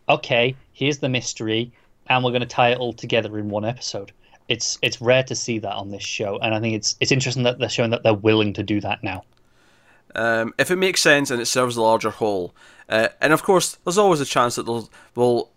okay, 0.10 0.56
here's 0.74 0.98
the 0.98 1.10
mystery, 1.10 1.72
and 2.08 2.24
we're 2.24 2.32
going 2.32 2.42
to 2.42 2.48
tie 2.48 2.70
it 2.72 2.80
all 2.80 2.92
together 2.94 3.38
in 3.38 3.50
one 3.50 3.66
episode. 3.66 4.12
It's 4.48 4.80
it's 4.82 5.00
rare 5.00 5.24
to 5.24 5.36
see 5.36 5.60
that 5.60 5.74
on 5.74 5.92
this 5.92 6.04
show, 6.04 6.38
and 6.40 6.54
I 6.56 6.60
think 6.60 6.76
it's 6.76 6.96
it's 7.00 7.12
interesting 7.12 7.44
that 7.44 7.60
they're 7.60 7.70
showing 7.70 7.92
that 7.92 8.04
they're 8.04 8.14
willing 8.14 8.54
to 8.54 8.64
do 8.64 8.82
that 8.82 9.04
now. 9.04 9.24
Um, 10.16 10.54
if 10.58 10.72
it 10.72 10.78
makes 10.78 11.02
sense 11.02 11.32
and 11.32 11.42
it 11.42 11.46
serves 11.46 11.76
the 11.76 11.82
larger 11.82 12.10
whole. 12.10 12.54
Uh, 12.90 13.08
and 13.22 13.32
of 13.34 13.44
course, 13.44 13.78
there's 13.86 13.98
always 13.98 14.20
a 14.20 14.26
chance 14.26 14.56
that 14.56 14.64
they'll 14.64 14.90
will 15.16 15.50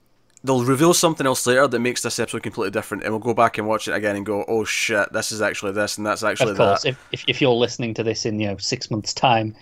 they'll 0.45 0.65
reveal 0.65 0.93
something 0.93 1.27
else 1.27 1.47
later 1.47 1.67
that 1.67 1.81
makes 1.81 2.03
this 2.03 2.19
episode 2.19 2.43
completely 2.43 2.71
different, 2.71 3.03
and 3.03 3.13
we'll 3.13 3.19
go 3.19 3.35
back 3.35 3.59
and 3.59 3.67
watch 3.67 3.89
it 3.89 3.93
again 3.93 4.15
and 4.15 4.27
go, 4.27 4.45
"Oh 4.47 4.65
shit, 4.65 5.13
this 5.13 5.33
is 5.33 5.43
actually 5.43 5.73
this, 5.73 5.97
and 5.99 6.07
that's 6.07 6.23
actually 6.23 6.53
Of 6.53 6.59
course, 6.59 6.83
that." 6.83 6.91
if, 6.91 7.09
if 7.13 7.25
if 7.27 7.41
you're 7.41 7.53
listening 7.53 7.95
to 7.95 8.03
this 8.03 8.25
in 8.25 8.39
you 8.39 8.47
know 8.47 8.57
six 8.59 8.91
months' 8.91 9.13
time, 9.15 9.57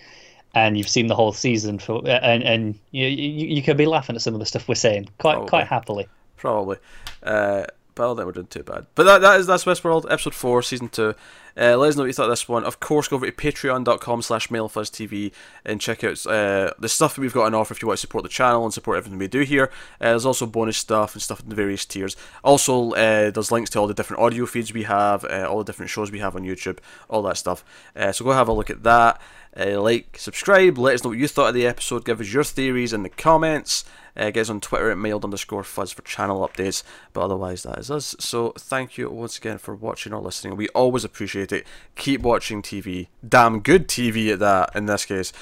and 0.54 0.76
you've 0.76 0.88
seen 0.88 1.06
the 1.06 1.14
whole 1.14 1.32
season 1.32 1.78
for 1.78 2.02
and 2.06 2.42
and 2.42 2.78
you 2.90 3.06
you, 3.06 3.46
you 3.56 3.62
could 3.62 3.76
be 3.76 3.86
laughing 3.86 4.16
at 4.16 4.22
some 4.22 4.34
of 4.34 4.40
the 4.40 4.46
stuff 4.46 4.68
we're 4.68 4.74
saying 4.74 5.08
quite 5.18 5.34
Probably. 5.34 5.48
quite 5.48 5.66
happily. 5.66 6.08
Probably. 6.36 6.76
Uh, 7.22 7.64
think 7.96 8.18
we're 8.18 8.32
doing 8.32 8.46
too 8.46 8.62
bad. 8.62 8.86
But 8.94 9.04
that, 9.04 9.20
that 9.20 9.40
is 9.40 9.46
that's 9.46 9.64
Westworld 9.64 10.10
episode 10.10 10.34
four, 10.34 10.62
season 10.62 10.88
two. 10.88 11.14
Uh, 11.54 11.76
let 11.76 11.90
us 11.90 11.96
know 11.96 12.02
what 12.02 12.06
you 12.06 12.12
thought 12.12 12.24
of 12.24 12.30
this 12.30 12.48
one. 12.48 12.64
Of 12.64 12.80
course, 12.80 13.08
go 13.08 13.16
over 13.16 13.26
to 13.26 13.32
patreon.com 13.32 14.22
slash 14.22 14.48
mildfuzztv 14.48 15.32
and 15.64 15.80
check 15.80 16.02
out 16.02 16.24
uh, 16.26 16.72
the 16.78 16.88
stuff 16.88 17.14
that 17.14 17.20
we've 17.20 17.32
got 17.32 17.44
on 17.44 17.54
offer 17.54 17.74
if 17.74 17.82
you 17.82 17.88
want 17.88 17.98
to 17.98 18.00
support 18.00 18.22
the 18.22 18.30
channel 18.30 18.64
and 18.64 18.72
support 18.72 18.96
everything 18.96 19.18
we 19.18 19.28
do 19.28 19.40
here. 19.40 19.70
Uh, 20.00 20.10
there's 20.10 20.24
also 20.24 20.46
bonus 20.46 20.78
stuff 20.78 21.14
and 21.14 21.22
stuff 21.22 21.40
in 21.40 21.50
the 21.50 21.54
various 21.54 21.84
tiers. 21.84 22.16
Also, 22.42 22.92
uh, 22.92 23.30
there's 23.30 23.52
links 23.52 23.68
to 23.70 23.78
all 23.78 23.86
the 23.86 23.94
different 23.94 24.22
audio 24.22 24.46
feeds 24.46 24.72
we 24.72 24.84
have, 24.84 25.24
uh, 25.26 25.46
all 25.48 25.58
the 25.58 25.64
different 25.64 25.90
shows 25.90 26.10
we 26.10 26.20
have 26.20 26.34
on 26.34 26.42
YouTube, 26.42 26.78
all 27.10 27.22
that 27.22 27.36
stuff. 27.36 27.64
Uh, 27.94 28.12
so 28.12 28.24
go 28.24 28.32
have 28.32 28.48
a 28.48 28.52
look 28.52 28.70
at 28.70 28.82
that. 28.84 29.20
Uh, 29.56 29.80
like, 29.80 30.16
subscribe, 30.18 30.78
let 30.78 30.94
us 30.94 31.04
know 31.04 31.10
what 31.10 31.18
you 31.18 31.28
thought 31.28 31.48
of 31.48 31.54
the 31.54 31.66
episode, 31.66 32.04
give 32.04 32.20
us 32.20 32.32
your 32.32 32.44
theories 32.44 32.92
in 32.92 33.02
the 33.02 33.08
comments. 33.08 33.84
Uh, 34.16 34.30
get 34.30 34.42
us 34.42 34.50
on 34.50 34.60
Twitter 34.60 34.90
at 34.90 34.98
mild 34.98 35.24
underscore 35.24 35.64
fuzz 35.64 35.92
for 35.92 36.02
channel 36.02 36.46
updates. 36.46 36.82
But 37.12 37.22
otherwise, 37.22 37.62
that 37.62 37.78
is 37.78 37.90
us. 37.90 38.14
So 38.18 38.52
thank 38.58 38.98
you 38.98 39.08
once 39.08 39.38
again 39.38 39.58
for 39.58 39.74
watching 39.74 40.12
or 40.12 40.20
listening. 40.20 40.56
We 40.56 40.68
always 40.70 41.04
appreciate 41.04 41.52
it. 41.52 41.66
Keep 41.96 42.20
watching 42.20 42.62
TV. 42.62 43.08
Damn 43.26 43.60
good 43.60 43.88
TV 43.88 44.32
at 44.32 44.38
that, 44.40 44.70
in 44.74 44.86
this 44.86 45.06
case. 45.06 45.32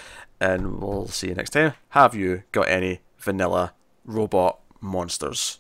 And 0.41 0.81
we'll 0.81 1.09
see 1.09 1.29
you 1.29 1.35
next 1.35 1.51
time. 1.51 1.75
Have 1.91 2.15
you 2.15 2.45
got 2.53 2.69
any 2.69 3.01
vanilla 3.19 3.75
robot 4.05 4.61
monsters? 4.81 5.59